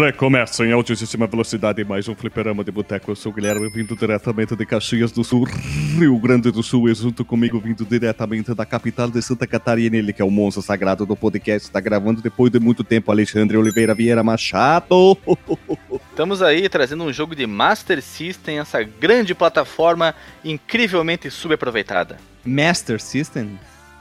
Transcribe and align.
Recomeça 0.00 0.64
em 0.64 0.72
altíssima 0.72 1.26
velocidade 1.26 1.84
mais 1.84 2.08
um 2.08 2.14
fliperama 2.14 2.64
de 2.64 2.72
boteco. 2.72 3.10
Eu 3.10 3.14
sou 3.14 3.30
o 3.30 3.34
Guilherme, 3.34 3.68
vindo 3.68 3.94
diretamente 3.94 4.56
de 4.56 4.64
Caxias 4.64 5.12
do 5.12 5.22
Sul, 5.22 5.44
Rio 5.44 6.18
Grande 6.18 6.50
do 6.50 6.62
Sul, 6.62 6.88
e 6.88 6.94
junto 6.94 7.22
comigo, 7.22 7.60
vindo 7.60 7.84
diretamente 7.84 8.54
da 8.54 8.64
capital 8.64 9.10
de 9.10 9.20
Santa 9.20 9.46
Catarina, 9.46 9.98
ele 9.98 10.14
que 10.14 10.22
é 10.22 10.24
o 10.24 10.30
monstro 10.30 10.62
sagrado 10.62 11.04
do 11.04 11.14
podcast, 11.14 11.68
está 11.68 11.80
gravando 11.80 12.22
depois 12.22 12.50
de 12.50 12.58
muito 12.58 12.82
tempo, 12.82 13.12
Alexandre 13.12 13.58
Oliveira 13.58 13.94
Vieira 13.94 14.22
Machado. 14.22 15.18
Estamos 16.10 16.40
aí 16.40 16.66
trazendo 16.70 17.04
um 17.04 17.12
jogo 17.12 17.36
de 17.36 17.46
Master 17.46 18.00
System, 18.00 18.58
essa 18.58 18.82
grande 18.82 19.34
plataforma 19.34 20.14
incrivelmente 20.42 21.30
subaproveitada. 21.30 22.16
Master 22.42 23.02
System? 23.02 23.58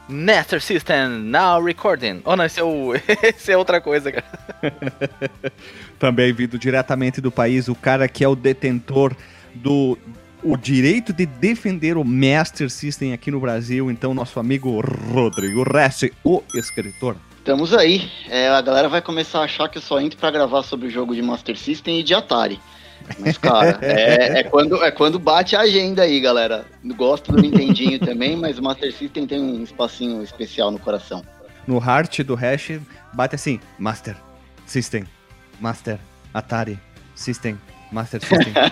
Master 0.09 0.61
System, 0.61 1.07
now 1.23 1.63
recording. 1.63 2.21
Oh 2.25 2.35
não, 2.35 2.43
esse 2.43 2.59
é, 2.59 2.63
o... 2.63 2.93
esse 3.23 3.51
é 3.51 3.57
outra 3.57 3.79
coisa, 3.79 4.11
cara. 4.11 4.25
Também 5.99 6.33
vindo 6.33 6.57
diretamente 6.57 7.21
do 7.21 7.31
país, 7.31 7.67
o 7.67 7.75
cara 7.75 8.07
que 8.07 8.23
é 8.23 8.27
o 8.27 8.35
detentor 8.35 9.15
do 9.53 9.97
o 10.41 10.55
direito 10.55 11.11
de 11.11 11.25
defender 11.25 11.97
o 11.97 12.03
Master 12.03 12.69
System 12.69 13.13
aqui 13.13 13.29
no 13.29 13.39
Brasil, 13.39 13.91
então 13.91 14.13
nosso 14.13 14.39
amigo 14.39 14.79
Rodrigo 14.79 15.63
Reste, 15.63 16.13
o 16.23 16.41
escritor. 16.55 17.15
Estamos 17.37 17.73
aí. 17.73 18.09
É, 18.29 18.47
a 18.47 18.61
galera 18.61 18.87
vai 18.87 19.01
começar 19.01 19.39
a 19.39 19.43
achar 19.43 19.67
que 19.69 19.77
eu 19.77 19.81
só 19.81 19.99
entro 19.99 20.17
pra 20.17 20.31
gravar 20.31 20.63
sobre 20.63 20.87
o 20.87 20.89
jogo 20.89 21.13
de 21.13 21.21
Master 21.21 21.57
System 21.57 21.99
e 21.99 22.03
de 22.03 22.13
Atari. 22.13 22.59
Mas, 23.17 23.37
cara, 23.37 23.79
é, 23.81 24.39
é 24.39 24.43
quando, 24.43 24.83
é 24.83 24.91
quando 24.91 25.17
bate 25.17 25.55
a 25.55 25.61
agenda 25.61 26.03
aí, 26.03 26.19
galera. 26.19 26.65
Gosto 26.95 27.31
do 27.31 27.41
Nintendinho 27.41 27.99
também, 28.05 28.35
mas 28.35 28.57
o 28.57 28.63
Master 28.63 28.93
System 28.93 29.25
tem 29.25 29.41
um 29.41 29.63
espacinho 29.63 30.21
especial 30.21 30.71
no 30.71 30.79
coração. 30.79 31.23
No 31.65 31.77
heart 31.77 32.21
do 32.21 32.35
hash, 32.35 32.79
bate 33.13 33.35
assim, 33.35 33.59
Master 33.77 34.15
System, 34.65 35.05
Master 35.59 35.99
Atari 36.33 36.79
System, 37.15 37.57
Master 37.91 38.21
System. 38.21 38.53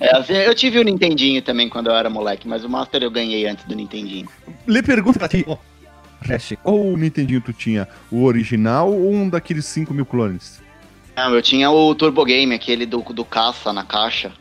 É, 0.00 0.16
assim, 0.16 0.34
eu 0.34 0.54
tive 0.54 0.78
o 0.78 0.82
Nintendinho 0.82 1.40
também 1.42 1.68
quando 1.68 1.88
eu 1.88 1.94
era 1.94 2.10
moleque, 2.10 2.46
mas 2.46 2.64
o 2.64 2.68
Master 2.68 3.02
eu 3.02 3.10
ganhei 3.10 3.46
antes 3.46 3.64
do 3.64 3.74
Nintendinho. 3.74 4.28
Lhe 4.66 4.82
pergunto 4.82 5.18
pra 5.18 5.28
ti, 5.28 5.44
hash, 6.20 6.54
qual 6.62 6.78
o 6.78 6.96
Nintendinho 6.96 7.40
tu 7.40 7.52
tinha? 7.52 7.88
O 8.10 8.24
original 8.24 8.92
ou 8.92 9.12
um 9.12 9.28
daqueles 9.28 9.64
5 9.66 9.92
mil 9.94 10.06
clones? 10.06 10.60
Não, 11.16 11.34
eu 11.34 11.40
tinha 11.40 11.70
o 11.70 11.94
Turbo 11.94 12.24
Game, 12.24 12.54
aquele 12.54 12.84
do, 12.84 13.00
do 13.00 13.24
caça 13.24 13.72
na 13.72 13.82
caixa 13.82 14.32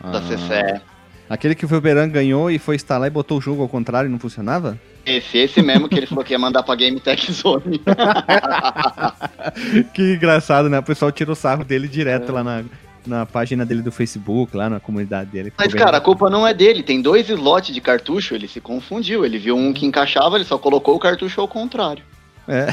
da 0.00 0.18
Ah. 0.18 0.22
CCE. 0.22 0.80
Aquele 1.28 1.54
que 1.54 1.64
o 1.64 1.68
Velberan 1.68 2.08
ganhou 2.08 2.50
e 2.50 2.58
foi 2.58 2.76
instalar 2.76 3.08
e 3.08 3.10
botou 3.10 3.38
o 3.38 3.40
jogo 3.40 3.62
ao 3.62 3.68
contrário 3.68 4.08
e 4.08 4.10
não 4.10 4.18
funcionava? 4.18 4.78
Esse, 5.04 5.38
esse 5.38 5.62
mesmo 5.62 5.88
que 5.88 5.96
ele 5.96 6.06
falou 6.06 6.22
que 6.22 6.32
ia 6.32 6.38
mandar 6.38 6.62
pra 6.62 6.74
Game 6.74 7.00
Tech 7.00 7.32
Zone. 7.32 7.80
que 9.94 10.14
engraçado, 10.14 10.68
né? 10.68 10.78
O 10.78 10.82
pessoal 10.82 11.10
tirou 11.10 11.34
sarro 11.34 11.64
dele 11.64 11.88
direto 11.88 12.32
lá 12.32 12.44
na, 12.44 12.64
na 13.06 13.26
página 13.26 13.64
dele 13.64 13.82
do 13.82 13.90
Facebook, 13.90 14.56
lá 14.56 14.68
na 14.68 14.78
comunidade 14.78 15.30
dele. 15.30 15.52
Mas, 15.58 15.74
cara, 15.74 15.96
a 15.96 16.00
culpa 16.00 16.30
não 16.30 16.46
é 16.46 16.54
dele. 16.54 16.82
Tem 16.82 17.00
dois 17.00 17.28
slots 17.28 17.74
de 17.74 17.80
cartucho, 17.80 18.34
ele 18.34 18.46
se 18.46 18.60
confundiu. 18.60 19.24
Ele 19.24 19.38
viu 19.38 19.56
um 19.56 19.72
que 19.72 19.86
encaixava, 19.86 20.36
ele 20.36 20.44
só 20.44 20.58
colocou 20.58 20.94
o 20.94 21.00
cartucho 21.00 21.40
ao 21.40 21.48
contrário. 21.48 22.04
É. 22.48 22.72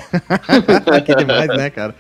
que 1.01 1.15
demais, 1.15 1.47
né, 1.47 1.69
cara? 1.69 1.95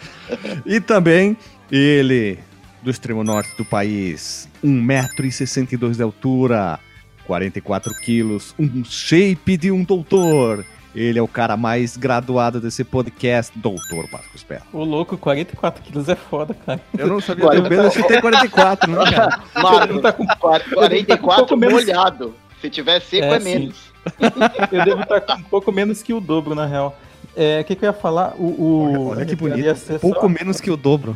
E 0.65 0.79
também 0.79 1.37
ele, 1.71 2.39
do 2.81 2.89
extremo 2.89 3.23
norte 3.23 3.55
do 3.57 3.65
país, 3.65 4.47
1,62m 4.63 5.95
de 5.95 6.01
altura, 6.03 6.79
44 7.25 7.93
quilos, 8.01 8.55
um 8.59 8.83
shape 8.83 9.57
de 9.57 9.71
um 9.71 9.83
doutor. 9.83 10.65
Ele 10.95 11.19
é 11.19 11.21
o 11.21 11.27
cara 11.27 11.55
mais 11.55 11.95
graduado 11.95 12.59
desse 12.59 12.83
podcast, 12.83 13.57
Doutor 13.57 14.09
Marcos 14.11 14.41
Pérez. 14.41 14.63
O 14.73 14.83
louco, 14.83 15.15
44 15.19 15.83
quilos 15.83 16.09
é 16.09 16.15
foda, 16.15 16.55
cara. 16.65 16.81
Eu 16.97 17.07
não 17.07 17.21
sabia 17.21 17.47
ter 17.51 17.61
medo, 17.61 17.83
eu 17.83 18.03
tem 18.07 18.19
44, 18.19 18.91
não, 18.91 19.03
cara? 19.05 19.39
Mano, 19.55 20.01
tá 20.01 20.11
com- 20.11 20.25
44 20.25 21.15
um 21.15 21.35
pouco 21.37 21.55
menos- 21.55 21.85
molhado. 21.85 22.35
Se 22.59 22.69
tiver 22.71 22.99
seco, 23.01 23.25
É, 23.25 23.35
é, 23.35 23.39
menos. 23.39 23.77
Eu 24.71 24.83
devo 24.83 25.01
estar 25.03 25.21
com 25.21 25.33
um 25.33 25.43
pouco 25.43 25.71
menos 25.71 26.01
que 26.01 26.13
o 26.13 26.19
dobro, 26.19 26.55
na 26.55 26.65
real. 26.65 26.97
É, 27.41 27.61
o 27.61 27.63
que, 27.63 27.75
que 27.75 27.85
eu 27.85 27.89
ia 27.89 27.93
falar? 27.93 28.33
O, 28.37 28.43
o- 28.43 29.07
Olha 29.11 29.25
que 29.25 29.31
ia 29.31 29.37
bonito. 29.37 29.99
Pouco 30.01 30.21
só- 30.21 30.27
menos 30.29 30.59
que 30.59 30.69
o 30.69 30.75
dobro. 30.77 31.15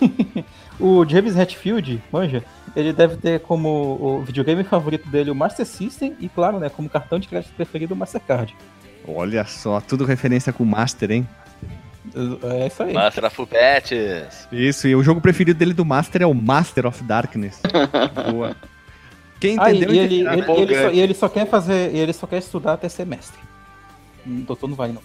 O 0.80 1.04
James 1.04 1.36
Hetfield, 1.36 2.00
manja, 2.12 2.44
ele 2.76 2.92
deve 2.92 3.16
ter 3.16 3.40
como 3.40 3.98
o 4.00 4.22
videogame 4.24 4.62
favorito 4.62 5.08
dele 5.08 5.28
o 5.28 5.34
Master 5.34 5.66
System 5.66 6.14
e, 6.20 6.28
claro, 6.28 6.60
né, 6.60 6.68
como 6.68 6.88
cartão 6.88 7.18
de 7.18 7.26
crédito 7.26 7.52
preferido 7.54 7.94
o 7.94 7.96
Mastercard. 7.96 8.54
Olha 9.04 9.44
só, 9.44 9.80
tudo 9.80 10.04
referência 10.04 10.52
com 10.52 10.62
o 10.62 10.66
Master, 10.66 11.10
hein? 11.10 11.26
É 12.60 12.68
isso 12.68 12.80
aí. 12.84 12.92
Master 12.94 13.24
of 13.24 13.46
Pets. 13.46 14.46
Isso, 14.52 14.86
e 14.86 14.94
o 14.94 15.02
jogo 15.02 15.20
preferido 15.20 15.58
dele 15.58 15.74
do 15.74 15.84
Master 15.84 16.22
é 16.22 16.26
o 16.26 16.32
Master 16.34 16.86
of 16.86 17.02
Darkness. 17.02 17.60
Boa. 18.30 18.54
Quem 19.40 19.56
Ah, 19.58 19.72
e, 19.72 19.76
entendeu, 19.78 19.94
e 19.94 19.98
ele, 19.98 20.20
entendeu. 20.22 20.54
ele, 20.54 20.62
ele 20.62 20.74
só, 20.82 20.90
e 20.92 21.00
ele 21.00 21.14
só 21.14 21.28
quer 21.28 21.46
fazer. 21.48 21.92
e 21.92 21.98
Ele 21.98 22.12
só 22.12 22.26
quer 22.28 22.38
estudar 22.38 22.74
até 22.74 22.88
semestre 22.88 23.38
doutor 24.28 24.68
não 24.68 24.76
vai, 24.76 24.92
não. 24.92 25.02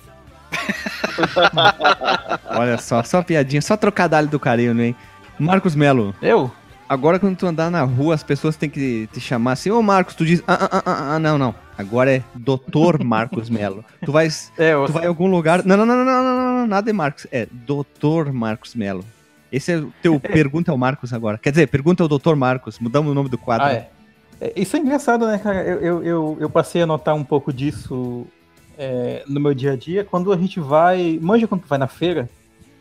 Olha 2.50 2.78
só, 2.78 3.04
só 3.04 3.24
piadinha, 3.24 3.62
só 3.62 3.76
trocadalho 3.76 4.28
do 4.28 4.40
carinho, 4.40 4.80
hein? 4.82 4.96
Marcos 5.40 5.76
Melo. 5.76 6.16
Eu? 6.22 6.52
Agora 6.88 7.18
quando 7.18 7.38
tu 7.38 7.48
andar 7.48 7.72
na 7.72 7.84
rua, 7.84 8.14
as 8.14 8.24
pessoas 8.24 8.56
têm 8.56 8.70
que 8.70 9.08
te 9.12 9.20
chamar 9.20 9.54
assim, 9.54 9.72
ô 9.72 9.82
Marcos, 9.82 10.16
tu 10.16 10.26
diz, 10.26 10.44
ah, 10.48 10.58
ah, 10.62 10.70
ah, 10.72 10.84
ah, 10.86 11.16
ah 11.16 11.20
não, 11.20 11.38
não. 11.38 11.56
Agora 11.78 12.14
é 12.14 12.24
Doutor 12.36 13.04
Marcos 13.04 13.50
Melo. 13.50 13.84
Tu 14.06 14.12
vais, 14.12 14.52
é, 14.58 14.74
tu 14.86 14.92
vai 14.92 15.06
em 15.06 15.08
algum 15.08 15.28
lugar, 15.28 15.66
não, 15.66 15.76
não, 15.76 15.86
não, 15.86 15.96
não, 15.96 16.06
não, 16.06 16.60
não, 16.60 16.68
nada 16.68 16.90
é 16.90 16.94
Marcos, 16.94 17.26
é 17.32 17.48
Doutor 17.52 18.32
Marcos 18.32 18.76
Melo. 18.76 19.04
Esse 19.52 19.72
é 19.72 19.78
o 19.78 19.92
teu 20.02 20.16
é. 20.16 20.20
pergunta 20.20 20.70
é 20.70 20.72
ao 20.72 20.78
Marcos 20.78 21.14
agora. 21.14 21.38
Quer 21.38 21.52
dizer, 21.52 21.68
pergunta 21.68 22.04
ao 22.04 22.10
Doutor 22.10 22.36
Marcos, 22.36 22.80
mudamos 22.80 23.12
o 23.12 23.16
nome 23.16 23.30
do 23.30 23.38
quadro. 23.38 23.68
Ah, 23.68 23.74
é. 23.74 23.90
Isso 24.56 24.76
é 24.76 24.80
engraçado, 24.80 25.26
né, 25.26 25.38
cara? 25.38 25.64
Eu, 25.64 25.80
eu, 25.80 26.04
eu, 26.04 26.38
eu 26.42 26.50
passei 26.50 26.82
a 26.82 26.86
notar 26.86 27.16
um 27.16 27.24
pouco 27.24 27.54
disso 27.54 28.28
é, 28.78 29.24
no 29.28 29.40
meu 29.40 29.54
dia 29.54 29.74
a 29.74 29.76
dia. 29.76 30.04
Quando 30.04 30.32
a 30.32 30.38
gente 30.38 30.60
vai. 30.60 31.20
Manja 31.22 31.48
quando 31.48 31.66
vai 31.66 31.78
na 31.78 31.88
feira, 31.88 32.30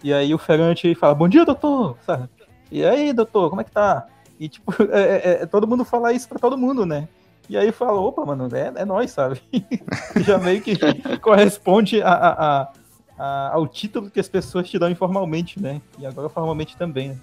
e 0.03 0.13
aí 0.13 0.35
o 0.35 0.39
feirante 0.39 0.95
fala, 0.95 1.15
bom 1.15 1.29
dia, 1.29 1.45
doutor! 1.45 1.97
Sabe? 2.05 2.29
E 2.71 2.85
aí, 2.85 3.13
doutor, 3.13 3.49
como 3.51 3.61
é 3.61 3.65
que 3.65 3.71
tá? 3.71 4.07
E 4.41 4.49
tipo, 4.49 4.73
é, 4.91 5.01
é, 5.03 5.43
é, 5.43 5.47
todo 5.47 5.67
mundo 5.67 5.85
fala 5.85 6.13
isso 6.13 6.29
pra 6.29 6.39
todo 6.39 6.57
mundo, 6.59 6.85
né? 6.87 7.09
E 7.49 7.57
aí 7.57 7.71
fala, 7.73 8.01
opa, 8.01 8.25
mano, 8.25 8.49
é, 8.55 8.73
é 8.83 8.85
nós, 8.85 9.11
sabe? 9.11 9.41
Já 10.25 10.39
meio 10.39 10.61
que 10.63 10.77
corresponde 11.21 12.01
a, 12.03 12.09
a- 12.09 12.33
a- 12.63 12.73
a- 13.19 13.51
ao 13.53 13.67
título 13.69 14.11
que 14.11 14.19
as 14.21 14.29
pessoas 14.29 14.69
te 14.69 14.79
dão 14.79 14.89
informalmente, 14.91 15.61
né? 15.61 15.81
E 15.99 16.07
agora 16.07 16.29
formalmente 16.29 16.77
também, 16.77 17.11
né? 17.11 17.17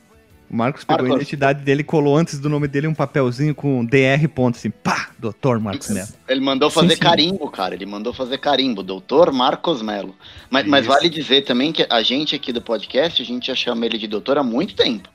O 0.50 0.56
Marcos 0.56 0.84
pegou 0.84 1.06
a 1.06 1.10
Marcos. 1.10 1.22
identidade 1.22 1.64
dele, 1.64 1.84
colou 1.84 2.18
antes 2.18 2.40
do 2.40 2.50
nome 2.50 2.68
dele 2.68 2.88
um 2.88 2.94
papelzinho 2.94 3.54
com 3.54 3.86
DR 3.86 4.28
ponto, 4.34 4.56
assim, 4.58 4.72
pá, 4.72 5.10
Doutor 5.20 5.60
Marcos 5.60 5.90
Melo. 5.90 6.08
Ele 6.28 6.40
mandou 6.42 6.70
fazer 6.72 6.90
Sim, 6.90 6.96
sim. 6.96 7.00
carimbo, 7.02 7.52
cara. 7.52 7.76
Ele 7.76 7.86
mandou 7.86 8.12
fazer 8.14 8.38
carimbo. 8.40 8.82
Doutor 8.82 9.32
Marcos 9.32 9.82
Melo. 9.84 10.16
Mas, 10.50 10.66
mas 10.66 10.86
vale 10.88 11.08
dizer 11.08 11.44
também 11.44 11.72
que 11.72 11.86
a 11.90 12.02
gente 12.02 12.36
aqui 12.36 12.52
do 12.52 12.62
podcast, 12.62 13.22
a 13.22 13.26
gente 13.26 13.48
já 13.48 13.56
chama 13.56 13.86
ele 13.86 13.98
de 14.00 14.08
doutor 14.08 14.38
há 14.40 14.44
muito 14.44 14.76
tempo. 14.76 15.08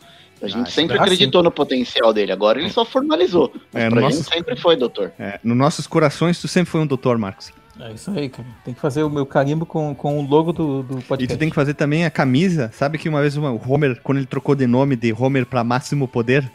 A 0.43 0.47
gente 0.47 0.69
Ah, 0.69 0.71
sempre 0.71 0.99
ah, 0.99 1.03
acreditou 1.03 1.43
no 1.43 1.51
potencial 1.51 2.13
dele. 2.13 2.31
Agora 2.31 2.61
ele 2.61 2.71
só 2.71 2.85
formalizou. 2.85 3.53
Mas 3.73 3.83
É, 3.85 3.91
pra 3.91 4.01
nossa- 4.03 4.17
gente 4.17 4.29
sempre 4.33 4.57
foi 4.57 4.77
doutor. 4.77 5.11
É, 5.19 5.41
nos 5.43 5.57
nossos 5.57 5.87
corações, 5.87 6.41
tu 6.41 6.47
sempre 6.47 6.71
foi 6.71 6.81
um 6.81 6.87
doutor, 6.87 7.17
Marcos. 7.19 7.51
É 7.81 7.93
isso 7.93 8.11
aí, 8.11 8.29
cara. 8.29 8.47
Tem 8.65 8.73
que 8.73 8.81
fazer 8.81 9.03
o 9.03 9.11
meu 9.11 9.27
carimbo 9.27 9.67
com, 9.67 9.95
com 9.95 10.21
o 10.21 10.27
logo 10.27 10.53
do, 10.53 10.83
do 10.83 10.99
E 10.99 11.03
podcast. 11.03 11.37
tu 11.37 11.39
tem 11.39 11.49
que 11.49 11.55
fazer 11.55 11.75
também 11.75 12.05
a 12.05 12.11
camisa. 12.11 12.71
Sabe 12.73 12.99
que 12.99 13.09
uma 13.09 13.21
vez 13.21 13.37
o 13.37 13.43
Homer, 13.43 14.01
quando 14.03 14.19
ele 14.19 14.27
trocou 14.27 14.55
de 14.55 14.67
nome 14.67 14.95
de 14.97 15.13
Homer 15.13 15.45
pra 15.45 15.65
Máximo 15.65 16.07
Poder, 16.07 16.49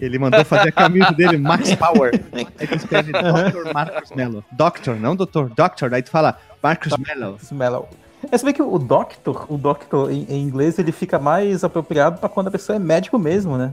ele 0.00 0.18
mandou 0.18 0.44
fazer 0.44 0.68
a 0.68 0.72
camisa 0.72 1.10
dele, 1.10 1.36
Max 1.38 1.74
Power. 1.74 2.12
Aí 2.32 2.66
tu 2.66 2.74
escreve 2.76 3.12
Dr. 3.12 3.72
Marcos 3.74 4.10
Mello. 4.12 4.44
Doctor, 4.52 4.96
não 4.96 5.16
doutor, 5.16 5.50
Doctor. 5.50 5.92
Aí 5.92 6.02
tu 6.02 6.10
fala 6.10 6.38
Marcos 6.62 6.92
Mello. 6.96 7.36
Smellow. 7.42 7.88
É, 8.30 8.36
você 8.36 8.44
vê 8.44 8.52
que 8.52 8.62
o 8.62 8.78
Doctor, 8.78 9.46
o 9.52 9.56
Doctor 9.56 10.10
em, 10.12 10.24
em 10.28 10.42
inglês, 10.42 10.78
ele 10.78 10.92
fica 10.92 11.18
mais 11.18 11.64
apropriado 11.64 12.18
pra 12.18 12.28
quando 12.28 12.48
a 12.48 12.50
pessoa 12.50 12.76
é 12.76 12.78
médico 12.78 13.18
mesmo, 13.18 13.56
né? 13.56 13.72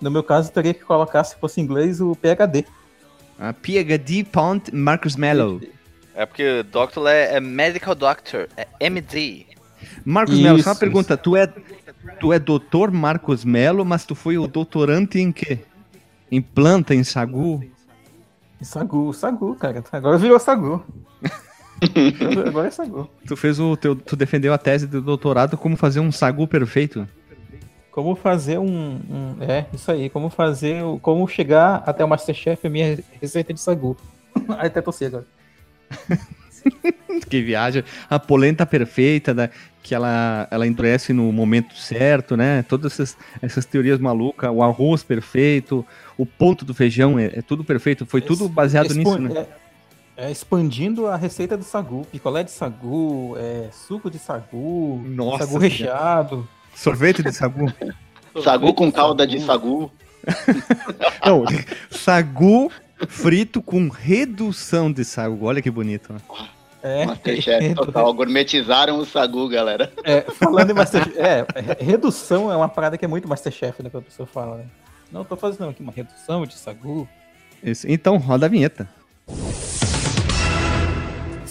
No 0.00 0.10
meu 0.10 0.22
caso, 0.22 0.48
eu 0.48 0.52
teria 0.52 0.74
que 0.74 0.80
colocar, 0.80 1.22
se 1.22 1.36
fosse 1.36 1.60
em 1.60 1.64
inglês, 1.64 2.00
o 2.00 2.16
PhD. 2.16 2.64
A 3.38 3.52
PhD 3.52 4.24
Pont 4.24 4.74
Marcus 4.74 5.14
Mello. 5.14 5.60
É 6.14 6.26
porque 6.26 6.62
Doctor 6.64 7.06
é, 7.08 7.34
é 7.36 7.40
Medical 7.40 7.94
Doctor, 7.94 8.48
é 8.56 8.66
MD. 8.80 9.46
Marcos 10.04 10.38
Mello, 10.38 10.58
só 10.62 10.70
uma 10.70 10.72
Isso, 10.72 10.80
pergunta. 10.80 11.16
Tu 11.16 11.36
é, 11.36 11.46
tu 12.20 12.32
é 12.32 12.38
doutor 12.38 12.90
Marcos 12.90 13.44
Mello, 13.44 13.84
mas 13.84 14.04
tu 14.04 14.14
foi 14.14 14.36
o 14.38 14.46
doutorante 14.46 15.18
em 15.18 15.32
quê? 15.32 15.60
Em 16.30 16.40
planta, 16.40 16.94
em 16.94 17.02
sagu? 17.04 17.64
Sagu, 18.60 19.12
Sagu, 19.12 19.54
cara. 19.56 19.82
Agora 19.92 20.18
virou 20.18 20.38
Sagu. 20.38 20.84
Agora 22.46 22.68
é 22.68 22.70
Sagu. 22.70 23.10
Tu 23.26 23.36
fez 23.36 23.58
o 23.58 23.76
teu, 23.76 23.96
tu 23.96 24.14
defendeu 24.14 24.52
a 24.52 24.58
tese 24.58 24.86
de 24.86 25.00
doutorado 25.00 25.56
como 25.56 25.76
fazer 25.76 25.98
um 26.00 26.12
sagu 26.12 26.46
perfeito. 26.46 27.08
Como 27.90 28.14
fazer 28.14 28.58
um, 28.58 28.64
um- 29.10 29.36
É, 29.40 29.66
isso 29.74 29.90
aí. 29.90 30.08
Como 30.08 30.30
fazer. 30.30 30.82
o- 30.84 30.98
Como 31.00 31.26
chegar 31.28 31.82
até 31.84 32.04
o 32.04 32.08
Masterchef, 32.08 32.66
a 32.66 32.70
minha 32.70 32.98
receita 33.20 33.52
de 33.52 33.60
Sagu. 33.60 33.96
Aí 34.58 34.68
até 34.68 34.80
tossei 34.80 35.08
agora. 35.08 35.26
Que 37.28 37.42
viagem, 37.42 37.84
a 38.08 38.18
polenta 38.18 38.64
perfeita, 38.64 39.34
né? 39.34 39.50
que 39.82 39.94
ela, 39.94 40.46
ela 40.50 40.66
endurece 40.66 41.12
no 41.12 41.32
momento 41.32 41.74
certo, 41.76 42.36
né? 42.36 42.64
Todas 42.68 42.92
essas, 42.92 43.16
essas 43.42 43.66
teorias 43.66 43.98
malucas, 43.98 44.48
o 44.50 44.62
arroz 44.62 45.02
perfeito, 45.02 45.84
o 46.16 46.24
ponto 46.24 46.64
do 46.64 46.72
feijão, 46.72 47.18
é, 47.18 47.26
é 47.26 47.42
tudo 47.42 47.64
perfeito. 47.64 48.06
Foi 48.06 48.20
tudo 48.20 48.48
baseado 48.48 48.94
nisso, 48.94 49.10
Expan- 49.10 49.28
né? 49.28 49.46
É, 50.16 50.26
é, 50.26 50.30
expandindo 50.30 51.08
a 51.08 51.16
receita 51.16 51.56
do 51.56 51.64
Sagu. 51.64 52.06
Picolé 52.12 52.44
de 52.44 52.52
Sagu, 52.52 53.34
é, 53.36 53.68
suco 53.72 54.08
de 54.08 54.18
Sagu, 54.18 55.02
Nossa 55.04 55.46
Sagu 55.46 55.58
recheado. 55.58 56.48
Sorvete 56.74 57.22
de 57.22 57.32
sagu. 57.32 57.70
Sagu 58.42 58.72
com 58.72 58.90
calda 58.90 59.26
de 59.26 59.40
sagu. 59.40 59.90
Não, 61.26 61.44
sagu 61.90 62.70
frito 63.08 63.62
com 63.62 63.88
redução 63.88 64.92
de 64.92 65.04
sagu. 65.04 65.46
Olha 65.46 65.62
que 65.62 65.70
bonito. 65.70 66.12
né? 66.12 66.20
É, 66.82 67.06
Masterchef 67.06 67.74
total. 67.74 68.12
Gourmetizaram 68.12 68.98
o 68.98 69.06
sagu, 69.06 69.48
galera. 69.48 69.92
É, 70.02 70.22
falando 70.22 70.70
em 70.70 70.74
Masterchef, 70.74 71.16
é, 71.18 71.46
é, 71.54 71.84
redução 71.84 72.50
é 72.50 72.56
uma 72.56 72.68
parada 72.68 72.98
que 72.98 73.04
é 73.04 73.08
muito 73.08 73.28
Masterchef, 73.28 73.82
né, 73.82 73.88
quando 73.88 74.02
a 74.02 74.06
pessoa 74.06 74.26
fala, 74.26 74.56
né? 74.56 74.64
Não, 75.12 75.24
tô 75.24 75.36
fazendo 75.36 75.68
aqui 75.68 75.82
uma 75.82 75.92
redução 75.92 76.46
de 76.46 76.54
Sagu. 76.54 77.06
Isso. 77.62 77.86
Então, 77.86 78.16
roda 78.16 78.46
a 78.46 78.48
vinheta. 78.48 78.88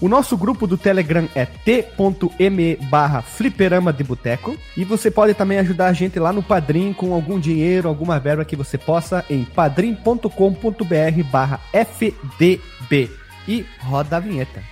O 0.00 0.08
nosso 0.08 0.34
grupo 0.34 0.66
do 0.66 0.78
Telegram 0.78 1.28
é 1.34 1.44
t.me 1.44 2.76
barra 2.88 3.20
fliperama 3.20 3.92
de 3.92 4.02
boteco. 4.02 4.56
E 4.74 4.82
você 4.82 5.10
pode 5.10 5.34
também 5.34 5.58
ajudar 5.58 5.88
a 5.88 5.92
gente 5.92 6.18
lá 6.18 6.32
no 6.32 6.42
Padrim 6.42 6.94
com 6.94 7.12
algum 7.12 7.38
dinheiro, 7.38 7.86
alguma 7.86 8.18
verba 8.18 8.42
que 8.42 8.56
você 8.56 8.78
possa 8.78 9.22
em 9.28 9.44
padrim.com.br 9.44 11.22
barra 11.30 11.60
fdb. 11.72 13.10
E 13.46 13.66
roda 13.80 14.16
a 14.16 14.20
vinheta. 14.20 14.62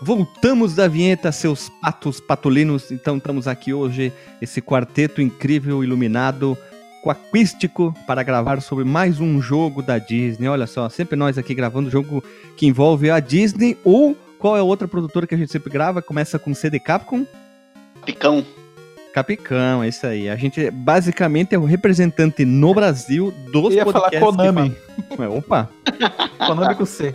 Voltamos 0.00 0.74
da 0.74 0.88
vinheta, 0.88 1.30
seus 1.32 1.68
patos 1.68 2.20
patulinos. 2.20 2.90
Então 2.90 3.18
estamos 3.18 3.46
aqui 3.46 3.74
hoje, 3.74 4.12
esse 4.40 4.62
quarteto 4.62 5.20
incrível, 5.20 5.84
iluminado, 5.84 6.56
aquístico, 7.06 7.94
para 8.06 8.22
gravar 8.22 8.60
sobre 8.60 8.84
mais 8.84 9.20
um 9.20 9.40
jogo 9.40 9.82
da 9.82 9.98
Disney. 9.98 10.48
Olha 10.48 10.66
só, 10.66 10.88
sempre 10.88 11.16
nós 11.16 11.38
aqui 11.38 11.54
gravando 11.54 11.90
jogo 11.90 12.22
que 12.56 12.66
envolve 12.66 13.10
a 13.10 13.20
Disney 13.20 13.76
ou 13.84 14.16
qual 14.38 14.56
é 14.56 14.60
a 14.60 14.64
outra 14.64 14.86
produtora 14.88 15.26
que 15.26 15.34
a 15.34 15.38
gente 15.38 15.50
sempre 15.52 15.70
grava? 15.70 16.00
Começa 16.02 16.38
com 16.38 16.54
C 16.54 16.68
de 16.70 16.78
Capcom? 16.80 17.24
Picão. 18.04 18.44
Capicão, 19.12 19.82
é 19.82 19.88
isso 19.88 20.06
aí. 20.06 20.28
A 20.28 20.36
gente 20.36 20.70
basicamente 20.70 21.54
é 21.54 21.58
o 21.58 21.64
representante 21.64 22.44
no 22.44 22.72
Brasil 22.74 23.32
dos 23.52 23.72
Eu 23.72 23.78
ia 23.78 23.84
falar 23.86 24.10
podcasts 24.10 24.30
que 24.30 24.36
Konami. 24.36 24.76
falam- 25.16 25.30
Ué, 25.32 25.38
Opa, 25.38 25.68
Konami 26.46 26.74
com 26.74 26.84
C. 26.86 27.14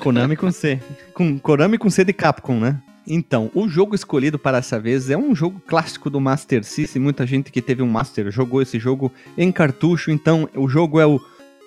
Konami 0.00 0.36
com 0.36 0.52
C. 0.52 0.80
Com, 1.14 1.38
Konami 1.38 1.78
com 1.78 1.90
C 1.90 2.04
de 2.04 2.12
Capcom, 2.12 2.60
né? 2.60 2.78
Então, 3.06 3.50
o 3.54 3.68
jogo 3.68 3.94
escolhido 3.94 4.38
para 4.38 4.58
essa 4.58 4.78
vez 4.78 5.10
é 5.10 5.16
um 5.16 5.34
jogo 5.34 5.60
clássico 5.66 6.08
do 6.08 6.20
Master 6.20 6.64
System. 6.64 7.02
Muita 7.02 7.26
gente 7.26 7.50
que 7.50 7.62
teve 7.62 7.82
um 7.82 7.88
Master 7.88 8.30
jogou 8.30 8.62
esse 8.62 8.78
jogo 8.78 9.12
em 9.36 9.50
cartucho. 9.50 10.10
Então, 10.10 10.48
o 10.54 10.68
jogo 10.68 11.00
é 11.00 11.06
o 11.06 11.20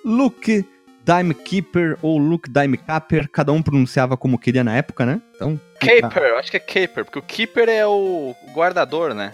Look 0.03 0.65
Dime 1.03 1.33
Keeper 1.33 1.97
ou 2.01 2.17
Look 2.17 2.49
Dime 2.49 2.77
Capper. 2.77 3.29
Cada 3.29 3.51
um 3.51 3.61
pronunciava 3.61 4.15
como 4.15 4.39
queria 4.39 4.63
na 4.63 4.75
época, 4.75 5.05
né? 5.05 5.21
Então, 5.35 5.59
Caper, 5.79 6.23
eu 6.23 6.37
acho 6.37 6.49
que 6.49 6.57
é 6.57 6.59
Caper, 6.59 7.05
porque 7.05 7.19
o 7.19 7.21
Keeper 7.21 7.69
é 7.69 7.85
o 7.85 8.33
guardador, 8.53 9.13
né? 9.13 9.31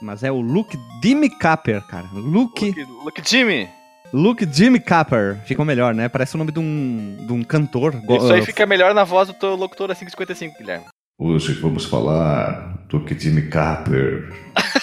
mas 0.00 0.22
é 0.22 0.30
o 0.30 0.40
Look 0.40 0.76
Dime 1.00 1.30
Capper, 1.30 1.82
cara. 1.82 2.06
Look, 2.12 2.66
Look, 2.66 3.04
Look 3.04 3.22
Jimmy. 3.24 3.68
Look 4.12 4.46
Jimmy 4.50 4.80
Capper. 4.80 5.36
Ficou 5.44 5.64
melhor, 5.64 5.94
né? 5.94 6.08
Parece 6.08 6.34
o 6.34 6.38
nome 6.38 6.52
de 6.52 6.58
um, 6.58 7.16
de 7.26 7.32
um 7.32 7.42
cantor. 7.42 7.94
Isso 8.08 8.32
aí 8.32 8.44
fica 8.44 8.66
melhor 8.66 8.94
na 8.94 9.04
voz 9.04 9.28
do 9.28 9.34
teu 9.34 9.54
locutor 9.54 9.90
a 9.90 9.94
555, 9.94 10.58
Guilherme. 10.58 10.86
Hoje 11.18 11.54
vamos 11.54 11.86
falar 11.86 12.76
do 12.90 13.02
que 13.02 13.18
Jimmy 13.18 13.48
Capper. 13.48 14.30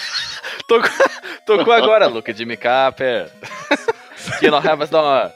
Tocou, 0.66 0.90
tocou 1.46 1.72
agora, 1.72 2.08
Look 2.08 2.32
Jimmy 2.32 2.56
Capper. 2.56 3.30
que 4.40 4.50
não 4.50 4.58
have 4.58 4.84
done. 4.88 5.30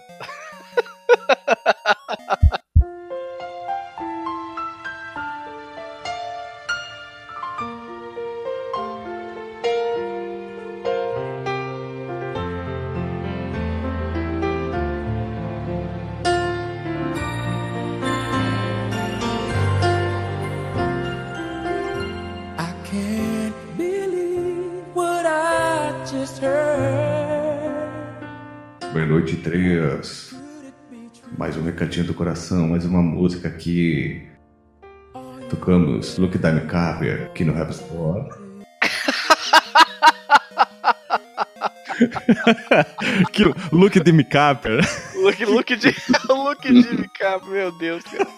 Boa 28.93 29.07
noite, 29.07 29.37
três. 29.37 30.33
Mais 31.37 31.57
um 31.57 31.65
recadinho 31.65 32.07
do 32.07 32.15
coração, 32.15 32.69
mais 32.69 32.85
uma 32.85 33.03
música 33.03 33.49
aqui. 33.49 34.23
Tocamos 35.51 36.17
Look 36.17 36.39
Dime 36.39 36.61
Capper 36.61 37.25
aqui 37.25 37.45
no 37.45 37.53
Rap 37.53 37.71
Store. 37.71 38.29
que 43.33 43.45
Look 43.73 44.01
Jimmy 44.07 44.23
Capper. 44.25 44.81
Look, 45.17 45.45
look, 45.45 45.77
de, 45.77 45.89
look 46.29 47.09
Capper, 47.19 47.51
meu 47.51 47.77
Deus. 47.77 48.05
cara. 48.05 48.29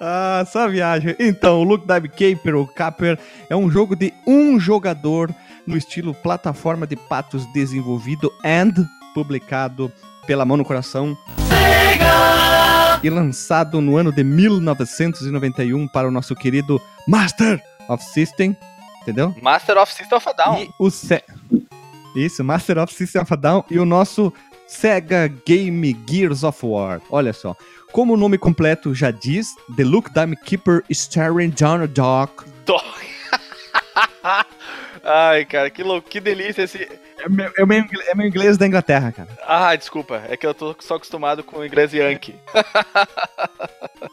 Ah, 0.00 0.44
só 0.46 0.68
viagem. 0.68 1.16
Então, 1.18 1.60
o 1.60 1.64
Look 1.64 1.86
Dive 1.86 2.08
Caper 2.08 2.54
ou 2.54 2.66
Capper 2.66 3.18
é 3.48 3.56
um 3.56 3.70
jogo 3.70 3.96
de 3.96 4.12
um 4.26 4.58
jogador 4.60 5.34
no 5.66 5.76
estilo 5.76 6.14
plataforma 6.14 6.86
de 6.86 6.96
patos 6.96 7.46
desenvolvido 7.52 8.32
and 8.44 8.72
publicado 9.14 9.92
pela 10.26 10.44
mão 10.44 10.56
no 10.56 10.64
coração 10.64 11.16
e 13.02 13.10
lançado 13.10 13.80
no 13.80 13.96
ano 13.96 14.12
de 14.12 14.22
1991 14.22 15.88
para 15.88 16.08
o 16.08 16.10
nosso 16.10 16.34
querido 16.34 16.80
Master 17.08 17.62
of 17.88 18.04
System, 18.04 18.56
entendeu? 19.02 19.34
Master 19.40 19.78
of 19.78 19.92
System 19.92 20.18
of 20.18 20.28
a 20.28 20.32
Down. 20.32 20.62
E 20.62 20.70
o 20.78 20.90
Se... 20.90 21.22
Isso, 22.14 22.44
Master 22.44 22.78
of 22.78 22.92
System 22.92 23.22
of 23.22 23.32
a 23.32 23.36
Down 23.36 23.64
e 23.70 23.78
o 23.78 23.84
nosso 23.84 24.32
Sega 24.66 25.28
Game 25.46 25.96
Gears 26.08 26.42
of 26.44 26.64
War. 26.64 27.00
Olha 27.10 27.32
só. 27.32 27.56
Como 27.92 28.14
o 28.14 28.16
nome 28.16 28.38
completo 28.38 28.94
já 28.94 29.10
diz, 29.10 29.48
The 29.76 29.84
Look 29.84 30.10
Dime 30.12 30.36
Keeper 30.36 30.84
Starring 30.90 31.50
John 31.50 31.86
Doc. 31.86 32.44
Ai, 35.04 35.44
cara, 35.44 35.70
que 35.70 35.82
louco, 35.82 36.08
que 36.08 36.20
delícia 36.20 36.62
esse. 36.62 36.88
É 37.18 37.28
meu, 37.28 37.50
é, 37.58 37.66
meu, 37.66 37.78
ingle- 37.78 38.02
é 38.08 38.14
meu 38.14 38.26
inglês 38.26 38.56
da 38.58 38.66
Inglaterra, 38.66 39.12
cara. 39.12 39.28
Ah, 39.46 39.74
desculpa, 39.76 40.22
é 40.28 40.36
que 40.36 40.46
eu 40.46 40.54
tô 40.54 40.74
só 40.80 40.96
acostumado 40.96 41.42
com 41.44 41.58
o 41.58 41.64
inglês 41.66 41.92
Yankee. 41.92 42.34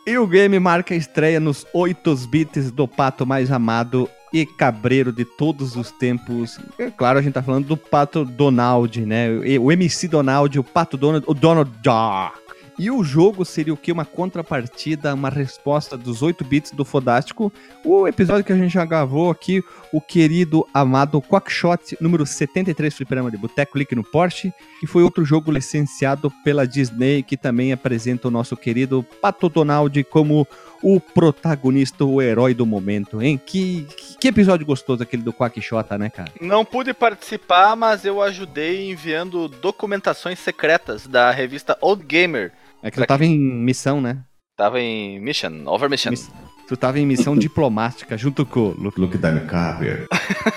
E 0.06 0.18
o 0.18 0.26
game 0.28 0.58
marca 0.60 0.94
a 0.94 0.98
estreia 0.98 1.40
nos 1.40 1.66
8 1.74 2.16
bits 2.28 2.72
do 2.72 2.88
pato 2.88 3.26
mais 3.26 3.52
amado 3.52 4.10
e 4.34 4.46
cabreiro 4.46 5.12
de 5.12 5.24
todos 5.26 5.76
os 5.76 5.92
tempos. 5.92 6.60
É 6.78 6.90
claro, 6.92 7.20
a 7.20 7.22
gente 7.22 7.34
tá 7.34 7.42
falando 7.44 7.66
do 7.68 7.78
Pato 7.78 8.26
Donald, 8.26 9.06
né? 9.06 9.28
O 9.60 9.72
MC 9.72 10.08
Donald, 10.08 10.58
o 10.60 10.64
Pato 10.64 10.98
Donald, 10.98 11.26
o 11.28 11.34
Donald 11.34 11.72
Duck. 11.82 12.47
E 12.80 12.92
o 12.92 13.04
jogo 13.04 13.44
seria 13.44 13.74
o 13.74 13.78
que? 13.78 13.92
Uma 13.92 14.06
contrapartida, 14.06 15.14
uma 15.14 15.30
resposta 15.30 15.98
dos 15.98 16.22
8 16.22 16.44
bits 16.44 16.72
do 16.72 16.86
Fodástico. 16.86 17.52
O 17.84 18.08
episódio 18.08 18.44
que 18.44 18.54
a 18.54 18.56
gente 18.56 18.72
já 18.72 18.86
gravou 18.86 19.32
aqui, 19.32 19.64
o 19.92 20.00
querido 20.00 20.64
amado 20.72 21.20
Quackshot 21.20 21.98
número 22.00 22.24
73 22.24 22.94
Fliperama 22.94 23.32
de 23.32 23.38
Boteco 23.38 23.74
Clique 23.74 23.96
no 23.96 24.04
Porsche, 24.04 24.54
que 24.80 24.86
foi 24.86 25.02
outro 25.02 25.26
jogo 25.26 25.52
licenciado 25.52 26.32
pela 26.44 26.68
Disney, 26.68 27.24
que 27.24 27.36
também 27.36 27.74
apresenta 27.74 28.28
o 28.28 28.32
nosso 28.32 28.56
querido 28.56 29.04
Pato 29.22 29.50
Donald 29.50 30.04
como 30.04 30.48
o 30.84 31.00
protagonista, 31.00 32.06
o 32.06 32.22
herói 32.22 32.54
do 32.54 32.66
momento, 32.66 33.20
hein? 33.20 33.42
Que, 33.44 33.88
que 34.20 34.28
episódio 34.28 34.68
gostoso 34.68 35.02
aquele 35.02 35.24
do 35.24 35.34
Quackshot, 35.34 35.98
né, 35.98 36.12
cara? 36.12 36.32
Não 36.40 36.64
pude 36.64 36.94
participar, 36.94 37.76
mas 37.76 38.06
eu 38.06 38.22
ajudei 38.22 38.92
enviando 38.92 39.48
documentações 39.48 40.38
secretas 40.38 41.08
da 41.08 41.32
revista 41.32 41.76
Old 41.82 42.06
Gamer. 42.06 42.52
É 42.88 42.92
que 42.92 43.02
tu 43.02 43.06
tava 43.06 43.26
em 43.26 43.38
missão, 43.38 44.00
né? 44.00 44.24
Tava 44.56 44.80
em 44.80 45.20
Mission, 45.20 45.66
Over 45.68 45.90
Mission. 45.90 46.12
Miss- 46.12 46.32
Tu 46.68 46.76
tava 46.76 47.00
em 47.00 47.06
missão 47.06 47.36
diplomática 47.38 48.18
junto 48.18 48.46
com 48.46 48.60
o 48.60 48.76
Luke, 48.78 49.00
Luke 49.00 49.18
Carver. 49.48 50.08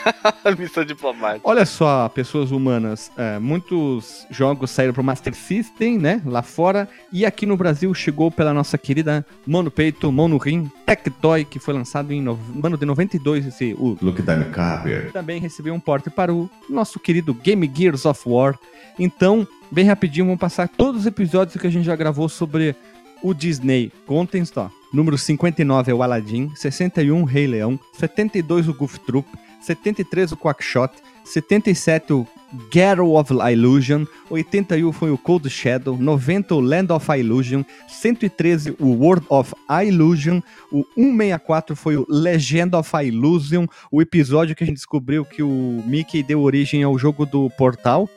Missão 0.59 0.85
diplomática. 0.85 1.49
Olha 1.49 1.65
só, 1.65 2.09
pessoas 2.09 2.51
humanas, 2.51 3.11
é, 3.17 3.39
muitos 3.39 4.27
jogos 4.31 4.71
saíram 4.71 4.93
pro 4.93 5.05
Master 5.05 5.35
System, 5.35 5.99
né, 5.99 6.21
lá 6.25 6.43
fora, 6.43 6.89
e 7.13 7.25
aqui 7.25 7.47
no 7.47 7.57
Brasil 7.57 7.93
chegou 7.95 8.31
pela 8.31 8.53
nossa 8.53 8.77
querida 8.77 9.25
Mono 9.47 9.71
Peito, 9.71 10.11
Mono 10.11 10.39
Rim, 10.39 10.71
Tectoy, 10.85 11.45
que 11.45 11.59
foi 11.59 11.73
lançado 11.73 12.13
em 12.13 12.21
no, 12.21 12.39
ano 12.63 12.77
de 12.77 12.85
92, 12.85 13.47
esse, 13.47 13.75
o 13.75 13.97
Luke 14.03 14.23
Carver. 14.53 15.13
também 15.13 15.41
recebeu 15.41 15.73
um 15.73 15.81
porte 15.81 16.11
para 16.11 16.35
o 16.35 16.51
nosso 16.69 16.99
querido 16.99 17.33
Game 17.33 17.71
Gears 17.73 18.05
of 18.05 18.23
War. 18.27 18.59
Então, 18.99 19.47
bem 19.71 19.87
rapidinho, 19.87 20.27
vamos 20.27 20.41
passar 20.41 20.69
todos 20.69 21.03
os 21.03 21.07
episódios 21.07 21.61
que 21.61 21.67
a 21.67 21.71
gente 21.71 21.85
já 21.85 21.95
gravou 21.95 22.29
sobre 22.29 22.75
o 23.23 23.33
Disney. 23.33 23.93
Contem 24.07 24.45
só. 24.45 24.71
Número 24.93 25.17
59 25.17 25.93
é 25.93 25.95
o 25.95 26.03
Aladdin, 26.03 26.51
61 26.55 27.23
o 27.23 27.25
Rei 27.25 27.47
Leão, 27.47 27.79
72 27.93 28.69
o 28.69 28.75
Goof 28.75 28.99
Troop, 29.01 29.29
73 29.61 30.33
o 30.33 30.37
Quackshot, 30.37 30.93
77 31.25 32.13
o 32.13 32.27
Ghetto 32.73 33.15
of 33.15 33.33
Illusion, 33.33 34.05
81 34.29 34.91
foi 34.93 35.13
o 35.13 35.19
Cold 35.19 35.49
Shadow, 35.49 35.97
90 35.97 36.55
o 36.57 36.61
Land 36.61 36.93
of 36.93 37.07
Illusion, 37.17 37.63
113 37.87 38.75
o 38.81 38.89
World 38.89 39.25
of 39.29 39.55
Illusion, 39.87 40.41
o 40.73 40.85
164 40.97 41.77
foi 41.77 41.97
o 41.97 42.05
Legend 42.09 42.75
of 42.75 42.91
Illusion, 42.97 43.67
o 43.93 44.03
episódio 44.03 44.57
que 44.57 44.65
a 44.65 44.67
gente 44.67 44.77
descobriu 44.77 45.25
que 45.25 45.43
o 45.43 45.83
Mickey 45.87 46.25
deu 46.25 46.41
origem 46.41 46.83
ao 46.83 46.99
jogo 46.99 47.25
do 47.25 47.49
Portal. 47.51 48.09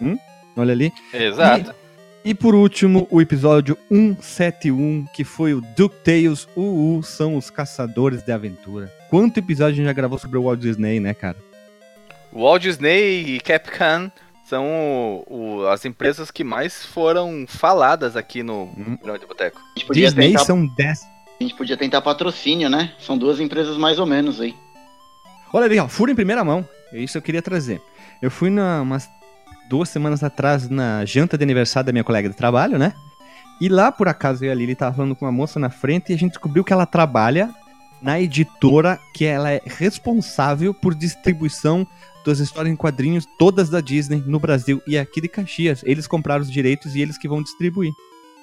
Hum? 0.00 0.18
Olha 0.54 0.72
ali. 0.72 0.92
Exato. 1.14 1.70
E 1.70 1.87
por 2.38 2.54
último, 2.54 3.06
o 3.10 3.20
episódio 3.22 3.76
171, 3.90 5.06
que 5.14 5.24
foi 5.24 5.54
o 5.54 5.60
DuckTales 5.60 6.46
UU 6.56 7.02
são 7.02 7.36
os 7.36 7.48
caçadores 7.50 8.22
de 8.22 8.32
aventura. 8.32 8.92
Quanto 9.08 9.38
episódio 9.38 9.72
a 9.72 9.76
gente 9.76 9.86
já 9.86 9.92
gravou 9.92 10.18
sobre 10.18 10.36
o 10.38 10.42
Walt 10.44 10.60
Disney, 10.60 11.00
né, 11.00 11.14
cara? 11.14 11.36
O 12.32 12.42
Walt 12.42 12.62
Disney 12.62 13.36
e 13.36 13.40
Capcom 13.40 14.10
são 14.44 14.66
o- 14.66 15.24
o- 15.62 15.66
as 15.68 15.84
empresas 15.84 16.30
que 16.30 16.44
mais 16.44 16.84
foram 16.84 17.46
faladas 17.48 18.16
aqui 18.16 18.42
no 18.42 18.64
Hum. 18.76 18.96
Programa 18.96 19.18
de 19.18 19.26
Boteco. 19.26 19.60
A 19.76 19.78
gente 19.78 19.86
podia, 19.86 20.06
Disney 20.06 20.28
tentar, 20.32 20.44
são 20.44 20.66
10. 20.66 21.00
a 21.40 21.42
gente 21.42 21.54
podia 21.54 21.76
tentar 21.76 22.02
patrocínio, 22.02 22.68
né? 22.68 22.92
São 23.00 23.16
duas 23.16 23.40
empresas 23.40 23.76
mais 23.78 23.98
ou 23.98 24.04
menos 24.06 24.40
aí. 24.40 24.54
Olha 25.52 25.64
ali, 25.64 25.78
ó, 25.78 25.88
furo 25.88 26.10
em 26.10 26.14
primeira 26.14 26.44
mão. 26.44 26.66
É 26.92 26.98
isso 26.98 27.12
que 27.12 27.18
eu 27.18 27.22
queria 27.22 27.42
trazer. 27.42 27.80
Eu 28.20 28.30
fui 28.30 28.50
na, 28.50 28.82
umas 28.82 29.08
duas 29.68 29.88
semanas 29.88 30.22
atrás 30.22 30.68
na 30.68 31.04
janta 31.04 31.36
de 31.36 31.44
aniversário 31.44 31.86
da 31.86 31.92
minha 31.92 32.04
colega 32.04 32.28
de 32.28 32.34
trabalho, 32.34 32.78
né? 32.78 32.92
E 33.60 33.68
lá, 33.68 33.90
por 33.90 34.08
acaso, 34.08 34.44
eu 34.44 34.48
e 34.48 34.52
a 34.52 34.54
Lili 34.54 34.74
tava 34.74 34.94
falando 34.94 35.16
com 35.16 35.24
uma 35.24 35.32
moça 35.32 35.58
na 35.58 35.68
frente 35.68 36.10
e 36.10 36.14
a 36.14 36.18
gente 36.18 36.32
descobriu 36.32 36.62
que 36.62 36.72
ela 36.72 36.86
trabalha 36.86 37.50
na 38.00 38.20
editora 38.20 38.98
que 39.12 39.24
ela 39.24 39.50
é 39.50 39.60
responsável 39.66 40.72
por 40.72 40.94
distribuição 40.94 41.86
das 42.24 42.38
histórias 42.38 42.72
em 42.72 42.76
quadrinhos 42.76 43.26
todas 43.38 43.68
da 43.68 43.80
Disney 43.80 44.22
no 44.26 44.38
Brasil 44.38 44.80
e 44.86 44.96
aqui 44.96 45.20
de 45.20 45.28
Caxias. 45.28 45.82
Eles 45.84 46.06
compraram 46.06 46.42
os 46.42 46.50
direitos 46.50 46.94
e 46.94 47.00
eles 47.00 47.18
que 47.18 47.26
vão 47.28 47.42
distribuir. 47.42 47.92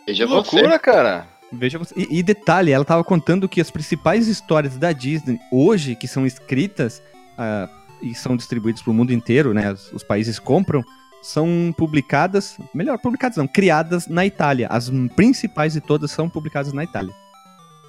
Veja 0.05 0.25
Que 0.25 0.29
você. 0.29 0.55
loucura, 0.55 0.79
cara. 0.79 1.27
Veja 1.51 1.77
você. 1.77 1.93
E, 1.95 2.19
e 2.19 2.23
detalhe, 2.23 2.71
ela 2.71 2.83
tava 2.83 3.03
contando 3.03 3.47
que 3.47 3.61
as 3.61 3.71
principais 3.71 4.27
histórias 4.27 4.77
da 4.77 4.91
Disney 4.91 5.39
hoje, 5.51 5.95
que 5.95 6.07
são 6.07 6.25
escritas 6.25 7.01
ah, 7.37 7.69
e 8.01 8.13
são 8.13 8.35
distribuídas 8.35 8.81
pro 8.81 8.93
mundo 8.93 9.13
inteiro, 9.13 9.53
né? 9.53 9.71
Os, 9.71 9.91
os 9.93 10.03
países 10.03 10.39
compram, 10.39 10.83
são 11.25 11.73
publicadas, 11.77 12.57
melhor, 12.73 12.97
publicadas 12.99 13.37
não, 13.37 13.47
criadas 13.47 14.07
na 14.07 14.25
Itália. 14.25 14.67
As 14.69 14.89
principais 15.15 15.73
de 15.73 15.81
todas 15.81 16.11
são 16.11 16.29
publicadas 16.29 16.71
na 16.71 16.83
Itália. 16.83 17.13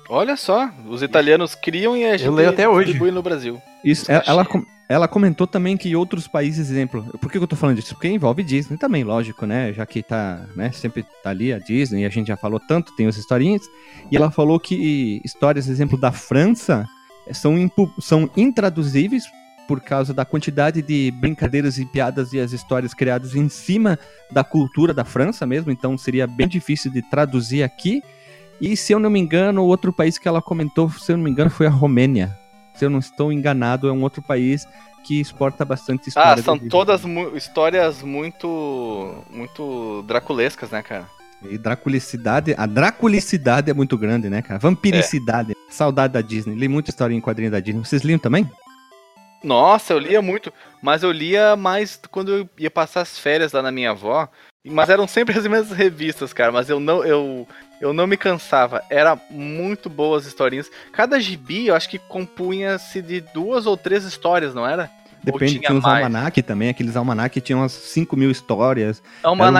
Olha 0.08 0.36
só, 0.36 0.70
os 0.88 1.02
italianos 1.02 1.54
criam 1.54 1.96
e 1.96 2.04
a 2.04 2.16
gente 2.16 2.44
até 2.44 2.68
hoje. 2.68 2.86
distribui 2.86 3.10
no 3.10 3.22
Brasil. 3.22 3.60
Isso, 3.84 4.10
ela, 4.10 4.22
ela, 4.26 4.44
com- 4.44 4.64
ela 4.88 5.08
comentou 5.08 5.46
também 5.48 5.76
que 5.76 5.96
outros 5.96 6.28
países, 6.28 6.70
exemplo, 6.70 7.02
por 7.20 7.30
que 7.30 7.38
eu 7.38 7.46
tô 7.46 7.56
falando 7.56 7.76
disso? 7.76 7.94
Porque 7.94 8.08
envolve 8.08 8.44
Disney 8.44 8.76
também, 8.78 9.02
lógico, 9.02 9.44
né? 9.46 9.72
Já 9.72 9.84
que 9.84 10.02
tá, 10.02 10.46
né, 10.54 10.70
sempre 10.70 11.04
tá 11.24 11.30
ali 11.30 11.52
a 11.52 11.58
Disney, 11.58 12.02
e 12.02 12.06
a 12.06 12.08
gente 12.08 12.28
já 12.28 12.36
falou 12.36 12.60
tanto, 12.60 12.94
tem 12.94 13.06
as 13.06 13.16
historinhas. 13.16 13.62
E 14.10 14.16
ela 14.16 14.30
falou 14.30 14.60
que 14.60 15.20
histórias, 15.24 15.68
exemplo, 15.68 15.98
da 15.98 16.12
França, 16.12 16.86
são, 17.32 17.54
são 17.98 18.30
intraduzíveis 18.36 19.24
por 19.66 19.80
causa 19.80 20.14
da 20.14 20.24
quantidade 20.24 20.80
de 20.82 21.10
brincadeiras 21.10 21.78
e 21.78 21.84
piadas 21.86 22.32
e 22.32 22.40
as 22.40 22.52
histórias 22.52 22.94
criadas 22.94 23.34
em 23.34 23.48
cima 23.48 23.98
da 24.30 24.44
cultura 24.44 24.94
da 24.94 25.04
França 25.04 25.46
mesmo, 25.46 25.70
então 25.70 25.96
seria 25.98 26.26
bem 26.26 26.48
difícil 26.48 26.90
de 26.90 27.02
traduzir 27.02 27.62
aqui. 27.62 28.02
E 28.60 28.76
se 28.76 28.92
eu 28.92 28.98
não 28.98 29.10
me 29.10 29.18
engano, 29.20 29.62
o 29.62 29.66
outro 29.66 29.92
país 29.92 30.18
que 30.18 30.26
ela 30.26 30.40
comentou, 30.40 30.90
se 30.90 31.12
eu 31.12 31.16
não 31.16 31.24
me 31.24 31.30
engano, 31.30 31.50
foi 31.50 31.66
a 31.66 31.70
Romênia 31.70 32.36
se 32.76 32.84
eu 32.84 32.90
não 32.90 32.98
estou 32.98 33.32
enganado, 33.32 33.88
é 33.88 33.92
um 33.92 34.02
outro 34.02 34.22
país 34.22 34.68
que 35.02 35.20
exporta 35.20 35.64
bastante 35.64 36.08
história. 36.08 36.40
Ah, 36.40 36.42
são 36.42 36.58
todas 36.58 37.04
mu- 37.04 37.36
histórias 37.36 38.02
muito 38.02 39.14
muito 39.32 40.04
draculescas, 40.06 40.70
né, 40.70 40.82
cara? 40.82 41.06
E 41.48 41.56
draculicidade, 41.56 42.54
a 42.56 42.66
draculicidade 42.66 43.70
é 43.70 43.74
muito 43.74 43.96
grande, 43.96 44.28
né, 44.28 44.42
cara? 44.42 44.58
Vampiricidade. 44.58 45.54
Saudade 45.70 46.12
da 46.14 46.20
Disney. 46.20 46.54
Li 46.54 46.68
muita 46.68 46.90
história 46.90 47.14
em 47.14 47.20
quadrinho 47.20 47.50
da 47.50 47.60
Disney. 47.60 47.84
Vocês 47.84 48.02
liam 48.02 48.18
também? 48.18 48.48
Nossa, 49.46 49.92
eu 49.92 49.98
lia 50.00 50.20
muito, 50.20 50.52
mas 50.82 51.04
eu 51.04 51.12
lia 51.12 51.54
mais 51.54 52.00
quando 52.10 52.32
eu 52.32 52.50
ia 52.58 52.70
passar 52.70 53.02
as 53.02 53.16
férias 53.16 53.52
lá 53.52 53.62
na 53.62 53.70
minha 53.70 53.90
avó. 53.90 54.28
Mas 54.68 54.88
eram 54.88 55.06
sempre 55.06 55.38
as 55.38 55.46
mesmas 55.46 55.70
revistas, 55.70 56.32
cara. 56.32 56.50
Mas 56.50 56.68
eu 56.68 56.80
não, 56.80 57.04
eu, 57.04 57.46
eu 57.80 57.92
não 57.92 58.08
me 58.08 58.16
cansava. 58.16 58.82
Era 58.90 59.16
muito 59.30 59.88
boas 59.88 60.24
as 60.24 60.28
historinhas. 60.28 60.68
Cada 60.92 61.20
gibi, 61.20 61.68
eu 61.68 61.76
acho 61.76 61.88
que 61.88 61.96
compunha-se 61.96 63.00
de 63.00 63.20
duas 63.20 63.66
ou 63.66 63.76
três 63.76 64.02
histórias, 64.02 64.52
não 64.52 64.66
era? 64.66 64.90
Depende, 65.22 65.52
tinha 65.52 65.68
tinha 65.68 65.78
uns 65.78 65.84
mais? 65.84 66.04
almanac 66.04 66.42
também, 66.42 66.68
aqueles 66.68 66.96
almanac 66.96 67.32
que 67.32 67.40
tinham 67.40 67.60
umas 67.60 67.72
5 67.72 68.16
mil 68.16 68.30
histórias. 68.32 69.00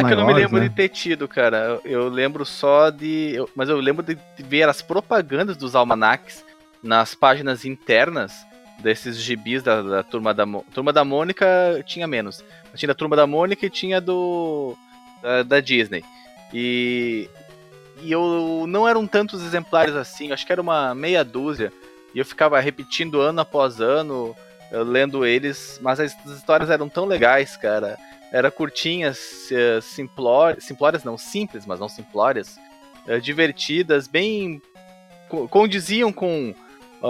Que 0.09 0.15
eu 0.15 0.19
não 0.19 0.27
me 0.27 0.35
lembro 0.35 0.59
né? 0.59 0.69
de 0.69 0.75
ter 0.75 0.89
tido, 0.89 1.29
cara. 1.29 1.59
Eu, 1.59 1.81
eu 1.85 2.09
lembro 2.09 2.45
só 2.45 2.91
de. 2.91 3.35
eu- 3.37 3.49
mas 3.55 3.69
eu 3.69 3.79
lembro 3.79 4.05
de, 4.05 4.17
de 4.17 4.43
ver 4.43 4.69
as 4.69 4.83
propagandas 4.83 5.57
dos 5.57 5.77
almanacs 5.77 6.45
nas 6.83 7.15
páginas 7.15 7.65
internas 7.65 8.45
desses 8.79 9.17
gibis 9.17 9.63
da, 9.63 9.83
da 9.83 10.03
turma 10.03 10.33
da 10.35 10.45
Turma 10.73 10.93
da 10.93 11.05
Mônica 11.05 11.47
tinha 11.85 12.07
menos. 12.07 12.45
Tinha 12.75 12.89
da 12.89 12.95
turma 12.95 13.17
da 13.17 13.27
Mônica 13.27 13.65
e 13.67 13.71
tinha 13.71 14.01
do. 14.01 14.77
da, 15.23 15.43
da 15.43 15.61
Disney. 15.61 16.05
E. 16.53 17.29
E 18.03 18.13
eu 18.13 18.67
não 18.69 18.87
eram 18.87 19.07
tantos 19.07 19.43
exemplares 19.43 19.95
assim, 19.95 20.31
acho 20.31 20.45
que 20.45 20.53
era 20.53 20.61
uma 20.61 20.95
meia 20.95 21.25
dúzia. 21.25 21.73
E 22.15 22.19
eu 22.19 22.27
ficava 22.27 22.61
repetindo 22.61 23.21
ano 23.23 23.41
após 23.41 23.81
ano, 23.81 24.37
eu 24.71 24.85
lendo 24.85 25.25
eles, 25.25 25.79
mas 25.83 25.99
as 25.99 26.15
histórias 26.27 26.69
eram 26.69 26.91
tão 26.91 27.07
legais, 27.07 27.57
cara 27.57 27.97
era 28.33 28.51
curtinhas, 28.51 29.51
eh, 29.51 29.81
simplórias, 29.81 30.65
simplórias 30.65 31.05
não, 31.05 31.17
simples, 31.17 31.65
mas 31.65 31.79
não 31.79 31.89
simplórias, 31.89 32.59
eh, 33.07 33.19
divertidas, 33.19 34.09
bem 34.09 34.61
co- 35.29 35.49
condiziam 35.49 36.13
com, 36.13 36.55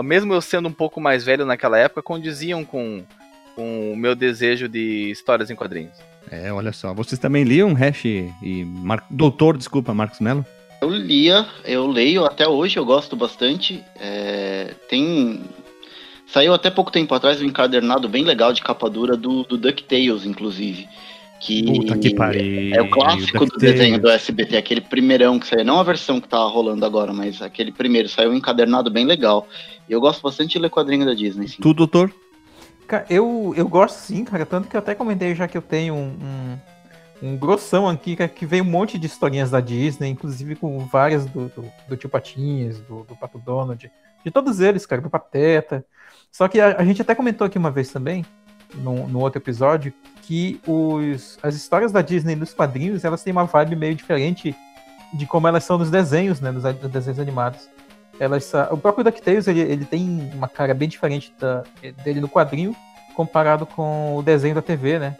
mesmo 0.02 0.33
eu 0.33 0.40
sendo 0.40 0.69
um 0.69 0.73
pouco 0.73 1.00
mais 1.00 1.25
velho 1.25 1.47
naquela 1.47 1.78
época, 1.78 2.02
condiziam 2.02 2.64
com, 2.64 3.02
com 3.55 3.93
o 3.93 3.97
meu 3.97 4.14
desejo 4.14 4.69
de 4.69 5.11
histórias 5.11 5.50
em 5.50 5.55
quadrinhos. 5.55 5.97
É, 6.31 6.52
olha 6.52 6.73
só. 6.73 6.93
Vocês 6.93 7.19
também 7.19 7.45
liam 7.45 7.73
Hash 7.73 8.05
e 8.05 8.64
Mar... 8.64 9.05
Doutor, 9.09 9.57
desculpa, 9.57 9.95
Marcos 9.95 10.21
Mello? 10.21 10.45
Eu 10.81 10.90
lia, 10.90 11.47
eu 11.64 11.87
leio 11.87 12.25
até 12.25 12.47
hoje, 12.47 12.78
eu 12.78 12.85
gosto 12.85 13.16
bastante. 13.16 13.83
É, 13.99 14.75
tem. 14.88 15.43
Saiu 16.26 16.52
até 16.52 16.71
pouco 16.71 16.90
tempo 16.90 17.14
atrás 17.14 17.40
um 17.40 17.47
encadernado 17.47 18.09
bem 18.09 18.25
legal 18.25 18.52
de 18.52 18.61
capa 18.61 18.90
dura 18.90 19.16
do, 19.16 19.45
do 19.45 19.57
DuckTales, 19.57 20.26
inclusive. 20.26 20.87
Que 21.40 21.62
Puta 21.64 21.99
que 21.99 22.14
pariu. 22.14 22.75
É 22.75 22.81
o 22.81 22.90
clássico 22.90 23.40
do 23.40 23.47
DuckTales. 23.47 23.78
desenho 23.78 24.00
do 24.00 24.09
SBT, 24.09 24.57
aquele 24.57 24.81
primeirão 24.81 25.38
que 25.38 25.47
saiu, 25.47 25.64
não 25.64 25.78
a 25.78 25.83
versão 25.83 26.21
que 26.21 26.28
tá 26.28 26.38
rolando 26.38 26.85
agora, 26.85 27.12
mas 27.12 27.43
aquele 27.43 27.71
primeiro, 27.71 28.09
saiu 28.09 28.31
um 28.31 28.35
encadernado 28.35 28.90
bem 28.90 29.05
legal. 29.05 29.47
E 29.88 29.93
eu 29.93 30.00
gosto 30.00 30.23
bastante 30.23 30.52
de 30.52 30.59
ler 30.59 30.71
quadrinho 30.71 31.05
da 31.05 31.14
Disney, 31.14 31.49
sim. 31.49 31.61
Tu, 31.61 31.75
doutor? 31.75 32.12
Cara, 32.87 33.05
eu, 33.11 33.52
eu 33.57 33.69
gosto 33.69 33.97
sim, 33.97 34.25
cara. 34.25 34.47
Tanto 34.47 34.69
que 34.69 34.76
eu 34.76 34.78
até 34.78 34.95
comentei 34.95 35.35
já 35.35 35.47
que 35.49 35.59
eu 35.59 35.62
tenho 35.62 35.95
um, 35.95 36.16
um, 37.23 37.28
um 37.28 37.37
grossão 37.37 37.88
aqui, 37.88 38.16
cara, 38.16 38.28
que 38.28 38.47
veio 38.47 38.64
um 38.64 38.69
monte 38.69 38.99
de 38.99 39.07
historinhas 39.07 39.50
da 39.50 39.61
Disney, 39.61 40.09
inclusive 40.09 40.55
com 40.55 40.78
várias 40.87 41.26
do, 41.26 41.49
do, 41.49 41.64
do 41.88 41.97
Tio 41.97 42.09
Patinhas, 42.09 42.81
do, 42.81 43.05
do 43.05 43.16
Pato 43.16 43.38
Donald, 43.38 43.90
de 44.25 44.31
todos 44.31 44.61
eles, 44.61 44.87
cara, 44.87 45.02
do 45.02 45.11
Pateta. 45.11 45.85
Só 46.31 46.49
que 46.49 46.61
a, 46.61 46.76
a 46.78 46.85
gente 46.85 47.02
até 47.02 47.14
comentou 47.14 47.47
aqui 47.47 47.59
uma 47.59 47.71
vez 47.71 47.90
também, 47.90 48.25
no, 48.75 49.09
no 49.09 49.21
outro 49.21 49.40
episódio, 49.40 49.93
que 50.26 50.61
os, 50.66 51.38
as 51.42 51.54
histórias 51.54 51.92
da 51.92 52.02
Disney 52.02 52.35
nos 52.35 52.52
quadrinhos, 52.52 53.04
elas 53.04 53.23
têm 53.23 53.33
uma 53.33 53.45
vibe 53.45 53.76
meio 53.76 53.95
diferente 53.95 54.54
de 55.14 55.25
como 55.26 55.47
elas 55.47 55.62
são 55.64 55.78
nos 55.78 55.90
desenhos, 55.90 56.40
né, 56.40 56.50
nos, 56.50 56.64
nos 56.64 56.90
desenhos 56.90 57.21
animados. 57.21 57.68
Elas, 58.18 58.50
o 58.71 58.76
próprio 58.76 59.04
DuckTales, 59.04 59.47
ele, 59.47 59.61
ele 59.61 59.85
tem 59.85 60.30
uma 60.35 60.49
cara 60.49 60.75
bem 60.75 60.88
diferente 60.88 61.33
da- 61.38 61.62
dele 62.02 62.21
no 62.21 62.28
quadrinho, 62.28 62.75
comparado 63.14 63.66
com 63.66 64.16
o 64.16 64.23
desenho 64.23 64.54
da 64.54 64.62
TV, 64.62 64.99
né? 64.99 65.16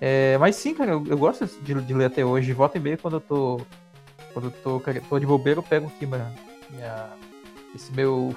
É, 0.00 0.38
mas 0.38 0.54
sim, 0.56 0.72
cara, 0.74 0.92
eu, 0.92 1.04
eu 1.06 1.18
gosto 1.18 1.44
de, 1.62 1.74
de 1.74 1.94
ler 1.94 2.06
até 2.06 2.24
hoje. 2.24 2.52
Volta 2.52 2.78
e 2.78 2.80
meia, 2.80 2.96
quando 2.96 3.14
eu 3.14 3.20
tô, 3.20 3.60
quando 4.32 4.46
eu 4.46 4.50
tô, 4.62 4.80
tô 5.08 5.18
de 5.18 5.26
bobeira, 5.26 5.58
eu 5.58 5.62
pego 5.64 5.88
aqui 5.88 6.06
minha, 6.06 6.32
minha- 6.70 7.08
esse 7.74 7.92
meu 7.92 8.34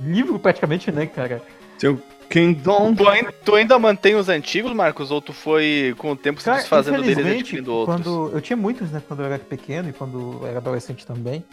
livro, 0.00 0.38
praticamente, 0.38 0.92
né, 0.92 1.06
cara? 1.06 1.42
Seu 1.78 2.00
Kingdom. 2.28 2.94
Tu 2.94 3.08
ainda, 3.08 3.32
tu 3.32 3.54
ainda 3.54 3.78
mantém 3.78 4.14
os 4.14 4.28
antigos, 4.28 4.72
Marcos, 4.72 5.10
ou 5.10 5.20
tu 5.20 5.32
foi 5.32 5.94
com 5.98 6.12
o 6.12 6.16
tempo 6.16 6.40
se 6.40 6.46
Cara, 6.46 6.58
desfazendo 6.58 7.02
deles 7.02 7.18
e 7.18 7.30
adquirindo 7.30 7.72
outros? 7.72 7.96
quando 7.96 8.30
eu 8.34 8.40
tinha 8.40 8.56
muitos, 8.56 8.90
né, 8.90 9.02
quando 9.06 9.20
eu 9.20 9.26
era 9.26 9.38
pequeno 9.38 9.88
e 9.88 9.92
quando 9.92 10.40
eu 10.42 10.46
era 10.46 10.58
adolescente 10.58 11.06
também. 11.06 11.44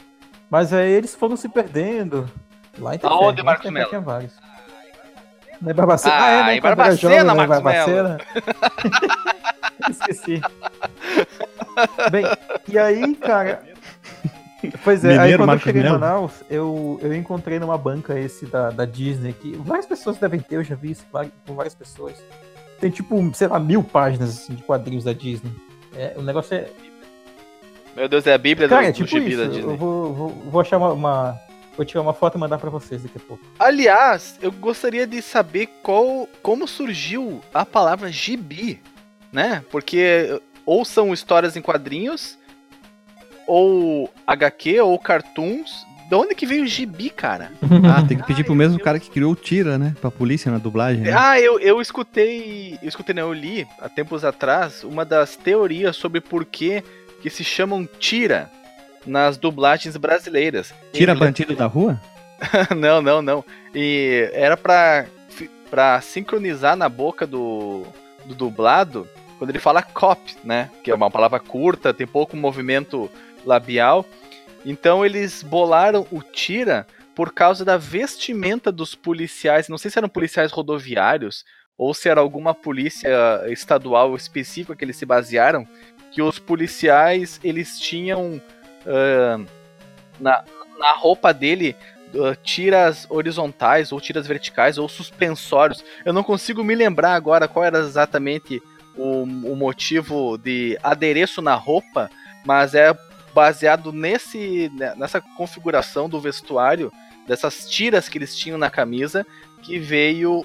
Mas 0.49 0.73
aí 0.73 0.91
eles 0.91 1.15
foram 1.15 1.35
se 1.35 1.47
perdendo. 1.49 2.29
Lá 2.77 2.95
em 2.95 2.97
Tefé, 2.97 3.13
Aonde, 3.13 3.43
Marcos 3.43 3.69
Mello? 3.71 3.89
tinha 3.89 4.01
vários. 4.01 4.33
Na 5.61 5.71
em 5.71 5.75
Barbacena. 5.75 6.15
Ah, 6.15 6.29
é, 6.29 6.43
né, 6.43 6.55
em 6.57 6.61
Barbacena, 6.61 6.95
jovem, 6.95 7.23
Marcos 7.23 7.47
Barbacena. 7.61 8.17
Esqueci. 9.89 10.41
Bem, 12.11 12.25
e 12.67 12.77
aí, 12.77 13.15
cara. 13.15 13.63
Pois 14.84 15.03
é, 15.03 15.10
aí 15.12 15.17
Mineiro, 15.20 15.38
quando 15.39 15.48
Marcos 15.48 15.65
eu 15.67 15.74
cheguei 15.74 15.88
em. 15.89 15.91
Manaus, 15.91 16.32
eu, 16.50 17.00
eu 17.01 17.13
encontrei 17.15 17.60
numa 17.60 17.77
banca 17.77 18.17
esse 18.20 18.46
da, 18.46 18.70
da 18.70 18.86
Disney, 18.86 19.34
que 19.34 19.55
várias 19.58 19.86
pessoas 19.86 20.17
devem 20.17 20.39
ter, 20.39 20.55
eu 20.55 20.63
já 20.63 20.75
vi 20.75 20.91
isso 20.91 21.05
com 21.48 21.55
várias 21.55 21.75
pessoas. 21.75 22.13
Tem 22.79 22.89
tipo, 22.89 23.32
sei 23.34 23.48
lá, 23.48 23.60
mil 23.60 23.84
páginas 23.84 24.29
assim, 24.29 24.55
de 24.55 24.63
quadrinhos 24.63 25.03
da 25.03 25.13
Disney. 25.13 25.51
É, 25.96 26.13
o 26.17 26.22
negócio 26.22 26.55
é. 26.55 26.67
Meu 27.96 28.10
Deus, 28.10 28.25
é 28.25 28.34
a 28.34 28.38
Bíblia 28.38 28.67
Cara, 28.67 28.82
do, 28.82 28.88
é 28.88 28.91
do 28.91 28.96
tipo 28.96 29.08
gibi 29.08 29.29
isso. 29.29 29.38
da 29.38 29.43
Eu 29.46 29.50
Disney. 29.51 29.75
vou, 29.77 30.13
vou, 30.13 30.29
vou 30.29 30.62
achar 30.62 30.77
uma, 30.77 30.91
uma- 30.93 31.39
Vou 31.75 31.84
tirar 31.84 32.01
uma 32.01 32.13
foto 32.13 32.38
e 32.38 32.39
mandar 32.39 32.60
pra 32.60 32.70
vocês 32.70 33.01
daqui 33.01 33.17
a 33.17 33.20
pouco. 33.20 33.43
Aliás, 33.58 34.38
eu 34.43 34.51
gostaria 34.51 35.08
de 35.08 35.24
saber 35.24 35.67
qual, 35.82 36.29
como 36.43 36.67
surgiu 36.67 37.41
a 37.51 37.65
palavra 37.65 38.12
gibi, 38.12 38.79
né? 39.32 39.63
Porque 39.72 40.39
ou 40.67 40.86
são 40.86 41.12
histórias 41.12 41.55
em 41.58 41.63
quadrinhos, 41.63 42.38
ou 43.47 44.09
HQ, 44.25 44.81
ou 44.81 44.97
cartoons. 45.00 45.85
De 46.09 46.15
onde 46.15 46.35
que 46.35 46.45
veio 46.45 46.63
o 46.63 46.67
gibi, 46.67 47.09
cara? 47.09 47.51
Ah, 47.83 48.05
tem 48.07 48.17
que 48.17 48.25
pedir 48.25 48.43
pro 48.43 48.55
mesmo 48.55 48.79
cara 48.79 49.00
que 49.00 49.09
criou 49.09 49.31
o 49.31 49.35
Tira, 49.35 49.77
né? 49.77 49.95
Pra 50.00 50.12
polícia 50.12 50.51
na 50.51 50.57
dublagem. 50.57 51.03
Né? 51.03 51.13
Ah, 51.15 51.39
eu, 51.39 51.59
eu 51.59 51.81
escutei. 51.81 52.77
Eu 52.81 52.88
escutei, 52.88 53.15
não, 53.15 53.23
eu 53.23 53.33
li 53.33 53.67
há 53.79 53.89
tempos 53.89 54.23
atrás 54.23 54.83
uma 54.83 55.03
das 55.05 55.35
teorias 55.35 55.95
sobre 55.95 56.21
por 56.21 56.45
que, 56.45 56.83
que 57.21 57.29
se 57.29 57.43
chamam 57.43 57.88
tira 58.00 58.50
nas 59.05 59.38
dublagens 59.38 59.97
brasileiras. 59.97 60.73
Tira 60.91 61.15
bandido 61.15 61.55
da 61.55 61.65
rua? 61.65 62.00
não, 62.75 63.01
não, 63.01 63.21
não. 63.21 63.43
E 63.73 64.29
era 64.33 64.55
pra, 64.57 65.05
pra 65.69 66.01
sincronizar 66.01 66.75
na 66.75 66.89
boca 66.89 67.25
do, 67.25 67.85
do 68.25 68.35
dublado 68.35 69.07
quando 69.38 69.50
ele 69.50 69.59
fala 69.59 69.81
cop, 69.81 70.19
né? 70.43 70.69
Que 70.83 70.91
é 70.91 70.95
uma 70.95 71.12
palavra 71.12 71.39
curta, 71.39 71.93
tem 71.93 72.07
pouco 72.07 72.38
movimento 72.38 73.09
labial. 73.45 74.06
Então 74.65 75.06
eles 75.06 75.43
bolaram 75.43 76.08
o 76.12 76.21
tira 76.21 76.88
por 77.15 77.34
causa 77.34 77.63
da 77.63 77.77
vestimenta 77.77 78.71
dos 78.71 78.95
policiais. 78.95 79.69
Não 79.69 79.77
sei 79.77 79.91
se 79.91 79.97
eram 79.97 80.10
policiais 80.10 80.51
rodoviários 80.51 81.43
ou 81.77 81.93
se 81.93 82.10
era 82.10 82.21
alguma 82.21 82.53
polícia 82.53 83.10
estadual 83.47 84.15
específica 84.15 84.75
que 84.75 84.86
eles 84.86 84.97
se 84.97 85.06
basearam. 85.06 85.67
Que 86.12 86.21
os 86.21 86.39
policiais 86.39 87.39
eles 87.43 87.79
tinham 87.79 88.41
ah, 88.86 89.39
na, 90.19 90.43
na 90.77 90.93
roupa 90.93 91.34
dele 91.34 91.75
uh, 92.13 92.36
tiras 92.43 93.08
horizontais 93.10 93.91
ou 93.91 93.99
tiras 93.99 94.27
verticais 94.27 94.77
ou 94.77 94.88
suspensórios. 94.88 95.84
Eu 96.06 96.13
não 96.13 96.23
consigo 96.23 96.63
me 96.63 96.75
lembrar 96.75 97.13
agora 97.13 97.47
qual 97.47 97.65
era 97.65 97.79
exatamente 97.79 98.62
o, 98.95 99.23
o 99.23 99.56
motivo 99.56 100.38
de 100.38 100.77
adereço 100.84 101.41
na 101.41 101.56
roupa, 101.56 102.10
mas 102.45 102.75
é 102.75 102.93
baseado 103.34 103.91
nesse 103.91 104.72
né, 104.76 104.93
nessa 104.96 105.22
configuração 105.22 106.08
do 106.08 106.19
vestuário 106.19 106.91
dessas 107.28 107.69
tiras 107.69 108.10
que 108.10 108.17
eles 108.17 108.36
tinham 108.36 108.58
na 108.58 108.69
camisa 108.69 109.26
que 109.63 109.80
veio 109.80 110.43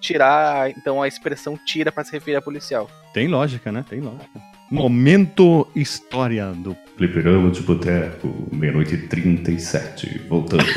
tirar 0.00 0.70
então 0.70 1.00
a 1.00 1.08
expressão 1.08 1.56
tira 1.64 1.92
para 1.92 2.04
se 2.04 2.12
referir 2.12 2.36
a 2.36 2.42
policial. 2.42 2.90
Tem 3.14 3.28
lógica, 3.28 3.70
né? 3.70 3.84
Tem 3.88 4.00
lógica. 4.00 4.40
Momento 4.70 5.68
história 5.76 6.46
do. 6.46 6.76
Fliperama 6.96 7.50
de 7.50 7.60
Boteco, 7.60 8.48
meia-noite 8.50 8.94
e 8.94 9.06
37. 9.06 10.22
Voltamos. 10.28 10.64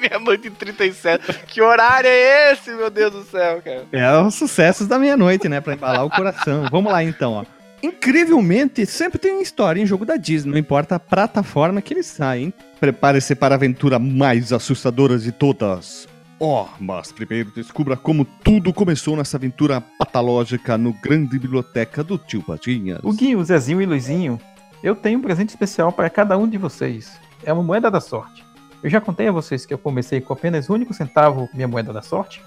Meia-noite 0.00 0.48
e 0.48 0.50
37. 0.50 1.44
Que 1.46 1.60
horário 1.60 2.08
é 2.08 2.52
esse, 2.52 2.70
meu 2.70 2.88
Deus 2.88 3.12
do 3.12 3.22
céu, 3.24 3.60
cara? 3.62 3.86
É 3.92 4.18
os 4.18 4.34
sucessos 4.34 4.86
da 4.86 4.98
meia-noite, 4.98 5.48
né? 5.48 5.60
Pra 5.60 5.74
embalar 5.74 6.04
o 6.04 6.10
coração. 6.10 6.66
Vamos 6.70 6.90
lá 6.90 7.04
então, 7.04 7.34
ó. 7.34 7.59
Incrivelmente, 7.82 8.84
sempre 8.84 9.18
tem 9.18 9.40
história 9.40 9.80
em 9.80 9.86
jogo 9.86 10.04
da 10.04 10.16
Disney, 10.16 10.52
não 10.52 10.58
importa 10.58 10.96
a 10.96 11.00
plataforma 11.00 11.80
que 11.80 11.94
eles 11.94 12.06
saem. 12.06 12.52
Prepare-se 12.78 13.34
para 13.34 13.54
a 13.54 13.56
aventura 13.56 13.98
mais 13.98 14.52
assustadora 14.52 15.18
de 15.18 15.32
todas. 15.32 16.06
Oh, 16.38 16.66
mas 16.78 17.12
primeiro 17.12 17.50
descubra 17.50 17.96
como 17.96 18.24
tudo 18.24 18.72
começou 18.72 19.16
nessa 19.16 19.36
aventura 19.36 19.82
patológica 19.98 20.78
no 20.78 20.92
grande 20.92 21.38
biblioteca 21.38 22.02
do 22.02 22.16
tio 22.16 22.42
Patinhas. 22.42 23.00
O 23.02 23.12
Guinho, 23.12 23.38
o 23.38 23.44
Zezinho 23.44 23.82
e 23.82 23.84
o 23.84 23.88
Luizinho, 23.88 24.40
eu 24.82 24.96
tenho 24.96 25.18
um 25.18 25.22
presente 25.22 25.50
especial 25.50 25.92
para 25.92 26.08
cada 26.08 26.38
um 26.38 26.48
de 26.48 26.56
vocês. 26.56 27.18
É 27.44 27.52
uma 27.52 27.62
moeda 27.62 27.90
da 27.90 28.00
sorte. 28.00 28.42
Eu 28.82 28.88
já 28.88 29.00
contei 29.00 29.28
a 29.28 29.32
vocês 29.32 29.66
que 29.66 29.74
eu 29.74 29.78
comecei 29.78 30.20
com 30.20 30.32
apenas 30.32 30.70
um 30.70 30.74
único 30.74 30.94
centavo 30.94 31.48
minha 31.52 31.68
moeda 31.68 31.92
da 31.92 32.00
sorte. 32.00 32.42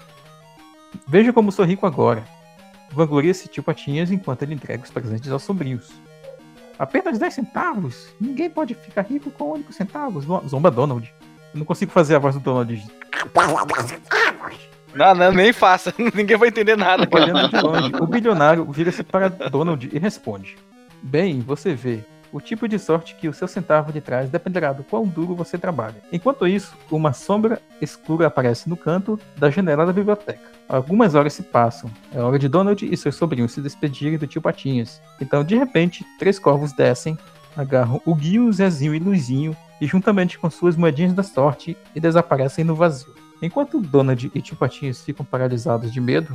Veja 1.06 1.32
como 1.32 1.52
sou 1.52 1.64
rico 1.64 1.86
agora. 1.86 2.24
Vangloria-se 2.94 3.48
tio 3.48 3.62
Patinhas 3.62 4.10
enquanto 4.10 4.42
ele 4.42 4.54
entrega 4.54 4.82
os 4.84 4.90
presentes 4.90 5.30
aos 5.30 5.42
sobrinhos. 5.42 5.90
Apenas 6.78 7.18
10 7.18 7.34
centavos? 7.34 8.08
Ninguém 8.20 8.50
pode 8.50 8.74
ficar 8.74 9.02
rico 9.02 9.30
com 9.30 9.44
um 9.50 9.52
único 9.54 9.72
centavo. 9.72 10.20
Zo- 10.20 10.42
Zomba 10.48 10.70
Donald. 10.70 11.12
Eu 11.52 11.58
não 11.58 11.64
consigo 11.64 11.92
fazer 11.92 12.16
a 12.16 12.18
voz 12.18 12.34
do 12.34 12.40
Donald. 12.40 12.84
Não, 14.94 15.14
não, 15.14 15.32
nem 15.32 15.52
faça. 15.52 15.92
Ninguém 16.14 16.36
vai 16.36 16.48
entender 16.48 16.76
nada. 16.76 17.08
Olhando 17.12 17.48
de 17.48 17.60
longe, 17.60 17.92
o 18.00 18.06
bilionário 18.06 18.64
vira-se 18.70 19.02
para 19.02 19.28
Donald 19.28 19.88
e 19.92 19.98
responde: 19.98 20.56
Bem, 21.02 21.40
você 21.40 21.74
vê. 21.74 22.04
O 22.34 22.40
tipo 22.40 22.66
de 22.66 22.80
sorte 22.80 23.14
que 23.14 23.28
o 23.28 23.32
seu 23.32 23.46
centavo 23.46 23.92
de 23.92 24.00
trás 24.00 24.28
dependerá 24.28 24.72
do 24.72 24.82
quão 24.82 25.06
duro 25.06 25.36
você 25.36 25.56
trabalha. 25.56 26.02
Enquanto 26.10 26.48
isso, 26.48 26.76
uma 26.90 27.12
sombra 27.12 27.62
escura 27.80 28.26
aparece 28.26 28.68
no 28.68 28.76
canto 28.76 29.20
da 29.36 29.50
janela 29.50 29.86
da 29.86 29.92
biblioteca. 29.92 30.50
Algumas 30.68 31.14
horas 31.14 31.32
se 31.32 31.44
passam. 31.44 31.88
É 32.12 32.18
hora 32.20 32.36
de 32.36 32.48
Donald 32.48 32.84
e 32.84 32.96
seus 32.96 33.14
sobrinhos 33.14 33.52
se 33.52 33.60
despedirem 33.60 34.18
do 34.18 34.26
tio 34.26 34.42
Patinhas. 34.42 35.00
Então, 35.20 35.44
de 35.44 35.54
repente, 35.54 36.04
três 36.18 36.36
corvos 36.36 36.72
descem, 36.72 37.16
agarram 37.56 38.02
o 38.04 38.16
Guio, 38.16 38.52
Zezinho 38.52 38.96
e 38.96 38.98
Luizinho 38.98 39.56
e, 39.80 39.86
juntamente 39.86 40.36
com 40.36 40.50
suas 40.50 40.74
moedinhas 40.74 41.12
da 41.12 41.22
sorte, 41.22 41.76
e 41.94 42.00
desaparecem 42.00 42.64
no 42.64 42.74
vazio. 42.74 43.14
Enquanto 43.40 43.80
Donald 43.80 44.32
e 44.34 44.42
tio 44.42 44.56
Patinhas 44.56 45.02
ficam 45.02 45.24
paralisados 45.24 45.92
de 45.92 46.00
medo, 46.00 46.34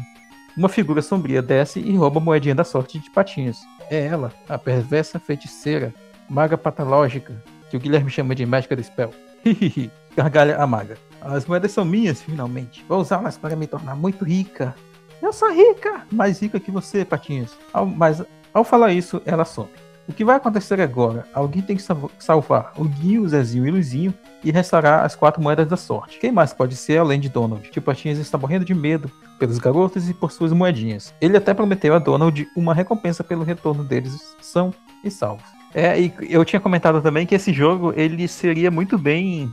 uma 0.59 0.67
figura 0.67 1.01
sombria 1.01 1.41
desce 1.41 1.79
e 1.79 1.95
rouba 1.95 2.19
a 2.19 2.21
moedinha 2.23 2.53
da 2.53 2.65
sorte 2.65 2.99
de 2.99 3.09
Patinhas. 3.11 3.57
É 3.89 4.05
ela, 4.05 4.33
a 4.49 4.57
perversa 4.57 5.17
feiticeira, 5.17 5.93
maga 6.29 6.57
patológica, 6.57 7.41
que 7.69 7.77
o 7.77 7.79
Guilherme 7.79 8.11
chama 8.11 8.35
de 8.35 8.45
mágica 8.45 8.75
do 8.75 8.83
spell. 8.83 9.13
Hihihi, 9.45 9.89
gargalha 10.17 10.57
a 10.61 10.67
maga. 10.67 10.97
As 11.21 11.45
moedas 11.45 11.71
são 11.71 11.85
minhas, 11.85 12.21
finalmente. 12.21 12.83
Vou 12.89 12.99
usá-las 12.99 13.37
para 13.37 13.55
me 13.55 13.67
tornar 13.67 13.95
muito 13.95 14.25
rica. 14.25 14.75
Eu 15.21 15.31
sou 15.31 15.49
rica! 15.49 16.01
Mais 16.11 16.41
rica 16.41 16.59
que 16.59 16.71
você, 16.71 17.05
Patinhas. 17.05 17.51
Ao, 17.71 17.85
mas 17.85 18.21
ao 18.53 18.65
falar 18.65 18.91
isso, 18.91 19.21
ela 19.25 19.45
some. 19.45 19.69
O 20.09 20.13
que 20.13 20.25
vai 20.25 20.35
acontecer 20.35 20.81
agora? 20.81 21.25
Alguém 21.33 21.61
tem 21.61 21.77
que 21.77 21.81
salv- 21.81 22.11
salvar 22.19 22.73
o 22.75 22.83
Guinho, 22.83 23.23
o 23.23 23.29
Zezinho 23.29 23.65
e 23.65 23.69
o 23.69 23.73
Luizinho 23.73 24.13
e 24.43 24.51
restaurar 24.51 25.03
as 25.03 25.15
quatro 25.15 25.41
moedas 25.41 25.67
da 25.67 25.77
sorte. 25.77 26.19
Quem 26.19 26.31
mais 26.31 26.53
pode 26.53 26.75
ser 26.75 26.97
além 26.97 27.19
de 27.19 27.29
Donald? 27.29 27.69
Tio 27.69 27.81
Patinhas 27.81 28.17
está 28.17 28.37
morrendo 28.37 28.65
de 28.65 28.73
medo 28.73 29.11
pelos 29.37 29.57
garotos 29.57 30.09
e 30.09 30.13
por 30.13 30.31
suas 30.31 30.51
moedinhas. 30.51 31.13
Ele 31.19 31.37
até 31.37 31.53
prometeu 31.53 31.93
a 31.93 31.99
Donald 31.99 32.47
uma 32.55 32.73
recompensa 32.73 33.23
pelo 33.23 33.43
retorno 33.43 33.83
deles 33.83 34.35
são 34.41 34.73
e 35.03 35.11
salvos. 35.11 35.45
É, 35.73 35.99
e 35.99 36.13
eu 36.29 36.43
tinha 36.43 36.59
comentado 36.59 37.01
também 37.01 37.25
que 37.25 37.35
esse 37.35 37.53
jogo 37.53 37.93
ele 37.95 38.27
seria 38.27 38.71
muito 38.71 38.97
bem 38.97 39.51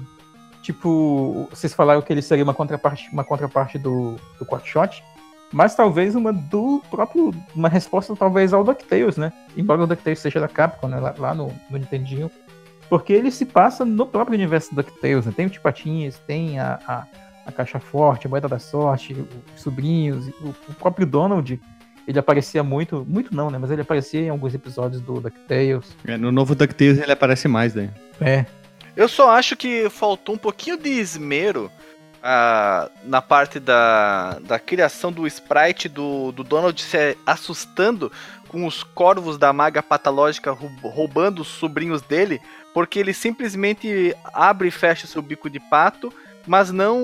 tipo, 0.66 1.49
vocês 1.51 1.72
falaram 1.72 2.03
que 2.03 2.12
ele 2.12 2.22
seria 2.22 2.42
uma 2.42 2.55
contraparte, 2.55 3.09
uma 3.12 3.22
contraparte 3.22 3.79
do, 3.79 4.16
do 4.37 4.44
Quackshot, 4.44 5.01
mas 5.53 5.77
talvez 5.77 6.16
uma 6.16 6.33
do 6.33 6.83
próprio, 6.90 7.33
uma 7.55 7.68
resposta 7.68 8.16
talvez 8.16 8.53
ao 8.53 8.64
DuckTales, 8.64 9.16
né? 9.16 9.33
Embora 9.57 9.85
o 9.85 9.87
DuckTales 9.87 10.18
seja 10.18 10.40
da 10.40 10.49
Capcom, 10.49 10.88
né? 10.88 10.99
lá, 10.99 11.14
lá 11.16 11.35
no, 11.35 11.53
no 11.70 11.79
Nintendinho, 11.79 12.29
porque 12.88 13.12
ele 13.12 13.31
se 13.31 13.44
passa 13.44 13.85
no 13.85 14.07
próprio 14.07 14.35
universo 14.37 14.70
do 14.75 14.83
DuckTales, 14.83 15.27
né? 15.27 15.33
Tem 15.37 15.46
o 15.46 15.51
Tipatinhas, 15.51 16.18
tem 16.27 16.59
a, 16.59 16.79
a, 16.87 17.07
a 17.46 17.53
Caixa 17.53 17.79
Forte, 17.81 18.27
a 18.27 18.31
Moeda 18.31 18.49
da 18.49 18.59
Sorte, 18.59 19.14
os 19.55 19.62
sobrinhos, 19.62 20.29
o, 20.40 20.49
o 20.68 20.75
próprio 20.75 21.07
Donald, 21.07 21.61
ele 22.07 22.18
aparecia 22.18 22.62
muito, 22.62 23.05
muito 23.09 23.35
não, 23.35 23.51
né? 23.51 23.59
Mas 23.59 23.70
ele 23.70 23.83
aparecia 23.83 24.20
em 24.20 24.29
alguns 24.29 24.55
episódios 24.55 25.01
do 25.03 25.20
DuckTales. 25.20 25.96
É, 26.07 26.16
no 26.16 26.31
novo 26.31 26.55
DuckTales 26.55 26.99
ele 26.99 27.12
aparece 27.12 27.49
mais, 27.49 27.75
né? 27.75 27.90
É, 28.20 28.46
Eu 28.96 29.09
só 29.09 29.31
acho 29.31 29.57
que 29.57 29.90
faltou 29.90 30.35
um 30.37 30.38
pouquinho 30.38 30.77
de 30.79 30.88
esmero 30.90 31.70
ah, 32.22 32.88
na 33.05 33.20
parte 33.20 33.59
da, 33.61 34.38
da 34.40 34.59
criação 34.59 35.12
do 35.12 35.27
sprite 35.27 35.88
do, 35.88 36.33
do 36.33 36.42
Donald 36.44 36.81
se 36.81 37.16
assustando 37.27 38.11
com 38.49 38.64
os 38.66 38.83
corvos 38.83 39.37
da 39.37 39.53
maga 39.53 39.83
patológica 39.83 40.53
rou- 40.53 40.70
roubando 40.83 41.42
os 41.42 41.49
sobrinhos 41.49 42.01
dele, 42.03 42.40
porque 42.76 42.98
ele 42.98 43.14
simplesmente 43.14 44.14
abre 44.34 44.68
e 44.68 44.70
fecha 44.70 45.06
seu 45.06 45.22
bico 45.22 45.48
de 45.48 45.58
pato, 45.58 46.12
mas 46.46 46.70
não, 46.70 47.00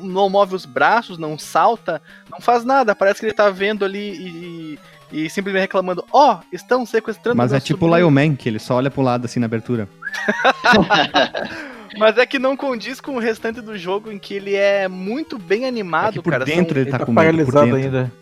não 0.00 0.30
move 0.30 0.54
os 0.54 0.64
braços, 0.64 1.18
não 1.18 1.36
salta, 1.36 2.00
não 2.30 2.40
faz 2.40 2.64
nada. 2.64 2.94
Parece 2.94 3.18
que 3.18 3.26
ele 3.26 3.32
tá 3.32 3.50
vendo 3.50 3.84
ali 3.84 3.98
e, 3.98 4.78
e, 5.10 5.24
e 5.24 5.28
simplesmente 5.28 5.62
reclamando: 5.62 6.04
Ó, 6.12 6.38
estão 6.52 6.86
sequestrando 6.86 7.36
Mas 7.36 7.52
é 7.52 7.58
tipo 7.58 7.86
o 7.86 7.88
sobrinho." 7.88 8.08
Lion 8.08 8.10
Man, 8.30 8.36
que 8.36 8.48
ele 8.48 8.60
só 8.60 8.76
olha 8.76 8.88
pro 8.88 9.02
lado 9.02 9.24
assim 9.24 9.40
na 9.40 9.46
abertura. 9.46 9.88
Mas 11.98 12.16
é 12.16 12.24
que 12.24 12.38
não 12.38 12.56
condiz 12.56 13.00
com 13.00 13.16
o 13.16 13.18
restante 13.18 13.60
do 13.60 13.76
jogo 13.76 14.12
em 14.12 14.18
que 14.18 14.34
ele 14.34 14.54
é 14.54 14.86
muito 14.86 15.36
bem 15.40 15.66
animado, 15.66 16.10
É 16.10 16.12
que 16.12 16.22
por 16.22 16.30
cara. 16.30 16.44
dentro 16.44 16.74
São- 16.74 16.82
ele 16.82 16.90
tá 16.92 17.00
tá 17.00 17.04
com 17.04 17.10
medo, 17.12 17.44
por 17.44 17.52
paralisado 17.52 17.76
dentro. 17.76 17.98
ainda. 17.98 18.12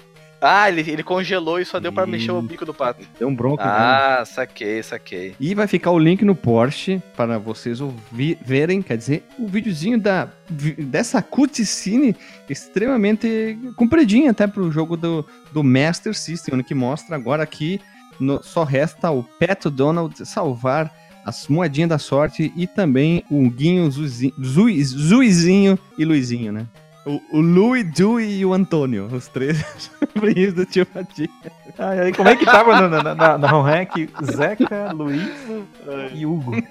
Ah, 0.40 0.68
ele, 0.68 0.82
ele 0.88 1.02
congelou 1.02 1.58
e 1.58 1.64
só 1.64 1.80
deu 1.80 1.90
Ih. 1.92 2.06
mexer 2.06 2.30
o 2.30 2.40
bico 2.40 2.64
do 2.64 2.72
pato. 2.72 3.04
Deu 3.18 3.26
um 3.26 3.34
bronco. 3.34 3.62
né? 3.62 3.68
Ah, 3.68 4.22
saquei, 4.24 4.82
saquei. 4.82 5.34
E 5.40 5.52
vai 5.54 5.66
ficar 5.66 5.90
o 5.90 5.98
link 5.98 6.24
no 6.24 6.34
Porsche 6.34 7.02
para 7.16 7.38
vocês 7.38 7.80
ouvir, 7.80 8.38
verem, 8.44 8.80
quer 8.80 8.96
dizer, 8.96 9.24
o 9.38 9.48
videozinho 9.48 9.98
da, 9.98 10.28
dessa 10.78 11.20
cutscene 11.20 12.14
extremamente 12.48 13.58
compridinha 13.76 14.30
até 14.30 14.46
pro 14.46 14.70
jogo 14.70 14.96
do, 14.96 15.26
do 15.52 15.64
Master 15.64 16.14
System, 16.14 16.54
onde 16.54 16.64
que 16.64 16.74
mostra 16.74 17.16
agora 17.16 17.44
que 17.44 17.80
no- 18.20 18.42
só 18.42 18.62
resta 18.62 19.10
o 19.10 19.22
Pet 19.24 19.68
Donald 19.68 20.24
salvar 20.24 20.92
as 21.24 21.48
moedinhas 21.48 21.90
da 21.90 21.98
sorte 21.98 22.52
e 22.56 22.66
também 22.66 23.24
o 23.30 23.50
Guinho, 23.50 23.90
Zuizinho, 23.90 24.32
Zui- 24.42 24.84
Zuizinho 24.84 25.78
e 25.98 26.04
Luizinho, 26.04 26.52
né? 26.52 26.66
O, 27.08 27.38
o 27.38 27.40
Louie, 27.40 27.82
Dewey 27.82 28.40
e 28.40 28.44
o 28.44 28.52
Antônio, 28.52 29.06
os 29.06 29.28
três 29.28 29.64
sobrinhos 29.98 30.52
do 30.52 30.66
tio 30.66 30.84
Patinho. 30.84 31.30
Ai, 31.78 32.00
ai, 32.00 32.12
como 32.12 32.28
é 32.28 32.36
que 32.36 32.44
tava 32.44 32.78
na, 32.78 33.02
na, 33.02 33.14
na, 33.14 33.38
na 33.38 33.56
home 33.56 33.70
hack? 33.70 33.92
Zeca, 34.24 34.92
Luiz 34.92 35.26
e 36.14 36.26
Hugo. 36.26 36.52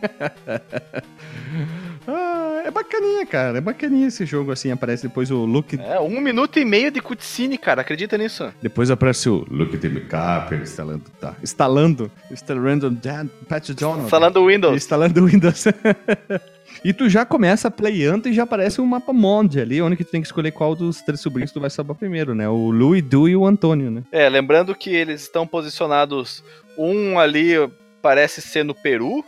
Ah, 2.09 2.61
é 2.65 2.71
bacaninha, 2.71 3.25
cara. 3.25 3.57
É 3.57 3.61
bacaninha 3.61 4.07
esse 4.07 4.25
jogo, 4.25 4.53
assim. 4.53 4.71
Aparece 4.71 5.03
depois 5.09 5.29
o 5.29 5.43
Luke. 5.43 5.77
É, 5.77 5.99
um 5.99 6.21
minuto 6.21 6.57
e 6.57 6.63
meio 6.63 6.89
de 6.89 7.01
cutscene, 7.01 7.57
cara. 7.57 7.81
Acredita 7.81 8.17
nisso? 8.17 8.49
Depois 8.61 8.89
aparece 8.89 9.27
o 9.27 9.45
Luke 9.51 9.77
Tim 9.77 9.99
Capper 10.07 10.61
instalando. 10.61 11.03
Tá. 11.19 11.35
Instalando. 11.43 12.09
Instalando 12.31 12.89
Dan, 12.89 13.27
Pat 13.49 13.71
Donald. 13.71 14.09
Falando 14.09 14.45
Windows. 14.45 14.77
Instalando 14.77 15.21
o 15.21 15.25
Windows. 15.25 15.65
e 16.87 16.93
tu 16.93 17.09
já 17.09 17.25
começa 17.25 17.69
playando 17.69 18.29
e 18.29 18.33
já 18.33 18.43
aparece 18.43 18.79
um 18.79 18.85
mapa 18.85 19.11
monde 19.11 19.59
ali, 19.59 19.81
onde 19.81 19.97
que 19.97 20.05
tu 20.05 20.11
tem 20.11 20.21
que 20.21 20.27
escolher 20.27 20.51
qual 20.51 20.73
dos 20.73 21.01
três 21.01 21.19
sobrinhos 21.19 21.51
tu 21.51 21.59
vai 21.59 21.69
salvar 21.69 21.97
primeiro, 21.97 22.33
né? 22.33 22.47
O 22.47 22.71
Louie, 22.71 23.01
Du 23.01 23.27
e 23.27 23.35
o 23.35 23.45
Antônio, 23.45 23.91
né? 23.91 24.03
É, 24.09 24.29
lembrando 24.29 24.73
que 24.73 24.89
eles 24.89 25.21
estão 25.23 25.45
posicionados. 25.45 26.41
Um 26.77 27.19
ali 27.19 27.55
parece 28.01 28.41
ser 28.41 28.63
no 28.63 28.73
Peru. 28.73 29.21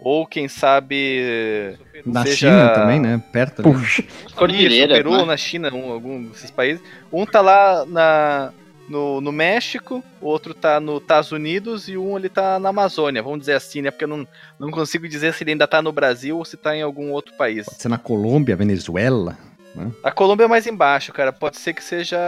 Ou 0.00 0.26
quem 0.26 0.48
sabe. 0.48 1.76
Na 2.04 2.22
seja- 2.24 2.36
China 2.36 2.68
também, 2.68 3.00
né? 3.00 3.20
Perto. 3.32 3.62
ali. 3.62 3.72
Puxa. 3.72 4.02
Isso, 4.02 4.24
no 4.28 4.36
Cordilheira, 4.36 4.94
Peru 4.94 5.12
né? 5.12 5.18
ou 5.18 5.26
na 5.26 5.36
China, 5.36 5.74
um, 5.74 5.90
algum 5.90 6.22
desses 6.24 6.50
países. 6.50 6.80
Um 7.10 7.24
tá 7.24 7.40
lá 7.40 7.84
na, 7.86 8.52
no, 8.88 9.20
no 9.20 9.30
México, 9.30 10.02
o 10.20 10.26
outro 10.26 10.54
tá 10.54 10.80
nos 10.80 11.02
Estados 11.02 11.32
Unidos 11.32 11.88
e 11.88 11.96
um 11.96 12.16
ele 12.16 12.28
tá 12.28 12.58
na 12.58 12.70
Amazônia, 12.70 13.22
vamos 13.22 13.40
dizer 13.40 13.54
assim, 13.54 13.82
né? 13.82 13.90
Porque 13.90 14.04
eu 14.04 14.08
não, 14.08 14.26
não 14.58 14.70
consigo 14.70 15.08
dizer 15.08 15.34
se 15.34 15.44
ele 15.44 15.52
ainda 15.52 15.66
tá 15.66 15.82
no 15.82 15.92
Brasil 15.92 16.38
ou 16.38 16.44
se 16.44 16.56
tá 16.56 16.76
em 16.76 16.82
algum 16.82 17.12
outro 17.12 17.34
país. 17.36 17.66
Pode 17.66 17.82
ser 17.82 17.88
na 17.88 17.98
Colômbia, 17.98 18.56
Venezuela. 18.56 19.36
A 20.02 20.10
Colômbia 20.10 20.44
é 20.44 20.48
mais 20.48 20.66
embaixo, 20.66 21.12
cara. 21.12 21.32
Pode 21.32 21.58
ser 21.58 21.72
que 21.72 21.84
seja 21.84 22.18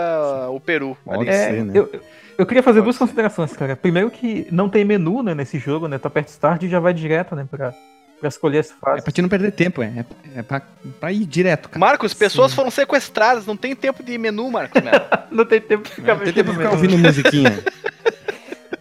o 0.50 0.60
Peru. 0.60 0.96
Pode 1.04 1.28
ali. 1.28 1.32
ser. 1.32 1.54
É, 1.54 1.64
né? 1.64 1.72
eu, 1.74 1.90
eu 2.38 2.46
queria 2.46 2.62
fazer 2.62 2.78
Pode 2.78 2.86
duas 2.86 2.96
ser. 2.96 3.00
considerações, 3.00 3.56
cara. 3.56 3.74
Primeiro 3.76 4.10
que 4.10 4.46
não 4.50 4.68
tem 4.68 4.84
menu 4.84 5.22
né, 5.22 5.34
nesse 5.34 5.58
jogo, 5.58 5.88
né? 5.88 5.98
Tu 5.98 6.06
aperta 6.06 6.30
Start 6.30 6.62
e 6.62 6.68
já 6.68 6.78
vai 6.78 6.94
direto, 6.94 7.34
né? 7.34 7.46
Pra, 7.50 7.74
pra 8.20 8.28
escolher 8.28 8.58
as 8.58 8.70
É 8.70 8.74
fases. 8.80 9.02
pra 9.04 9.12
te 9.12 9.22
não 9.22 9.28
perder 9.28 9.50
tempo, 9.52 9.82
é. 9.82 10.04
É 10.36 10.42
pra, 10.42 10.62
pra 11.00 11.12
ir 11.12 11.24
direto, 11.24 11.68
cara. 11.70 11.80
Marcos, 11.80 12.14
pessoas 12.14 12.54
foram 12.54 12.70
sequestradas, 12.70 13.46
não 13.46 13.56
tem 13.56 13.74
tempo 13.74 14.02
de 14.02 14.16
menu, 14.18 14.50
Marcos. 14.50 14.80
Não 15.30 15.44
tem 15.44 15.60
tempo 15.60 15.84
de 15.88 15.94
ficar 15.94 16.16
Não 16.16 16.24
tem 16.24 16.32
tempo 16.32 16.50
de 16.50 16.56
ficar 16.56 16.70
ouvindo 16.72 16.98
musiquinha. 16.98 17.62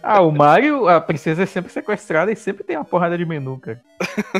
Ah, 0.02 0.22
o 0.22 0.32
Mario, 0.32 0.88
a 0.88 1.00
princesa 1.00 1.42
é 1.42 1.46
sempre 1.46 1.70
sequestrada 1.70 2.32
e 2.32 2.36
sempre 2.36 2.64
tem 2.64 2.76
uma 2.76 2.84
porrada 2.84 3.16
de 3.18 3.24
menu, 3.24 3.58
cara. 3.58 3.80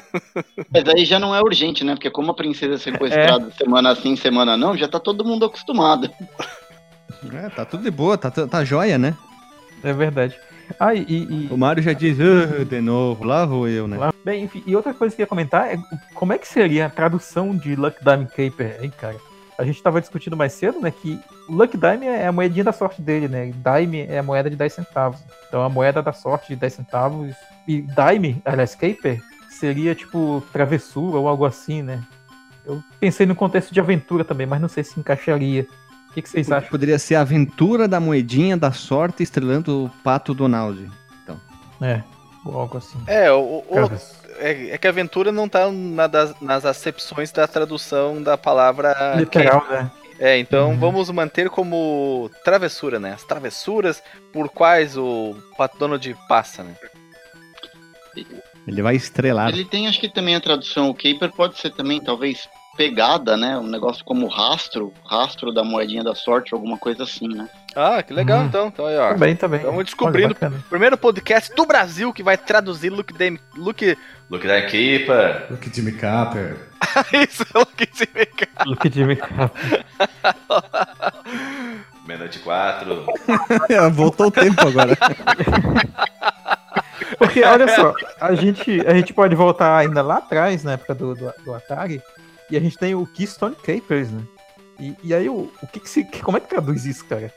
Mas 0.72 0.88
aí 0.88 1.04
já 1.04 1.18
não 1.18 1.34
é 1.34 1.40
urgente, 1.40 1.84
né? 1.84 1.94
Porque 1.94 2.10
como 2.10 2.30
a 2.30 2.34
princesa 2.34 2.74
é 2.74 2.78
sequestrada 2.78 3.50
semana 3.52 3.94
sim, 3.94 4.16
semana 4.16 4.56
não, 4.56 4.76
já 4.76 4.88
tá 4.88 4.98
todo 4.98 5.24
mundo 5.24 5.44
acostumado. 5.44 6.10
É, 7.32 7.48
tá 7.50 7.64
tudo 7.64 7.82
de 7.82 7.90
boa, 7.90 8.16
tá, 8.16 8.30
tá 8.30 8.64
joia, 8.64 8.96
né? 8.96 9.14
É 9.84 9.92
verdade. 9.92 10.34
Ah, 10.78 10.94
e, 10.94 11.00
e- 11.02 11.48
O 11.50 11.56
Mario 11.56 11.82
já 11.82 11.92
diz, 11.92 12.18
"Ah, 12.20 12.64
de 12.64 12.80
novo, 12.80 13.24
lá 13.24 13.44
vou 13.44 13.66
eu, 13.68 13.86
né? 13.88 13.96
Lá- 13.96 14.12
Bem, 14.24 14.44
enfim, 14.44 14.62
e 14.66 14.76
outra 14.76 14.92
coisa 14.94 15.14
que 15.16 15.22
eu 15.22 15.24
ia 15.24 15.28
comentar 15.28 15.72
é 15.72 15.78
como 16.14 16.32
é 16.32 16.38
que 16.38 16.46
seria 16.46 16.86
a 16.86 16.90
tradução 16.90 17.56
de 17.56 17.74
Luck 17.74 17.96
Dime 18.04 18.26
Caper 18.26 18.78
aí, 18.80 18.90
cara? 18.90 19.16
A 19.58 19.64
gente 19.64 19.82
tava 19.82 20.00
discutindo 20.00 20.36
mais 20.36 20.52
cedo, 20.52 20.80
né, 20.80 20.90
que 20.90 21.18
Luck 21.48 21.76
Dime 21.76 22.06
é 22.06 22.26
a 22.26 22.32
moedinha 22.32 22.64
da 22.64 22.72
sorte 22.72 23.02
dele, 23.02 23.28
né? 23.28 23.46
Dime 23.52 24.00
é 24.08 24.18
a 24.18 24.22
moeda 24.22 24.48
de 24.48 24.56
10 24.56 24.72
centavos. 24.72 25.20
Então 25.48 25.62
a 25.62 25.68
moeda 25.68 26.02
da 26.02 26.12
sorte 26.12 26.48
de 26.48 26.56
10 26.56 26.72
centavos. 26.74 27.34
E 27.68 27.82
Dime, 27.82 28.40
aliás, 28.44 28.74
Caper, 28.74 29.20
seria 29.50 29.94
tipo 29.94 30.42
travessura 30.52 31.18
ou 31.18 31.28
algo 31.28 31.44
assim, 31.44 31.82
né? 31.82 32.02
Eu 32.64 32.82
pensei 32.98 33.26
no 33.26 33.34
contexto 33.34 33.72
de 33.72 33.80
aventura 33.80 34.24
também, 34.24 34.46
mas 34.46 34.60
não 34.60 34.68
sei 34.68 34.84
se 34.84 34.98
encaixaria. 34.98 35.66
O 36.10 36.12
que, 36.12 36.22
que 36.22 36.28
vocês 36.28 36.50
acham? 36.50 36.68
Poderia 36.68 36.98
ser 36.98 37.14
a 37.14 37.20
aventura 37.20 37.86
da 37.86 38.00
moedinha 38.00 38.56
da 38.56 38.72
sorte 38.72 39.22
estrelando 39.22 39.84
o 39.84 39.90
Pato 40.02 40.34
Donald. 40.34 40.90
É, 41.82 42.02
ou 42.44 42.60
algo 42.60 42.76
assim. 42.76 42.98
É, 43.06 43.32
o, 43.32 43.64
o- 43.66 43.90
é, 44.38 44.70
é 44.72 44.78
que 44.78 44.86
a 44.86 44.90
aventura 44.90 45.32
não 45.32 45.48
tá 45.48 45.70
na 45.70 46.06
das- 46.06 46.38
nas 46.40 46.66
acepções 46.66 47.32
da 47.32 47.46
tradução 47.48 48.22
da 48.22 48.36
palavra. 48.36 49.14
Literal, 49.16 49.64
né? 49.70 49.90
É, 50.18 50.36
então 50.38 50.72
Uhum. 50.72 50.78
vamos 50.78 51.08
manter 51.10 51.48
como 51.48 52.30
travessura, 52.44 53.00
né? 53.00 53.14
As 53.14 53.24
travessuras 53.24 54.02
por 54.30 54.50
quais 54.50 54.94
o 54.98 55.34
Pato 55.56 55.78
Donald 55.78 56.14
passa, 56.28 56.62
né? 56.62 56.74
Ele 58.66 58.82
vai 58.82 58.94
estrelar. 58.96 59.48
Ele 59.48 59.64
tem, 59.64 59.88
acho 59.88 59.98
que 59.98 60.08
também 60.12 60.36
a 60.36 60.40
tradução, 60.40 60.90
o 60.90 60.94
Caper 60.94 61.32
pode 61.32 61.58
ser 61.58 61.70
também, 61.70 61.98
talvez, 62.02 62.46
pegada, 62.76 63.36
né? 63.36 63.56
Um 63.58 63.66
negócio 63.66 64.04
como 64.04 64.26
rastro, 64.26 64.92
rastro 65.04 65.52
da 65.52 65.62
moedinha 65.62 66.02
da 66.04 66.14
sorte, 66.14 66.54
alguma 66.54 66.78
coisa 66.78 67.02
assim, 67.02 67.28
né? 67.28 67.48
Ah, 67.74 68.02
que 68.02 68.12
legal 68.12 68.40
Hum. 68.40 68.46
então. 68.46 68.66
Então 68.68 68.86
aí, 68.86 68.96
ó. 68.96 69.12
Também, 69.12 69.36
também. 69.36 69.60
Vamos 69.60 69.84
descobrindo. 69.84 70.28
Olha, 70.28 70.34
bacana. 70.34 70.64
Primeiro 70.68 70.96
podcast 70.96 71.54
do 71.54 71.66
Brasil 71.66 72.12
que 72.12 72.22
vai 72.22 72.36
traduzir 72.36 72.90
Look 72.90 73.12
Dame. 73.12 73.40
Look. 73.56 73.96
Look 74.30 74.46
Dame 74.46 74.66
Keeper. 74.68 75.46
Look 75.50 75.70
Jimmy 75.74 75.92
Capper. 75.92 76.56
Isso, 77.12 77.44
Look 77.54 77.86
Dame 77.98 78.28
Luke 78.66 78.90
Jimmy 78.90 79.16
Capper. 79.16 79.84
Meia-noite 82.06 82.38
4. 82.40 83.06
Voltou 83.92 84.26
o 84.28 84.30
tempo 84.30 84.66
agora. 84.66 84.96
Porque, 87.18 87.42
olha 87.44 87.68
só, 87.74 87.94
a 88.20 88.34
gente, 88.34 88.80
a 88.86 88.94
gente 88.94 89.12
pode 89.12 89.34
voltar 89.34 89.76
ainda 89.76 90.02
lá 90.02 90.16
atrás, 90.18 90.64
na 90.64 90.72
época 90.72 90.94
do, 90.94 91.14
do, 91.14 91.32
do 91.44 91.54
Atari, 91.54 92.02
e 92.50 92.56
a 92.56 92.60
gente 92.60 92.76
tem 92.78 92.94
o 92.94 93.06
Keystone 93.06 93.54
Capers, 93.56 94.10
né? 94.10 94.22
E, 94.78 94.96
e 95.04 95.14
aí, 95.14 95.28
o, 95.28 95.50
o 95.62 95.66
que 95.66 95.80
que 95.80 95.88
se, 95.88 96.04
que- 96.04 96.22
como 96.22 96.36
é 96.36 96.40
que 96.40 96.48
traduz 96.48 96.84
isso, 96.86 97.04
cara? 97.04 97.32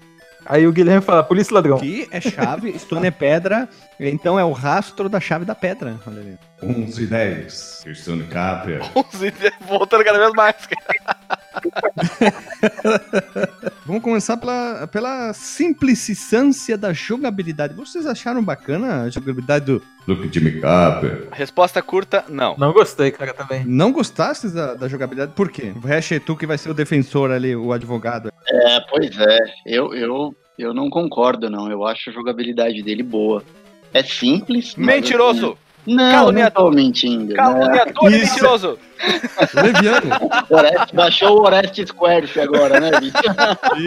Aí 0.46 0.68
o 0.68 0.72
Guilherme 0.74 1.02
fala, 1.02 1.24
polícia 1.24 1.54
ladrão. 1.54 1.78
Aqui 1.78 2.08
é 2.12 2.20
chave, 2.20 2.74
stone 2.80 3.08
é 3.08 3.12
pedra, 3.12 3.68
então 4.00 4.38
é 4.40 4.44
o 4.44 4.52
rastro 4.52 5.08
da 5.08 5.20
chave 5.20 5.46
da 5.46 5.56
pedra. 5.56 5.98
Olha 6.06 6.20
ali. 6.20 6.38
11 6.64 7.04
e 7.04 7.08
10. 7.08 7.84
Stone 7.94 8.24
Capper. 8.26 8.82
11, 8.96 9.34
voltando 9.68 10.04
cada 10.04 10.20
vez 10.20 10.32
mais. 10.34 10.56
cara. 10.66 11.18
Vamos 13.86 14.02
começar 14.02 14.38
pela, 14.38 14.88
pela 14.88 15.34
simplicicância 15.34 16.78
da 16.78 16.94
jogabilidade. 16.94 17.74
Vocês 17.74 18.06
acharam 18.06 18.44
bacana 18.44 19.04
a 19.04 19.10
jogabilidade 19.10 19.66
do. 19.66 19.82
Luke 20.08 20.30
Jimmy 20.32 20.60
Capper. 20.60 21.30
Resposta 21.32 21.82
curta, 21.82 22.26
não. 22.28 22.56
Não 22.58 22.74
gostei, 22.74 23.12
cara, 23.12 23.34
também. 23.34 23.64
Não 23.66 23.92
gostaste 23.92 24.50
da, 24.50 24.74
da 24.74 24.88
jogabilidade? 24.88 25.34
Por 25.34 25.52
quê? 25.52 25.74
O 25.76 25.88
Hash 25.88 26.14
é 26.14 26.20
tu 26.20 26.36
que 26.36 26.46
vai 26.46 26.58
ser 26.58 26.70
o 26.70 26.74
defensor 26.74 27.32
ali, 27.32 27.56
o 27.56 27.72
advogado. 27.72 28.32
É, 28.48 28.80
pois 28.90 29.18
é. 29.18 29.40
Eu, 29.66 29.94
eu, 29.94 30.36
eu 30.58 30.74
não 30.74 30.90
concordo, 30.90 31.50
não. 31.50 31.70
Eu 31.70 31.86
acho 31.86 32.10
a 32.10 32.14
jogabilidade 32.14 32.82
dele 32.82 33.04
boa. 33.04 33.44
É 33.94 34.04
simples. 34.04 34.74
mas, 34.76 34.96
Mentiroso! 34.96 35.58
Não, 35.86 35.96
não 35.96 36.12
Caluniador. 36.12 36.64
tô 36.64 36.72
mentindo. 36.72 37.26
Né? 37.34 37.36
Caluniador 37.36 38.12
e 38.12 38.16
Isso. 38.18 38.34
mentiroso! 38.34 38.80
Leviano. 39.54 40.10
Oreste- 40.50 40.96
baixou 40.96 41.40
o 41.40 41.44
Oreste 41.44 41.86
Squares 41.86 42.38
agora, 42.38 42.80
né, 42.80 42.92
bicho? 43.02 43.18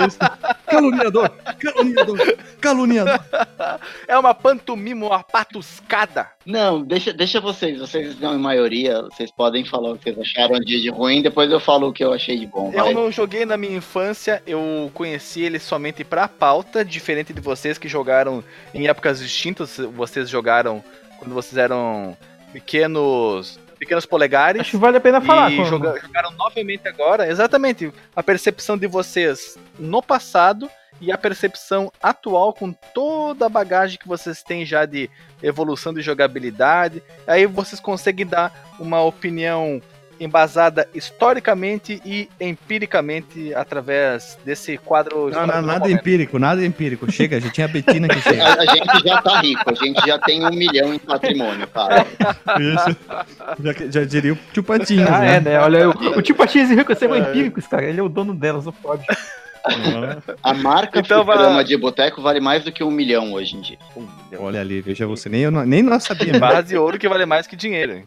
Isso. 0.06 0.18
Caluniador, 0.66 1.30
caluniador, 1.58 2.36
caluniador. 2.60 3.20
É 4.06 4.18
uma 4.18 4.34
pantomima, 4.34 5.06
uma 5.06 5.22
patuscada. 5.22 6.28
Não, 6.44 6.82
deixa, 6.82 7.12
deixa 7.14 7.40
vocês. 7.40 7.78
Vocês 7.78 8.10
estão 8.10 8.34
em 8.34 8.38
maioria. 8.38 9.00
Vocês 9.02 9.30
podem 9.30 9.64
falar 9.64 9.92
o 9.92 9.96
que 9.96 10.12
vocês 10.12 10.18
acharam 10.18 10.58
de, 10.60 10.82
de 10.82 10.90
ruim. 10.90 11.22
Depois 11.22 11.50
eu 11.50 11.60
falo 11.60 11.88
o 11.88 11.92
que 11.92 12.04
eu 12.04 12.12
achei 12.12 12.38
de 12.38 12.46
bom. 12.46 12.70
Eu 12.74 12.84
vai. 12.84 12.94
não 12.94 13.10
joguei 13.10 13.46
na 13.46 13.56
minha 13.56 13.76
infância, 13.76 14.42
eu 14.46 14.90
conheci 14.92 15.40
ele 15.40 15.58
somente 15.58 16.04
pra 16.04 16.28
pauta, 16.28 16.84
diferente 16.84 17.32
de 17.32 17.40
vocês 17.40 17.78
que 17.78 17.88
jogaram 17.88 18.44
em 18.74 18.86
épocas 18.86 19.18
distintas. 19.20 19.78
Vocês 19.94 20.28
jogaram 20.28 20.84
quando 21.26 21.34
vocês 21.34 21.56
eram 21.56 22.16
pequenos 22.52 23.58
pequenos 23.78 24.06
polegares. 24.06 24.60
Acho 24.62 24.70
que 24.70 24.76
vale 24.78 24.96
a 24.96 25.00
pena 25.00 25.20
falar. 25.20 25.52
e 25.52 25.62
joga- 25.64 26.00
jogaram 26.00 26.30
novamente 26.30 26.88
agora. 26.88 27.28
Exatamente. 27.28 27.92
A 28.14 28.22
percepção 28.22 28.78
de 28.78 28.86
vocês 28.86 29.58
no 29.78 30.02
passado 30.02 30.70
e 30.98 31.12
a 31.12 31.18
percepção 31.18 31.92
atual 32.02 32.54
com 32.54 32.72
toda 32.72 33.44
a 33.44 33.48
bagagem 33.50 33.98
que 33.98 34.08
vocês 34.08 34.42
têm 34.42 34.64
já 34.64 34.86
de 34.86 35.10
evolução 35.42 35.92
de 35.92 36.00
jogabilidade. 36.00 37.02
Aí 37.26 37.44
vocês 37.44 37.78
conseguem 37.78 38.24
dar 38.26 38.50
uma 38.80 39.02
opinião 39.02 39.82
embasada 40.20 40.88
historicamente 40.94 42.00
e 42.04 42.28
empiricamente 42.40 43.54
através 43.54 44.38
desse 44.44 44.76
quadro. 44.78 45.30
Não, 45.30 45.40
não, 45.46 45.62
nada 45.62 45.80
momento. 45.80 45.90
empírico, 46.00 46.38
nada 46.38 46.64
empírico. 46.64 47.10
Chega, 47.10 47.40
já 47.40 47.50
tinha 47.50 47.66
a 47.66 47.68
Betina 47.68 48.08
que 48.08 48.20
chega. 48.22 48.44
A, 48.44 48.54
a 48.54 48.66
gente 48.66 49.04
já 49.08 49.22
tá 49.22 49.40
rico, 49.40 49.70
a 49.70 49.74
gente 49.74 50.06
já 50.06 50.18
tem 50.18 50.44
um 50.44 50.50
milhão 50.50 50.92
em 50.94 50.98
patrimônio, 50.98 51.66
cara. 51.68 52.06
Isso. 52.60 52.96
Já, 53.62 53.72
já 53.90 54.04
diria 54.04 54.32
o 54.32 54.38
tio 54.52 54.62
Patinhas, 54.62 55.08
Ah, 55.08 55.18
né? 55.20 55.36
é, 55.36 55.40
né? 55.40 55.58
Olha, 55.60 55.88
o, 55.90 55.92
o 56.18 56.22
tipo 56.22 56.42
X 56.48 56.70
e 56.70 56.74
Rico 56.74 56.94
são 56.94 57.14
empíricos, 57.16 57.66
cara. 57.66 57.84
Ele 57.84 58.00
é 58.00 58.02
o 58.02 58.08
dono 58.08 58.34
delas, 58.34 58.64
não 58.64 58.72
pode. 58.72 59.04
A 60.42 60.54
marca 60.54 61.00
Então 61.00 61.24
vai- 61.24 61.36
Fliperama 61.36 61.64
de 61.64 61.76
boteco 61.76 62.22
vale 62.22 62.38
mais 62.40 62.62
do 62.62 62.70
que 62.70 62.84
um 62.84 62.90
milhão 62.90 63.32
hoje 63.32 63.56
em 63.56 63.60
dia. 63.60 63.78
Olha 64.38 64.60
ali, 64.60 64.80
veja 64.80 65.06
você. 65.06 65.28
Nem, 65.28 65.40
eu, 65.42 65.50
não- 65.50 65.66
nem 65.66 65.82
nós 65.82 66.04
sabíamos. 66.04 66.64
De 66.66 66.76
ouro 66.76 66.98
que 66.98 67.08
vale 67.08 67.26
mais 67.26 67.46
que 67.46 67.56
dinheiro. 67.56 67.92
hein? 67.94 68.06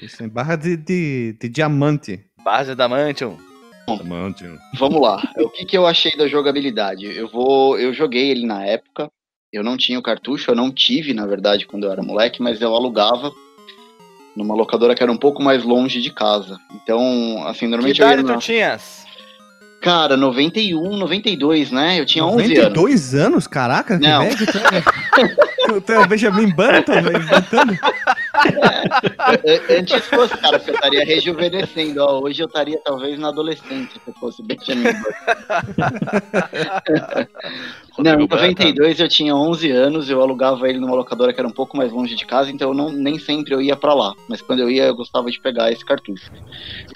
Isso 0.00 0.22
é 0.22 0.28
barra 0.28 0.56
de, 0.56 0.76
de, 0.76 1.36
de 1.40 1.48
diamante. 1.48 2.24
Barra 2.44 2.64
de. 2.64 2.74
Diamante. 2.74 4.44
Vamos 4.74 5.00
lá. 5.00 5.22
O 5.38 5.48
que, 5.48 5.64
que 5.64 5.76
eu 5.76 5.86
achei 5.86 6.12
da 6.16 6.26
jogabilidade? 6.26 7.06
Eu 7.06 7.28
vou, 7.28 7.78
eu 7.78 7.92
joguei 7.94 8.30
ele 8.30 8.46
na 8.46 8.64
época. 8.64 9.10
Eu 9.52 9.62
não 9.62 9.76
tinha 9.76 9.98
o 9.98 10.02
cartucho, 10.02 10.50
eu 10.50 10.54
não 10.54 10.70
tive, 10.70 11.14
na 11.14 11.24
verdade, 11.24 11.66
quando 11.66 11.84
eu 11.84 11.92
era 11.92 12.02
moleque, 12.02 12.42
mas 12.42 12.60
eu 12.60 12.74
alugava 12.74 13.32
numa 14.36 14.54
locadora 14.54 14.94
que 14.94 15.02
era 15.02 15.10
um 15.10 15.16
pouco 15.16 15.42
mais 15.42 15.64
longe 15.64 16.02
de 16.02 16.12
casa. 16.12 16.58
Então, 16.74 17.46
assim, 17.46 17.60
Que 17.60 17.66
normalmente 17.68 18.00
eu 18.00 18.06
ia 18.06 18.12
idade 18.12 18.28
na... 18.28 18.34
tu 18.34 18.40
tinhas? 18.40 19.05
Cara, 19.86 20.16
91, 20.16 20.96
92, 20.96 21.70
né? 21.70 22.00
Eu 22.00 22.04
tinha 22.04 22.24
11 22.24 22.42
anos. 22.42 22.48
92 22.56 23.14
anos? 23.14 23.46
Caraca, 23.46 23.96
que 23.96 24.04
Não. 24.04 24.24
velho 24.24 24.36
tu 24.46 24.58
é. 24.58 25.80
Tu 25.80 25.92
é 25.92 25.98
o 26.00 26.08
Benjamin 26.08 26.50
Button 26.52 27.02
né, 27.02 27.12
inventando. 27.14 27.78
É, 29.44 29.78
Antes 29.78 30.04
fosse, 30.06 30.36
cara, 30.38 30.58
porque 30.58 30.72
eu 30.72 30.74
estaria 30.74 31.04
rejuvenescendo. 31.04 32.02
Ó, 32.02 32.20
hoje 32.20 32.42
eu 32.42 32.48
estaria 32.48 32.80
talvez 32.84 33.16
na 33.16 33.28
adolescência, 33.28 33.92
se 33.92 34.00
eu 34.08 34.14
fosse 34.14 34.42
Benjamin 34.42 34.92
Button. 34.92 35.14
Não, 38.02 38.14
em 38.14 38.18
92 38.28 38.98
eu 38.98 39.08
tinha 39.08 39.36
11 39.36 39.70
anos, 39.70 40.10
eu 40.10 40.20
alugava 40.20 40.68
ele 40.68 40.80
numa 40.80 40.96
locadora 40.96 41.32
que 41.32 41.38
era 41.38 41.48
um 41.48 41.52
pouco 41.52 41.76
mais 41.76 41.92
longe 41.92 42.16
de 42.16 42.26
casa, 42.26 42.50
então 42.50 42.70
eu 42.70 42.74
não, 42.74 42.90
nem 42.90 43.20
sempre 43.20 43.54
eu 43.54 43.62
ia 43.62 43.76
pra 43.76 43.94
lá. 43.94 44.12
Mas 44.28 44.42
quando 44.42 44.58
eu 44.58 44.68
ia, 44.68 44.84
eu 44.84 44.96
gostava 44.96 45.30
de 45.30 45.40
pegar 45.40 45.70
esse 45.70 45.84
cartucho. 45.84 46.30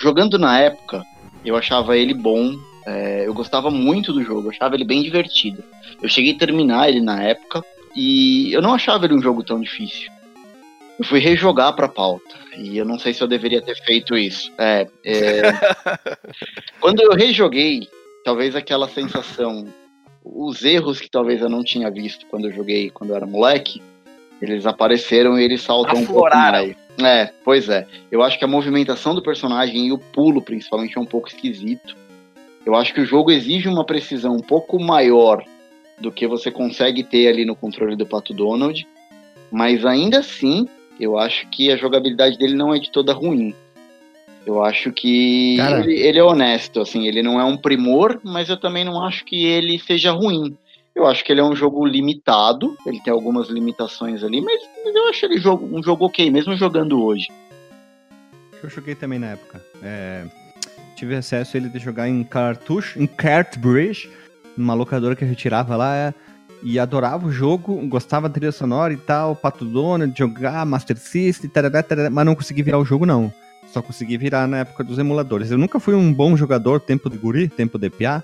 Jogando 0.00 0.38
na 0.38 0.58
época, 0.58 1.02
eu 1.44 1.56
achava 1.56 1.96
ele 1.96 2.12
bom, 2.12 2.58
é, 2.86 3.26
eu 3.26 3.34
gostava 3.34 3.70
muito 3.70 4.12
do 4.12 4.22
jogo, 4.22 4.46
eu 4.46 4.50
achava 4.50 4.74
ele 4.74 4.84
bem 4.84 5.02
divertido. 5.02 5.62
Eu 6.02 6.08
cheguei 6.08 6.32
a 6.34 6.38
terminar 6.38 6.88
ele 6.88 7.00
na 7.00 7.22
época 7.22 7.64
e 7.94 8.52
eu 8.52 8.62
não 8.62 8.74
achava 8.74 9.04
ele 9.04 9.14
um 9.14 9.22
jogo 9.22 9.42
tão 9.42 9.60
difícil. 9.60 10.10
Eu 10.98 11.04
fui 11.04 11.18
rejogar 11.18 11.74
pra 11.74 11.88
pauta 11.88 12.34
e 12.56 12.76
eu 12.76 12.84
não 12.84 12.98
sei 12.98 13.14
se 13.14 13.22
eu 13.22 13.28
deveria 13.28 13.62
ter 13.62 13.76
feito 13.84 14.16
isso. 14.16 14.52
É, 14.58 14.86
é, 15.04 15.40
quando 16.80 17.00
eu 17.00 17.12
rejoguei, 17.12 17.88
talvez 18.24 18.54
aquela 18.54 18.88
sensação, 18.88 19.66
os 20.24 20.62
erros 20.64 21.00
que 21.00 21.10
talvez 21.10 21.40
eu 21.40 21.48
não 21.48 21.64
tinha 21.64 21.90
visto 21.90 22.26
quando 22.26 22.46
eu 22.46 22.52
joguei 22.52 22.90
quando 22.90 23.10
eu 23.10 23.16
era 23.16 23.26
moleque, 23.26 23.82
eles 24.40 24.66
apareceram 24.66 25.38
e 25.38 25.44
eles 25.44 25.60
saltam 25.60 26.00
um 26.00 26.06
pouco 26.06 26.26
Afloraram. 26.26 26.66
mais. 26.66 26.76
É, 27.02 27.32
pois 27.44 27.68
é. 27.68 27.86
Eu 28.10 28.22
acho 28.22 28.38
que 28.38 28.44
a 28.44 28.48
movimentação 28.48 29.14
do 29.14 29.22
personagem 29.22 29.86
e 29.86 29.92
o 29.92 29.98
pulo, 29.98 30.42
principalmente, 30.42 30.96
é 30.96 31.00
um 31.00 31.06
pouco 31.06 31.28
esquisito. 31.28 31.96
Eu 32.64 32.74
acho 32.74 32.92
que 32.92 33.00
o 33.00 33.06
jogo 33.06 33.30
exige 33.30 33.68
uma 33.68 33.84
precisão 33.84 34.36
um 34.36 34.42
pouco 34.42 34.78
maior 34.78 35.44
do 35.98 36.10
que 36.10 36.26
você 36.26 36.50
consegue 36.50 37.04
ter 37.04 37.28
ali 37.28 37.44
no 37.44 37.56
controle 37.56 37.96
do 37.96 38.06
Pato 38.06 38.32
Donald. 38.32 38.86
Mas 39.50 39.84
ainda 39.84 40.18
assim, 40.18 40.68
eu 40.98 41.18
acho 41.18 41.48
que 41.48 41.70
a 41.70 41.76
jogabilidade 41.76 42.38
dele 42.38 42.54
não 42.54 42.74
é 42.74 42.78
de 42.78 42.90
toda 42.90 43.12
ruim. 43.12 43.54
Eu 44.46 44.64
acho 44.64 44.90
que 44.92 45.56
Cara. 45.58 45.80
ele, 45.80 46.00
ele 46.00 46.18
é 46.18 46.24
honesto, 46.24 46.80
assim, 46.80 47.06
ele 47.06 47.22
não 47.22 47.38
é 47.38 47.44
um 47.44 47.56
primor, 47.56 48.20
mas 48.22 48.48
eu 48.48 48.56
também 48.56 48.84
não 48.84 49.02
acho 49.02 49.24
que 49.24 49.44
ele 49.44 49.78
seja 49.78 50.12
ruim. 50.12 50.56
Eu 50.94 51.06
acho 51.06 51.24
que 51.24 51.32
ele 51.32 51.40
é 51.40 51.44
um 51.44 51.54
jogo 51.54 51.84
limitado, 51.86 52.76
ele 52.86 53.00
tem 53.00 53.12
algumas 53.12 53.48
limitações 53.48 54.24
ali, 54.24 54.40
mas, 54.40 54.60
mas 54.84 54.94
eu 54.94 55.08
acho 55.08 55.24
ele 55.24 55.38
jogo, 55.38 55.68
um 55.70 55.82
jogo 55.82 56.06
ok, 56.06 56.30
mesmo 56.30 56.56
jogando 56.56 57.02
hoje. 57.02 57.28
Eu 58.62 58.68
joguei 58.68 58.94
também 58.94 59.18
na 59.18 59.28
época. 59.28 59.62
É, 59.82 60.24
tive 61.00 61.16
acesso 61.16 61.56
ele 61.56 61.70
de 61.70 61.78
jogar 61.78 62.08
em 62.08 62.22
cartucho, 62.22 63.00
em 63.00 63.06
cartridge, 63.06 64.10
numa 64.54 64.74
locadora 64.74 65.16
que 65.16 65.24
eu 65.24 65.28
retirava 65.28 65.74
lá. 65.74 65.96
é, 65.96 66.14
e 66.62 66.78
adorava 66.78 67.26
o 67.26 67.32
jogo, 67.32 67.74
gostava 67.88 68.28
da 68.28 68.34
trilha 68.34 68.52
sonora 68.52 68.92
e 68.92 68.96
tal, 68.98 69.34
Pato 69.34 69.64
Donald, 69.64 70.12
jogar 70.14 70.66
Master 70.66 70.98
System, 70.98 71.48
tarará, 71.48 71.82
tarará, 71.82 72.10
mas 72.10 72.26
não 72.26 72.34
consegui 72.34 72.62
virar 72.62 72.78
o 72.78 72.84
jogo 72.84 73.06
não. 73.06 73.32
Só 73.72 73.80
consegui 73.80 74.18
virar 74.18 74.46
na 74.46 74.58
época 74.58 74.84
dos 74.84 74.98
emuladores. 74.98 75.50
Eu 75.50 75.56
nunca 75.56 75.80
fui 75.80 75.94
um 75.94 76.12
bom 76.12 76.36
jogador, 76.36 76.80
tempo 76.80 77.08
de 77.08 77.16
guri, 77.16 77.48
tempo 77.48 77.78
de 77.78 77.88
piá. 77.88 78.22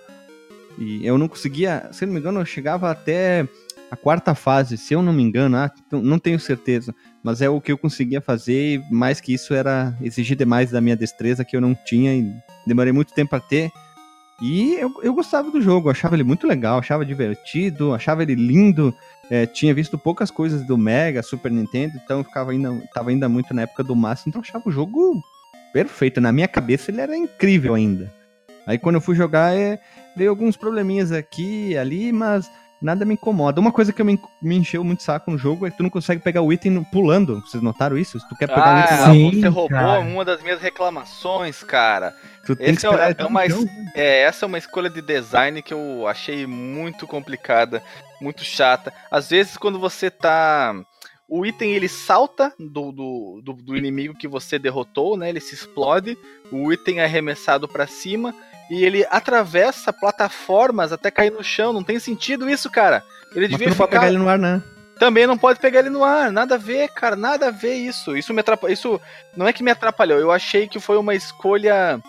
E 0.79 1.07
eu 1.07 1.17
não 1.17 1.29
conseguia, 1.29 1.89
se 1.93 2.05
não 2.05 2.13
me 2.13 2.21
engano, 2.21 2.41
eu 2.41 2.45
chegava 2.45 2.91
até 2.91 3.49
a 3.91 3.97
quarta 3.97 4.35
fase, 4.35 4.77
se 4.77 4.93
eu 4.93 5.01
não 5.01 5.15
me 5.15 5.23
engano, 5.23 5.57
ah, 5.57 5.71
não 5.91 6.19
tenho 6.19 6.39
certeza. 6.39 6.95
Mas 7.27 7.43
é 7.43 7.51
o 7.51 7.61
que 7.61 7.73
eu 7.73 7.77
conseguia 7.77 8.21
fazer, 8.21 8.77
e 8.77 8.85
mais 8.89 9.21
que 9.21 9.35
isso 9.35 9.53
era 9.53 9.93
exigir 10.01 10.37
demais 10.37 10.71
da 10.71 10.81
minha 10.81 10.95
destreza 10.95 11.45
que 11.45 11.57
eu 11.57 11.61
não 11.61 11.75
tinha 11.75 12.15
e 12.15 12.33
demorei 12.65 12.93
muito 12.93 13.13
tempo 13.13 13.35
a 13.35 13.41
ter. 13.41 13.69
E 14.41 14.75
eu, 14.75 14.93
eu 15.03 15.13
gostava 15.13 15.51
do 15.51 15.61
jogo, 15.61 15.91
achava 15.91 16.15
ele 16.15 16.23
muito 16.23 16.47
legal, 16.47 16.79
achava 16.79 17.05
divertido, 17.05 17.93
achava 17.93 18.23
ele 18.23 18.37
lindo. 18.37 18.95
É, 19.29 19.45
tinha 19.45 19.75
visto 19.75 19.99
poucas 19.99 20.31
coisas 20.31 20.65
do 20.65 20.79
Mega, 20.79 21.21
Super 21.21 21.51
Nintendo, 21.51 21.95
então 21.97 22.19
eu 22.19 22.25
ficava 22.25 22.53
ainda, 22.53 22.81
tava 22.95 23.11
ainda 23.11 23.29
muito 23.29 23.53
na 23.53 23.63
época 23.63 23.83
do 23.83 23.97
Master, 23.97 24.29
então 24.29 24.41
achava 24.41 24.69
o 24.69 24.71
jogo 24.71 25.21
perfeito. 25.73 26.21
Na 26.21 26.31
minha 26.31 26.47
cabeça 26.47 26.93
ele 26.93 27.01
era 27.01 27.17
incrível 27.17 27.75
ainda. 27.75 28.09
Aí 28.65 28.79
quando 28.79 28.95
eu 28.95 29.01
fui 29.01 29.17
jogar, 29.17 29.53
é, 29.53 29.81
veio 30.17 30.31
alguns 30.31 30.57
probleminhas 30.57 31.11
aqui 31.11 31.71
e 31.71 31.77
ali, 31.77 32.13
mas 32.13 32.49
nada 32.81 33.05
me 33.05 33.15
incomoda. 33.15 33.61
Uma 33.61 33.73
coisa 33.73 33.93
que 33.93 34.03
me, 34.03 34.21
me 34.41 34.57
encheu 34.57 34.85
muito 34.85 35.03
saco 35.03 35.31
no 35.31 35.39
jogo 35.39 35.67
é 35.67 35.71
que 35.71 35.77
tu 35.77 35.83
não 35.83 35.91
consegue 35.91 36.23
pegar 36.23 36.43
o 36.43 36.53
item 36.53 36.83
pulando. 36.85 37.41
Vocês 37.41 37.63
notaram 37.63 37.97
isso? 37.97 38.19
Se 38.21 38.29
tu 38.29 38.37
quer 38.37 38.47
pegar 38.49 38.77
o 38.77 38.81
item 38.81 38.97
Ah, 38.97 39.01
lá, 39.01 39.13
Sim, 39.13 39.31
você 39.41 39.49
roubou 39.49 39.69
cara. 39.79 40.01
uma 40.01 40.25
das 40.25 40.43
minhas 40.43 40.61
reclamações, 40.61 41.63
cara. 41.63 42.15
tu 42.45 42.55
tem 42.55 42.67
que 42.67 42.73
esse 42.73 42.87
é- 42.87 42.91
esperar 42.91 43.15
é 43.19 43.25
o 43.25 43.29
uma-. 43.29 43.45
É, 43.95 44.23
essa 44.23 44.45
é 44.45 44.47
uma 44.47 44.59
escolha 44.59 44.89
de 44.91 45.01
design 45.03 45.61
que 45.63 45.73
eu 45.75 46.07
achei 46.07 46.47
muito 46.47 47.07
complicada, 47.07 47.83
muito 48.21 48.45
chata. 48.45 48.93
Às 49.11 49.31
vezes, 49.31 49.57
quando 49.57 49.79
você 49.79 50.11
tá 50.11 50.75
o 51.29 51.45
item 51.45 51.73
ele 51.73 51.89
salta 51.89 52.53
do, 52.59 52.93
do, 52.93 53.41
do, 53.43 53.53
do 53.55 53.77
inimigo 53.77 54.15
que 54.15 54.29
você 54.29 54.59
derrotou, 54.59 55.17
né? 55.17 55.29
Ele 55.29 55.41
se 55.41 55.55
explode, 55.55 56.17
o 56.51 56.73
item 56.73 57.01
é 57.01 57.05
arremessado 57.05 57.67
pra 57.67 57.87
cima 57.87 58.35
e 58.71 58.85
ele 58.85 59.07
atravessa 59.11 59.93
plataformas 59.93 60.93
até 60.93 61.11
cair 61.11 61.33
no 61.33 61.43
chão. 61.43 61.73
Não 61.73 61.83
tem 61.83 61.99
sentido 61.99 62.49
isso, 62.49 62.71
cara. 62.71 63.03
Ele 63.33 63.49
Mas 63.49 63.51
devia 63.51 63.69
não 63.69 63.77
pode 63.77 63.91
ficar... 63.91 64.01
pegar 64.01 64.09
ele 64.13 64.19
no 64.19 64.29
ar, 64.29 64.39
né? 64.39 64.63
Também 64.99 65.27
não 65.27 65.37
pode 65.37 65.61
pegar 65.61 65.81
ele 65.81 65.91
no 65.91 66.03
ar, 66.03 66.33
nada 66.33 66.55
a 66.55 66.59
ver, 66.59 66.89
cara, 66.89 67.17
nada 67.17 67.49
a 67.49 67.51
ver 67.51 67.75
isso. 67.75 68.17
Isso 68.17 68.33
me 68.33 68.41
atrapalhou. 68.41 68.73
Isso 68.73 69.01
não 69.37 69.47
é 69.47 69.53
que 69.53 69.63
me 69.63 69.71
atrapalhou, 69.71 70.19
eu 70.19 70.33
achei 70.33 70.67
que 70.67 70.81
foi 70.81 70.97
uma 70.97 71.15
escolha. 71.15 72.01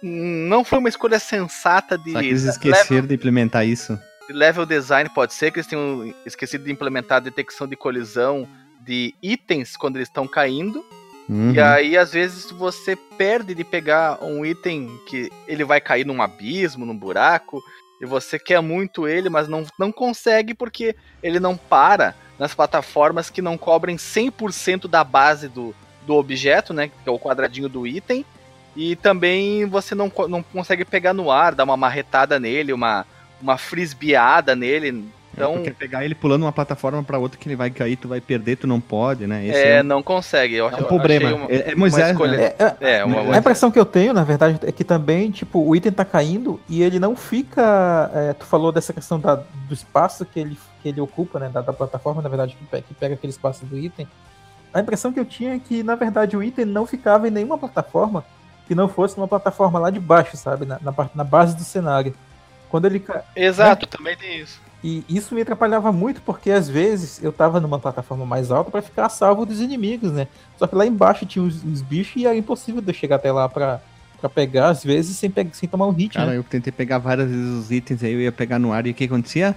Não 0.00 0.62
foi 0.62 0.78
uma 0.78 0.88
escolha 0.88 1.18
sensata 1.18 1.96
de, 1.96 2.12
Só 2.12 2.20
que 2.20 2.26
eles 2.26 2.44
esqueceram 2.44 3.06
de 3.06 3.14
implementar 3.14 3.66
isso. 3.66 3.98
Level 4.28 4.66
design, 4.66 5.08
pode 5.10 5.34
ser 5.34 5.50
que 5.50 5.58
eles 5.58 5.66
tenham 5.66 6.14
esquecido 6.24 6.64
de 6.64 6.72
implementar 6.72 7.18
a 7.18 7.20
detecção 7.20 7.66
de 7.66 7.76
colisão 7.76 8.48
de 8.80 9.14
itens 9.22 9.76
quando 9.76 9.96
eles 9.96 10.08
estão 10.08 10.26
caindo. 10.26 10.84
Uhum. 11.28 11.52
E 11.52 11.60
aí, 11.60 11.96
às 11.96 12.12
vezes, 12.12 12.50
você 12.50 12.96
perde 12.96 13.54
de 13.54 13.64
pegar 13.64 14.22
um 14.22 14.44
item 14.44 14.90
que 15.08 15.30
ele 15.48 15.64
vai 15.64 15.80
cair 15.80 16.04
num 16.04 16.20
abismo, 16.20 16.84
num 16.84 16.96
buraco, 16.96 17.62
e 18.00 18.04
você 18.04 18.38
quer 18.38 18.60
muito 18.60 19.08
ele, 19.08 19.30
mas 19.30 19.48
não, 19.48 19.64
não 19.78 19.90
consegue 19.90 20.52
porque 20.52 20.94
ele 21.22 21.40
não 21.40 21.56
para 21.56 22.14
nas 22.38 22.54
plataformas 22.54 23.30
que 23.30 23.40
não 23.40 23.56
cobrem 23.56 23.96
100% 23.96 24.88
da 24.88 25.04
base 25.04 25.48
do, 25.48 25.74
do 26.06 26.14
objeto, 26.14 26.74
né? 26.74 26.88
Que 26.88 27.08
é 27.08 27.12
o 27.12 27.18
quadradinho 27.18 27.68
do 27.68 27.86
item. 27.86 28.24
E 28.76 28.96
também 28.96 29.64
você 29.66 29.94
não, 29.94 30.10
não 30.28 30.42
consegue 30.42 30.84
pegar 30.84 31.14
no 31.14 31.30
ar, 31.30 31.54
dar 31.54 31.64
uma 31.64 31.76
marretada 31.76 32.40
nele, 32.40 32.72
uma, 32.72 33.06
uma 33.44 33.58
frisbeada 33.58 34.56
nele. 34.56 35.04
Então, 35.34 35.54
Porque 35.54 35.72
pegar 35.72 36.04
ele 36.04 36.14
pulando 36.14 36.42
uma 36.44 36.52
plataforma 36.52 37.02
pra 37.02 37.18
outra 37.18 37.36
que 37.38 37.48
ele 37.48 37.56
vai 37.56 37.68
cair, 37.68 37.96
tu 37.96 38.06
vai 38.06 38.20
perder, 38.20 38.54
tu 38.56 38.68
não 38.68 38.80
pode, 38.80 39.26
né? 39.26 39.44
Esse 39.44 39.58
é, 39.58 39.68
é, 39.78 39.82
não 39.82 40.00
consegue. 40.00 40.54
Eu, 40.54 40.66
um, 40.66 40.68
é 40.70 40.74
eu 40.74 40.78
um 40.78 40.84
problema. 40.84 41.34
uma- 41.34 41.50
é, 41.50 41.72
é 41.72 41.74
Moisés, 41.74 42.10
escolha- 42.12 42.36
né? 42.38 42.44
É, 42.56 42.76
é, 42.80 42.90
É, 42.98 43.04
uma, 43.04 43.18
A 43.18 43.22
uma- 43.22 43.36
impressão 43.36 43.68
que 43.70 43.78
eu 43.78 43.84
tenho, 43.84 44.12
na 44.14 44.22
verdade, 44.22 44.60
é 44.62 44.70
que 44.70 44.84
também, 44.84 45.32
tipo, 45.32 45.58
o 45.68 45.74
item 45.74 45.90
tá 45.90 46.04
caindo 46.04 46.60
e 46.68 46.82
ele 46.82 46.98
não 47.00 47.16
fica. 47.16 48.10
é, 48.14 48.32
tu 48.32 48.46
falou 48.46 48.70
dessa 48.70 48.92
questão 48.92 49.18
da- 49.18 49.34
do 49.34 49.74
espaço 49.74 50.24
que 50.24 50.38
ele, 50.38 50.56
que 50.80 50.88
ele 50.88 51.00
ocupa, 51.00 51.40
né? 51.40 51.50
Da, 51.52 51.60
da 51.62 51.72
plataforma, 51.72 52.22
na 52.22 52.28
verdade, 52.28 52.56
que, 52.70 52.82
que 52.82 52.94
pega 52.94 53.14
aquele 53.14 53.32
espaço 53.32 53.66
do 53.66 53.76
item. 53.76 54.06
A 54.72 54.80
impressão 54.80 55.12
que 55.12 55.18
eu 55.18 55.24
tinha 55.24 55.56
é 55.56 55.58
que, 55.58 55.82
na 55.82 55.96
verdade, 55.96 56.36
o 56.36 56.42
item 56.44 56.64
não 56.64 56.86
ficava 56.86 57.26
em 57.26 57.30
nenhuma 57.32 57.58
plataforma 57.58 58.24
que 58.68 58.74
não 58.74 58.86
fosse 58.88 59.16
uma 59.16 59.26
plataforma 59.26 59.80
lá 59.80 59.90
de 59.90 59.98
baixo, 59.98 60.36
sabe? 60.36 60.64
Na, 60.64 60.78
na, 60.80 60.92
parte- 60.92 61.16
na 61.16 61.24
base 61.24 61.56
do 61.56 61.64
cenário. 61.64 62.14
Quando 62.68 62.86
ele. 62.86 63.04
Exato, 63.36 63.86
também 63.86 64.16
tem 64.16 64.40
isso. 64.40 64.60
E 64.82 65.02
isso 65.08 65.34
me 65.34 65.40
atrapalhava 65.40 65.90
muito, 65.90 66.20
porque 66.20 66.50
às 66.50 66.68
vezes 66.68 67.22
eu 67.22 67.32
tava 67.32 67.58
numa 67.58 67.78
plataforma 67.78 68.26
mais 68.26 68.50
alta 68.50 68.70
pra 68.70 68.82
ficar 68.82 69.06
a 69.06 69.08
salvo 69.08 69.46
dos 69.46 69.60
inimigos, 69.60 70.12
né? 70.12 70.28
Só 70.58 70.66
que 70.66 70.74
lá 70.74 70.84
embaixo 70.84 71.24
tinha 71.24 71.42
os, 71.42 71.64
os 71.64 71.80
bichos 71.80 72.16
e 72.22 72.26
era 72.26 72.36
impossível 72.36 72.82
de 72.82 72.90
eu 72.90 72.94
chegar 72.94 73.16
até 73.16 73.32
lá 73.32 73.48
pra, 73.48 73.80
pra 74.20 74.28
pegar, 74.28 74.68
às 74.68 74.84
vezes, 74.84 75.16
sem, 75.16 75.30
pe- 75.30 75.48
sem 75.54 75.66
tomar 75.68 75.86
um 75.86 75.90
hit, 75.90 76.14
Cara, 76.18 76.32
né? 76.32 76.36
eu 76.36 76.42
tentei 76.44 76.70
pegar 76.70 76.98
várias 76.98 77.30
vezes 77.30 77.48
os 77.64 77.70
itens 77.70 78.04
aí, 78.04 78.12
eu 78.12 78.20
ia 78.20 78.32
pegar 78.32 78.58
no 78.58 78.74
ar 78.74 78.86
e 78.86 78.90
o 78.90 78.94
que 78.94 79.04
acontecia? 79.04 79.56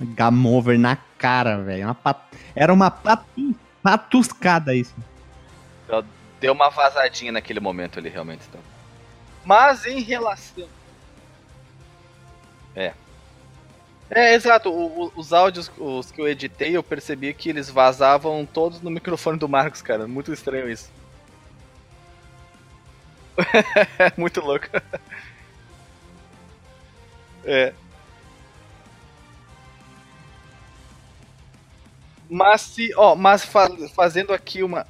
Game 0.00 0.46
over 0.48 0.78
na 0.78 0.96
cara, 1.16 1.62
velho. 1.62 1.94
Pat- 1.94 2.26
Era 2.54 2.72
uma 2.74 2.90
patu... 2.90 3.54
patuscada 3.82 4.74
isso. 4.74 4.94
Deu 6.40 6.52
uma 6.52 6.68
vazadinha 6.68 7.32
naquele 7.32 7.60
momento 7.60 7.98
ali, 7.98 8.10
realmente. 8.10 8.42
Então. 8.50 8.60
Mas 9.46 9.86
em 9.86 10.00
relação. 10.02 10.66
É. 12.74 12.94
É, 14.10 14.34
exato. 14.34 14.70
o- 14.70 15.06
o- 15.06 15.12
os 15.16 15.32
áudios 15.32 15.70
os 15.78 16.10
que 16.10 16.20
eu 16.20 16.28
editei, 16.28 16.76
eu 16.76 16.82
percebi 16.82 17.32
que 17.34 17.48
eles 17.48 17.68
vazavam 17.70 18.46
todos 18.46 18.80
no 18.80 18.90
microfone 18.90 19.38
do 19.38 19.48
Marcos, 19.48 19.82
cara. 19.82 20.06
Muito 20.06 20.32
estranho 20.32 20.68
isso. 20.70 20.90
Muito 24.16 24.40
louco. 24.40 24.68
É. 27.44 27.74
Mas 32.28 32.62
se, 32.62 32.92
ó, 32.96 33.14
mas 33.14 33.44
fa- 33.44 33.68
fazendo 33.94 34.32
aqui 34.32 34.62
uma 34.62 34.86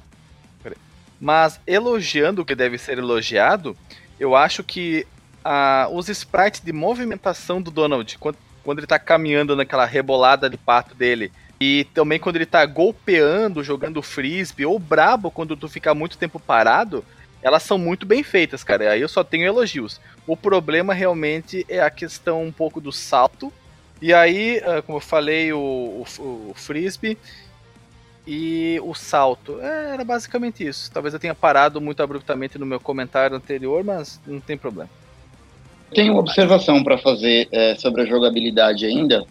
mas 1.19 1.59
elogiando 1.65 2.41
o 2.41 2.45
que 2.45 2.55
deve 2.55 2.77
ser 2.77 2.97
elogiado, 2.97 3.75
eu 4.19 4.35
acho 4.35 4.63
que 4.63 5.07
ah, 5.45 5.87
os 5.91 6.09
sprites 6.09 6.59
de 6.59 6.73
movimentação 6.73 7.61
do 7.61 7.69
Donald, 7.69 8.17
quando, 8.17 8.37
quando 8.63 8.79
ele 8.79 8.87
tá 8.87 8.97
caminhando 8.97 9.55
naquela 9.55 9.85
rebolada 9.85 10.49
de 10.49 10.57
pato 10.57 10.95
dele, 10.95 11.31
e 11.61 11.85
também 11.93 12.19
quando 12.19 12.37
ele 12.37 12.47
tá 12.47 12.65
golpeando, 12.65 13.63
jogando 13.63 14.01
frisbee, 14.01 14.65
ou 14.65 14.79
brabo 14.79 15.29
quando 15.29 15.55
tu 15.55 15.69
fica 15.69 15.93
muito 15.93 16.17
tempo 16.17 16.39
parado, 16.39 17.05
elas 17.43 17.61
são 17.61 17.77
muito 17.77 18.07
bem 18.07 18.23
feitas, 18.23 18.63
cara. 18.63 18.91
Aí 18.91 19.01
eu 19.01 19.07
só 19.07 19.23
tenho 19.23 19.45
elogios. 19.45 20.01
O 20.25 20.35
problema 20.35 20.95
realmente 20.95 21.63
é 21.69 21.79
a 21.79 21.91
questão 21.91 22.43
um 22.43 22.51
pouco 22.51 22.81
do 22.81 22.91
salto. 22.91 23.53
E 24.01 24.11
aí, 24.11 24.59
ah, 24.65 24.81
como 24.81 24.97
eu 24.97 25.01
falei, 25.01 25.53
o, 25.53 26.03
o, 26.17 26.49
o 26.49 26.53
frisbee 26.55 27.17
e 28.25 28.79
o 28.83 28.95
salto. 28.95 29.61
É, 29.61 29.93
era 29.93 30.03
basicamente 30.03 30.67
isso. 30.67 30.91
Talvez 30.91 31.13
eu 31.13 31.19
tenha 31.19 31.35
parado 31.35 31.79
muito 31.79 32.01
abruptamente 32.01 32.57
no 32.57 32.65
meu 32.65 32.79
comentário 32.79 33.37
anterior, 33.37 33.83
mas 33.83 34.19
não 34.25 34.39
tem 34.39 34.57
problema. 34.57 34.89
Tenho 35.93 36.13
uma 36.13 36.19
observação 36.19 36.83
para 36.83 36.97
fazer 36.97 37.47
é, 37.51 37.75
sobre 37.75 38.01
a 38.01 38.05
jogabilidade 38.05 38.85
ainda, 38.85 39.25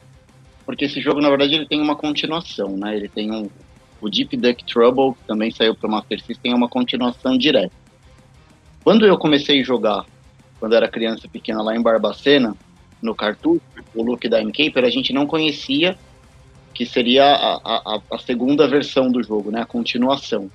porque 0.64 0.86
esse 0.86 1.00
jogo, 1.00 1.20
na 1.20 1.28
verdade, 1.28 1.54
ele 1.54 1.66
tem 1.66 1.80
uma 1.80 1.96
continuação, 1.96 2.76
né? 2.76 2.96
Ele 2.96 3.08
tem 3.08 3.30
um, 3.30 3.50
o 4.00 4.08
Deep 4.08 4.36
Duck 4.36 4.64
Trouble, 4.64 5.14
que 5.14 5.26
também 5.26 5.50
saiu 5.50 5.74
para 5.74 5.88
o 5.88 5.90
Master 5.90 6.22
System, 6.22 6.52
é 6.52 6.54
uma 6.54 6.68
continuação 6.68 7.36
direta. 7.36 7.72
Quando 8.82 9.06
eu 9.06 9.18
comecei 9.18 9.60
a 9.60 9.64
jogar, 9.64 10.04
quando 10.60 10.74
era 10.74 10.88
criança 10.88 11.28
pequena 11.28 11.62
lá 11.62 11.76
em 11.76 11.82
Barbacena, 11.82 12.56
no 13.02 13.14
cartucho, 13.14 13.60
o 13.94 14.02
Look 14.02 14.28
da 14.28 14.42
Caper, 14.44 14.84
a 14.84 14.90
gente 14.90 15.12
não 15.12 15.26
conhecia 15.26 15.96
que 16.72 16.84
seria 16.84 17.24
a, 17.24 17.60
a, 17.64 18.00
a 18.12 18.18
segunda 18.18 18.66
versão 18.66 19.10
do 19.10 19.22
jogo, 19.22 19.50
né? 19.50 19.62
A 19.62 19.66
continuação. 19.66 20.50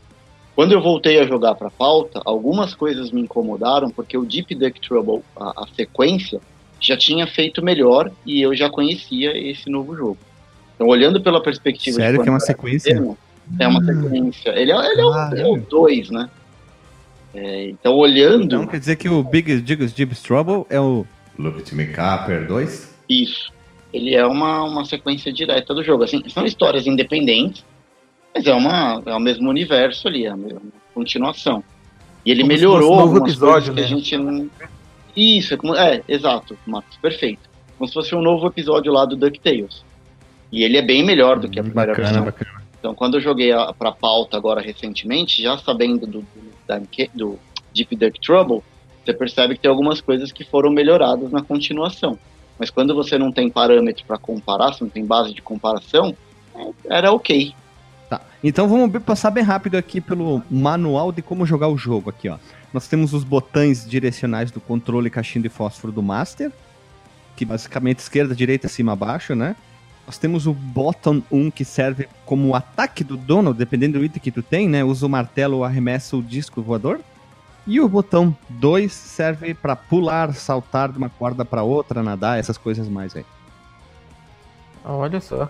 Quando 0.60 0.74
eu 0.74 0.82
voltei 0.82 1.18
a 1.22 1.26
jogar 1.26 1.56
para 1.56 1.70
pauta, 1.70 2.22
algumas 2.26 2.76
coisas 2.76 3.12
me 3.12 3.22
incomodaram, 3.22 3.90
porque 3.90 4.18
o 4.18 4.26
Deep 4.26 4.54
Duck 4.56 4.82
Trouble, 4.82 5.22
a, 5.34 5.64
a 5.64 5.68
sequência, 5.74 6.42
já 6.82 6.98
tinha 6.98 7.26
feito 7.26 7.64
melhor 7.64 8.12
e 8.26 8.42
eu 8.42 8.54
já 8.54 8.70
conhecia 8.70 9.32
esse 9.38 9.70
novo 9.70 9.96
jogo. 9.96 10.18
Então, 10.76 10.88
olhando 10.88 11.22
pela 11.22 11.42
perspectiva 11.42 11.96
de 11.96 12.04
Sério 12.04 12.18
quando 12.18 12.24
que 12.26 12.30
é 12.30 12.34
uma 12.34 12.40
sequência? 12.42 13.18
É 13.58 13.68
uma 13.70 13.82
sequência. 13.86 14.50
Ele 14.50 14.74
é, 14.74 14.92
ele 14.92 15.00
é, 15.00 15.06
o, 15.06 15.14
Ah, 15.14 15.32
é 15.34 15.46
o 15.46 15.56
dois, 15.56 16.10
né? 16.10 16.30
É, 17.34 17.70
então, 17.70 17.96
olhando 17.96 18.44
Então 18.44 18.68
quer 18.68 18.82
dizer 18.82 18.98
que 18.98 19.08
o 19.08 19.24
Big 19.24 19.66
Jiggles 19.66 19.94
Jibs 19.96 20.22
Trouble 20.22 20.66
é 20.70 20.78
o 20.78 21.06
Look 21.38 21.62
to 21.62 21.74
Me 21.74 21.88
Capper 21.88 22.46
2? 22.46 22.98
isso, 23.08 23.54
ele 23.94 24.14
é 24.14 24.26
uma, 24.26 24.66
uma 24.66 24.84
sequência 24.84 25.32
direta 25.32 25.74
do 25.74 25.86
jogo. 25.86 26.04
Assim, 26.04 26.22
são 26.28 26.46
histórias 26.46 26.86
independentes, 26.86 27.64
mas 28.34 28.46
é, 28.46 28.54
uma, 28.54 29.02
é 29.06 29.14
o 29.14 29.20
mesmo 29.20 29.50
universo 29.50 30.08
ali, 30.08 30.26
é 30.26 30.30
a 30.30 30.38
mesma 30.38 30.62
continuação. 30.94 31.64
E 32.26 32.32
ele 32.32 32.42
Como 32.42 32.54
melhorou 32.54 32.94
um 32.94 33.00
novo 33.00 33.18
episódio, 33.18 33.74
coisas 33.74 33.76
que 33.76 33.80
a 33.80 33.84
né? 33.84 33.88
gente 33.88 34.18
não... 34.18 34.50
Isso, 35.16 35.54
é, 35.54 35.58
como, 35.58 35.76
é, 35.76 36.02
exato, 36.08 36.58
Marcos, 36.66 36.98
perfeito. 36.98 37.50
Como 37.78 37.88
se 37.88 37.94
fosse 37.94 38.16
um 38.16 38.22
novo 38.22 38.48
episódio 38.48 38.92
lá 38.92 39.06
do 39.06 39.16
DuckTales. 39.16 39.84
E 40.52 40.64
ele 40.64 40.78
é 40.78 40.82
bem 40.82 41.04
melhor 41.04 41.40
do 41.40 41.50
que 41.50 41.60
a 41.60 41.64
primeira 41.64 41.92
Bacana, 41.92 42.08
versão. 42.08 42.26
bacana. 42.26 42.64
Então, 42.80 42.96
quando 42.96 43.16
eu 43.18 43.22
joguei 43.22 43.52
a, 43.52 43.74
pra 43.74 43.92
pauta 43.92 44.38
agora 44.38 44.62
recentemente, 44.62 45.44
já 45.44 45.58
sabendo 45.58 46.08
do, 46.08 46.22
do, 46.22 47.08
do 47.14 47.40
Deep 47.74 47.96
Duck 47.96 48.20
Trouble, 48.22 48.62
você 49.04 49.14
percebe 49.14 49.56
que 49.56 49.62
tem 49.62 49.70
algumas 49.70 50.00
coisas 50.02 50.32
que 50.32 50.44
foram 50.44 50.72
melhoradas 50.72 51.32
na 51.32 51.42
continuação. 51.42 52.18
Mas 52.58 52.70
quando 52.70 52.94
você 52.94 53.18
não 53.18 53.32
tem 53.32 53.50
parâmetro 53.50 54.06
para 54.06 54.18
comparar, 54.18 54.74
você 54.74 54.84
não 54.84 54.92
tem 54.92 55.06
base 55.06 55.34
de 55.34 55.42
comparação, 55.42 56.16
é, 56.56 56.98
era 56.98 57.12
ok. 57.12 57.54
Tá. 58.10 58.22
Então 58.44 58.68
vamos 58.68 59.04
passar 59.04 59.30
bem 59.30 59.44
rápido 59.44 59.76
aqui 59.76 60.02
pelo 60.02 60.42
manual 60.50 61.12
de 61.12 61.22
como 61.22 61.46
jogar 61.46 61.68
o 61.68 61.78
jogo 61.78 62.10
aqui, 62.10 62.28
ó. 62.28 62.38
Nós 62.74 62.88
temos 62.88 63.14
os 63.14 63.24
botões 63.24 63.88
direcionais 63.88 64.50
do 64.50 64.60
controle 64.60 65.10
caixinha 65.10 65.44
de 65.44 65.50
fósforo 65.50 65.94
do 65.94 66.02
Master, 66.02 66.52
que 67.36 67.46
basicamente 67.46 68.00
esquerda, 68.00 68.36
direita, 68.36 68.68
cima, 68.68 68.96
baixo, 68.96 69.36
né? 69.36 69.56
Nós 70.08 70.18
temos 70.18 70.48
o 70.48 70.54
botão 70.54 71.24
1 71.32 71.52
que 71.52 71.64
serve 71.64 72.10
como 72.26 72.56
ataque 72.56 73.04
do 73.04 73.16
Donald, 73.16 73.56
dependendo 73.56 74.00
do 74.00 74.06
item 74.06 74.20
que 74.20 74.32
tu 74.32 74.42
tem, 74.42 74.68
né? 74.68 74.84
Usa 74.84 75.06
o 75.06 75.10
martelo 75.10 75.58
ou 75.58 75.64
arremessa 75.64 76.18
o 76.18 76.24
disco 76.24 76.64
voador. 76.64 77.00
E 77.68 77.80
o 77.80 77.88
botão 77.88 78.36
2 78.50 78.92
serve 78.92 79.54
pra 79.54 79.76
pular, 79.76 80.34
saltar 80.34 80.92
de 80.92 80.98
uma 80.98 81.10
corda 81.10 81.46
pra 81.46 81.62
outra, 81.62 82.02
nadar, 82.02 82.40
essas 82.40 82.58
coisas 82.58 82.90
mais 82.90 83.16
aí. 83.16 83.24
Olha 84.84 85.22
só. 85.22 85.48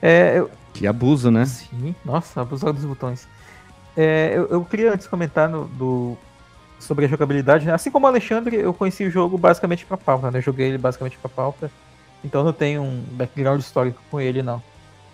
É, 0.00 0.38
eu, 0.38 0.50
Que 0.78 0.86
abuso, 0.86 1.30
né? 1.30 1.44
Sim, 1.46 1.94
nossa, 2.04 2.40
abusar 2.42 2.72
dos 2.72 2.84
botões. 2.84 3.26
É, 3.96 4.32
eu, 4.34 4.46
eu 4.48 4.64
queria 4.64 4.92
antes 4.92 5.06
comentar 5.06 5.48
no- 5.48 5.66
do, 5.68 6.16
sobre 6.78 7.06
a 7.06 7.08
jogabilidade. 7.08 7.64
né? 7.66 7.72
Assim 7.72 7.90
como 7.90 8.06
o 8.06 8.08
Alexandre, 8.08 8.56
eu 8.56 8.74
conheci 8.74 9.04
o 9.04 9.10
jogo 9.10 9.38
basicamente 9.38 9.86
pra 9.86 9.96
pauta, 9.96 10.30
né? 10.30 10.38
Eu 10.38 10.42
joguei 10.42 10.68
ele 10.68 10.78
basicamente 10.78 11.16
pra 11.18 11.28
pauta. 11.30 11.70
Então 12.24 12.44
não 12.44 12.52
tenho 12.52 12.82
um 12.82 13.02
background 13.12 13.60
histórico 13.60 14.00
com 14.10 14.20
ele, 14.20 14.42
não. 14.42 14.62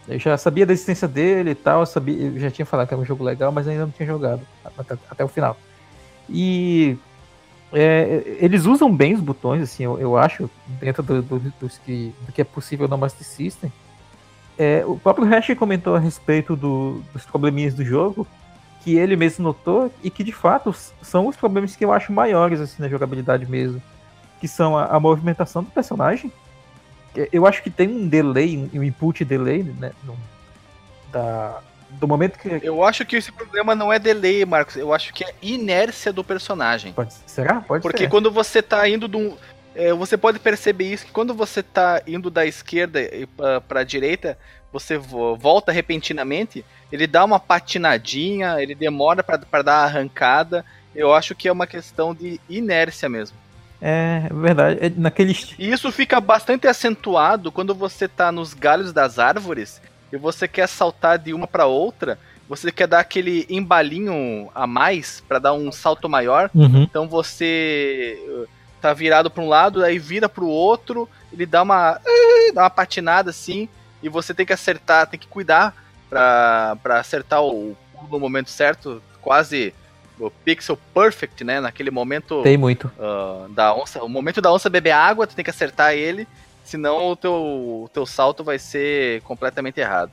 Eu 0.08 0.18
já 0.18 0.36
sabia 0.36 0.66
da 0.66 0.72
existência 0.72 1.06
dele 1.06 1.50
e 1.50 1.54
tal, 1.54 1.80
eu, 1.80 1.86
sabia, 1.86 2.16
eu 2.26 2.38
já 2.40 2.50
tinha 2.50 2.66
falado 2.66 2.88
que 2.88 2.94
era 2.94 3.00
um 3.00 3.06
jogo 3.06 3.22
legal, 3.22 3.52
mas 3.52 3.68
ainda 3.68 3.84
não 3.84 3.92
tinha 3.92 4.06
jogado 4.06 4.40
até, 4.76 4.96
até 5.08 5.24
o 5.24 5.28
final. 5.28 5.56
E 6.28 6.96
é, 7.72 8.22
eles 8.40 8.64
usam 8.64 8.94
bem 8.94 9.14
os 9.14 9.20
botões, 9.20 9.62
assim, 9.62 9.84
eu, 9.84 9.98
eu 10.00 10.16
acho, 10.16 10.50
dentro 10.80 11.02
do, 11.04 11.22
do, 11.22 11.38
dos 11.60 11.78
que, 11.78 12.12
do 12.26 12.32
que 12.32 12.40
é 12.40 12.44
possível 12.44 12.88
no 12.88 12.98
Master 12.98 13.24
System. 13.24 13.72
É, 14.58 14.84
o 14.86 14.98
próprio 14.98 15.26
Hash 15.26 15.54
comentou 15.58 15.96
a 15.96 15.98
respeito 15.98 16.54
do- 16.54 17.02
dos 17.12 17.24
probleminhas 17.24 17.74
do 17.74 17.84
jogo, 17.84 18.26
que 18.84 18.96
ele 18.96 19.16
mesmo 19.16 19.44
notou 19.44 19.90
e 20.02 20.10
que 20.10 20.22
de 20.24 20.32
fato 20.32 20.74
são 21.02 21.26
os 21.26 21.36
problemas 21.36 21.74
que 21.76 21.84
eu 21.84 21.92
acho 21.92 22.12
maiores 22.12 22.60
assim 22.60 22.82
na 22.82 22.88
jogabilidade 22.88 23.46
mesmo, 23.46 23.82
que 24.40 24.48
são 24.48 24.76
a, 24.76 24.86
a 24.86 25.00
movimentação 25.00 25.62
do 25.62 25.70
personagem. 25.70 26.30
É, 27.16 27.28
Eu 27.32 27.46
acho 27.46 27.62
que 27.62 27.70
tem 27.70 27.88
um 27.88 28.06
delay, 28.08 28.68
um 28.74 28.82
input 28.82 29.24
delay, 29.24 29.62
né, 29.62 29.92
no- 30.04 30.16
da, 31.12 31.60
do 31.90 32.08
momento 32.08 32.38
que 32.38 32.48
Eu 32.62 32.82
acho 32.84 33.04
que 33.04 33.16
esse 33.16 33.30
problema 33.30 33.74
não 33.74 33.92
é 33.92 33.98
delay, 33.98 34.44
Marcos. 34.44 34.76
Eu 34.76 34.92
acho 34.94 35.12
que 35.12 35.24
é 35.24 35.32
inércia 35.42 36.12
do 36.12 36.24
personagem. 36.24 36.92
pode, 36.92 37.12
será? 37.26 37.60
Pode 37.60 37.82
Porque 37.82 38.04
ser. 38.04 38.08
quando 38.10 38.30
você 38.30 38.62
tá 38.62 38.88
indo 38.88 39.06
de 39.08 39.16
um. 39.16 39.36
É, 39.74 39.92
você 39.92 40.16
pode 40.16 40.38
perceber 40.38 40.92
isso, 40.92 41.06
que 41.06 41.12
quando 41.12 41.34
você 41.34 41.62
tá 41.62 42.02
indo 42.06 42.30
da 42.30 42.44
esquerda 42.46 43.00
e 43.00 43.26
pra, 43.26 43.60
pra 43.60 43.82
direita, 43.84 44.36
você 44.72 44.96
vo- 44.96 45.36
volta 45.36 45.70
repentinamente, 45.72 46.64
ele 46.90 47.06
dá 47.06 47.24
uma 47.24 47.38
patinadinha, 47.38 48.60
ele 48.60 48.74
demora 48.74 49.22
pra 49.22 49.62
dar 49.62 49.76
a 49.76 49.84
arrancada. 49.84 50.64
Eu 50.94 51.14
acho 51.14 51.34
que 51.34 51.48
é 51.48 51.52
uma 51.52 51.66
questão 51.66 52.14
de 52.14 52.40
inércia 52.48 53.08
mesmo. 53.08 53.36
É 53.80 54.28
verdade, 54.30 54.78
é 54.80 54.92
naquele 54.96 55.32
esti- 55.32 55.56
E 55.58 55.70
isso 55.70 55.90
fica 55.90 56.20
bastante 56.20 56.66
acentuado 56.68 57.50
quando 57.50 57.74
você 57.74 58.06
tá 58.06 58.30
nos 58.30 58.54
galhos 58.54 58.92
das 58.92 59.18
árvores 59.18 59.80
e 60.12 60.16
você 60.16 60.46
quer 60.46 60.68
saltar 60.68 61.18
de 61.18 61.34
uma 61.34 61.46
pra 61.48 61.66
outra, 61.66 62.18
você 62.48 62.70
quer 62.70 62.86
dar 62.86 63.00
aquele 63.00 63.46
embalinho 63.50 64.50
a 64.54 64.66
mais 64.66 65.22
pra 65.26 65.38
dar 65.38 65.54
um 65.54 65.72
salto 65.72 66.08
maior. 66.08 66.50
Uhum. 66.54 66.82
Então 66.82 67.08
você 67.08 68.46
tá 68.82 68.92
virado 68.92 69.30
para 69.30 69.42
um 69.42 69.48
lado, 69.48 69.84
aí 69.84 69.98
vira 69.98 70.28
pro 70.28 70.46
outro, 70.46 71.08
ele 71.32 71.46
dá 71.46 71.62
uma 71.62 71.92
uh, 71.96 72.52
dá 72.52 72.62
uma 72.64 72.70
patinada 72.70 73.30
assim 73.30 73.68
e 74.02 74.08
você 74.08 74.34
tem 74.34 74.44
que 74.44 74.52
acertar, 74.52 75.06
tem 75.06 75.18
que 75.18 75.28
cuidar 75.28 75.74
pra 76.10 76.76
pra 76.82 76.98
acertar 76.98 77.42
o 77.42 77.76
pulo 77.92 78.08
no 78.10 78.18
momento 78.18 78.50
certo, 78.50 79.00
quase 79.20 79.72
o 80.18 80.30
pixel 80.30 80.78
perfect, 80.92 81.44
né? 81.44 81.60
Naquele 81.60 81.90
momento 81.90 82.42
Tem 82.42 82.58
muito. 82.58 82.90
ah, 82.98 83.46
da 83.50 83.74
onça, 83.74 84.02
o 84.02 84.08
momento 84.08 84.40
da 84.40 84.52
onça 84.52 84.68
beber 84.68 84.90
água, 84.90 85.26
tu 85.26 85.34
tem 85.34 85.44
que 85.44 85.50
acertar 85.50 85.94
ele, 85.94 86.26
senão 86.64 87.08
o 87.10 87.16
teu 87.16 87.32
o 87.32 87.90
teu 87.92 88.04
salto 88.04 88.42
vai 88.42 88.58
ser 88.58 89.22
completamente 89.22 89.80
errado. 89.80 90.10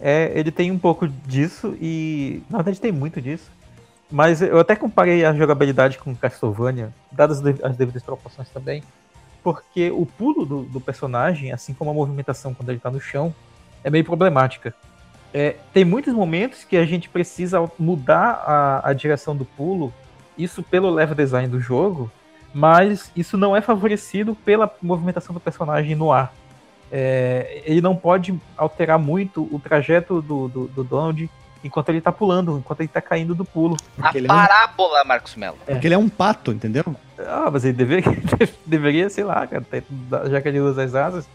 É, 0.00 0.32
ele 0.34 0.50
tem 0.50 0.70
um 0.72 0.78
pouco 0.78 1.06
disso 1.06 1.76
e. 1.80 2.42
Na 2.50 2.58
verdade, 2.58 2.80
tem 2.80 2.90
muito 2.90 3.20
disso. 3.20 3.48
Mas 4.12 4.42
eu 4.42 4.60
até 4.60 4.76
comparei 4.76 5.24
a 5.24 5.32
jogabilidade 5.32 5.96
com 5.96 6.14
Castlevania, 6.14 6.92
dadas 7.10 7.38
as 7.38 7.42
dev- 7.42 7.64
as 7.64 7.74
devidas 7.74 8.02
proporções 8.02 8.50
também. 8.50 8.82
Porque 9.42 9.90
o 9.90 10.04
pulo 10.04 10.44
do, 10.44 10.62
do 10.64 10.80
personagem, 10.82 11.50
assim 11.50 11.72
como 11.72 11.90
a 11.90 11.94
movimentação 11.94 12.52
quando 12.52 12.68
ele 12.68 12.78
tá 12.78 12.90
no 12.90 13.00
chão, 13.00 13.34
é 13.82 13.88
meio 13.88 14.04
problemática. 14.04 14.74
É, 15.32 15.56
tem 15.72 15.82
muitos 15.82 16.12
momentos 16.12 16.62
que 16.62 16.76
a 16.76 16.84
gente 16.84 17.08
precisa 17.08 17.58
mudar 17.78 18.44
a, 18.46 18.90
a 18.90 18.92
direção 18.92 19.34
do 19.34 19.46
pulo, 19.46 19.90
isso 20.36 20.62
pelo 20.62 20.90
level 20.90 21.14
design 21.14 21.48
do 21.48 21.58
jogo, 21.58 22.10
mas 22.52 23.10
isso 23.16 23.38
não 23.38 23.56
é 23.56 23.62
favorecido 23.62 24.34
pela 24.34 24.70
movimentação 24.82 25.32
do 25.32 25.40
personagem 25.40 25.94
no 25.94 26.12
ar. 26.12 26.34
É, 26.90 27.62
ele 27.64 27.80
não 27.80 27.96
pode 27.96 28.38
alterar 28.58 28.98
muito 28.98 29.48
o 29.50 29.58
trajeto 29.58 30.20
do, 30.20 30.48
do, 30.48 30.68
do 30.68 30.84
Donald 30.84 31.30
enquanto 31.64 31.88
ele 31.90 32.00
tá 32.00 32.10
pulando, 32.12 32.58
enquanto 32.58 32.80
ele 32.80 32.88
tá 32.88 33.00
caindo 33.00 33.34
do 33.34 33.44
pulo. 33.44 33.76
Porque 33.96 34.18
a 34.18 34.20
ele 34.20 34.26
é 34.28 34.32
um- 34.32 34.36
parábola, 34.36 35.04
Marcos 35.04 35.36
Mello. 35.36 35.56
Porque 35.64 35.86
ele 35.86 35.94
é 35.94 35.98
um 35.98 36.08
pato, 36.08 36.52
entendeu? 36.52 36.84
Ah, 37.18 37.48
mas 37.52 37.64
ele 37.64 37.74
deveria, 37.74 38.04
deveria 38.66 39.08
sei 39.10 39.24
lá, 39.24 39.46
cara, 39.46 39.64
já 40.30 40.40
que 40.40 40.48
ele 40.48 40.60
usa 40.60 40.82
as 40.82 40.94
asas. 40.94 41.28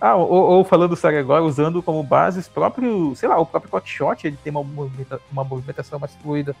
Ah, 0.00 0.16
ou, 0.16 0.28
ou 0.30 0.64
falando 0.64 0.90
do 0.90 0.96
Saga 0.96 1.20
agora, 1.20 1.42
usando 1.44 1.82
como 1.82 2.02
base 2.02 2.38
os 2.40 2.48
próprios, 2.48 3.18
sei 3.18 3.28
lá, 3.28 3.38
o 3.38 3.46
próprio 3.46 3.70
Hotshot, 3.76 4.26
ele 4.26 4.36
tem 4.42 4.50
uma, 4.50 4.64
movimenta- 4.64 5.20
uma 5.30 5.44
movimentação 5.44 5.98
mais 5.98 6.12
fluida. 6.16 6.54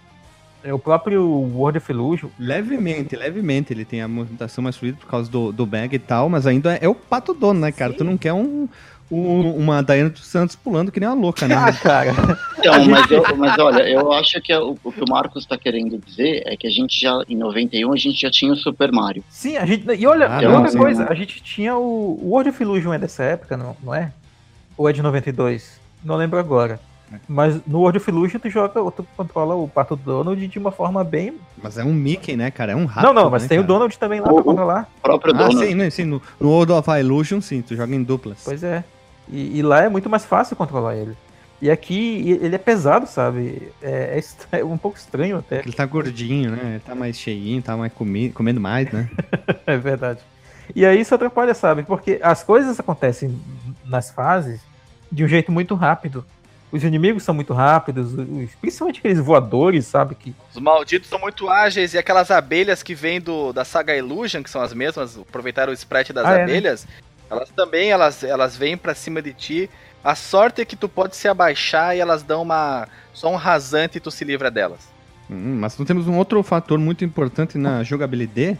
É, 0.62 0.72
o 0.72 0.78
próprio 0.78 1.22
World 1.22 1.76
of 1.76 1.92
Illusion, 1.92 2.28
Levemente, 2.38 3.14
levemente 3.16 3.70
ele 3.72 3.84
tem 3.84 4.00
a 4.00 4.08
movimentação 4.08 4.64
mais 4.64 4.74
fluida 4.76 4.96
por 4.98 5.06
causa 5.06 5.30
do, 5.30 5.52
do 5.52 5.66
bag 5.66 5.94
e 5.94 5.98
tal, 5.98 6.30
mas 6.30 6.46
ainda 6.46 6.74
é, 6.76 6.78
é 6.86 6.88
o 6.88 6.94
pato 6.94 7.34
dono, 7.34 7.60
né, 7.60 7.70
cara? 7.70 7.92
Sim. 7.92 7.98
Tu 7.98 8.04
não 8.04 8.16
quer 8.16 8.32
um, 8.32 8.66
um- 9.14 9.56
uma 9.56 9.82
Daiane 9.82 10.10
dos 10.10 10.26
Santos 10.26 10.56
pulando 10.56 10.90
que 10.92 10.98
nem 11.00 11.08
uma 11.08 11.14
louca, 11.14 11.46
né? 11.48 11.54
ah, 11.58 11.72
cara, 11.72 12.12
Então, 12.58 12.84
mas, 12.86 13.10
eu- 13.10 13.22
mas 13.36 13.58
olha, 13.58 13.82
eu 13.88 14.12
acho 14.12 14.40
que 14.40 14.54
o, 14.54 14.76
o 14.82 14.92
que 14.92 15.00
o 15.02 15.08
Marcos 15.08 15.42
está 15.44 15.56
querendo 15.56 15.98
dizer 15.98 16.42
é 16.46 16.56
que 16.56 16.66
a 16.66 16.70
gente 16.70 17.00
já, 17.00 17.22
em 17.28 17.36
91, 17.36 17.92
a 17.92 17.96
gente 17.96 18.20
já 18.20 18.30
tinha 18.30 18.52
o 18.52 18.56
Super 18.56 18.90
Mario. 18.92 19.22
sim, 19.28 19.56
a 19.56 19.64
gente, 19.66 19.84
e 19.90 20.06
olha, 20.06 20.26
Ah, 20.30 20.42
e 20.42 20.46
não, 20.46 20.58
outra 20.62 20.76
coisa, 20.78 21.02
né? 21.04 21.08
a 21.10 21.14
gente 21.14 21.42
tinha 21.42 21.76
o, 21.76 22.18
o 22.22 22.28
World 22.30 22.50
of 22.50 22.62
Illusion 22.62 22.92
é 22.92 22.98
dessa 22.98 23.22
época, 23.22 23.56
não, 23.56 23.76
não 23.82 23.94
é? 23.94 24.12
Ou 24.76 24.88
é 24.88 24.92
de 24.92 25.02
92? 25.02 25.78
Não 26.04 26.16
lembro 26.16 26.38
agora. 26.38 26.80
Mas 27.28 27.60
no 27.66 27.78
World 27.80 27.98
of 27.98 28.10
Illusion 28.10 28.40
tu 28.40 28.50
joga, 28.50 28.90
tu 28.90 29.06
controla 29.16 29.54
o 29.54 29.68
Pato 29.68 29.94
Donald 29.94 30.48
de 30.48 30.58
uma 30.58 30.72
forma 30.72 31.04
bem. 31.04 31.34
Mas 31.62 31.78
é 31.78 31.84
um 31.84 31.92
Mickey, 31.94 32.34
né, 32.34 32.50
cara? 32.50 32.72
É 32.72 32.74
um 32.76 32.86
rato. 32.86 33.06
não, 33.06 33.12
não, 33.14 33.30
mas 33.30 33.42
né, 33.42 33.48
tem 33.50 33.58
o 33.58 33.62
cara? 33.62 33.72
Donald 33.72 33.98
também 33.98 34.18
lá 34.20 34.26
O- 34.28 34.32
pra 34.32 34.40
o- 34.40 34.44
controlar. 34.44 34.88
O 34.98 35.02
próprio 35.02 35.32
Ah, 35.34 35.38
Donald. 35.38 35.64
sim, 35.64 35.74
né, 35.74 35.90
sim. 35.90 36.04
No, 36.04 36.20
no 36.40 36.48
World 36.48 36.72
of 36.72 36.90
Illusion, 36.90 37.40
sim, 37.40 37.62
tu 37.62 37.76
joga 37.76 37.94
em 37.94 38.02
duplas. 38.02 38.38
Pois 38.44 38.64
é. 38.64 38.82
E, 39.28 39.58
e 39.58 39.62
lá 39.62 39.82
é 39.82 39.88
muito 39.88 40.08
mais 40.10 40.24
fácil 40.24 40.56
controlar 40.56 40.96
ele. 40.96 41.16
E 41.62 41.70
aqui 41.70 42.38
ele 42.42 42.54
é 42.54 42.58
pesado, 42.58 43.06
sabe? 43.06 43.70
É, 43.82 44.20
é 44.52 44.58
é 44.58 44.64
um 44.64 44.76
pouco 44.76 44.98
estranho 44.98 45.38
até. 45.38 45.60
Ele 45.60 45.72
tá 45.72 45.86
gordinho, 45.86 46.50
né? 46.50 46.60
Ele 46.72 46.80
tá 46.80 46.94
mais 46.94 47.18
cheinho, 47.18 47.62
tá 47.62 47.76
mais 47.76 47.92
comi 47.92 48.30
comendo 48.30 48.60
mais, 48.60 48.90
né? 48.90 49.08
É 49.66 49.76
verdade. 49.76 50.20
E 50.74 50.84
aí 50.84 51.00
isso 51.00 51.14
atrapalha, 51.14 51.54
sabe? 51.54 51.82
Porque 51.82 52.18
as 52.22 52.42
coisas 52.42 52.78
acontecem 52.80 53.38
nas 53.84 54.10
fases 54.10 54.60
de 55.10 55.24
um 55.24 55.28
jeito 55.28 55.52
muito 55.52 55.74
rápido. 55.74 56.24
Os 56.72 56.82
inimigos 56.82 57.22
são 57.22 57.34
muito 57.34 57.52
rápidos, 57.54 58.12
os- 58.14 58.50
principalmente 58.60 58.98
aqueles 58.98 59.18
voadores, 59.18 59.86
sabe? 59.86 60.14
Que 60.16 60.34
Os 60.52 60.60
malditos 60.60 61.08
são 61.08 61.18
muito 61.20 61.48
ágeis 61.48 61.94
e 61.94 61.98
aquelas 61.98 62.30
abelhas 62.30 62.82
que 62.82 62.94
vêm 62.94 63.20
do, 63.20 63.52
da 63.52 63.64
saga 63.64 63.96
Illusion, 63.96 64.42
que 64.42 64.50
são 64.50 64.60
as 64.60 64.72
mesmas, 64.74 65.16
aproveitaram 65.16 65.70
o 65.70 65.74
sprite 65.74 66.12
das 66.12 66.26
Ah, 66.26 66.32
é, 66.40 66.46
né? 66.46 66.76
Elas 67.30 67.50
também 67.50 67.90
elas, 67.90 68.22
elas 68.22 68.56
vêm 68.56 68.76
pra 68.76 68.94
cima 68.94 69.20
de 69.22 69.32
ti. 69.32 69.70
A 70.02 70.14
sorte 70.14 70.60
é 70.60 70.64
que 70.64 70.76
tu 70.76 70.88
pode 70.88 71.16
se 71.16 71.26
abaixar 71.28 71.96
e 71.96 72.00
elas 72.00 72.22
dão 72.22 72.42
uma 72.42 72.86
só 73.12 73.32
um 73.32 73.36
rasante 73.36 73.98
e 73.98 74.00
tu 74.00 74.10
se 74.10 74.24
livra 74.24 74.50
delas. 74.50 74.80
Hum, 75.30 75.56
mas 75.60 75.78
nós 75.78 75.86
temos 75.88 76.06
um 76.06 76.18
outro 76.18 76.42
fator 76.42 76.78
muito 76.78 77.04
importante 77.04 77.56
na 77.56 77.82
jogabilidade, 77.82 78.58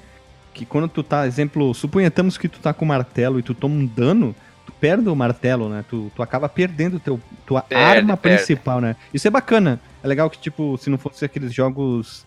que 0.55 0.65
quando 0.65 0.89
tu 0.89 1.03
tá, 1.03 1.27
exemplo, 1.27 1.75
suponhamos 1.75 2.39
que 2.39 2.49
tu 2.49 2.59
tá 2.61 2.73
com 2.73 2.85
o 2.85 2.89
martelo 2.89 3.39
e 3.39 3.43
tu 3.43 3.55
toma 3.55 3.75
um 3.75 3.85
dano, 3.85 4.35
tu 4.65 4.73
perde 4.73 5.09
o 5.09 5.15
martelo, 5.15 5.69
né? 5.69 5.85
Tu, 5.89 6.11
tu 6.15 6.23
acaba 6.23 6.49
perdendo 6.49 6.99
teu, 6.99 7.21
tua 7.45 7.61
Perde, 7.61 7.99
arma 7.99 8.17
perde. 8.17 8.39
principal, 8.39 8.81
né? 8.81 8.97
Isso 9.13 9.29
é 9.29 9.31
bacana. 9.31 9.79
É 10.03 10.07
legal 10.07 10.31
que, 10.31 10.39
tipo, 10.39 10.79
se 10.79 10.89
não 10.89 10.97
fosse 10.97 11.25
aqueles 11.25 11.53
jogos 11.53 12.25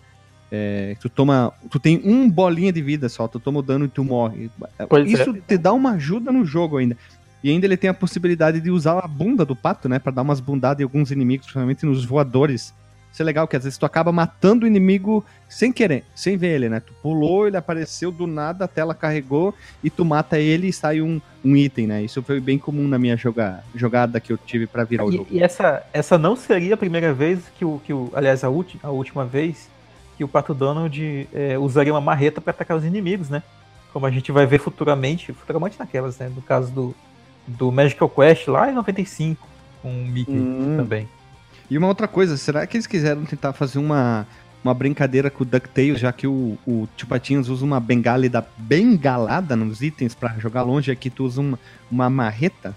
é, 0.52 0.96
tu 1.00 1.10
toma. 1.10 1.54
Tu 1.70 1.80
tem 1.80 2.02
um 2.04 2.30
bolinha 2.30 2.72
de 2.72 2.82
vida 2.82 3.10
só, 3.10 3.28
tu 3.28 3.40
toma 3.40 3.60
o 3.60 3.62
dano 3.62 3.86
e 3.86 3.90
tu 3.90 4.04
morre. 4.04 4.50
Pois 4.90 5.12
Isso 5.12 5.34
te 5.34 5.58
dá 5.58 5.74
uma 5.74 5.92
ajuda 5.92 6.32
no 6.32 6.46
jogo 6.46 6.78
ainda. 6.78 6.98
E 7.44 7.52
ainda 7.52 7.66
ele 7.66 7.78
tem 7.78 7.90
a 7.90 7.94
possibilidade 7.94 8.60
de 8.60 8.72
usar 8.72 9.00
a 9.00 9.08
bunda 9.08 9.46
do 9.46 9.56
pato, 9.56 9.88
né? 9.88 10.00
Pra 10.00 10.12
dar 10.12 10.22
umas 10.22 10.40
bundadas 10.40 10.80
em 10.80 10.84
alguns 10.84 11.12
inimigos, 11.12 11.46
principalmente 11.46 11.86
nos 11.86 12.04
voadores. 12.04 12.74
Isso 13.12 13.22
é 13.22 13.26
legal, 13.26 13.48
que 13.48 13.56
às 13.56 13.64
vezes 13.64 13.80
tu 13.80 13.86
acaba 13.86 14.12
matando 14.12 14.66
o 14.66 14.68
inimigo 14.68 15.26
sem 15.50 15.72
querer, 15.72 16.04
sem 16.14 16.38
ver 16.38 16.56
ele, 16.56 16.70
né? 16.70 16.80
Tu 16.80 16.94
pulou, 17.02 17.48
ele 17.48 17.58
apareceu 17.58 18.12
do 18.12 18.28
nada, 18.28 18.66
a 18.66 18.68
tela 18.68 18.94
carregou 18.94 19.56
e 19.84 19.90
tu 19.90 20.06
mata 20.06 20.38
ele 20.38 20.68
e 20.68 20.74
sai 20.74 21.02
um, 21.02 21.20
um 21.44 21.56
item, 21.56 21.88
né? 21.88 22.04
Isso 22.04 22.22
foi 22.22 22.40
bem 22.40 22.60
comum 22.60 22.88
na 22.88 23.00
minha 23.00 23.18
joga, 23.18 23.64
jogada 23.74 24.20
que 24.20 24.32
eu 24.32 24.38
tive 24.38 24.68
pra 24.68 24.84
virar 24.84 25.06
o 25.06 25.12
jogo. 25.12 25.28
E, 25.32 25.38
e 25.38 25.44
essa, 25.44 25.84
essa 25.92 26.18
não 26.18 26.36
seria 26.36 26.76
a 26.76 26.78
primeira 26.78 27.14
vez 27.14 27.40
que 27.58 27.66
o. 27.66 27.82
Que 27.84 27.94
o 27.94 28.12
aliás, 28.14 28.44
a, 28.44 28.50
ulti, 28.50 28.80
a 28.84 28.92
última 28.92 29.26
vez 29.26 29.68
que 30.18 30.24
o 30.24 30.28
Pato 30.28 30.54
Donald 30.54 31.30
é, 31.34 31.58
usaria 31.58 31.94
uma 31.94 32.02
marreta 32.02 32.42
para 32.42 32.52
atacar 32.52 32.76
os 32.76 32.84
inimigos, 32.84 33.30
né? 33.30 33.44
Como 33.94 34.06
a 34.06 34.12
gente 34.12 34.32
vai 34.32 34.46
ver 34.46 34.60
futuramente, 34.60 35.32
futuramente 35.32 35.78
naquelas, 35.80 36.18
né? 36.18 36.32
No 36.36 36.42
caso 36.42 36.72
do, 36.72 36.96
do 37.46 37.72
Magical 37.72 38.10
Quest 38.10 38.48
lá 38.48 38.70
em 38.70 38.74
95, 38.74 39.48
com 39.82 39.90
o 39.90 40.06
Mickey 40.08 40.32
Hum. 40.34 40.76
também. 40.78 41.08
E 41.70 41.78
uma 41.78 41.88
outra 41.88 42.08
coisa, 42.08 42.36
será 42.38 42.66
que 42.66 42.78
eles 42.78 42.88
quiseram 42.88 43.26
tentar 43.26 43.54
fazer 43.54 43.78
uma, 43.78 44.26
uma 44.64 44.74
brincadeira 44.74 45.30
com 45.30 45.44
o 45.44 45.46
DuckTales, 45.46 46.00
já 46.00 46.12
que 46.12 46.26
o, 46.26 46.58
o 46.66 46.88
Tio 46.96 47.08
Patinhas 47.08 47.50
usa 47.50 47.64
uma 47.64 47.80
bengala 47.80 48.26
e 48.26 48.30
dá 48.30 48.44
bengalada 48.58 49.56
nos 49.56 49.82
itens 49.82 50.16
pra 50.16 50.36
jogar 50.40 50.64
longe, 50.64 50.90
aqui 50.92 51.10
tu 51.10 51.26
usa 51.26 51.42
uma, 51.42 51.60
uma 51.92 52.10
marreta? 52.10 52.76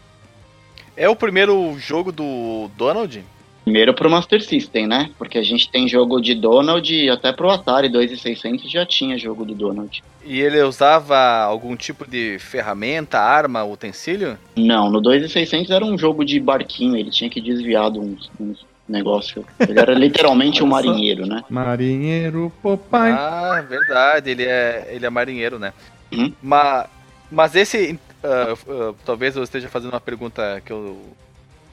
É 0.96 1.08
o 1.08 1.16
primeiro 1.16 1.78
jogo 1.78 2.12
do 2.12 2.68
Donald? 2.76 3.24
Primeiro 3.64 3.94
pro 3.94 4.10
Master 4.10 4.42
System, 4.42 4.86
né? 4.86 5.10
Porque 5.18 5.38
a 5.38 5.42
gente 5.42 5.70
tem 5.70 5.88
jogo 5.88 6.20
de 6.20 6.34
Donald 6.34 6.92
e 6.92 7.08
até 7.10 7.32
pro 7.32 7.50
Atari 7.50 7.88
2600 7.88 8.70
já 8.70 8.86
tinha 8.86 9.18
jogo 9.18 9.44
do 9.44 9.54
Donald. 9.54 10.02
E 10.24 10.40
ele 10.40 10.60
usava 10.62 11.16
algum 11.42 11.76
tipo 11.76 12.08
de 12.08 12.38
ferramenta, 12.38 13.18
arma, 13.18 13.64
utensílio? 13.64 14.38
Não, 14.56 14.90
no 14.90 15.00
2600 15.00 15.70
era 15.70 15.84
um 15.84 15.96
jogo 15.96 16.24
de 16.24 16.40
barquinho, 16.40 16.96
ele 16.96 17.10
tinha 17.10 17.28
que 17.28 17.40
desviar 17.40 17.90
de 17.90 17.98
uns, 17.98 18.30
uns 18.40 18.64
negócios. 18.88 19.44
Ele 19.58 19.78
era 19.78 19.94
literalmente 19.94 20.62
um 20.62 20.66
marinheiro, 20.66 21.26
né? 21.26 21.42
Marinheiro 21.48 22.52
Popeye. 22.62 23.12
Ah, 23.12 23.64
verdade, 23.66 24.30
ele 24.30 24.44
é, 24.44 24.88
ele 24.90 25.06
é 25.06 25.10
marinheiro, 25.10 25.58
né? 25.58 25.72
Uhum. 26.12 26.32
Mas, 26.42 26.86
mas 27.30 27.54
esse. 27.54 27.98
ah, 28.24 28.54
ah, 28.68 28.94
talvez 29.04 29.36
eu 29.36 29.42
esteja 29.42 29.68
fazendo 29.68 29.92
uma 29.92 30.00
pergunta 30.00 30.60
que 30.64 30.72
eu 30.72 30.98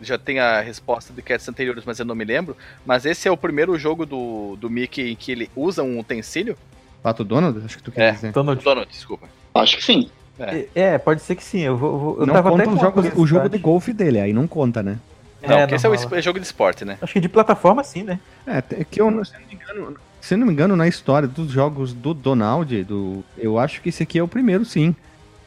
já 0.02 0.18
tenha 0.18 0.44
a 0.44 0.62
resposta 0.62 1.12
de 1.14 1.22
castes 1.22 1.48
anteriores, 1.50 1.84
mas 1.86 2.00
eu 2.00 2.06
não 2.06 2.16
me 2.16 2.24
lembro. 2.26 2.56
Mas 2.86 3.06
esse 3.06 3.28
é 3.28 3.32
o 3.32 3.38
primeiro 3.38 3.78
jogo 3.78 4.06
do, 4.06 4.56
do 4.60 4.70
Mickey 4.70 5.12
em 5.12 5.16
que 5.16 5.32
ele 5.32 5.50
usa 5.56 5.84
um 5.84 6.00
utensílio? 6.00 6.58
Pato 7.04 7.24
Donald? 7.24 7.62
Acho 7.66 7.78
que 7.78 7.84
tu 7.84 7.92
quer 7.92 8.10
É. 8.10 8.12
dizer. 8.12 8.32
Donald. 8.32 8.64
Donald, 8.64 8.90
desculpa. 8.92 9.28
Acho 9.54 9.78
que 9.78 9.84
sim. 9.84 10.10
É. 10.40 10.68
É, 10.76 10.98
pode 10.98 11.22
ser 11.22 11.36
que 11.36 11.44
sim. 11.44 11.62
Eu, 11.62 11.76
vou, 11.78 11.98
vou- 11.98 12.20
eu 12.20 12.26
não 12.28 12.34
tava 12.34 12.52
conta 12.52 12.64
até 12.64 12.72
o 12.72 12.76
com 12.76 12.80
jogo, 12.82 13.02
uma 13.02 13.12
o 13.16 13.26
jogo 13.28 13.50
de 13.50 13.58
golfe 13.58 13.92
dele, 13.92 14.20
aí 14.20 14.32
não 14.34 14.46
conta, 14.48 14.84
né? 14.84 14.98
Não, 15.42 15.58
É, 15.58 15.60
porque 15.62 15.76
esse 15.76 15.86
é 15.86 15.90
o 15.90 15.96
rola. 15.96 16.18
é 16.18 16.22
jogo 16.22 16.40
de 16.40 16.46
esporte, 16.46 16.84
né? 16.86 16.98
Acho 17.02 17.14
que 17.14 17.20
de 17.20 17.30
plataforma 17.30 17.84
sim, 17.84 18.04
né? 18.04 18.20
É, 18.46 18.58
é 18.82 18.84
que 18.84 19.02
eu, 19.02 19.10
não- 19.10 19.24
se 19.26 19.34
eu 19.34 19.40
não 19.40 19.48
me 19.48 19.54
engano, 19.56 19.98
se 20.22 20.34
eu 20.34 20.38
não 20.38 20.48
me 20.48 20.54
engano, 20.54 20.76
na 20.76 20.88
história 20.88 21.28
dos 21.28 21.50
jogos 21.52 21.94
do 21.94 22.14
Donald, 22.14 22.84
do, 22.84 23.24
eu 23.38 23.58
acho 23.58 23.82
que 23.82 23.90
esse 23.90 24.04
aqui 24.04 24.20
é 24.20 24.24
o 24.24 24.28
primeiro, 24.28 24.64
sim. 24.66 24.96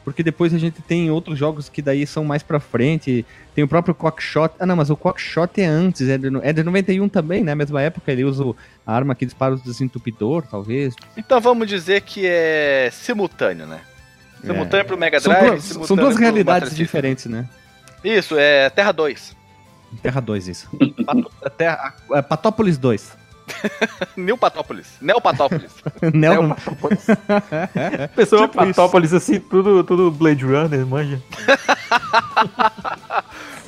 Porque 0.03 0.23
depois 0.23 0.53
a 0.53 0.57
gente 0.57 0.81
tem 0.81 1.11
outros 1.11 1.37
jogos 1.37 1.69
que 1.69 1.81
daí 1.81 2.07
são 2.07 2.23
mais 2.25 2.41
pra 2.41 2.59
frente. 2.59 3.23
Tem 3.53 3.63
o 3.63 3.67
próprio 3.67 3.93
Quackshot. 3.93 4.51
Ah, 4.59 4.65
não, 4.65 4.75
mas 4.75 4.89
o 4.89 4.97
Quackshot 4.97 5.61
é 5.61 5.65
antes. 5.65 6.09
É 6.09 6.17
de, 6.17 6.27
é 6.41 6.51
de 6.53 6.63
91 6.63 7.07
também, 7.07 7.43
né? 7.43 7.53
Mesma 7.53 7.81
época. 7.81 8.11
Ele 8.11 8.23
usa 8.23 8.43
a 8.85 8.95
arma 8.95 9.13
que 9.13 9.25
dispara 9.25 9.53
o 9.53 9.57
desentupidor, 9.59 10.43
talvez. 10.49 10.95
Então 11.15 11.39
vamos 11.39 11.67
dizer 11.67 12.01
que 12.01 12.25
é 12.25 12.89
simultâneo, 12.91 13.67
né? 13.67 13.81
Simultâneo 14.43 14.85
pro 14.87 14.97
Mega 14.97 15.19
São 15.19 15.31
Drive. 15.31 15.49
duas, 15.51 15.63
simultâneo 15.63 15.87
são 15.87 15.97
duas 15.97 16.17
realidades 16.17 16.75
diferentes, 16.75 17.25
né? 17.25 17.47
Isso, 18.03 18.35
é 18.39 18.69
Terra 18.71 18.91
2. 18.91 19.35
Terra 20.01 20.19
2, 20.19 20.47
isso. 20.47 20.67
Pato- 21.05 21.31
Terra, 21.57 21.93
é, 22.13 22.21
Patópolis 22.23 22.77
2. 22.79 23.20
New 24.15 24.37
Patópolis. 24.37 24.87
Neopatópolis. 25.01 25.71
Neo, 26.13 26.55
Pessoa 28.15 28.47
Tipo 28.47 28.63
isso. 28.63 28.73
Patópolis, 28.75 29.13
assim, 29.13 29.39
tudo, 29.39 29.83
tudo 29.83 30.11
Blade 30.11 30.43
Runner, 30.45 30.85
manja. 30.85 31.21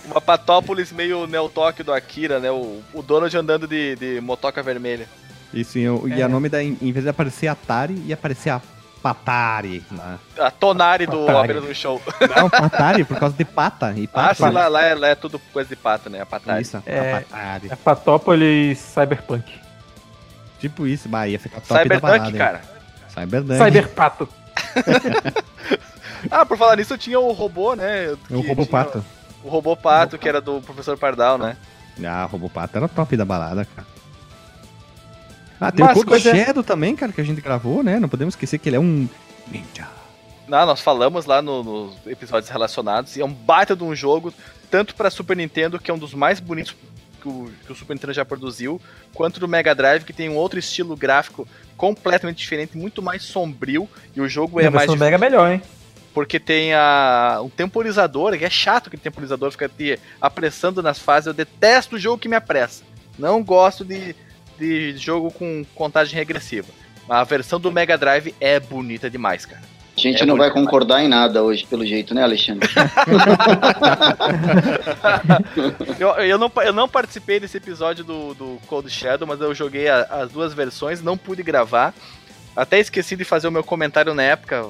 Uma 0.06 0.20
Patópolis 0.22 0.92
meio 0.92 1.26
Neo 1.28 1.50
Tóquio 1.50 1.84
do 1.84 1.94
Akira, 1.94 2.40
né? 2.40 2.52
O, 2.52 2.82
o 2.94 3.02
Donald 3.02 3.36
andando 3.38 3.68
de, 3.68 3.96
de 3.96 4.22
motoca 4.22 4.62
vermelha. 4.62 5.08
Isso, 5.54 5.78
e, 5.78 5.88
o- 5.90 6.08
e 6.08 6.20
É. 6.22 6.24
a 6.24 6.28
nome 6.28 6.50
da. 6.50 6.62
Em 6.64 6.74
vez 6.92 7.04
de 7.04 7.10
aparecer 7.10 7.48
Atari, 7.48 7.94
ia 8.06 8.16
aparecer 8.16 8.50
a 8.50 8.62
Patari. 9.02 9.84
Né? 9.92 10.18
A 10.40 10.50
Tonari 10.52 11.06
do. 11.06 11.28
Apenas 11.30 11.64
um 11.64 11.74
Show. 11.74 12.02
Não, 12.36 12.50
Patari, 12.50 13.04
por 13.04 13.18
causa 13.18 13.36
de 13.36 13.46
pata. 13.46 13.94
E 13.96 14.06
Ah, 14.14 14.28
pata. 14.30 14.36
sim, 14.48 14.50
lá, 14.54 14.68
lá, 14.68 14.82
é, 14.84 14.96
lá 14.96 15.08
é 15.10 15.16
tudo 15.16 15.40
coisa 15.52 15.70
de 15.70 15.76
pata, 15.76 16.10
né? 16.10 16.22
A 16.22 16.26
Patari. 16.26 16.62
Isso, 16.64 16.82
É. 16.86 17.00
a 17.00 17.22
Patari. 17.22 17.68
É 17.72 17.76
Patópolis 17.76 18.80
Cyberpunk. 18.80 19.44
Tipo 20.64 20.88
isso, 20.88 21.10
bah, 21.10 21.28
ia 21.28 21.38
ficar 21.38 21.60
top 21.60 21.74
da 21.74 21.80
Cyberpunk, 21.84 22.02
balada. 22.02 22.30
hein? 22.30 22.36
cara. 22.38 22.62
Cyberpunk. 23.14 23.58
Cyberpato. 23.58 24.30
Ah, 26.32 26.46
por 26.46 26.58
falar 26.58 26.78
nisso, 26.78 26.98
tinha 26.98 27.20
o 27.20 27.34
robô, 27.34 27.76
né? 27.76 28.16
O 28.30 28.40
Robô 28.40 28.66
Pato. 28.66 29.04
O 29.44 29.50
robô 29.50 29.76
pato, 29.76 30.18
que 30.18 30.28
era 30.30 30.40
do 30.40 30.62
professor 30.62 30.98
Pardal, 30.98 31.38
né? 31.38 31.58
Ah, 32.02 32.24
o 32.26 32.32
Robô 32.32 32.50
Pato 32.50 32.78
era 32.78 32.88
top 32.88 33.18
da 33.18 33.26
balada, 33.26 33.66
cara. 33.66 33.86
Ah, 35.60 35.70
tem 35.70 35.84
Mas 35.86 35.98
o 35.98 36.06
Code 36.06 36.10
coisa- 36.24 36.34
Shadow 36.34 36.64
também, 36.64 36.96
cara, 36.96 37.12
que 37.12 37.20
a 37.20 37.24
gente 37.26 37.42
gravou, 37.42 37.84
né? 37.84 38.00
Não 38.00 38.08
podemos 38.08 38.36
esquecer 38.36 38.58
que 38.58 38.70
ele 38.70 38.78
é 38.78 38.80
um 38.80 39.08
ninja. 39.52 39.86
Não, 40.48 40.66
nós 40.66 40.80
falamos 40.80 41.26
lá 41.26 41.42
no- 41.42 41.62
nos 41.62 42.08
episódios 42.08 42.50
relacionados, 42.50 43.18
e 43.18 43.22
é 43.22 43.26
um 43.26 43.34
baita 43.34 43.76
de 43.76 43.84
um 43.84 43.94
jogo, 43.94 44.34
tanto 44.72 44.96
pra 44.96 45.10
Super 45.10 45.36
Nintendo, 45.36 45.78
que 45.78 45.92
é 45.92 45.94
um 45.94 45.98
dos 46.00 46.14
mais 46.14 46.40
bonitos 46.40 46.74
que 47.24 47.30
o, 47.30 47.50
que 47.66 47.72
o 47.72 47.76
Super 47.76 47.94
Nintendo 47.94 48.14
já 48.14 48.26
produziu, 48.26 48.80
quanto 49.14 49.40
do 49.40 49.48
Mega 49.48 49.74
Drive, 49.74 50.04
que 50.04 50.12
tem 50.12 50.30
um 50.30 50.36
outro 50.36 50.60
estilo 50.60 50.96
gráfico 50.96 51.48
completamente 51.78 52.38
diferente, 52.38 52.78
muito 52.78 53.02
mais 53.02 53.24
sombrio, 53.24 53.90
e 54.14 54.20
o 54.20 54.28
jogo 54.28 54.60
é 54.60 54.70
mais 54.70 54.88
versão 54.88 54.98
Mega 54.98 55.16
é 55.16 55.20
melhor, 55.20 55.52
hein? 55.52 55.62
porque 56.14 56.40
tem 56.40 56.74
a, 56.74 57.40
um 57.44 57.50
temporizador, 57.50 58.38
que 58.38 58.46
é 58.46 58.50
chato 58.50 58.90
que 58.90 58.96
o 58.96 59.00
temporizador 59.00 59.52
fica 59.52 59.68
te 59.68 60.00
apressando 60.22 60.84
nas 60.84 61.00
fases. 61.00 61.28
Eu 61.28 61.34
detesto 61.34 61.96
o 61.96 62.00
jogo 62.00 62.20
que 62.20 62.30
me 62.30 62.36
apressa. 62.36 62.84
Não 63.18 63.44
gosto 63.44 63.84
de, 63.84 64.16
de 64.60 64.96
jogo 64.98 65.32
com 65.32 65.66
contagem 65.74 66.16
regressiva. 66.16 66.68
A 67.10 67.24
versão 67.24 67.60
do 67.60 67.72
Mega 67.72 67.98
Drive 67.98 68.34
é 68.40 68.60
bonita 68.60 69.10
demais, 69.10 69.46
cara. 69.46 69.64
A 69.96 70.00
gente 70.02 70.24
É 70.24 70.26
não 70.26 70.36
vai 70.36 70.50
concordar 70.52 71.04
em 71.04 71.08
nada 71.08 71.44
hoje, 71.44 71.66
pelo 71.68 71.86
jeito, 71.86 72.16
né, 72.16 72.24
Alexandre? 72.24 72.68
Eu, 76.00 76.10
eu, 76.24 76.38
não, 76.38 76.52
eu 76.64 76.74
não 76.74 76.88
participei 76.90 77.40
desse 77.40 77.58
episódio 77.58 78.04
do, 78.04 78.34
do 78.34 78.60
Cold 78.68 78.90
Shadow, 78.90 79.28
mas 79.28 79.40
eu 79.40 79.54
joguei 79.54 79.88
a- 79.88 80.08
as 80.10 80.32
duas 80.32 80.54
versões, 80.54 81.02
não 81.02 81.18
pude 81.18 81.44
gravar. 81.44 81.94
Até 82.56 82.80
esqueci 82.80 83.16
de 83.16 83.24
fazer 83.24 83.48
o 83.48 83.52
meu 83.52 83.64
comentário 83.64 84.14
na 84.14 84.24
época, 84.24 84.66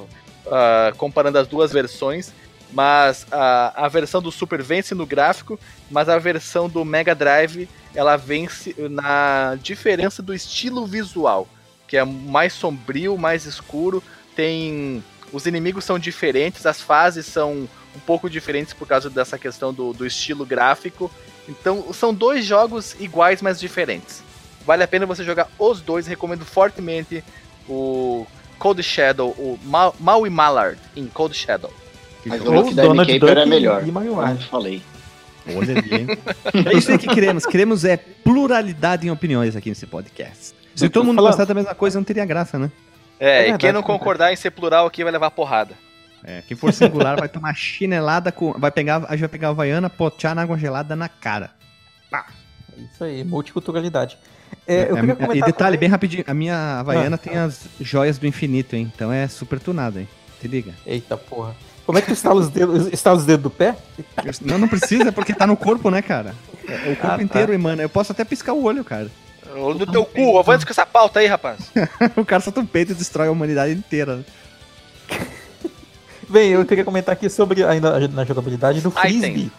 ah, 0.46 0.92
comparando 0.96 1.38
as 1.38 1.46
duas 1.48 1.72
versões. 1.72 2.32
Mas 2.72 3.26
a, 3.30 3.84
a 3.84 3.88
versão 3.88 4.20
do 4.20 4.32
Super 4.32 4.60
vence 4.62 4.94
no 4.94 5.06
gráfico, 5.06 5.58
mas 5.90 6.08
a 6.08 6.18
versão 6.18 6.68
do 6.68 6.84
Mega 6.84 7.14
Drive 7.14 7.68
ela 7.94 8.16
vence 8.16 8.74
na 8.90 9.56
diferença 9.62 10.20
do 10.22 10.34
estilo 10.34 10.84
visual, 10.84 11.46
que 11.86 11.96
é 11.96 12.04
mais 12.04 12.52
sombrio, 12.52 13.16
mais 13.16 13.44
escuro. 13.46 14.02
Tem 14.34 15.04
os 15.34 15.46
inimigos 15.46 15.84
são 15.84 15.98
diferentes, 15.98 16.64
as 16.64 16.80
fases 16.80 17.26
são 17.26 17.68
um 17.94 17.98
pouco 18.06 18.30
diferentes 18.30 18.72
por 18.72 18.86
causa 18.86 19.10
dessa 19.10 19.36
questão 19.36 19.74
do, 19.74 19.92
do 19.92 20.06
estilo 20.06 20.46
gráfico. 20.46 21.10
Então, 21.48 21.92
são 21.92 22.14
dois 22.14 22.44
jogos 22.44 22.94
iguais, 23.00 23.42
mas 23.42 23.58
diferentes. 23.58 24.22
Vale 24.64 24.84
a 24.84 24.88
pena 24.88 25.04
você 25.06 25.24
jogar 25.24 25.48
os 25.58 25.80
dois. 25.80 26.06
Recomendo 26.06 26.44
fortemente 26.44 27.22
o 27.68 28.26
Cold 28.58 28.82
Shadow, 28.82 29.30
o 29.30 29.58
Ma 29.64 29.92
Maui 29.98 30.30
Mallard 30.30 30.78
em 30.96 31.06
Cold 31.06 31.36
Shadow. 31.36 31.72
Mas 32.24 32.40
o 32.40 32.50
look 32.50 32.72
da 32.72 32.84
Donald 32.84 33.10
é 33.12 33.46
melhor. 33.46 33.84
e 33.86 33.90
eu 33.90 34.36
falei. 34.48 34.82
Olha 35.46 35.78
ali, 35.78 35.94
hein? 35.94 36.06
É 36.72 36.78
isso 36.78 36.90
aí 36.90 36.96
que 36.98 37.08
queremos. 37.08 37.44
Queremos 37.44 37.84
é 37.84 37.96
pluralidade 37.96 39.06
em 39.06 39.10
opiniões 39.10 39.54
aqui 39.54 39.68
nesse 39.68 39.86
podcast. 39.86 40.54
Se 40.74 40.88
todo 40.88 41.04
mundo 41.04 41.16
Fala- 41.16 41.28
gostasse 41.28 41.48
da 41.48 41.54
mesma 41.54 41.74
coisa, 41.74 41.98
não 41.98 42.04
teria 42.04 42.24
graça, 42.24 42.58
né? 42.58 42.70
É, 43.18 43.48
É 43.48 43.50
e 43.50 43.58
quem 43.58 43.72
não 43.72 43.80
é 43.80 43.82
concordar 43.82 44.32
em 44.32 44.36
ser 44.36 44.50
plural 44.50 44.86
aqui 44.86 45.02
vai 45.02 45.12
levar 45.12 45.30
porrada. 45.30 45.74
É, 46.22 46.42
quem 46.48 46.56
for 46.56 46.72
singular 46.72 47.18
vai 47.18 47.28
tomar 47.28 47.54
chinelada 47.54 48.32
com. 48.32 48.52
Vai 48.52 48.70
pegar, 48.70 49.04
a 49.08 49.10
gente 49.12 49.20
vai 49.20 49.28
pegar 49.28 49.48
a 49.48 49.50
Havaiana, 49.50 49.90
potear 49.90 50.34
na 50.34 50.42
água 50.42 50.56
gelada 50.58 50.96
na 50.96 51.08
cara. 51.08 51.50
Isso 52.76 53.04
aí, 53.04 53.22
multiculturalidade. 53.22 54.18
É, 54.66 54.90
eu 54.90 54.96
É, 54.96 55.00
queria 55.00 55.12
é, 55.12 55.16
comentar 55.16 55.48
e 55.48 55.52
detalhe, 55.52 55.76
bem 55.76 55.88
rapidinho, 55.88 56.24
a 56.26 56.34
minha 56.34 56.80
Havaiana 56.80 57.16
Ah, 57.16 57.18
tem 57.18 57.36
as 57.36 57.66
joias 57.80 58.18
do 58.18 58.26
infinito, 58.26 58.74
hein? 58.74 58.90
Então 58.94 59.12
é 59.12 59.28
super 59.28 59.60
tunada, 59.60 60.00
hein? 60.00 60.08
Se 60.40 60.48
liga. 60.48 60.72
Eita 60.86 61.16
porra. 61.16 61.54
Como 61.86 61.98
é 61.98 62.00
que 62.00 62.06
tu 62.08 62.14
estala 62.14 62.40
os 62.40 62.48
dedos, 62.48 62.86
estala 62.92 63.16
os 63.16 63.26
dedos 63.26 63.42
do 63.42 63.50
pé? 63.50 63.76
Não, 64.40 64.58
não 64.58 64.66
precisa, 64.68 65.12
porque 65.12 65.34
tá 65.34 65.46
no 65.46 65.56
corpo, 65.56 65.90
né, 65.90 66.00
cara? 66.02 66.34
É 66.66 66.74
o 66.90 66.96
corpo 66.96 67.06
Ah, 67.06 67.16
tá. 67.16 67.22
inteiro, 67.22 67.52
emana. 67.52 67.82
Eu 67.82 67.88
posso 67.88 68.10
até 68.12 68.24
piscar 68.24 68.54
o 68.54 68.64
olho, 68.64 68.82
cara. 68.82 69.10
Olho 69.54 69.78
no 69.78 69.86
teu 69.86 70.04
cu, 70.04 70.38
avance 70.38 70.64
com 70.66 70.72
essa 70.72 70.84
pauta 70.86 71.20
aí, 71.20 71.26
rapaz. 71.26 71.70
o 72.16 72.24
cara 72.24 72.42
solta 72.42 72.60
um 72.60 72.66
peito 72.66 72.92
e 72.92 72.94
destrói 72.94 73.28
a 73.28 73.30
humanidade 73.30 73.72
inteira. 73.72 74.24
Bem, 76.28 76.50
eu 76.50 76.64
queria 76.64 76.84
comentar 76.84 77.12
aqui 77.12 77.28
sobre, 77.28 77.62
ainda 77.64 78.08
na 78.08 78.24
jogabilidade, 78.24 78.80
do 78.80 78.92
Ai, 78.96 79.08
frisbee. 79.10 79.52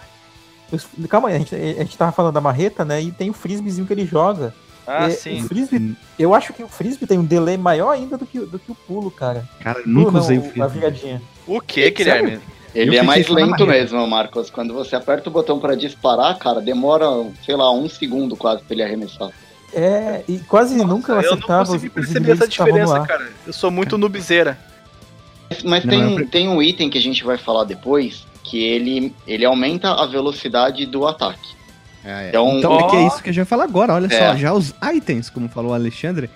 Os- 0.72 0.88
Calma 1.08 1.30
aí, 1.30 1.36
a 1.36 1.40
gente, 1.40 1.54
a 1.56 1.84
gente 1.84 1.98
tava 1.98 2.12
falando 2.12 2.34
da 2.34 2.42
marreta, 2.42 2.84
né? 2.84 3.02
E 3.02 3.12
tem 3.12 3.30
o 3.30 3.34
frisbeezinho 3.34 3.86
que 3.86 3.94
ele 3.94 4.06
joga. 4.06 4.54
Ah, 4.88 5.06
É, 5.08 5.12
sim. 5.12 5.42
O 5.44 5.48
frisbee, 5.48 5.96
eu 6.18 6.34
acho 6.34 6.54
que 6.54 6.64
o 6.64 6.68
frisbee 6.68 7.08
tem 7.08 7.18
um 7.20 7.24
delay 7.26 7.58
maior 7.58 7.92
ainda 7.92 8.18
do 8.18 8.26
que, 8.26 8.40
do 8.40 8.60
que 8.60 8.72
o 8.72 8.76
pulo, 8.76 9.10
cara. 9.12 9.48
Cara, 9.60 9.82
Pulo 9.82 9.94
nunca 9.96 10.12
não, 10.12 10.20
usei 10.20 10.38
o 10.38 10.42
A 10.42 10.44
frisbee. 10.50 10.70
viradinha. 10.74 11.22
O 11.48 11.62
que, 11.62 11.90
Guilherme? 11.92 12.40
Ele 12.74 12.98
Eu 12.98 13.00
é 13.00 13.04
mais 13.04 13.28
lento 13.30 13.66
mesmo, 13.66 14.06
Marcos. 14.06 14.50
Quando 14.50 14.74
você 14.74 14.96
aperta 14.98 15.30
o 15.30 15.32
botão 15.32 15.60
pra 15.60 15.76
disparar, 15.76 16.38
cara, 16.38 16.60
demora, 16.60 17.06
sei 17.46 17.56
lá, 17.56 17.72
um 17.72 17.88
segundo 17.88 18.36
quase 18.36 18.64
pra 18.64 18.74
ele 18.74 18.84
arremessar. 18.84 19.30
É, 19.76 20.24
e 20.28 20.40
quase 20.40 20.76
nunca 20.76 21.12
eu 21.12 21.18
Eu 21.18 21.22
não 21.24 21.34
acertava 21.34 21.64
os, 21.64 21.70
consegui 21.70 21.88
os 21.88 21.94
perceber 21.94 22.32
essa 22.32 22.48
diferença, 22.48 22.98
ar. 22.98 23.06
cara. 23.06 23.30
Eu 23.46 23.52
sou 23.52 23.70
muito 23.70 23.98
nubizeira. 23.98 24.58
Mas, 25.64 25.84
Não, 25.84 25.90
tem, 25.92 26.18
eu 26.18 26.28
tem 26.28 26.50
um 26.50 26.62
item 26.62 26.90
que 26.90 26.98
a 26.98 27.02
gente 27.02 27.24
vai 27.24 27.38
falar 27.38 27.66
depois, 27.66 28.26
que 28.42 28.64
ele, 28.64 29.14
ele 29.28 29.44
aumenta 29.46 29.92
a 29.92 30.06
velocidade 30.06 30.86
do 30.86 31.06
ataque. 31.06 31.56
É, 32.04 32.26
é. 32.26 32.30
Então, 32.30 32.58
Então, 32.58 32.80
é 32.80 32.90
que 32.90 32.96
é 32.96 33.08
isso 33.08 33.22
que 33.22 33.30
a 33.30 33.34
gente 33.34 33.44
vai 33.44 33.46
falar 33.50 33.66
agora, 33.66 33.94
olha 33.94 34.08
É. 34.08 34.18
só, 34.32 34.36
já 34.38 34.54
os 34.54 34.74
itens, 34.96 35.30
como 35.30 35.50
falou 35.50 35.72
o 35.72 35.74
Alexandre. 35.74 36.30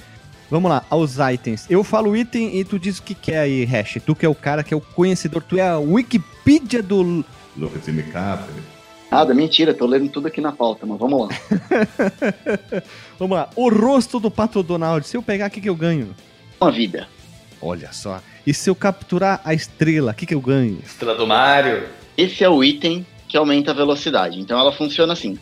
Vamos 0.52 0.70
lá, 0.70 0.84
aos 0.90 1.18
itens. 1.18 1.66
Eu 1.70 1.84
falo 1.84 2.18
item 2.18 2.60
e 2.60 2.64
tu 2.66 2.78
diz 2.80 2.98
o 2.98 3.04
que 3.04 3.14
que 3.14 3.32
é 3.32 3.40
aí, 3.40 3.64
Hash. 3.66 4.00
Tu 4.04 4.16
que 4.16 4.26
é 4.26 4.30
o 4.30 4.34
cara 4.36 4.64
que 4.64 4.74
é 4.74 4.78
o 4.78 4.82
conhecedor, 4.82 5.44
tu 5.48 5.58
é 5.58 5.62
a 5.62 5.78
Wikipedia 5.78 6.82
do... 6.82 7.24
Lucas 7.56 7.88
McCaffrey. 7.88 8.56
Nada, 9.12 9.34
mentira, 9.34 9.74
tô 9.74 9.88
lendo 9.88 10.10
tudo 10.10 10.28
aqui 10.28 10.40
na 10.40 10.52
pauta, 10.52 10.86
mas 10.86 11.00
vamos 11.00 11.28
lá. 11.28 11.36
Vamos 13.18 13.38
lá. 13.38 13.50
O 13.56 13.70
rosto 13.70 14.20
do 14.20 14.32
Pato 14.32 14.64
Donald. 14.64 15.06
Se 15.06 15.18
eu 15.18 15.22
pegar, 15.22 15.48
o 15.48 15.50
que, 15.50 15.60
que 15.60 15.68
eu 15.68 15.76
ganho? 15.76 16.16
Uma 16.62 16.72
vida. 16.72 17.08
Olha 17.62 17.92
só. 17.92 18.22
E 18.48 18.54
se 18.54 18.70
eu 18.70 18.76
capturar 18.76 19.42
a 19.44 19.54
estrela, 19.54 20.12
o 20.12 20.16
que, 20.16 20.26
que 20.26 20.34
eu 20.34 20.40
ganho? 20.40 20.80
Estrela 20.86 21.16
do 21.16 21.28
Mario. 21.28 21.90
Esse 22.16 22.44
é 22.44 22.50
o 22.50 22.64
item 22.64 23.06
que 23.28 23.36
aumenta 23.36 23.72
a 23.72 23.74
velocidade. 23.74 24.40
Então 24.40 24.60
ela 24.60 24.72
funciona 24.72 25.14
assim. 25.14 25.38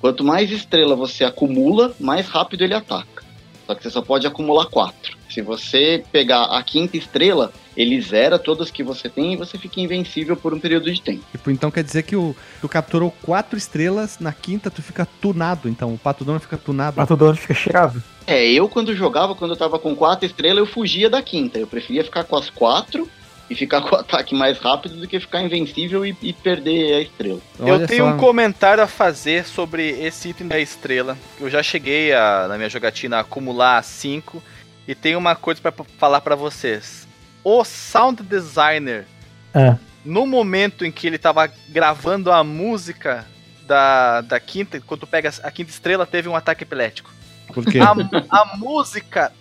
Quanto 0.00 0.24
mais 0.24 0.50
estrela 0.50 0.96
você 0.96 1.22
acumula, 1.22 1.94
mais 2.00 2.26
rápido 2.26 2.64
ele 2.64 2.74
ataca. 2.74 3.22
Só 3.66 3.74
que 3.74 3.82
você 3.82 3.90
só 3.90 4.02
pode 4.02 4.26
acumular 4.26 4.66
quatro. 4.66 5.16
Se 5.30 5.40
você 5.40 6.04
pegar 6.10 6.44
a 6.46 6.62
quinta 6.62 6.96
estrela, 6.96 7.52
ele 7.76 8.00
zera 8.00 8.38
todas 8.38 8.70
que 8.70 8.82
você 8.82 9.08
tem 9.08 9.32
e 9.32 9.36
você 9.36 9.56
fica 9.56 9.80
invencível 9.80 10.36
por 10.36 10.52
um 10.52 10.60
período 10.60 10.92
de 10.92 11.00
tempo. 11.00 11.24
Tipo, 11.32 11.50
então 11.50 11.70
quer 11.70 11.82
dizer 11.82 12.02
que 12.02 12.16
o, 12.16 12.36
tu 12.60 12.68
capturou 12.68 13.10
quatro 13.22 13.56
estrelas, 13.56 14.18
na 14.18 14.32
quinta 14.32 14.70
tu 14.70 14.82
fica 14.82 15.06
tunado. 15.20 15.68
Então 15.68 15.92
o 15.94 15.98
Pato 15.98 16.24
Donald 16.24 16.44
fica 16.44 16.58
tunado. 16.58 16.96
Pato 16.96 17.16
Donald 17.16 17.40
fica 17.40 17.54
cheirado. 17.54 18.02
É, 18.26 18.46
eu 18.50 18.68
quando 18.68 18.94
jogava, 18.94 19.34
quando 19.34 19.52
eu 19.52 19.56
tava 19.56 19.78
com 19.78 19.96
quatro 19.96 20.26
estrelas, 20.26 20.58
eu 20.58 20.66
fugia 20.66 21.08
da 21.08 21.22
quinta. 21.22 21.58
Eu 21.58 21.66
preferia 21.66 22.04
ficar 22.04 22.24
com 22.24 22.36
as 22.36 22.50
quatro 22.50 23.08
e 23.50 23.54
ficar 23.54 23.82
com 23.82 23.94
o 23.94 23.98
ataque 23.98 24.34
mais 24.34 24.58
rápido 24.58 24.96
do 24.96 25.06
que 25.06 25.20
ficar 25.20 25.42
invencível 25.42 26.06
e, 26.06 26.16
e 26.22 26.32
perder 26.32 26.94
a 26.94 27.00
estrela. 27.00 27.40
eu 27.58 27.74
Olha 27.74 27.86
tenho 27.86 28.04
só. 28.04 28.10
um 28.10 28.16
comentário 28.16 28.82
a 28.82 28.86
fazer 28.86 29.44
sobre 29.44 29.90
esse 29.90 30.30
item 30.30 30.48
da 30.48 30.58
estrela. 30.58 31.16
Eu 31.40 31.50
já 31.50 31.62
cheguei 31.62 32.12
a, 32.12 32.46
na 32.48 32.56
minha 32.56 32.68
jogatina 32.68 33.18
a 33.18 33.20
acumular 33.20 33.82
5 33.82 34.42
e 34.86 34.94
tenho 34.94 35.18
uma 35.18 35.34
coisa 35.36 35.60
pra 35.60 35.72
falar 35.98 36.20
pra 36.20 36.34
vocês. 36.34 37.01
O 37.44 37.64
sound 37.64 38.22
designer, 38.22 39.06
É. 39.54 39.76
no 40.04 40.26
momento 40.26 40.84
em 40.84 40.92
que 40.92 41.06
ele 41.06 41.18
tava 41.18 41.50
gravando 41.68 42.30
a 42.30 42.42
música 42.44 43.26
da, 43.66 44.20
da 44.22 44.40
quinta, 44.40 44.80
quando 44.86 45.00
tu 45.00 45.06
pega 45.06 45.32
a 45.42 45.50
quinta 45.50 45.70
estrela, 45.70 46.06
teve 46.06 46.28
um 46.28 46.36
ataque 46.36 46.64
epilético. 46.64 47.10
Porque 47.52 47.78
A, 47.78 47.90
a 48.30 48.56
música 48.56 49.32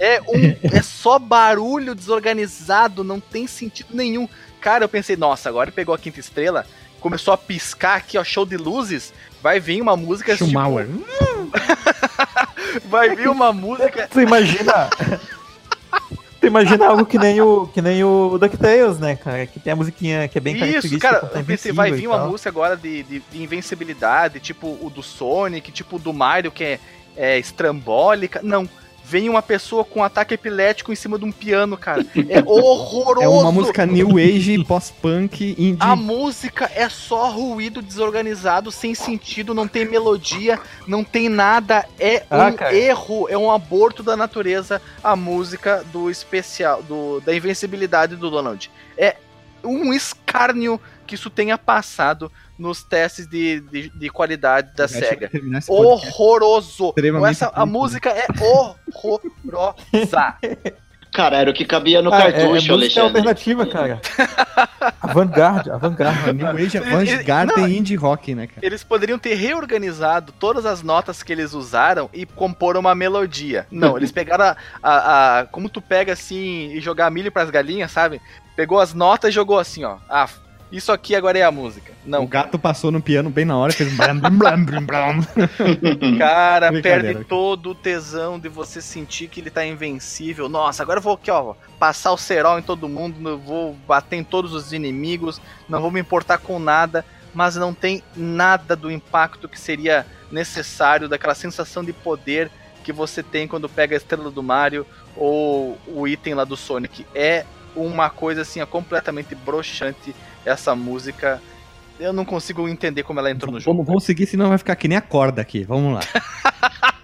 é 0.00 0.20
um 0.22 0.56
é 0.76 0.82
só 0.82 1.18
barulho 1.18 1.94
desorganizado, 1.94 3.04
não 3.04 3.20
tem 3.20 3.46
sentido 3.46 3.88
nenhum. 3.94 4.28
Cara, 4.60 4.84
eu 4.84 4.88
pensei, 4.88 5.16
nossa, 5.16 5.48
agora 5.48 5.68
ele 5.68 5.74
pegou 5.76 5.94
a 5.94 5.98
quinta 5.98 6.18
estrela, 6.20 6.66
começou 7.00 7.32
a 7.34 7.38
piscar 7.38 7.96
aqui, 7.96 8.16
ó, 8.18 8.24
show 8.24 8.44
de 8.46 8.56
luzes, 8.56 9.12
vai 9.42 9.60
vir 9.60 9.80
uma 9.80 9.96
música 9.96 10.32
tipo, 10.32 10.46
Schumauer. 10.46 10.88
vai 12.86 13.14
vir 13.14 13.28
uma 13.28 13.52
música 13.52 14.08
Tu 14.10 14.20
imagina. 14.20 14.88
tu 16.42 16.46
imagina 16.48 16.88
algo 16.88 17.06
que 17.06 17.16
nem 17.16 17.40
o 17.40 17.68
que 17.68 17.80
nem 17.80 18.02
o 18.02 18.36
DuckTales, 18.36 18.98
né, 18.98 19.14
cara? 19.14 19.46
Que 19.46 19.60
tem 19.60 19.72
a 19.72 19.76
musiquinha 19.76 20.26
que 20.26 20.36
é 20.36 20.40
bem 20.40 20.54
Isso, 20.54 20.60
característica. 20.64 21.08
cara, 21.08 21.30
eu 21.38 21.44
pensei, 21.44 21.72
vai 21.72 21.92
vir 21.92 22.08
uma 22.08 22.18
tal. 22.18 22.30
música 22.30 22.50
agora 22.50 22.76
de, 22.76 23.04
de, 23.04 23.20
de 23.20 23.42
invencibilidade, 23.42 24.40
tipo 24.40 24.76
o 24.80 24.90
do 24.90 25.02
Sonic, 25.02 25.70
tipo 25.70 25.96
o 25.96 25.98
do 26.00 26.12
Mario, 26.12 26.50
que 26.50 26.64
é, 26.64 26.80
é 27.16 27.38
estrambólica. 27.38 28.40
Não, 28.42 28.68
vem 29.12 29.28
uma 29.28 29.42
pessoa 29.42 29.84
com 29.84 30.00
um 30.00 30.02
ataque 30.02 30.32
epilético 30.32 30.90
em 30.90 30.96
cima 30.96 31.18
de 31.18 31.24
um 31.26 31.30
piano, 31.30 31.76
cara. 31.76 32.04
É 32.30 32.40
horroroso. 32.40 33.20
É 33.22 33.28
uma 33.28 33.52
música 33.52 33.84
new 33.84 34.16
age, 34.16 34.64
pós-punk, 34.64 35.54
indie. 35.58 35.76
A 35.80 35.94
música 35.94 36.70
é 36.74 36.88
só 36.88 37.30
ruído 37.30 37.82
desorganizado, 37.82 38.70
sem 38.70 38.94
sentido, 38.94 39.52
não 39.52 39.68
tem 39.68 39.84
melodia, 39.84 40.58
não 40.86 41.04
tem 41.04 41.28
nada. 41.28 41.84
É 42.00 42.24
Ah, 42.30 42.46
um 42.46 42.52
cara. 42.54 42.74
erro, 42.74 43.28
é 43.28 43.36
um 43.36 43.50
aborto 43.50 44.02
da 44.02 44.16
natureza 44.16 44.80
a 45.04 45.14
música 45.14 45.84
do 45.92 46.08
especial, 46.08 46.82
do, 46.82 47.20
da 47.20 47.36
invencibilidade 47.36 48.16
do 48.16 48.30
Donald. 48.30 48.70
É 48.96 49.16
um 49.62 49.92
escárnio 49.92 50.80
que 51.06 51.14
isso 51.16 51.28
tenha 51.28 51.58
passado 51.58 52.32
nos 52.62 52.82
testes 52.84 53.26
de, 53.26 53.60
de, 53.60 53.88
de 53.90 54.08
qualidade 54.08 54.70
da 54.76 54.86
SEGA. 54.88 55.28
Horroroso! 55.68 56.94
Essa, 57.28 57.46
a 57.46 57.50
triste, 57.50 57.66
música 57.72 58.10
é 58.10 58.26
horrorosa. 58.40 60.34
Cara, 61.12 61.36
era 61.36 61.50
o 61.50 61.52
que 61.52 61.66
cabia 61.66 62.00
no 62.00 62.10
Ah, 62.10 62.22
é, 62.22 62.28
é 62.28 62.32
cartucho, 62.32 62.48
música 62.52 62.72
Alexandre. 62.72 63.06
alternativa, 63.18 63.66
cara. 63.66 64.00
Avant-garde, 64.98 65.70
avant-garde. 65.70 66.32
New 66.32 66.46
age, 66.56 66.78
avant-garde 66.78 67.60
e 67.60 67.76
indie 67.76 67.96
rock, 67.96 68.34
né, 68.34 68.46
cara? 68.46 68.64
Eles 68.66 68.82
poderiam 68.82 69.18
ter 69.18 69.34
reorganizado 69.34 70.32
todas 70.40 70.64
as 70.64 70.82
notas 70.82 71.22
que 71.22 71.30
eles 71.30 71.52
usaram 71.52 72.08
e 72.14 72.24
compor 72.24 72.78
uma 72.78 72.94
melodia. 72.94 73.66
Não, 73.70 73.98
eles 73.98 74.10
pegaram 74.10 74.42
a, 74.44 74.56
a- 74.82 75.40
a- 75.40 75.44
Como 75.48 75.68
tu 75.68 75.82
pega 75.82 76.14
assim 76.14 76.70
e 76.72 76.80
jogar 76.80 77.10
milho 77.10 77.30
pras 77.30 77.50
galinhas, 77.50 77.90
sabe? 77.90 78.18
Pegou 78.56 78.80
as 78.80 78.94
notas 78.94 79.28
e 79.28 79.34
jogou 79.34 79.58
assim, 79.58 79.84
ó. 79.84 79.98
Ah, 80.08 80.26
isso 80.72 80.90
aqui 80.90 81.14
agora 81.14 81.38
é 81.38 81.42
a 81.42 81.50
música. 81.50 81.92
Não, 82.04 82.24
O 82.24 82.26
gato 82.26 82.58
passou 82.58 82.90
no 82.90 83.00
piano 83.00 83.28
bem 83.28 83.44
na 83.44 83.56
hora 83.56 83.72
e 83.72 83.76
fez 83.76 83.94
blam, 83.94 84.18
blam, 84.18 84.36
blam, 84.38 84.64
blam, 84.64 84.86
blam. 84.86 85.20
cara, 86.18 86.72
perde 86.80 87.24
todo 87.24 87.70
o 87.70 87.74
tesão 87.74 88.40
de 88.40 88.48
você 88.48 88.80
sentir 88.80 89.28
que 89.28 89.40
ele 89.40 89.50
tá 89.50 89.66
invencível. 89.66 90.48
Nossa, 90.48 90.82
agora 90.82 90.98
eu 90.98 91.02
vou 91.02 91.14
aqui, 91.14 91.30
ó, 91.30 91.54
passar 91.78 92.10
o 92.12 92.16
cerol 92.16 92.58
em 92.58 92.62
todo 92.62 92.88
mundo, 92.88 93.38
vou 93.38 93.74
bater 93.86 94.16
em 94.16 94.24
todos 94.24 94.54
os 94.54 94.72
inimigos, 94.72 95.40
não 95.68 95.80
vou 95.80 95.90
me 95.90 96.00
importar 96.00 96.38
com 96.38 96.58
nada, 96.58 97.04
mas 97.34 97.54
não 97.54 97.74
tem 97.74 98.02
nada 98.16 98.74
do 98.74 98.90
impacto 98.90 99.48
que 99.48 99.60
seria 99.60 100.06
necessário, 100.30 101.08
daquela 101.08 101.34
sensação 101.34 101.84
de 101.84 101.92
poder 101.92 102.50
que 102.82 102.92
você 102.92 103.22
tem 103.22 103.46
quando 103.46 103.68
pega 103.68 103.94
a 103.94 103.98
estrela 103.98 104.30
do 104.30 104.42
Mario 104.42 104.86
ou 105.16 105.78
o 105.86 106.08
item 106.08 106.34
lá 106.34 106.44
do 106.44 106.56
Sonic. 106.56 107.06
É 107.14 107.44
uma 107.76 108.10
coisa 108.10 108.42
assim, 108.42 108.60
ó, 108.60 108.66
completamente 108.66 109.34
broxante 109.34 110.14
essa 110.44 110.74
música. 110.74 111.40
Eu 112.00 112.12
não 112.12 112.24
consigo 112.24 112.68
entender 112.68 113.02
como 113.02 113.20
ela 113.20 113.30
entrou 113.30 113.52
no 113.52 113.60
jogo. 113.60 113.74
Vamos, 113.76 113.86
vamos 113.86 114.04
seguir, 114.04 114.26
senão 114.26 114.48
vai 114.48 114.58
ficar 114.58 114.74
que 114.76 114.88
nem 114.88 114.98
a 114.98 115.02
corda 115.02 115.40
aqui. 115.42 115.62
Vamos 115.64 115.94
lá. 115.94 116.00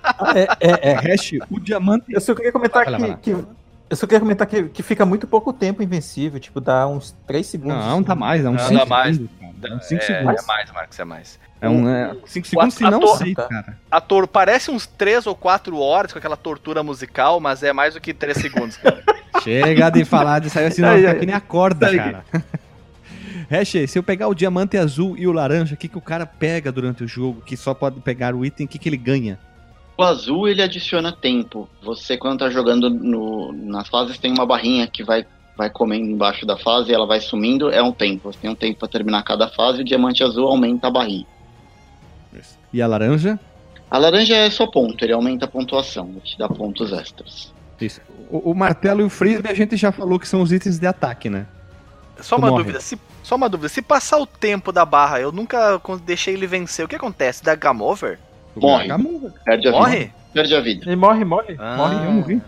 Ah, 0.03 0.33
é, 0.39 0.49
é, 0.61 0.91
é. 0.91 0.93
Hash, 0.95 1.33
o 1.51 1.61
diamante. 1.61 2.07
Eu 2.11 2.21
só 2.21 2.35
queria 2.35 2.51
comentar 2.53 2.85
Vai 2.85 2.93
lá, 2.93 2.99
vai 2.99 3.09
lá. 3.11 3.17
que, 3.17 3.33
que- 3.35 3.45
Eu 3.91 3.97
só 3.97 4.07
queria 4.07 4.21
comentar 4.21 4.47
que, 4.47 4.65
que 4.65 4.83
fica 4.83 5.07
muito 5.07 5.27
pouco 5.27 5.53
tempo 5.53 5.83
invencível, 5.83 6.41
tipo, 6.41 6.61
dá 6.61 6.87
uns 6.87 7.15
3 7.27 7.47
segundos. 7.47 7.85
Não, 7.87 8.03
tá 8.03 8.15
mais, 8.15 8.45
é 8.45 8.49
uns 8.49 8.57
Não, 8.61 8.69
5 8.69 8.79
dá 8.81 8.87
mais. 8.87 9.17
segundos. 9.17 9.39
É 9.63 9.75
uns 9.75 9.85
5 9.87 10.03
é, 10.03 10.07
segundos. 10.07 10.43
é 10.43 10.47
mais, 10.47 10.73
Marcos, 10.73 10.99
é 10.99 11.05
mais. 11.05 11.39
É 11.61 11.69
um 11.69 11.85
5 12.27 12.47
segundos, 12.47 12.75
se 12.75 12.83
não 12.85 12.99
ator- 12.99 13.19
6, 13.19 13.35
tá. 13.35 13.49
cara. 13.49 13.79
A 13.91 14.01
tor 14.01 14.27
parece 14.29 14.71
uns 14.71 14.87
3 14.87 15.27
ou 15.27 15.35
4 15.35 15.79
horas 15.81 16.13
com 16.13 16.19
aquela 16.19 16.37
tortura 16.37 16.83
musical, 16.83 17.41
mas 17.41 17.63
é 17.63 17.73
mais 17.73 17.95
do 17.95 18.01
que 18.01 18.13
3 18.15 18.37
segundos, 18.37 18.77
cara. 18.77 19.03
Chega 19.43 19.91
de 19.91 20.05
falar 20.05 20.41
disso 20.41 20.59
aí, 20.59 20.67
assim, 20.67 20.83
não 20.83 20.89
Aí, 20.91 20.95
vai 20.95 21.01
ficar 21.03 21.13
aí. 21.15 21.21
que 21.21 21.27
nem 21.27 21.35
a 21.35 21.41
corda, 21.41 21.95
cara. 21.97 22.25
Hash, 23.51 23.89
se 23.89 23.99
eu 23.99 24.03
pegar 24.03 24.29
o 24.29 24.35
diamante 24.35 24.77
azul 24.77 25.17
e 25.17 25.27
o 25.27 25.33
laranja, 25.33 25.75
o 25.75 25.77
que, 25.77 25.89
que 25.89 25.99
o 25.99 26.01
cara 26.03 26.27
pega 26.27 26.73
durante 26.73 27.05
o 27.05 27.09
jogo? 27.09 27.43
Que 27.43 27.57
só 27.57 27.75
pode 27.75 28.01
pegar 28.01 28.35
o 28.35 28.45
item, 28.45 28.67
o 28.67 28.69
que, 28.69 28.79
que 28.79 28.89
ele 28.89 28.97
ganha? 28.97 29.39
O 29.97 30.03
azul 30.03 30.49
ele 30.49 30.63
adiciona 30.63 31.11
tempo. 31.13 31.69
Você 31.83 32.17
quando 32.17 32.39
tá 32.41 32.51
jogando 32.51 32.89
no, 32.89 33.53
nas 33.53 33.89
fases 33.89 34.19
tem 34.19 34.33
uma 34.33 34.47
barrinha 34.47 34.87
que 34.87 35.03
vai 35.03 35.27
vai 35.57 35.69
comendo 35.69 36.07
embaixo 36.07 36.47
da 36.47 36.57
fase 36.57 36.93
e 36.93 36.95
ela 36.95 37.05
vai 37.05 37.21
sumindo, 37.21 37.69
é 37.69 37.83
um 37.83 37.91
tempo. 37.91 38.33
Você 38.33 38.39
tem 38.39 38.49
um 38.49 38.55
tempo 38.55 38.79
pra 38.79 38.87
terminar 38.87 39.25
cada 39.25 39.49
fase, 39.49 39.79
e 39.79 39.83
o 39.83 39.85
diamante 39.85 40.23
azul 40.23 40.47
aumenta 40.47 40.87
a 40.87 40.91
barrinha. 40.91 41.27
E 42.73 42.81
a 42.81 42.87
laranja? 42.87 43.41
A 43.91 43.99
laranja 43.99 44.37
é 44.37 44.49
só 44.51 44.67
ponto, 44.69 45.05
ele 45.05 45.13
aumenta 45.13 45.47
a 45.47 45.49
pontuação, 45.49 46.11
ele 46.11 46.21
te 46.21 46.39
dá 46.39 46.49
pontos 46.49 46.93
extras. 46.93 47.53
Isso. 47.81 48.01
O, 48.31 48.53
o 48.53 48.55
martelo 48.55 49.01
e 49.01 49.05
o 49.05 49.11
frisbee 49.11 49.51
a 49.51 49.55
gente 49.55 49.77
já 49.77 49.91
falou 49.91 50.19
que 50.21 50.29
são 50.29 50.43
os 50.43 50.53
itens 50.53 50.79
de 50.79 50.87
ataque, 50.87 51.29
né? 51.29 51.47
Só 52.21 52.37
Tu 52.37 52.39
uma 52.43 52.51
morre. 52.51 52.63
dúvida, 52.63 52.81
se, 52.81 52.99
só 53.29 53.35
uma 53.37 53.47
dúvida, 53.47 53.69
se 53.69 53.83
passar 53.83 54.17
o 54.17 54.25
tempo 54.25 54.73
da 54.73 54.87
barra, 54.87 55.21
eu 55.21 55.31
nunca 55.31 55.79
deixei 56.03 56.33
ele 56.33 56.47
vencer, 56.47 56.83
o 56.83 56.89
que 56.89 56.97
acontece? 56.97 57.45
Dá 57.45 57.55
game 57.55 57.83
over? 57.83 58.19
Morre. 58.57 58.89
Perde 59.45 59.69
a 59.69 59.71
vida. 59.71 59.79
Morre? 59.79 60.13
Perde 60.33 60.55
a 60.55 60.61
vida. 60.63 60.87
Ele 60.87 60.97
morre, 60.97 61.25
morre. 61.27 61.55
Ah. 61.59 61.77
Morre. 61.77 62.07
eu 62.07 62.11
morri. 62.11 62.43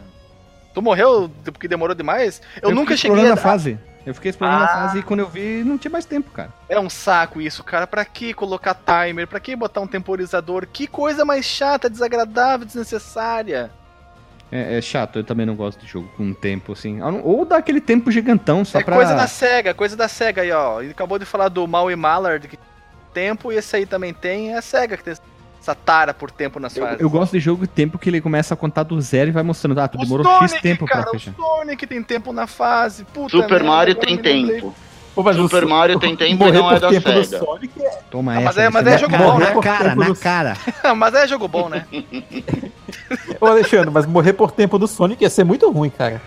Tu 0.73 0.81
morreu 0.81 1.31
porque 1.45 1.69
demorou 1.69 1.95
demais? 1.95 2.41
Eu, 2.63 2.71
nunca 2.71 2.97
fiquei 2.97 2.97
cheguei 2.97 3.17
explorando 3.19 3.39
a... 3.39 3.43
a 3.43 3.53
fase. 3.53 3.79
Eu 4.07 4.15
fiquei 4.15 4.31
explorando 4.31 4.63
Ah. 4.63 4.65
a 4.65 4.69
fase 4.69 4.99
e 5.01 5.03
quando 5.03 5.21
eu 5.21 5.29
vi, 5.29 5.63
não 5.63 5.77
tinha 5.77 5.91
mais 5.91 6.07
tempo, 6.07 6.31
cara. 6.31 6.51
É 6.67 6.81
um 6.81 6.89
saco 6.89 7.43
isso, 7.43 7.63
cara. 7.63 7.87
Pra 7.87 8.03
que 8.07 8.33
colocar 8.33 8.75
timer? 8.75 9.27
Pra 9.27 9.39
que 9.39 9.55
botar 9.55 9.83
um 9.83 9.87
temporizador? 9.87 10.67
Que 10.67 10.87
coisa 10.87 11.27
mais 11.27 11.45
chata, 11.45 11.91
desagradável, 11.91 12.65
desnecessária. 12.65 13.71
É, 14.53 14.79
é 14.79 14.81
chato, 14.81 15.21
eu 15.21 15.25
também 15.25 15.47
não 15.47 15.55
gosto 15.55 15.81
de 15.81 15.87
jogo 15.87 16.09
com 16.17 16.33
tempo, 16.35 16.73
assim. 16.73 17.01
Ou 17.23 17.45
dá 17.45 17.57
aquele 17.59 17.81
tempo 17.81 18.11
gigantão 18.11 18.65
só 18.65 18.81
é 18.81 18.83
pra. 18.85 18.97
coisa 18.97 19.15
da 19.15 19.27
SEGA, 19.27 19.75
coisa 19.75 19.97
da 19.97 20.09
SEGA 20.09 20.43
aí, 20.43 20.51
ó. 20.51 20.81
Ele 20.81 20.91
acabou 20.91 21.19
de 21.19 21.25
falar 21.25 21.49
do 21.49 21.67
Mal 21.69 21.91
e 21.91 21.97
Mallard, 21.97 22.49
que 22.49 22.57
tem 22.57 22.67
tempo, 23.13 23.53
e 23.53 23.57
esse 23.57 23.77
aí 23.77 23.87
também 23.87 24.13
tem. 24.13 24.53
É 24.53 24.59
a 24.59 24.63
SEGA 24.63 24.97
que 24.97 25.05
tem 25.05 25.15
essa 25.61 25.75
tara 25.75 26.13
por 26.15 26.31
tempo 26.31 26.59
nas 26.59 26.77
Eu, 26.77 26.85
fases. 26.85 27.01
eu 27.01 27.11
gosto 27.11 27.33
de 27.33 27.41
jogo 27.41 27.63
de 27.63 27.69
tempo 27.69 27.99
que 27.99 28.09
ele 28.09 28.21
começa 28.21 28.55
a 28.55 28.57
contar 28.57 28.83
do 28.83 29.01
zero 29.01 29.29
e 29.29 29.33
vai 29.33 29.43
mostrando. 29.43 29.79
Ah, 29.79 29.87
tu 29.87 29.99
O 29.99 30.03
demorou 30.03 30.25
Sonic, 30.25 30.53
X 30.55 30.63
tempo 30.63 30.87
cara, 30.87 31.03
pra 31.03 31.11
o 31.11 31.13
fechar. 31.19 31.35
Sonic 31.35 31.87
tem 31.87 32.03
tempo 32.03 32.33
na 32.33 32.47
fase. 32.47 33.05
Puta 33.05 33.31
Super 33.31 33.49
merda, 33.51 33.65
Mario 33.65 33.93
agora 33.93 34.07
tem 34.07 34.17
me 34.17 34.23
lembrei. 34.53 34.73
Mas 35.17 35.37
Super 35.37 35.67
Mario 35.67 35.99
tem 35.99 36.17
tempo 36.17 36.47
e 36.47 36.53
não 36.53 36.71
é 36.71 36.79
da 36.81 36.89
tempo 36.89 37.11
do 37.13 37.25
SEGA. 37.25 37.39
Sonic 37.45 37.83
é- 37.83 37.99
Toma 38.11 38.33
Ah, 38.33 38.41
mas 38.41 38.47
essa. 38.57 38.63
é- 38.63 38.71
mas 38.71 38.87
é 38.87 38.91
na 38.91 38.97
jogo 38.97 39.17
bom, 39.19 39.39
na 39.39 39.51
né? 39.55 39.61
cara, 39.63 39.95
na 39.95 40.15
cara. 40.17 40.57
mas 40.97 41.15
é 41.15 41.27
jogo 41.29 41.49
bom, 41.49 41.69
né? 41.69 41.85
Ô, 43.41 43.47
Alexandre, 43.47 43.91
mas 43.91 44.07
morrer 44.07 44.33
por 44.33 44.53
tempo 44.53 44.79
do 44.79 44.87
Sonic 44.87 45.23
ia 45.23 45.31
ser 45.31 45.45
muito 45.45 45.71
ruim, 45.71 45.91
cara. 45.91 46.21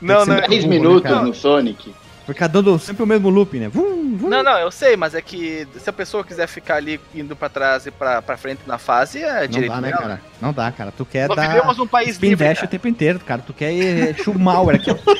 Não, 0.00 0.26
não. 0.26 0.34
muito 0.34 0.48
10 0.50 0.64
burro, 0.64 0.72
né, 0.74 0.78
minutos 0.78 1.10
no 1.22 1.34
Sonic. 1.34 1.94
Ficar 2.26 2.48
dando 2.48 2.76
sempre 2.80 3.04
o 3.04 3.06
mesmo 3.06 3.28
loop, 3.30 3.56
né? 3.56 3.68
Vum, 3.68 4.16
vum. 4.16 4.28
Não, 4.28 4.42
não, 4.42 4.58
eu 4.58 4.68
sei, 4.72 4.96
mas 4.96 5.14
é 5.14 5.22
que 5.22 5.66
se 5.78 5.88
a 5.88 5.92
pessoa 5.92 6.24
quiser 6.24 6.48
ficar 6.48 6.74
ali 6.74 7.00
indo 7.14 7.36
pra 7.36 7.48
trás 7.48 7.86
e 7.86 7.90
pra, 7.92 8.20
pra 8.20 8.36
frente 8.36 8.62
na 8.66 8.78
fase, 8.78 9.22
é 9.22 9.42
Não 9.42 9.46
direito 9.46 9.72
dá, 9.72 9.80
né, 9.80 9.88
dela. 9.90 10.02
cara? 10.02 10.20
Não 10.42 10.52
dá, 10.52 10.72
cara. 10.72 10.92
Tu 10.96 11.04
quer 11.04 11.28
Nós 11.28 11.36
dar 11.36 11.46
vivemos 11.48 11.76
num 11.78 11.86
país 11.86 12.16
livre, 12.18 12.44
cara. 12.52 12.64
o 12.64 12.68
tempo 12.68 12.88
inteiro, 12.88 13.20
cara. 13.20 13.42
Tu 13.46 13.52
quer 13.52 13.72
ir 13.72 14.16
Schumauer 14.22 14.74
aqui, 14.74 14.90
ó. 14.90 14.96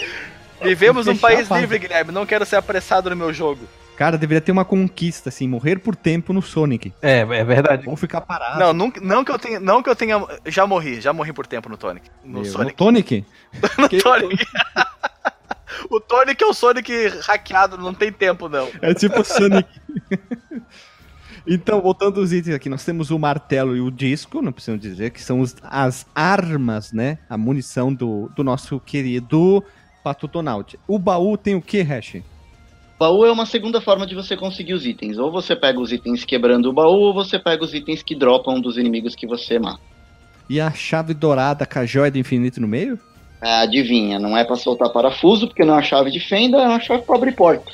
Vivemos 0.62 1.06
num 1.06 1.16
país 1.16 1.48
livre, 1.50 1.78
Guilherme. 1.78 2.12
Não 2.12 2.26
quero 2.26 2.44
ser 2.46 2.56
apressado 2.56 3.10
no 3.10 3.16
meu 3.16 3.32
jogo. 3.32 3.60
Cara, 3.96 4.18
deveria 4.18 4.42
ter 4.42 4.52
uma 4.52 4.64
conquista, 4.64 5.30
assim, 5.30 5.48
morrer 5.48 5.78
por 5.78 5.96
tempo 5.96 6.30
no 6.32 6.42
Sonic. 6.42 6.92
É, 7.00 7.20
é 7.20 7.44
verdade. 7.44 7.88
Ou 7.88 7.96
ficar 7.96 8.20
parado. 8.20 8.58
Não, 8.60 8.72
não, 8.72 8.92
não 9.00 9.24
que 9.24 9.30
eu 9.32 9.38
tenha. 9.38 9.58
Não 9.58 9.82
que 9.82 9.88
eu 9.88 9.96
tenha. 9.96 10.22
Já 10.44 10.66
morri, 10.66 11.00
já 11.00 11.12
morri 11.14 11.32
por 11.32 11.46
tempo 11.46 11.68
no 11.70 11.78
Tonic. 11.78 12.10
No 12.22 12.40
Meu, 12.42 12.44
Sonic. 12.44 12.72
No 12.72 12.76
Tonic? 12.76 13.24
No 13.78 13.88
que- 13.88 13.98
Tonic. 13.98 14.44
o 15.88 15.98
Tonic 15.98 16.42
é 16.44 16.46
o 16.46 16.52
Sonic 16.52 16.92
hackeado, 17.22 17.78
não 17.78 17.94
tem 17.94 18.12
tempo, 18.12 18.48
não. 18.50 18.68
É 18.82 18.92
tipo 18.92 19.24
Sonic. 19.24 19.66
então, 21.46 21.80
voltando 21.80 22.20
aos 22.20 22.32
itens 22.32 22.54
aqui, 22.54 22.68
nós 22.68 22.84
temos 22.84 23.10
o 23.10 23.18
martelo 23.18 23.76
e 23.76 23.80
o 23.80 23.90
disco, 23.90 24.42
não 24.42 24.52
precisamos 24.52 24.82
dizer, 24.82 25.10
que 25.10 25.22
são 25.22 25.40
os- 25.40 25.54
as 25.62 26.04
armas, 26.14 26.92
né? 26.92 27.18
A 27.30 27.38
munição 27.38 27.94
do, 27.94 28.28
do 28.34 28.42
nosso 28.44 28.80
querido 28.80 29.62
Pato 30.06 30.28
Donald. 30.28 30.78
O 30.86 31.00
baú 31.00 31.36
tem 31.36 31.56
o 31.56 31.60
que, 31.60 31.82
Hash? 31.82 32.18
Baú 32.96 33.26
é 33.26 33.32
uma 33.32 33.44
segunda 33.44 33.80
forma 33.80 34.06
de 34.06 34.14
você 34.14 34.36
conseguir 34.36 34.72
os 34.72 34.86
itens. 34.86 35.18
Ou 35.18 35.32
você 35.32 35.56
pega 35.56 35.80
os 35.80 35.90
itens 35.90 36.24
quebrando 36.24 36.66
o 36.66 36.72
baú, 36.72 37.06
ou 37.06 37.12
você 37.12 37.40
pega 37.40 37.64
os 37.64 37.74
itens 37.74 38.04
que 38.04 38.14
dropam 38.14 38.60
dos 38.60 38.78
inimigos 38.78 39.16
que 39.16 39.26
você 39.26 39.58
mata. 39.58 39.80
E 40.48 40.60
a 40.60 40.70
chave 40.70 41.12
dourada 41.12 41.66
com 41.66 41.80
a 41.80 41.84
joia 41.84 42.08
do 42.08 42.18
infinito 42.18 42.60
no 42.60 42.68
meio? 42.68 42.96
É, 43.42 43.62
adivinha, 43.62 44.16
não 44.16 44.38
é 44.38 44.44
pra 44.44 44.54
soltar 44.54 44.90
parafuso, 44.90 45.48
porque 45.48 45.64
não 45.64 45.74
é 45.74 45.78
uma 45.78 45.82
chave 45.82 46.12
de 46.12 46.20
fenda, 46.20 46.58
é 46.58 46.68
uma 46.68 46.78
chave 46.78 47.02
pra 47.02 47.16
abrir 47.16 47.32
porta. 47.32 47.72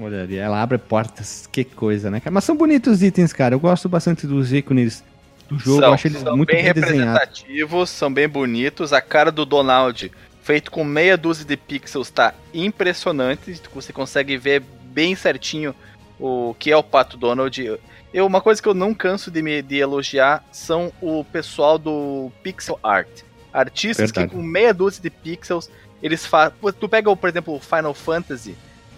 Olha 0.00 0.22
ali, 0.22 0.38
ela 0.38 0.62
abre 0.62 0.78
portas, 0.78 1.46
que 1.52 1.64
coisa, 1.64 2.10
né, 2.10 2.18
cara? 2.18 2.32
Mas 2.32 2.44
são 2.44 2.56
bonitos 2.56 2.94
os 2.94 3.02
itens, 3.02 3.30
cara. 3.30 3.54
Eu 3.54 3.60
gosto 3.60 3.90
bastante 3.90 4.26
dos 4.26 4.54
ícones 4.54 5.04
do 5.50 5.58
jogo, 5.58 5.82
eu 5.82 5.92
acho 5.92 6.06
eles 6.06 6.20
são 6.20 6.34
muito 6.34 6.50
bem 6.50 6.62
bem 6.62 6.72
desenhados. 6.72 7.20
representativos, 7.20 7.90
são 7.90 8.10
bem 8.10 8.26
bonitos. 8.26 8.94
A 8.94 9.02
cara 9.02 9.30
do 9.30 9.44
Donald, 9.44 10.10
feito 10.48 10.70
com 10.70 10.82
meia 10.82 11.14
dúzia 11.14 11.44
de 11.44 11.58
pixels, 11.58 12.08
tá 12.08 12.32
impressionante. 12.54 13.60
Você 13.74 13.92
consegue 13.92 14.38
ver 14.38 14.62
bem 14.82 15.14
certinho 15.14 15.74
o 16.18 16.56
que 16.58 16.72
é 16.72 16.76
o 16.76 16.82
Pato 16.82 17.18
Donald. 17.18 17.78
Eu, 18.14 18.26
uma 18.26 18.40
coisa 18.40 18.62
que 18.62 18.66
eu 18.66 18.72
não 18.72 18.94
canso 18.94 19.30
de, 19.30 19.42
me, 19.42 19.60
de 19.60 19.76
elogiar 19.76 20.42
são 20.50 20.90
o 21.02 21.22
pessoal 21.22 21.76
do 21.78 22.32
pixel 22.42 22.80
art. 22.82 23.10
Artistas 23.52 24.10
Verdade. 24.10 24.28
que 24.28 24.36
com 24.36 24.42
meia 24.42 24.72
dúzia 24.72 25.02
de 25.02 25.10
pixels, 25.10 25.68
eles 26.02 26.24
fazem. 26.24 26.56
Tu 26.80 26.88
pega, 26.88 27.14
por 27.14 27.28
exemplo, 27.28 27.54
o 27.54 27.60
Final 27.60 27.92
Fantasy 27.92 28.56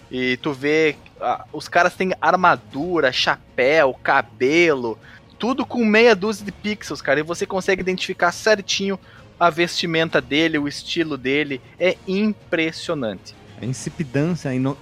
e 0.09 0.37
tu 0.37 0.53
vê. 0.53 0.95
ah, 1.19 1.43
os 1.51 1.67
caras 1.67 1.93
têm 1.95 2.13
armadura, 2.21 3.11
chapéu, 3.11 3.93
cabelo, 4.01 4.97
tudo 5.37 5.65
com 5.65 5.83
meia 5.83 6.15
dúzia 6.15 6.45
de 6.45 6.51
pixels, 6.53 7.01
cara, 7.01 7.19
e 7.19 7.23
você 7.23 7.45
consegue 7.45 7.81
identificar 7.81 8.31
certinho 8.31 8.97
a 9.41 9.49
vestimenta 9.49 10.21
dele, 10.21 10.59
o 10.59 10.67
estilo 10.67 11.17
dele, 11.17 11.59
é 11.79 11.97
impressionante. 12.07 13.33
A 13.59 13.65
insipidância, 13.65 14.51
a 14.51 14.55
ino- 14.55 14.77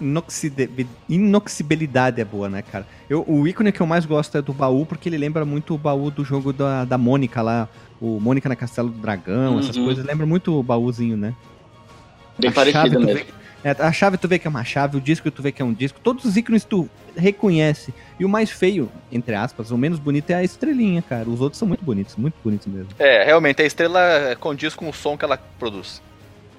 inoxibilidade 1.08 2.20
é 2.20 2.26
boa, 2.26 2.50
né, 2.50 2.62
cara? 2.62 2.86
Eu, 3.10 3.24
o 3.26 3.48
ícone 3.48 3.72
que 3.72 3.80
eu 3.82 3.88
mais 3.88 4.06
gosto 4.06 4.38
é 4.38 4.42
do 4.42 4.52
baú, 4.54 4.86
porque 4.86 5.08
ele 5.08 5.18
lembra 5.18 5.46
muito 5.46 5.74
o 5.74 5.78
baú 5.78 6.12
do 6.12 6.26
jogo 6.26 6.52
da, 6.52 6.84
da 6.84 6.98
Mônica 6.98 7.42
lá. 7.42 7.70
O 8.02 8.20
Mônica 8.20 8.50
na 8.50 8.56
Castelo 8.56 8.90
do 8.90 9.00
Dragão, 9.00 9.60
essas 9.60 9.78
Uhum. 9.78 9.84
coisas. 9.86 10.06
Lembra 10.06 10.26
muito 10.26 10.54
o 10.58 10.62
baúzinho, 10.64 11.16
né? 11.16 11.34
Bem 12.38 12.50
A 12.50 12.54
parecido 12.54 13.00
mesmo. 13.00 13.14
vê- 13.16 13.26
a 13.64 13.92
chave 13.92 14.18
tu 14.18 14.28
vê 14.28 14.40
que 14.40 14.48
é 14.48 14.50
uma 14.50 14.64
chave, 14.64 14.98
o 14.98 15.02
disco 15.02 15.30
tu 15.30 15.42
vê 15.42 15.52
que 15.52 15.62
é 15.62 15.66
um 15.66 15.74
disco. 15.74 16.00
Todos 16.02 16.24
os 16.26 16.38
ícones 16.38 16.64
tu 16.64 16.90
reconhece. 17.16 17.94
E 18.20 18.26
o 18.26 18.30
mais 18.30 18.50
feio, 18.50 18.90
entre 19.12 19.36
aspas, 19.36 19.72
o 19.72 19.78
menos 19.78 20.00
bonito 20.00 20.30
é 20.32 20.36
a 20.36 20.44
estrelinha, 20.44 21.02
cara. 21.02 21.30
Os 21.30 21.42
outros 21.42 21.60
são 21.60 21.68
muito 21.68 21.84
bonitos, 21.84 22.16
muito 22.16 22.36
bonitos 22.44 22.68
mesmo. 22.68 22.90
É, 22.98 23.24
realmente, 23.26 23.62
a 23.62 23.66
estrela 23.66 24.36
condiz 24.40 24.74
com 24.76 24.88
o 24.90 24.94
som 24.94 25.18
que 25.18 25.26
ela 25.26 25.38
produz. 25.58 26.02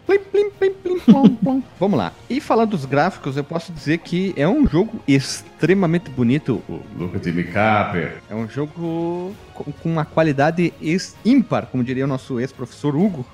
Plim, 0.07 0.19
plim, 0.19 0.51
plim, 0.51 0.73
plim, 0.73 0.99
plom, 0.99 1.29
plom. 1.37 1.63
Vamos 1.79 1.97
lá. 1.99 2.13
E 2.29 2.41
falando 2.41 2.71
dos 2.71 2.85
gráficos, 2.85 3.37
eu 3.37 3.45
posso 3.45 3.73
dizer 3.73 3.99
que 3.99 4.33
é 4.37 4.49
um 4.49 4.67
jogo 4.67 5.01
extremamente 5.07 6.11
bonito. 6.11 6.63
O 6.69 7.11
at 7.15 7.27
me, 7.27 7.45
Capper. 7.45 8.17
É 8.29 8.35
um 8.35 8.49
jogo 8.49 9.33
com 9.55 9.65
com 9.65 9.89
uma 9.93 10.05
qualidade 10.05 10.73
ex- 10.81 11.15
ímpar, 11.25 11.67
como 11.67 11.85
diria 11.85 12.05
o 12.05 12.09
nosso 12.09 12.41
ex-professor 12.41 12.97
Hugo. 12.97 13.25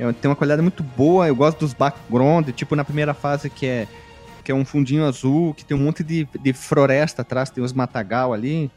É, 0.00 0.12
tem 0.14 0.30
uma 0.30 0.36
qualidade 0.36 0.62
muito 0.62 0.82
boa, 0.82 1.28
eu 1.28 1.36
gosto 1.36 1.58
dos 1.58 1.74
background, 1.74 2.48
tipo 2.52 2.74
na 2.74 2.84
primeira 2.84 3.12
fase 3.12 3.50
que 3.50 3.66
é, 3.66 3.86
que 4.42 4.50
é 4.50 4.54
um 4.54 4.64
fundinho 4.64 5.06
azul, 5.06 5.52
que 5.52 5.62
tem 5.62 5.76
um 5.76 5.80
monte 5.80 6.02
de, 6.02 6.26
de 6.40 6.52
floresta 6.54 7.20
atrás, 7.20 7.50
tem 7.50 7.62
os 7.62 7.74
matagal 7.74 8.32
ali. 8.32 8.70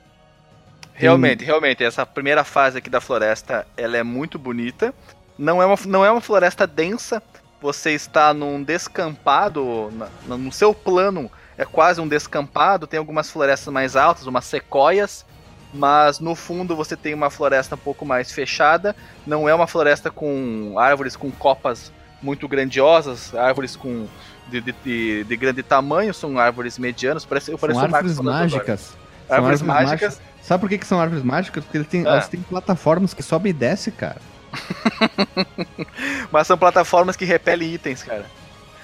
Realmente, 0.94 1.44
realmente, 1.44 1.84
essa 1.84 2.06
primeira 2.06 2.44
fase 2.44 2.78
aqui 2.78 2.90
da 2.90 3.00
floresta, 3.02 3.66
ela 3.78 3.98
é 3.98 4.04
muito 4.04 4.38
bonita. 4.38 4.94
Não 5.38 5.62
é 5.62 5.66
uma, 5.66 5.76
não 5.88 6.06
é 6.06 6.12
uma 6.12 6.22
floresta 6.22 6.68
densa, 6.68 7.24
você 7.62 7.92
está 7.92 8.34
num 8.34 8.62
descampado, 8.62 9.90
na- 10.28 10.38
no 10.38 10.52
seu 10.52 10.74
plano 10.74 11.32
é 11.58 11.64
quase 11.66 12.02
um 12.02 12.08
descampado, 12.08 12.86
tem 12.86 12.98
algumas 12.98 13.32
florestas 13.32 13.74
mais 13.74 13.96
altas, 13.96 14.28
umas 14.28 14.46
sequoias, 14.46 15.26
mas 15.74 16.20
no 16.20 16.36
fundo 16.36 16.76
você 16.76 16.96
tem 16.96 17.14
uma 17.14 17.30
floresta 17.30 17.76
um 17.76 17.78
pouco 17.80 18.06
mais 18.06 18.32
fechada, 18.32 18.96
não 19.26 19.48
é 19.50 19.54
uma 19.56 19.68
floresta 19.68 20.12
com 20.12 20.76
árvores 20.78 21.16
com 21.16 21.32
copas 21.32 21.92
muito 22.22 22.48
grandiosas, 22.48 23.34
árvores 23.36 23.76
com 23.76 24.08
de, 24.48 24.62
de, 24.62 24.72
de- 24.84 25.24
de 25.24 25.36
grande 25.38 25.64
tamanho, 25.64 26.14
são 26.14 26.38
árvores 26.38 26.78
medianas, 26.78 27.26
parece, 27.26 27.52
eu 27.52 27.58
Marcos 27.62 27.84
árvores 27.94 28.20
mágicas. 28.20 28.82
São 29.28 29.36
Árvores 29.36 29.62
mágicas, 29.62 30.22
Sabe 30.42 30.60
por 30.62 30.70
que, 30.70 30.78
que 30.78 30.86
são 30.86 31.00
árvores 31.00 31.24
mágicas? 31.24 31.64
Porque 31.64 31.78
eles 31.78 31.88
têm, 31.88 32.06
Ah. 32.06 32.10
elas 32.12 32.28
têm 32.28 32.42
plataformas 32.42 33.14
que 33.14 33.24
sobe 33.24 33.50
e 33.50 33.54
desce, 33.54 33.90
cara. 33.92 34.18
mas 36.32 36.48
são 36.48 36.58
plataformas 36.58 37.16
que 37.16 37.26
repelem 37.26 37.74
itens, 37.74 38.04
cara. 38.04 38.26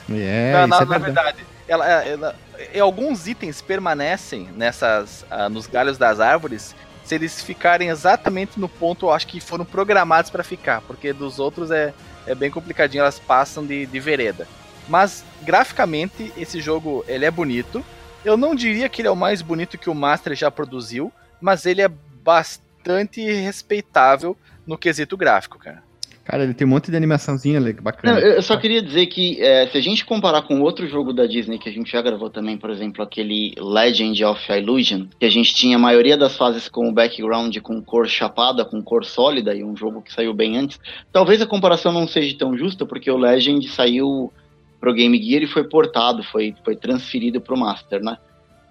É, 0.09 0.53
Não, 0.53 0.61
isso 0.61 0.69
na, 0.69 0.75
é 0.77 0.79
na 0.85 0.97
verdade. 0.97 1.03
verdade, 1.03 1.45
ela, 1.69 1.85
ela- 1.87 2.35
e 2.73 2.79
alguns 2.79 3.27
itens 3.27 3.61
permanecem 3.61 4.49
nessas, 4.55 5.25
ah, 5.29 5.47
nos 5.47 5.67
galhos 5.67 5.97
das 5.97 6.19
árvores 6.19 6.75
se 7.09 7.15
eles 7.15 7.41
ficarem 7.41 7.89
exatamente 7.89 8.59
no 8.59 8.69
ponto, 8.69 9.07
eu 9.07 9.11
acho 9.11 9.25
que 9.25 9.39
foram 9.39 9.65
programados 9.65 10.29
para 10.29 10.43
ficar, 10.43 10.81
porque 10.81 11.11
dos 11.11 11.39
outros 11.39 11.71
é, 11.71 11.91
é 12.27 12.35
bem 12.35 12.51
complicadinho, 12.51 13.01
elas 13.01 13.17
passam 13.17 13.65
de, 13.65 13.87
de 13.87 13.99
vereda. 13.99 14.47
Mas 14.87 15.25
graficamente 15.41 16.31
esse 16.37 16.61
jogo 16.61 17.03
ele 17.07 17.25
é 17.25 17.31
bonito. 17.31 17.83
Eu 18.23 18.37
não 18.37 18.53
diria 18.53 18.87
que 18.87 19.01
ele 19.01 19.07
é 19.07 19.11
o 19.11 19.15
mais 19.15 19.41
bonito 19.41 19.75
que 19.75 19.89
o 19.89 19.95
Master 19.95 20.35
já 20.35 20.51
produziu, 20.51 21.11
mas 21.41 21.65
ele 21.65 21.81
é 21.81 21.87
bastante 21.87 23.21
respeitável 23.23 24.37
no 24.67 24.77
quesito 24.77 25.17
gráfico, 25.17 25.57
cara. 25.57 25.81
Cara, 26.29 26.43
ele 26.43 26.53
tem 26.53 26.67
um 26.67 26.69
monte 26.69 26.91
de 26.91 26.95
animaçãozinha 26.95 27.59
le- 27.59 27.73
Não, 27.73 27.81
bacana. 27.81 28.19
eu 28.19 28.41
só 28.43 28.55
queria 28.55 28.83
dizer 28.83 29.07
que 29.07 29.41
é, 29.41 29.65
se 29.65 29.75
a 29.75 29.81
gente 29.81 30.05
comparar 30.05 30.43
com 30.43 30.61
outro 30.61 30.87
jogo 30.87 31.11
da 31.11 31.25
Disney 31.25 31.57
que 31.57 31.67
a 31.67 31.71
gente 31.71 31.91
já 31.91 32.03
gravou 32.03 32.29
também, 32.29 32.55
por 32.55 32.69
exemplo, 32.69 33.01
aquele 33.03 33.55
Legend 33.57 34.23
of 34.25 34.51
Illusion, 34.51 35.07
que 35.19 35.25
a 35.25 35.29
gente 35.31 35.55
tinha 35.55 35.75
a 35.75 35.79
maioria 35.79 36.15
das 36.15 36.37
fases 36.37 36.69
com 36.69 36.87
o 36.87 36.91
background 36.91 37.57
com 37.63 37.81
cor 37.81 38.07
chapada, 38.07 38.63
com 38.63 38.79
cor 38.83 39.03
sólida, 39.05 39.55
e 39.55 39.63
um 39.63 39.75
jogo 39.75 40.03
que 40.03 40.13
saiu 40.13 40.31
bem 40.31 40.55
antes, 40.55 40.79
talvez 41.11 41.41
a 41.41 41.47
comparação 41.47 41.91
não 41.91 42.07
seja 42.07 42.37
tão 42.37 42.55
justa, 42.55 42.85
porque 42.85 43.09
o 43.09 43.17
Legend 43.17 43.67
saiu 43.67 44.31
pro 44.79 44.93
Game 44.93 45.19
Gear 45.19 45.41
e 45.41 45.47
foi 45.47 45.63
portado, 45.63 46.21
foi, 46.21 46.53
foi 46.63 46.75
transferido 46.75 47.41
pro 47.41 47.57
Master, 47.57 48.03
né? 48.03 48.17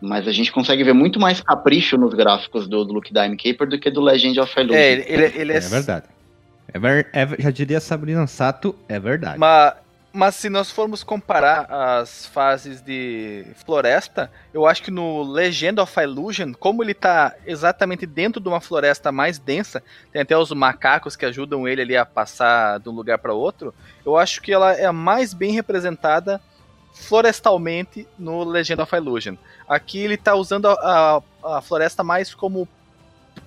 Mas 0.00 0.28
a 0.28 0.32
gente 0.32 0.52
consegue 0.52 0.84
ver 0.84 0.92
muito 0.94 1.18
mais 1.18 1.40
capricho 1.40 1.98
nos 1.98 2.14
gráficos 2.14 2.68
do, 2.68 2.84
do 2.84 2.92
Luke 2.92 3.12
Dime 3.12 3.36
Caper 3.36 3.68
do 3.68 3.80
que 3.80 3.90
do 3.90 4.00
Legend 4.00 4.38
of 4.38 4.60
Illusion. 4.60 4.78
É, 4.78 4.92
ele, 4.92 5.04
ele, 5.08 5.32
ele 5.40 5.52
É 5.54 5.60
verdade. 5.60 6.06
É 6.72 6.78
ver- 6.78 7.08
é 7.12 7.26
já 7.38 7.50
diria 7.50 7.80
Sabrina 7.80 8.26
Sato, 8.26 8.74
é 8.88 8.98
verdade. 8.98 9.38
Mas, 9.38 9.74
mas 10.12 10.34
se 10.34 10.48
nós 10.50 10.70
formos 10.70 11.02
comparar 11.02 11.66
as 11.70 12.26
fases 12.26 12.80
de 12.82 13.46
floresta, 13.64 14.30
eu 14.52 14.66
acho 14.66 14.82
que 14.82 14.90
no 14.90 15.22
Legend 15.22 15.80
of 15.80 16.00
Illusion, 16.00 16.52
como 16.52 16.82
ele 16.82 16.94
tá 16.94 17.34
exatamente 17.46 18.04
dentro 18.04 18.40
de 18.40 18.48
uma 18.48 18.60
floresta 18.60 19.10
mais 19.10 19.38
densa, 19.38 19.82
tem 20.12 20.22
até 20.22 20.36
os 20.36 20.50
macacos 20.52 21.16
que 21.16 21.24
ajudam 21.24 21.66
ele 21.66 21.82
ali 21.82 21.96
a 21.96 22.04
passar 22.04 22.78
de 22.80 22.88
um 22.88 22.92
lugar 22.92 23.18
para 23.18 23.32
outro, 23.32 23.74
eu 24.04 24.16
acho 24.16 24.42
que 24.42 24.52
ela 24.52 24.72
é 24.72 24.90
mais 24.92 25.32
bem 25.32 25.52
representada 25.52 26.40
florestalmente 26.92 28.06
no 28.18 28.44
Legend 28.44 28.82
of 28.82 28.94
Illusion. 28.94 29.36
Aqui 29.68 30.00
ele 30.00 30.16
tá 30.16 30.34
usando 30.34 30.66
a, 30.68 31.22
a, 31.44 31.58
a 31.58 31.62
floresta 31.62 32.02
mais 32.02 32.34
como 32.34 32.68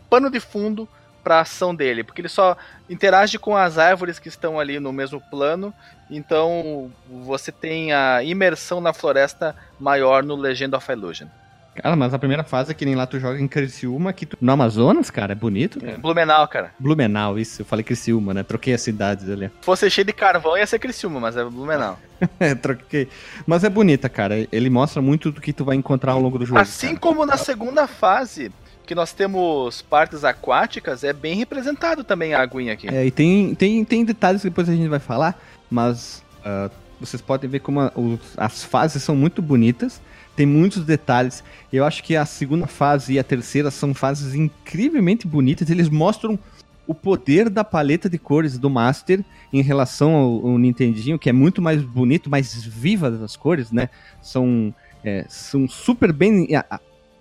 pano 0.10 0.30
de 0.30 0.40
fundo 0.40 0.88
para 1.24 1.38
a 1.38 1.42
ação 1.42 1.74
dele, 1.74 2.04
porque 2.04 2.22
ele 2.22 2.30
só 2.30 2.58
interage 2.90 3.38
com 3.38 3.56
as 3.56 3.78
árvores 3.78 4.20
que 4.20 4.28
estão 4.28 4.60
ali 4.60 4.80
no 4.80 4.92
mesmo 4.92 5.22
plano, 5.22 5.74
então 6.10 6.92
você 7.24 7.52
tem 7.52 7.94
a 7.94 8.24
imersão 8.24 8.82
na 8.82 8.94
floresta 8.94 9.56
maior 9.80 10.24
no 10.24 10.36
Legend 10.36 10.76
of 10.76 10.92
Illusion. 10.92 11.28
Cara, 11.74 11.96
mas 11.96 12.14
a 12.14 12.20
primeira 12.20 12.44
fase 12.44 12.72
é 12.72 12.74
que 12.74 12.84
nem 12.84 12.96
lá 12.96 13.08
tu 13.08 13.18
joga 13.18 13.40
em 13.40 13.48
Criciúma, 13.48 14.10
aqui 14.10 14.26
tu... 14.26 14.38
no 14.42 14.52
Amazonas, 14.52 15.10
cara, 15.10 15.32
é 15.32 15.36
bonito. 15.36 15.80
cara. 15.80 15.98
Blumenau, 15.98 16.48
cara. 16.48 16.72
Blumenau, 16.78 17.40
isso, 17.40 17.62
eu 17.62 17.66
falei 17.66 17.84
Criciúma, 17.84 18.34
né? 18.34 18.44
Troquei 18.44 18.74
as 18.74 18.82
cidades 18.82 19.30
ali. 19.30 19.48
Se 19.48 19.66
fosse 19.66 19.90
cheio 19.90 20.06
de 20.06 20.12
carvão, 20.12 20.58
ia 20.58 20.68
ser 20.68 20.80
Criciúma, 20.80 21.20
mas 21.20 21.38
é 21.38 21.44
Blumenau. 21.44 21.98
É, 22.40 22.54
troquei. 22.54 23.08
Mas 23.48 23.64
é 23.64 23.70
bonita, 23.70 24.08
cara. 24.08 24.48
Ele 24.52 24.70
mostra 24.70 25.02
muito 25.02 25.32
do 25.32 25.42
que 25.42 25.52
tu 25.52 25.66
vai 25.66 25.76
encontrar 25.76 26.12
ao 26.12 26.22
longo 26.22 26.38
do 26.38 26.46
jogo. 26.46 26.60
Assim 26.60 26.90
cara. 26.90 27.00
como 27.00 27.26
na 27.26 27.36
segunda 27.36 27.88
fase, 27.88 28.52
que 28.92 28.96
nós 28.96 29.14
temos 29.14 29.82
partes 29.82 30.26
aquáticas, 30.26 31.06
é 31.06 31.14
bem 31.14 31.38
representado 31.38 32.04
também 32.04 32.34
a 32.34 32.42
aguinha 32.42 32.74
aqui. 32.74 32.90
É, 32.90 33.06
e 33.06 33.10
tem, 33.10 33.56
tem, 33.56 33.86
tem 33.86 34.04
detalhes 34.04 34.42
que 34.42 34.50
depois 34.50 34.68
a 34.68 34.76
gente 34.76 34.90
vai 34.90 35.00
falar, 35.00 35.42
mas 35.70 36.22
ah, 36.44 36.70
vocês 37.00 37.22
podem 37.22 37.50
ver 37.50 37.62
como 37.62 37.80
a- 37.80 37.92
os- 37.96 38.20
as 38.36 38.66
fases 38.66 39.02
são 39.02 39.16
muito 39.16 39.42
bonitas, 39.42 40.02
tem 40.36 40.46
muitos 40.46 40.84
detalhes. 40.84 41.42
Eu 41.72 41.86
acho 41.86 42.04
que 42.04 42.18
a 42.18 42.26
segunda 42.26 42.68
fase 42.68 43.14
e 43.14 43.20
a 43.20 43.24
terceira 43.24 43.72
são 43.72 43.94
fases 43.94 44.36
incrivelmente 44.36 45.26
bonitas, 45.26 45.70
eles 45.70 45.88
mostram 45.88 46.38
o 46.86 46.94
poder 46.94 47.50
da 47.50 47.64
paleta 47.64 48.10
de 48.10 48.18
cores 48.18 48.58
do 48.58 48.70
Master 48.70 49.24
em 49.54 49.62
relação 49.62 50.14
ao, 50.16 50.48
ao 50.48 50.58
Nintendinho, 50.58 51.18
que 51.18 51.30
é 51.30 51.34
muito 51.34 51.62
mais 51.62 51.82
bonito, 51.82 52.30
mais 52.30 52.62
vivas 52.66 53.22
as 53.22 53.38
cores, 53.38 53.72
né? 53.72 53.88
São, 54.22 54.76
é, 55.02 55.24
são 55.30 55.66
super 55.66 56.12
bem 56.12 56.46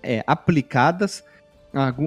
é, 0.03 0.21
aplicadas. 0.27 1.23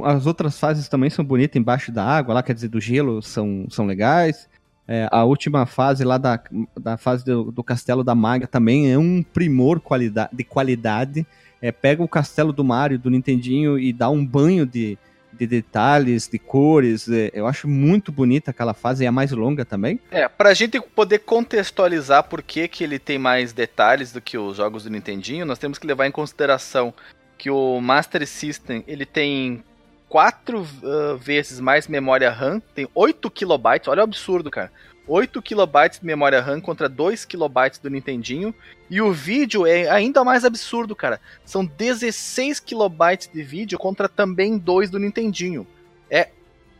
As 0.04 0.26
outras 0.26 0.58
fases 0.58 0.88
também 0.88 1.10
são 1.10 1.24
bonitas 1.24 1.58
embaixo 1.60 1.90
da 1.90 2.04
água, 2.04 2.34
lá 2.34 2.42
quer 2.42 2.54
dizer, 2.54 2.68
do 2.68 2.80
gelo 2.80 3.22
são, 3.22 3.66
são 3.70 3.86
legais. 3.86 4.48
É, 4.86 5.08
a 5.10 5.24
última 5.24 5.64
fase 5.64 6.04
lá 6.04 6.18
da, 6.18 6.38
da 6.78 6.98
fase 6.98 7.24
do, 7.24 7.50
do 7.50 7.64
Castelo 7.64 8.04
da 8.04 8.14
Maga 8.14 8.46
também 8.46 8.92
é 8.92 8.98
um 8.98 9.22
primor 9.22 9.80
qualida- 9.80 10.28
de 10.30 10.44
qualidade. 10.44 11.26
É, 11.62 11.72
pega 11.72 12.02
o 12.02 12.08
Castelo 12.08 12.52
do 12.52 12.62
Mario, 12.62 12.98
do 12.98 13.08
Nintendinho, 13.08 13.78
e 13.78 13.90
dá 13.94 14.10
um 14.10 14.24
banho 14.24 14.66
de, 14.66 14.98
de 15.32 15.46
detalhes, 15.46 16.28
de 16.28 16.38
cores. 16.38 17.08
É, 17.08 17.30
eu 17.32 17.46
acho 17.46 17.66
muito 17.66 18.12
bonita 18.12 18.50
aquela 18.50 18.74
fase, 18.74 19.06
é 19.06 19.08
a 19.08 19.12
mais 19.12 19.32
longa 19.32 19.64
também. 19.64 19.98
É, 20.10 20.28
pra 20.28 20.52
gente 20.52 20.78
poder 20.78 21.20
contextualizar 21.20 22.24
por 22.24 22.42
que, 22.42 22.68
que 22.68 22.84
ele 22.84 22.98
tem 22.98 23.18
mais 23.18 23.54
detalhes 23.54 24.12
do 24.12 24.20
que 24.20 24.36
os 24.36 24.58
jogos 24.58 24.84
do 24.84 24.90
Nintendinho, 24.90 25.46
nós 25.46 25.58
temos 25.58 25.78
que 25.78 25.86
levar 25.86 26.06
em 26.06 26.12
consideração 26.12 26.92
que 27.36 27.50
o 27.50 27.80
Master 27.80 28.26
System 28.26 28.84
ele 28.86 29.04
tem 29.04 29.62
quatro 30.08 30.66
ah, 30.82 31.16
vezes 31.18 31.60
mais 31.60 31.88
memória 31.88 32.30
RAM, 32.30 32.60
tem 32.74 32.88
8 32.94 33.30
kilobytes, 33.30 33.88
olha 33.88 34.00
o 34.00 34.04
absurdo, 34.04 34.50
cara. 34.50 34.70
8 35.06 35.42
kilobytes 35.42 35.98
de 35.98 36.06
memória 36.06 36.40
RAM 36.40 36.60
contra 36.60 36.88
2 36.88 37.24
kilobytes 37.24 37.78
do 37.78 37.90
Nintendinho. 37.90 38.54
E 38.88 39.00
o 39.00 39.12
vídeo 39.12 39.66
é 39.66 39.88
ainda 39.90 40.24
mais 40.24 40.44
absurdo, 40.44 40.96
cara. 40.96 41.20
São 41.44 41.64
16 41.64 42.60
kilobytes 42.60 43.28
de 43.32 43.42
vídeo 43.42 43.78
contra 43.78 44.08
também 44.08 44.56
2 44.56 44.90
do 44.90 44.98
Nintendinho. 44.98 45.66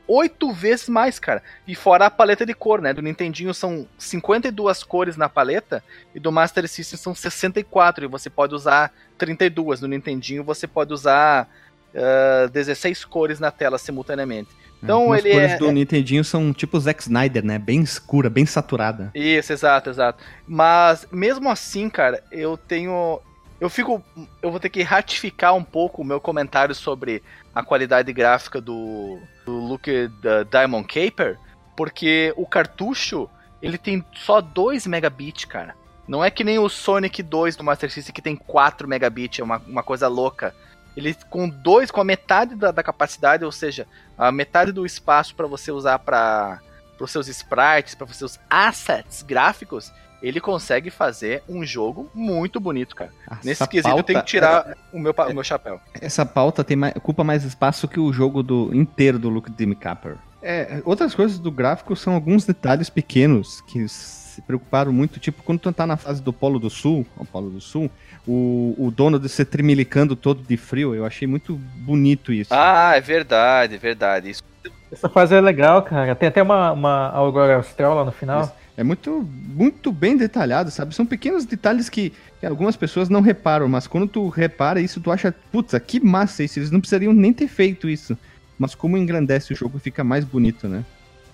É 0.08 0.12
oito 0.12 0.52
vezes 0.52 0.88
mais, 0.88 1.18
cara. 1.18 1.42
E 1.66 1.74
fora 1.74 2.06
a 2.06 2.10
paleta 2.10 2.44
de 2.44 2.54
cor, 2.54 2.80
né? 2.80 2.92
Do 2.92 3.02
Nintendinho 3.02 3.54
são 3.54 3.86
52 3.98 4.82
cores 4.82 5.16
na 5.16 5.28
paleta 5.28 5.82
e 6.14 6.20
do 6.20 6.30
Master 6.30 6.68
System 6.68 6.98
são 6.98 7.14
64. 7.14 8.04
E 8.04 8.08
você 8.08 8.28
pode 8.28 8.54
usar 8.54 8.92
32. 9.18 9.80
No 9.80 9.88
Nintendinho 9.88 10.44
você 10.44 10.66
pode 10.66 10.92
usar 10.92 11.48
ah, 11.94 12.48
16 12.52 13.04
cores 13.04 13.38
na 13.38 13.50
tela 13.50 13.78
simultaneamente. 13.78 14.50
Então 14.82 15.12
As 15.12 15.24
ele 15.24 15.32
cores 15.32 15.52
é, 15.52 15.56
do 15.56 15.72
Nintendinho 15.72 16.22
são 16.22 16.52
tipo 16.52 16.78
Zack 16.78 17.02
Snyder, 17.02 17.44
né? 17.44 17.58
Bem 17.58 17.80
escura, 17.80 18.28
bem 18.28 18.44
saturada. 18.44 19.10
Isso, 19.14 19.52
exato, 19.52 19.88
exato. 19.88 20.22
Mas 20.46 21.08
mesmo 21.10 21.48
assim, 21.48 21.88
cara, 21.88 22.22
eu 22.30 22.56
tenho. 22.56 23.20
Eu 23.60 23.70
fico. 23.70 24.02
Eu 24.42 24.50
vou 24.50 24.60
ter 24.60 24.68
que 24.68 24.82
ratificar 24.82 25.54
um 25.54 25.64
pouco 25.64 26.02
o 26.02 26.04
meu 26.04 26.20
comentário 26.20 26.74
sobre 26.74 27.22
a 27.54 27.62
qualidade 27.62 28.12
gráfica 28.12 28.60
do, 28.60 29.18
do 29.44 29.78
da 30.20 30.42
Diamond 30.42 30.86
Caper, 30.86 31.38
porque 31.76 32.32
o 32.36 32.46
cartucho 32.46 33.28
ele 33.62 33.78
tem 33.78 34.04
só 34.14 34.40
2 34.40 34.86
megabits, 34.86 35.44
cara. 35.44 35.74
Não 36.06 36.22
é 36.22 36.30
que 36.30 36.44
nem 36.44 36.58
o 36.58 36.68
Sonic 36.68 37.22
2 37.22 37.56
do 37.56 37.64
Master 37.64 37.90
System 37.90 38.14
que 38.14 38.20
tem 38.20 38.36
4 38.36 38.86
megabits, 38.86 39.38
é 39.38 39.42
uma, 39.42 39.58
uma 39.66 39.82
coisa 39.82 40.06
louca. 40.08 40.54
Ele 40.96 41.14
com 41.30 41.48
dois, 41.48 41.90
com 41.90 42.00
a 42.00 42.04
metade 42.04 42.54
da, 42.54 42.70
da 42.70 42.82
capacidade, 42.82 43.44
ou 43.44 43.50
seja, 43.50 43.86
a 44.16 44.30
metade 44.30 44.70
do 44.70 44.84
espaço 44.84 45.34
para 45.34 45.46
você 45.46 45.72
usar 45.72 45.98
para 45.98 46.60
os 47.00 47.10
seus 47.10 47.26
sprites, 47.28 47.94
para 47.94 48.06
os 48.06 48.16
seus 48.16 48.38
assets 48.48 49.22
gráficos, 49.22 49.92
ele 50.26 50.40
consegue 50.40 50.90
fazer 50.90 51.42
um 51.48 51.64
jogo 51.64 52.10
muito 52.14 52.58
bonito, 52.58 52.96
cara. 52.96 53.10
Nesse 53.44 53.62
Essa 53.62 53.66
quesito 53.66 53.88
eu 53.96 54.02
tenho 54.02 54.16
pauta- 54.18 54.24
que 54.24 54.30
tirar 54.30 54.76
o, 54.92 54.98
meu, 54.98 55.14
o 55.16 55.34
meu 55.34 55.44
chapéu. 55.44 55.78
Essa 56.00 56.24
pauta 56.24 56.64
tem 56.64 56.76
mais, 56.76 56.96
ocupa 56.96 57.22
mais 57.22 57.44
espaço 57.44 57.86
que 57.86 58.00
o 58.00 58.10
jogo 58.12 58.42
do 58.42 58.74
inteiro 58.74 59.18
do 59.18 59.28
Luke 59.28 59.50
Dim 59.50 59.74
Capper. 59.74 60.16
É, 60.42 60.80
outras 60.84 61.14
coisas 61.14 61.38
do 61.38 61.50
gráfico 61.50 61.94
são 61.94 62.14
alguns 62.14 62.44
detalhes 62.46 62.88
pequenos 62.88 63.60
que 63.62 63.86
se 63.88 64.40
preocuparam 64.42 64.92
muito, 64.92 65.20
tipo 65.20 65.42
quando 65.42 65.60
tu 65.60 65.72
tá 65.72 65.86
na 65.86 65.96
fase 65.96 66.22
do 66.22 66.32
Polo 66.32 66.58
do 66.58 66.68
Sul, 66.68 67.06
o 67.16 67.24
Polo 67.24 67.50
do 67.50 67.60
Sul, 67.60 67.90
o, 68.26 68.74
o 68.78 68.90
dono 68.90 69.18
de 69.18 69.28
ser 69.28 69.44
tremilicando 69.44 70.16
todo 70.16 70.42
de 70.42 70.56
frio, 70.56 70.94
eu 70.94 71.04
achei 71.04 71.26
muito 71.28 71.54
bonito 71.76 72.32
isso. 72.32 72.52
Ah, 72.52 72.92
é 72.96 73.00
verdade, 73.00 73.74
é 73.74 73.78
verdade. 73.78 74.30
Isso 74.30 74.42
Essa 74.90 75.08
fase 75.08 75.34
é 75.34 75.40
legal, 75.40 75.82
cara. 75.82 76.14
Tem 76.14 76.28
até 76.28 76.42
uma, 76.42 76.72
uma 76.72 77.08
Aurora 77.10 77.58
Astral 77.58 77.94
lá 77.94 78.04
no 78.04 78.12
final. 78.12 78.54
É 78.76 78.82
muito, 78.82 79.28
muito 79.32 79.92
bem 79.92 80.16
detalhado, 80.16 80.70
sabe? 80.70 80.94
São 80.94 81.06
pequenos 81.06 81.44
detalhes 81.44 81.88
que, 81.88 82.12
que 82.40 82.46
algumas 82.46 82.76
pessoas 82.76 83.08
não 83.08 83.20
reparam, 83.20 83.68
mas 83.68 83.86
quando 83.86 84.08
tu 84.08 84.28
repara 84.28 84.80
isso, 84.80 85.00
tu 85.00 85.12
acha, 85.12 85.32
putz, 85.52 85.74
que 85.86 86.00
massa 86.00 86.42
isso, 86.42 86.58
eles 86.58 86.72
não 86.72 86.80
precisariam 86.80 87.12
nem 87.12 87.32
ter 87.32 87.46
feito 87.46 87.88
isso. 87.88 88.18
Mas 88.58 88.74
como 88.74 88.96
engrandece 88.96 89.52
o 89.52 89.56
jogo, 89.56 89.78
fica 89.78 90.02
mais 90.02 90.24
bonito, 90.24 90.66
né? 90.68 90.84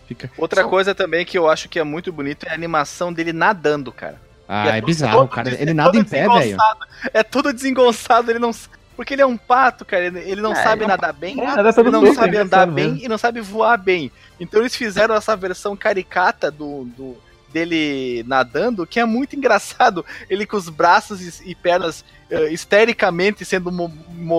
Fica... 0.06 0.30
Outra 0.36 0.64
coisa 0.64 0.94
também 0.94 1.24
que 1.24 1.38
eu 1.38 1.48
acho 1.48 1.68
que 1.68 1.78
é 1.78 1.84
muito 1.84 2.12
bonito 2.12 2.44
é 2.44 2.50
a 2.50 2.54
animação 2.54 3.10
dele 3.12 3.32
nadando, 3.32 3.90
cara. 3.90 4.20
Ah, 4.46 4.66
é 4.68 4.80
todo- 4.80 4.86
bizarro, 4.86 5.18
todo 5.20 5.28
cara. 5.28 5.54
Ele 5.62 5.72
nada 5.72 5.92
todo 5.92 6.00
em 6.00 6.04
pé, 6.04 6.22
velho. 6.28 6.34
desengonçado. 6.40 6.80
É 7.14 7.22
todo 7.22 7.52
desengonçado, 7.52 8.30
ele 8.30 8.38
não. 8.38 8.50
Porque 8.96 9.14
ele 9.14 9.22
é 9.22 9.26
um 9.26 9.36
pato, 9.36 9.84
cara. 9.84 10.04
Ele, 10.06 10.40
não 10.42 10.52
É, 10.52 10.56
sabe 10.56 10.82
ele 10.82 10.82
é 10.82 10.86
um 10.86 10.88
nadar 10.88 11.12
bem, 11.14 11.40
É, 11.40 11.44
nada 11.46 11.70
ele 11.80 11.90
não 11.90 12.12
sabe 12.12 12.36
é 12.36 12.40
andar 12.40 12.66
engraçado 12.66 12.72
bem 12.72 12.90
mesmo. 12.90 13.04
e 13.04 13.08
não 13.08 13.16
sabe 13.16 13.40
voar 13.40 13.78
bem. 13.78 14.10
Então 14.38 14.60
eles 14.60 14.74
fizeram 14.74 15.14
essa 15.14 15.34
versão 15.36 15.74
caricata 15.76 16.50
do, 16.50 16.84
do- 16.96 17.16
dele 17.52 18.24
nadando, 18.26 18.86
que 18.86 18.98
é 19.00 19.04
muito 19.04 19.34
engraçado. 19.36 20.04
Ele 20.28 20.46
com 20.46 20.56
os 20.56 20.68
braços 20.68 21.40
e, 21.40 21.50
e 21.50 21.54
pernas 21.54 22.04
histericamente 22.50 23.44
sendo 23.44 23.72
mo 23.72 23.90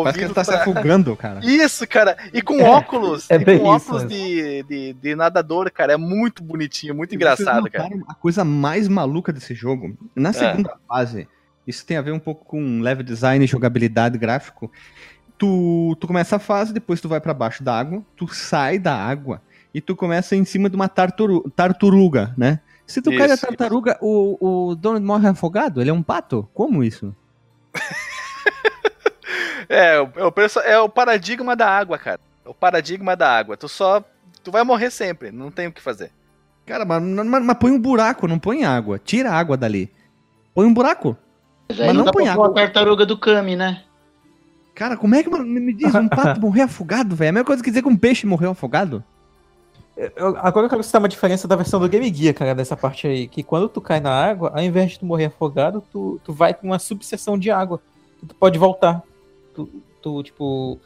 Parece 0.03 0.20
que 0.20 0.26
ele 0.26 0.34
tá 0.34 0.43
se 0.43 0.51
pra- 0.51 0.62
afogando, 0.62 1.16
cara. 1.16 1.39
Isso, 1.43 1.86
cara. 1.88 2.16
E 2.34 2.41
com 2.41 2.62
óculos. 2.64 3.30
é 3.30 3.36
e 3.36 3.39
bem 3.43 3.59
com 3.59 3.76
isso 3.76 3.88
óculos 3.93 4.07
de, 4.07 4.64
de, 4.64 4.93
de 4.93 5.16
nadador, 5.16 5.70
cara. 5.72 5.93
É 5.93 5.97
muito 5.97 6.41
bonitinho, 6.43 6.95
muito 6.95 7.12
E 7.14 7.16
engraçado, 7.16 7.70
cara. 7.70 7.89
A 8.07 8.14
coisa 8.14 8.45
mais 8.45 8.88
maluca 8.88 9.34
desse 9.34 9.53
jogo, 9.53 9.97
na 10.16 10.32
segunda 10.32 10.78
fase, 10.88 11.28
isso 11.68 11.86
tem 11.86 11.97
a 11.97 12.01
ver 12.01 12.12
um 12.14 12.20
pouco 12.20 12.45
com 12.45 12.80
level 12.80 13.03
design, 13.03 13.45
jogabilidade, 13.45 14.18
gráfico. 14.18 14.72
Tu, 15.38 15.97
tu 15.99 16.07
começa 16.07 16.36
a 16.36 16.39
fase, 16.39 16.72
depois 16.72 17.01
tu 17.01 17.09
vai 17.09 17.20
pra 17.20 17.34
baixo 17.34 17.64
da 17.64 17.78
água, 17.78 18.03
tu 18.16 18.28
sai 18.34 18.78
da 18.78 18.95
água 18.95 19.41
e 19.74 19.82
tu 19.82 19.95
começa 19.95 20.36
em 20.36 20.45
cima 20.45 20.70
de 20.70 20.76
uma 20.76 20.88
tartaru- 20.88 21.49
tartaruga, 21.55 22.34
né? 22.38 22.59
Se 22.92 23.02
tu 23.02 23.10
cai 23.18 23.28
da 23.28 23.34
Isso, 23.36 23.46
tartaruga, 23.48 23.98
o, 24.02 24.70
o 24.70 24.76
Donald 24.76 25.06
morre 25.06 25.28
afogado? 25.28 25.82
Ele 25.82 25.89
é 25.89 25.94
um 25.94 26.04
pato? 26.04 26.48
Como 26.54 26.84
isso? 26.84 27.16
É, 29.70 30.02
o- 30.02 30.10
é 30.18 30.26
o, 30.26 30.32
perso- 30.32 30.60
é 30.60 30.78
o 30.80 30.89
paradigma 30.89 31.56
da 31.56 31.70
água, 31.70 31.98
cara. 31.98 32.20
É 32.46 32.50
o 32.50 32.54
paradigma 32.54 33.16
da 33.16 33.30
água. 33.38 33.56
Tu 33.56 33.70
só. 33.70 34.04
Tu 34.44 34.52
vai 34.52 34.64
morrer 34.64 34.89
sempre, 34.89 35.32
não 35.32 35.50
tem 35.52 35.68
o 35.68 35.72
que 35.72 35.82
fazer. 35.82 36.12
Cara, 36.66 36.84
mas, 36.84 37.02
mas, 37.02 37.44
mas 37.46 37.58
põe 37.58 37.72
um 37.72 37.80
buraco, 37.80 38.28
não 38.28 38.38
põe 38.39 38.64
água. 38.66 39.00
Tira 39.00 39.32
a 39.32 39.36
água 39.36 39.56
dali. 39.56 39.89
Põe 40.54 40.66
um 40.66 40.74
buraco. 40.74 41.16
Mas 41.70 41.78
Mas 41.80 41.96
não, 41.96 42.04
não 42.06 42.12
põe 42.12 42.28
água. 42.28 42.48
a 42.48 42.54
tartaruga 42.54 43.06
do 43.06 43.18
Kami, 43.18 43.56
né? 43.56 43.84
Cara, 44.76 44.98
como 44.98 45.16
é 45.16 45.24
que 45.24 45.30
mano, 45.30 45.46
me 45.46 45.74
diz 45.74 45.94
um 45.96 46.08
pato 46.10 46.39
morrer 46.42 46.64
afogado, 46.64 47.16
velho? 47.16 47.28
É 47.28 47.30
a 47.30 47.34
mesma 47.34 47.46
coisa 47.46 47.64
que 47.64 47.70
dizer 47.70 47.82
que 47.82 47.88
um 47.88 47.96
peixe 47.98 48.26
morreu 48.28 48.52
afogado? 48.52 49.04
Eu- 50.16 50.38
agora 50.38 50.66
eu 50.66 50.70
quero 50.70 50.84
citar 50.84 51.02
uma 51.02 51.08
diferença 51.10 51.47
da 51.47 51.56
versão 51.56 51.80
do 51.80 51.88
Game 51.89 52.14
Gear, 52.14 52.34
cara, 52.34 52.56
dessa 52.56 52.76
parte 52.76 53.08
aí. 53.08 53.28
Que 53.28 53.43
quando 53.43 53.70
tu 53.70 53.80
cai 53.80 53.99
na 53.99 54.12
água, 54.12 54.52
ao 54.56 54.62
invés 54.64 54.91
de 54.91 54.99
tu 54.99 55.06
morrer 55.06 55.26
afogado, 55.26 55.84
tu, 55.91 56.20
tu 56.24 56.34
vai 56.34 56.54
com 56.54 56.68
uma 56.68 56.80
subseção 56.80 57.38
de 57.38 57.52
água. 57.52 57.80
Tu 58.28 58.34
pode 58.36 58.58
voltar. 58.58 59.02
Tu, 59.54 59.70
tu, 60.02 60.24
tipo, 60.24 60.80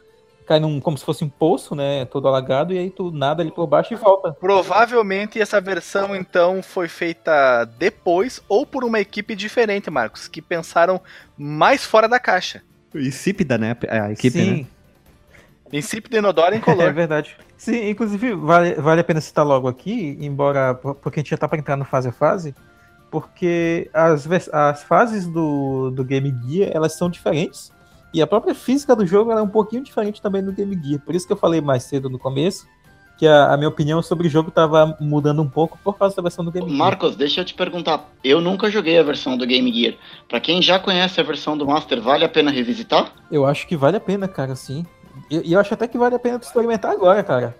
cai 0.46 0.60
num. 0.60 0.80
como 0.80 0.96
se 0.96 1.04
fosse 1.04 1.24
um 1.24 1.28
poço, 1.28 1.74
né? 1.74 2.04
Todo 2.06 2.28
alagado, 2.28 2.72
e 2.72 2.78
aí 2.78 2.90
tu 2.90 3.10
nada 3.10 3.42
ali 3.42 3.50
por 3.50 3.66
baixo 3.66 3.92
e 3.92 3.96
volta. 3.96 4.32
Provavelmente 4.32 5.40
essa 5.40 5.60
versão, 5.60 6.14
então, 6.14 6.62
foi 6.62 6.88
feita 6.88 7.64
depois 7.78 8.42
ou 8.48 8.66
por 8.66 8.84
uma 8.84 9.00
equipe 9.00 9.34
diferente, 9.34 9.90
Marcos, 9.90 10.28
que 10.28 10.42
pensaram 10.42 11.00
mais 11.36 11.84
fora 11.84 12.08
da 12.08 12.18
caixa. 12.18 12.62
Insípida, 12.94 13.58
né? 13.58 13.76
A 13.88 14.12
equipe, 14.12 14.38
Sim, 14.38 14.50
né? 14.62 14.66
Princípio 15.68 16.10
de 16.10 16.18
inodoro 16.18 16.54
em 16.54 16.58
é 16.58 16.60
color. 16.60 16.92
verdade. 16.92 17.36
Sim, 17.56 17.90
inclusive, 17.90 18.34
vale, 18.34 18.74
vale 18.74 19.00
a 19.00 19.04
pena 19.04 19.20
citar 19.20 19.46
logo 19.46 19.68
aqui, 19.68 20.16
embora. 20.20 20.74
Porque 20.74 21.20
a 21.20 21.22
gente 21.22 21.30
já 21.30 21.36
tá 21.36 21.48
pra 21.48 21.58
entrar 21.58 21.76
no 21.76 21.84
fase 21.84 22.08
a 22.08 22.12
fase. 22.12 22.54
Porque 23.10 23.88
as, 23.94 24.28
as 24.52 24.82
fases 24.82 25.26
do, 25.26 25.90
do 25.90 26.04
Game 26.04 26.34
Gear, 26.46 26.70
elas 26.74 26.96
são 26.96 27.08
diferentes. 27.08 27.72
E 28.12 28.20
a 28.22 28.26
própria 28.26 28.54
física 28.54 28.96
do 28.96 29.06
jogo 29.06 29.30
ela 29.30 29.40
é 29.40 29.44
um 29.44 29.48
pouquinho 29.48 29.82
diferente 29.82 30.22
também 30.22 30.42
do 30.42 30.52
Game 30.52 30.78
Gear. 30.82 31.00
Por 31.00 31.14
isso 31.14 31.26
que 31.26 31.32
eu 31.32 31.36
falei 31.36 31.60
mais 31.60 31.82
cedo 31.84 32.08
no 32.08 32.18
começo 32.18 32.66
que 33.16 33.26
a, 33.26 33.52
a 33.52 33.56
minha 33.56 33.68
opinião 33.68 34.02
sobre 34.02 34.26
o 34.26 34.30
jogo 34.30 34.50
tava 34.50 34.96
mudando 35.00 35.40
um 35.40 35.48
pouco 35.48 35.78
por 35.82 35.96
causa 35.96 36.14
da 36.14 36.22
versão 36.22 36.44
do 36.44 36.52
Game 36.52 36.68
Gear. 36.68 36.78
Marcos, 36.78 37.16
deixa 37.16 37.40
eu 37.40 37.44
te 37.44 37.54
perguntar. 37.54 38.10
Eu 38.22 38.40
nunca 38.40 38.70
joguei 38.70 38.98
a 38.98 39.02
versão 39.02 39.36
do 39.36 39.46
Game 39.46 39.72
Gear. 39.72 39.94
Pra 40.28 40.40
quem 40.40 40.60
já 40.60 40.78
conhece 40.78 41.20
a 41.20 41.24
versão 41.24 41.56
do 41.56 41.66
Master, 41.66 42.00
vale 42.00 42.24
a 42.24 42.28
pena 42.28 42.50
revisitar? 42.50 43.12
Eu 43.30 43.46
acho 43.46 43.66
que 43.66 43.76
vale 43.76 43.96
a 43.96 44.00
pena, 44.00 44.28
cara, 44.28 44.54
sim. 44.54 44.84
E 45.30 45.52
eu 45.52 45.60
acho 45.60 45.72
até 45.74 45.86
que 45.88 45.98
vale 45.98 46.14
a 46.14 46.18
pena 46.18 46.38
tu 46.38 46.44
experimentar 46.44 46.90
agora, 46.92 47.22
cara. 47.22 47.56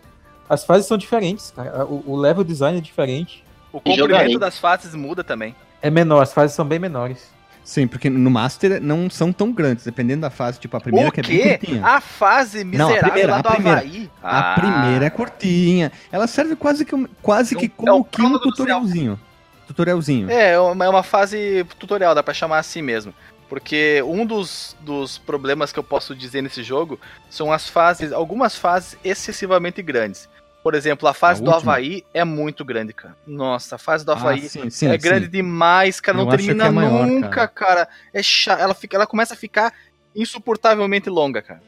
As 0.49 0.65
fases 0.65 0.87
são 0.87 0.97
diferentes, 0.97 1.51
cara. 1.55 1.85
O, 1.87 2.03
o 2.13 2.17
level 2.17 2.45
design 2.45 2.79
é 2.79 2.81
diferente. 2.81 3.45
O 3.73 3.81
comprimento 3.81 4.39
das 4.39 4.59
fases 4.59 4.95
muda 4.95 5.25
também. 5.25 5.55
É 5.83 5.91
menor, 5.91 6.23
as 6.23 6.33
fases 6.33 6.55
são 6.57 6.65
bem 6.65 6.79
menores. 6.79 7.35
Sim, 7.65 7.89
porque 7.89 8.09
no 8.09 8.31
Master 8.31 8.81
não 8.81 9.11
são 9.11 9.33
tão 9.33 9.51
grandes, 9.51 9.85
dependendo 9.85 10.21
da 10.21 10.31
fase. 10.31 10.61
Tipo, 10.61 10.77
a 10.77 10.81
primeira 10.81 11.09
o 11.09 11.13
que 11.13 11.19
é 11.21 11.23
bem 11.25 11.39
quê? 11.41 11.59
curtinha. 11.59 11.85
A 11.85 12.01
fase 12.01 12.63
Não, 12.63 12.87
a 12.87 12.89
miserável 12.91 13.03
primeira, 13.11 13.33
lá 13.33 13.39
a 13.39 13.43
do 13.43 13.51
primeira. 13.51 13.79
Havaí? 13.81 14.11
A 14.23 14.39
Ah, 14.39 14.55
primeira 14.55 15.05
é 15.07 15.11
curtinha. 15.11 15.93
Ela 16.13 16.29
serve 16.29 16.55
quase 16.55 16.85
que, 16.85 17.09
quase 17.21 17.57
que 17.57 17.65
É 17.65 17.69
o- 17.69 17.71
como 17.73 17.89
é 17.89 17.93
o 17.93 18.05
que 18.05 18.23
um 18.23 18.31
do 18.31 18.39
tutorialzinho. 18.41 19.19
Tutorialzinho. 19.67 20.31
É, 20.31 20.53
é 20.53 20.59
uma, 20.61 20.85
é 20.85 20.89
uma 20.89 21.03
fase 21.03 21.65
tutorial, 21.79 22.15
dá 22.15 22.23
pra 22.23 22.33
chamar 22.35 22.59
assim 22.59 22.83
mesmo. 22.83 23.13
Porque 23.49 24.03
um 24.05 24.27
dos, 24.27 24.77
dos 24.81 25.19
problemas 25.19 25.73
que 25.73 25.79
eu 25.79 25.85
posso 25.85 26.15
dizer 26.17 26.43
nesse 26.43 26.63
jogo 26.63 26.99
são 27.31 27.53
as 27.53 27.69
fases, 27.69 28.13
algumas 28.13 28.57
fases 28.57 28.99
excessivamente 29.05 29.81
grandes. 29.83 30.29
Por 30.65 30.75
exemplo, 30.75 31.09
a 31.09 31.15
fase 31.15 31.41
A 31.41 31.45
do 31.45 31.51
última? 31.53 31.73
Havaí 31.75 32.05
é 32.13 32.25
muito 32.25 32.65
grande, 32.65 32.93
cara. 32.93 33.17
Nossa, 33.25 33.77
a 33.77 33.79
fase 33.79 34.05
do 34.05 34.11
Ah, 34.11 34.17
Havaí 34.17 34.49
sim, 34.49 34.69
sim, 34.69 34.89
é 34.89 34.99
sim. 34.99 34.99
grande 34.99 35.29
demais, 35.29 36.01
cara. 36.01 36.19
Não 36.19 36.25
Eu 36.25 36.31
acho 36.31 36.39
que 36.39 36.45
termina 36.47 36.67
é 36.67 36.71
maior, 36.71 37.07
nunca, 37.07 37.47
cara. 37.47 37.89
É 38.13 38.21
chato. 38.21 38.59
Ela, 38.61 38.75
fica, 38.75 38.97
ela 38.97 39.07
começa 39.07 39.35
a 39.35 39.37
ficar 39.37 39.73
insuportavelmente 40.15 41.09
longa, 41.09 41.41
cara. 41.41 41.63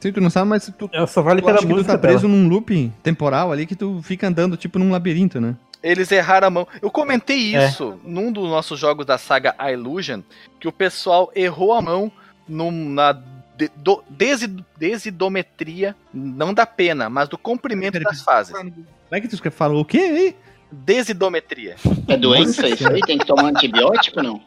Sim, 0.00 0.12
tu 0.12 0.20
não 0.20 0.30
sabe, 0.30 0.48
mas 0.48 0.72
tu, 0.78 0.88
Ela 0.92 1.06
só 1.06 1.20
vale 1.22 1.40
tu 1.42 1.44
pela 1.44 1.58
acha 1.58 1.66
que 1.66 1.74
tu 1.74 1.80
tá 1.84 1.88
dela. 1.88 1.98
preso 1.98 2.26
num 2.26 2.48
loop 2.48 2.90
temporal 3.02 3.52
ali 3.52 3.66
que 3.66 3.76
tu 3.76 4.00
fica 4.02 4.26
andando 4.26 4.56
tipo 4.56 4.78
num 4.78 4.90
labirinto, 4.90 5.40
né? 5.40 5.54
Eles 5.82 6.10
erraram 6.12 6.46
a 6.46 6.50
mão. 6.50 6.68
Eu 6.80 6.90
comentei 6.90 7.56
É. 7.56 7.66
isso 7.68 7.98
num 8.04 8.30
dos 8.30 8.48
nossos 8.48 8.78
jogos 8.78 9.04
da 9.04 9.18
saga 9.18 9.54
Illusion, 9.72 10.20
que 10.60 10.68
o 10.68 10.72
pessoal 10.72 11.30
errou 11.34 11.72
a 11.72 11.82
mão 11.82 12.10
num- 12.48 12.70
na 12.90 13.12
de- 13.56 13.70
do- 13.76 14.02
desi- 14.08 14.64
desidometria, 14.76 15.94
não 16.12 16.54
da 16.54 16.64
pena, 16.66 17.10
mas 17.10 17.28
do 17.28 17.36
comprimento 17.36 17.98
das 18.00 18.22
fases. 18.22 18.52
Como 18.54 18.72
é 19.10 19.20
que 19.20 19.28
tu 19.28 19.50
falou 19.50 19.82
o 19.82 19.84
quê 19.84 19.98
aí? 19.98 20.36
Desidometria. 20.70 21.76
É 22.08 22.16
doença 22.16 22.66
isso 22.68 22.88
aí? 22.88 23.00
Tem 23.02 23.18
que 23.18 23.26
tomar 23.26 23.46
antibiótico 23.46 24.18
ou 24.20 24.24
não? 24.24 24.40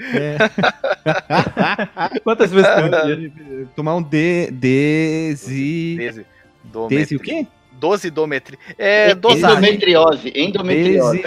É, 0.00 0.36
Quantas 2.24 2.50
vezes 2.50 2.68
tomar 3.76 3.94
um 3.96 4.02
D, 4.02 4.50
desi... 4.50 5.96
Desidometria. 5.96 6.98
Desi 6.98 7.16
o 7.16 7.20
quê? 7.20 7.46
Dosidometria. 7.80 8.58
É, 8.78 9.14
dosagem. 9.14 9.56
Endometriose. 9.56 10.32
Endometriose. 10.36 11.22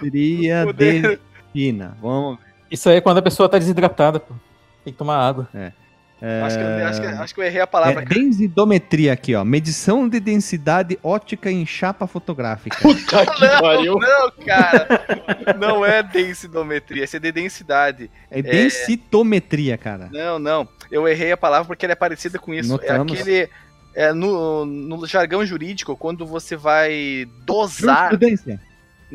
Desidometria 0.00 0.66
de 0.72 1.18
fina. 1.52 1.96
Vamos 2.00 2.38
ver. 2.38 2.44
Isso 2.70 2.88
aí 2.88 2.96
é 2.96 3.00
quando 3.00 3.18
a 3.18 3.22
pessoa 3.22 3.48
tá 3.48 3.58
desidratada, 3.58 4.20
pô. 4.20 4.34
Tem 4.84 4.92
que 4.92 4.98
tomar 4.98 5.16
água. 5.18 5.48
Acho, 6.46 6.56
que, 6.56 6.62
eu- 6.62 6.86
acho, 6.86 7.00
que, 7.00 7.06
acho 7.06 7.34
que 7.34 7.40
eu 7.40 7.44
errei 7.44 7.60
a 7.60 7.64
É, 7.64 7.66
palavra. 7.66 8.02
cara. 8.02 8.14
densidometria 8.14 9.12
aqui, 9.12 9.34
ó. 9.34 9.44
Medição 9.44 10.08
de 10.08 10.18
densidade 10.20 10.98
ótica 11.02 11.50
em 11.50 11.66
chapa 11.66 12.06
fotográfica. 12.06 12.78
Puta 12.80 13.26
que 13.26 13.46
pariu. 13.60 13.98
Não, 13.98 14.30
cara. 14.44 14.88
Não 15.58 15.84
é 15.84 16.02
densidometria, 16.02 17.04
isso 17.04 17.16
é 17.16 17.18
de 17.20 17.30
densidade. 17.30 18.10
É 18.30 18.40
densitometria, 18.40 19.76
cara. 19.76 20.08
Não, 20.12 20.38
não. 20.38 20.66
Eu 20.90 21.06
errei 21.06 21.32
a 21.32 21.36
palavra 21.36 21.66
porque 21.66 21.84
ela 21.84 21.92
é 21.92 21.96
parecida 21.96 22.38
com 22.38 22.54
isso. 22.54 22.70
Notamos. 22.70 23.18
É 23.18 23.20
aquele. 23.20 23.48
É, 23.94 24.12
no, 24.12 24.66
no 24.66 25.06
jargão 25.06 25.46
jurídico, 25.46 25.96
quando 25.96 26.26
você 26.26 26.56
vai 26.56 27.26
dosar. 27.44 28.10
Jurisprudência. 28.10 28.60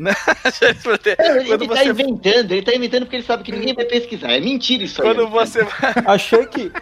Ele 0.00 1.48
quando 1.48 1.68
tá 1.68 1.74
você, 1.74 1.90
inventando, 1.90 2.52
ele 2.52 2.62
tá 2.62 2.74
inventando 2.74 3.02
porque 3.02 3.16
ele 3.16 3.22
sabe 3.22 3.42
que 3.42 3.52
ninguém 3.52 3.74
vai 3.74 3.84
pesquisar. 3.84 4.32
É 4.32 4.40
mentira 4.40 4.84
isso 4.84 5.02
aí. 5.02 5.08
quando 5.08 5.26
Alexandre. 5.26 5.68
você 5.68 5.92
vai. 5.92 6.04
Achei 6.06 6.46
que. 6.46 6.72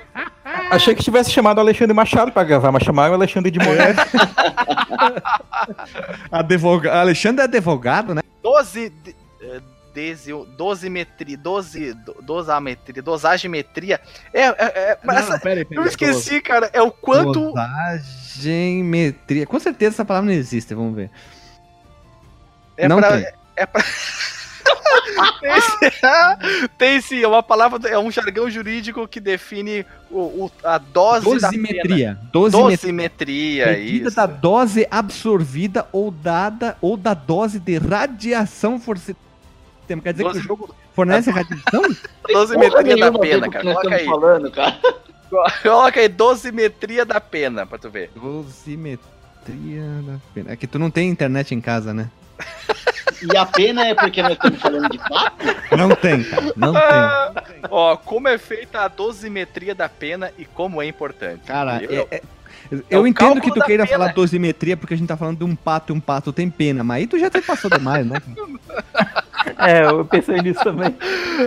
Achei 0.70 0.94
que 0.94 1.02
tivesse 1.02 1.32
chamado 1.32 1.58
o 1.58 1.60
Alexandre 1.60 1.94
Machado 1.94 2.30
pra 2.30 2.44
gravar, 2.44 2.70
mas 2.70 2.84
chamaram 2.84 3.12
o 3.12 3.14
Alexandre 3.14 3.50
de 3.50 3.58
Moraes. 3.58 3.96
Advoga... 6.30 6.92
Alexandre 6.92 7.42
é 7.42 7.44
advogado, 7.44 8.14
né? 8.14 8.22
12. 8.42 8.92
De- 9.98 10.14
desi- 10.14 10.46
Dosimetria, 10.56 11.36
doze, 11.36 11.92
do- 11.94 12.16
dosametria, 12.22 13.02
dosagimetria. 13.02 14.00
É, 14.32 14.42
é, 14.42 14.54
é 14.56 14.98
mas 15.04 15.18
essa- 15.18 15.38
peraí, 15.38 15.66
eu 15.70 15.84
esqueci, 15.84 16.40
cara. 16.40 16.70
É 16.72 16.80
o 16.80 16.90
quanto. 16.90 17.52
Dosagemetria. 17.52 19.46
Com 19.46 19.58
certeza 19.58 19.96
essa 19.96 20.04
palavra 20.04 20.30
não 20.30 20.38
existe, 20.38 20.74
vamos 20.74 20.94
ver. 20.94 21.10
É 22.76 22.86
não 22.88 22.98
pra, 22.98 23.12
tem. 23.16 23.26
É 23.56 23.66
pra... 23.66 23.82
tem, 25.40 25.60
sim, 25.60 25.78
tem 26.78 27.00
sim, 27.00 27.22
é 27.22 27.26
uma 27.28 27.42
palavra, 27.42 27.88
é 27.88 27.98
um 27.98 28.10
jargão 28.10 28.48
jurídico 28.48 29.08
que 29.08 29.18
define 29.18 29.84
o, 30.10 30.18
o- 30.44 30.50
a 30.62 30.78
dose 30.78 31.24
da. 31.40 31.48
Dosimetria. 31.48 32.18
Dosimetria. 32.32 32.76
Dosimetria, 32.76 33.66
Medida 33.66 34.08
isso. 34.08 34.16
da 34.16 34.26
dose 34.26 34.86
absorvida 34.90 35.86
ou 35.90 36.10
dada 36.10 36.76
ou 36.80 36.96
da 36.96 37.14
dose 37.14 37.58
de 37.58 37.78
radiação 37.78 38.78
fornecida. 38.78 39.18
Quer 39.96 40.12
dizer 40.12 40.24
que 40.24 40.28
Doze- 40.30 40.40
o 40.40 40.42
jogo 40.42 40.74
fornece 40.94 41.30
radiação? 41.30 41.82
Dosimetria 42.28 42.96
da 42.96 43.18
pena, 43.18 43.46
que 43.46 43.52
cara. 43.52 43.64
Coloca 43.64 43.94
aí. 43.94 44.04
falando, 44.04 44.50
cara. 44.50 44.78
Coloca 45.62 46.00
aí, 46.00 46.08
dosimetria 46.08 47.04
da 47.04 47.20
pena, 47.20 47.66
pra 47.66 47.78
tu 47.78 47.90
ver. 47.90 48.10
Dosimetria 48.14 49.82
da 50.06 50.18
pena. 50.34 50.52
É 50.52 50.56
que 50.56 50.66
tu 50.66 50.78
não 50.78 50.90
tem 50.90 51.08
internet 51.10 51.54
em 51.54 51.60
casa, 51.60 51.92
né? 51.94 52.10
E 53.20 53.36
a 53.36 53.44
pena 53.44 53.84
é 53.84 53.96
porque 53.96 54.22
nós 54.22 54.34
estamos 54.34 54.60
falando 54.60 54.88
de 54.90 54.98
fato? 54.98 55.44
Não 55.76 55.88
tem, 55.92 56.22
cara. 56.22 56.52
Não 56.54 56.72
tem. 56.72 57.62
Ó, 57.68 57.96
como 57.96 58.28
é 58.28 58.38
feita 58.38 58.82
a 58.82 58.86
dosimetria 58.86 59.74
da 59.74 59.88
pena 59.88 60.30
e 60.38 60.44
como 60.44 60.80
é 60.80 60.86
importante. 60.86 61.40
Cara, 61.44 61.82
Eu- 61.82 62.06
é- 62.12 62.16
é- 62.18 62.22
eu 62.90 63.02
o 63.02 63.06
entendo 63.06 63.40
que 63.40 63.52
tu 63.52 63.60
queira 63.62 63.86
pena. 63.86 63.98
falar 63.98 64.12
dosimetria 64.12 64.76
porque 64.76 64.94
a 64.94 64.96
gente 64.96 65.08
tá 65.08 65.16
falando 65.16 65.38
de 65.38 65.44
um 65.44 65.54
pato 65.56 65.92
e 65.92 65.96
um 65.96 66.00
pato 66.00 66.32
tem 66.32 66.50
pena, 66.50 66.82
mas 66.84 66.98
aí 66.98 67.06
tu 67.06 67.18
já 67.18 67.30
te 67.30 67.40
passou 67.40 67.70
demais, 67.70 68.06
né? 68.06 68.20
é, 69.58 69.84
eu 69.84 70.04
pensei 70.04 70.40
nisso 70.42 70.62
também. 70.62 70.94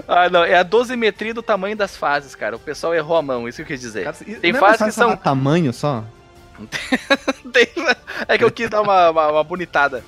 Ah, 0.07 0.29
não, 0.29 0.43
é 0.43 0.55
a 0.55 0.63
dosimetria 0.63 1.33
do 1.33 1.41
tamanho 1.43 1.75
das 1.75 1.95
fases, 1.95 2.33
cara. 2.35 2.55
O 2.55 2.59
pessoal 2.59 2.93
errou 2.95 3.17
a 3.17 3.21
mão, 3.21 3.47
isso 3.47 3.57
que 3.57 3.61
eu 3.63 3.65
quis 3.67 3.81
dizer. 3.81 4.03
Cara, 4.05 4.17
Tem 4.39 4.51
é 4.51 4.53
fases 4.53 4.85
que 4.85 4.91
são- 4.91 5.15
tamanho 5.15 5.71
só? 5.73 6.03
Tem- 7.51 7.67
É 8.27 8.37
que 8.37 8.43
eu 8.43 8.51
quis 8.51 8.69
dar 8.69 8.81
uma, 8.81 9.09
uma, 9.09 9.31
uma 9.31 9.43
bonitada. 9.43 10.03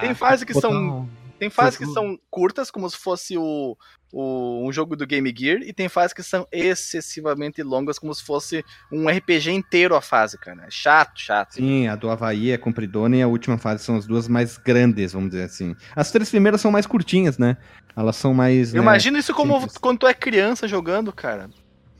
tem 0.00 0.14
fases 0.14 0.44
que 0.44 0.54
são 0.54 1.08
Tem 1.38 1.50
fases 1.50 1.78
que 1.78 1.86
são 1.86 2.18
curtas, 2.30 2.70
como 2.70 2.88
se 2.88 2.96
fosse 2.96 3.36
o, 3.38 3.76
o- 4.12 4.66
um 4.66 4.72
jogo 4.72 4.96
do 4.96 5.06
Game 5.06 5.32
Gear, 5.36 5.60
e 5.62 5.72
tem 5.72 5.88
fases 5.88 6.12
que 6.12 6.22
são 6.22 6.46
excessivamente 6.52 7.62
longas, 7.62 7.98
como 7.98 8.14
se 8.14 8.22
fosse 8.24 8.64
um 8.90 9.08
RPG 9.08 9.50
inteiro 9.50 9.94
a 9.96 10.00
fase, 10.00 10.38
cara. 10.38 10.64
É 10.66 10.70
chato, 10.70 11.12
chato. 11.20 11.54
Sim, 11.54 11.88
a 11.88 11.96
do 11.96 12.10
Havaí 12.10 12.50
é 12.50 12.58
compridona 12.58 13.16
e 13.16 13.22
a 13.22 13.28
última 13.28 13.58
fase 13.58 13.84
são 13.84 13.96
as 13.96 14.06
duas 14.06 14.28
mais 14.28 14.56
grandes, 14.56 15.12
vamos 15.12 15.30
dizer 15.30 15.44
assim. 15.44 15.74
As 15.94 16.10
três 16.10 16.30
primeiras 16.30 16.60
são 16.60 16.70
mais 16.70 16.86
curtinhas, 16.86 17.38
né? 17.38 17.56
Elas 17.96 18.16
são 18.16 18.32
mais. 18.34 18.74
Eu 18.74 18.82
né, 18.82 18.84
imagino 18.88 19.18
isso 19.18 19.34
como 19.34 19.58
simples. 19.60 19.78
quando 19.78 19.98
tu 19.98 20.06
é 20.06 20.14
criança 20.14 20.68
jogando, 20.68 21.12
cara. 21.12 21.48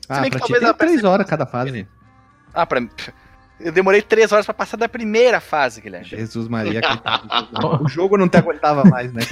Ah, 0.09 0.21
bem 0.21 0.31
que 0.31 0.37
ti 0.37 0.41
talvez 0.41 0.63
tem 0.63 0.75
três 0.75 1.05
horas 1.05 1.27
cada 1.27 1.47
fase. 1.47 1.87
Ah, 2.55 2.65
pra 2.67 2.81
mim. 2.81 2.89
Eu 3.59 3.73
demorei 3.73 4.03
três 4.03 4.33
horas 4.33 4.45
pra 4.45 4.55
passar 4.55 4.77
da 4.77 4.89
primeira 4.89 5.41
fase, 5.41 5.81
Guilherme. 5.81 6.07
Jesus 6.07 6.47
Maria. 6.49 6.81
O 7.81 7.89
jogo 7.89 8.17
não 8.17 8.29
te 8.29 8.37
aguentava 8.37 8.85
mais, 8.85 9.13
né? 9.13 9.23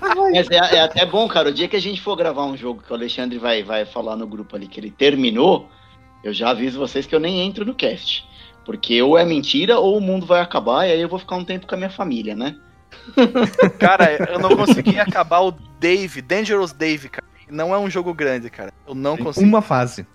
Mas 0.00 0.50
é, 0.50 0.76
é 0.76 0.80
até 0.80 1.04
bom, 1.06 1.26
cara. 1.28 1.48
O 1.48 1.52
dia 1.52 1.68
que 1.68 1.76
a 1.76 1.80
gente 1.80 2.00
for 2.00 2.16
gravar 2.16 2.44
um 2.44 2.56
jogo 2.56 2.82
que 2.82 2.92
o 2.92 2.94
Alexandre 2.94 3.38
vai, 3.38 3.62
vai 3.62 3.84
falar 3.84 4.16
no 4.16 4.26
grupo 4.26 4.54
ali 4.56 4.66
que 4.66 4.78
ele 4.78 4.90
terminou, 4.90 5.68
eu 6.22 6.32
já 6.32 6.50
aviso 6.50 6.78
vocês 6.78 7.06
que 7.06 7.14
eu 7.14 7.20
nem 7.20 7.40
entro 7.40 7.64
no 7.64 7.74
cast. 7.74 8.24
Porque 8.64 9.02
ou 9.02 9.18
é 9.18 9.24
mentira 9.24 9.78
ou 9.78 9.96
o 9.96 10.00
mundo 10.00 10.24
vai 10.24 10.40
acabar 10.40 10.86
e 10.86 10.92
aí 10.92 11.00
eu 11.00 11.08
vou 11.08 11.18
ficar 11.18 11.36
um 11.36 11.44
tempo 11.44 11.66
com 11.66 11.74
a 11.74 11.78
minha 11.78 11.90
família, 11.90 12.36
né? 12.36 12.56
Cara, 13.78 14.30
eu 14.30 14.38
não 14.38 14.56
consegui 14.56 14.98
acabar 15.00 15.40
o 15.40 15.52
Dave, 15.80 16.22
Dangerous 16.22 16.72
Dave, 16.72 17.08
cara. 17.08 17.26
Não 17.50 17.74
é 17.74 17.78
um 17.78 17.90
jogo 17.90 18.14
grande, 18.14 18.48
cara. 18.48 18.72
Eu 18.86 18.94
não 18.94 19.16
Tem 19.16 19.24
consigo. 19.24 19.46
Uma 19.46 19.60
fase. 19.60 20.06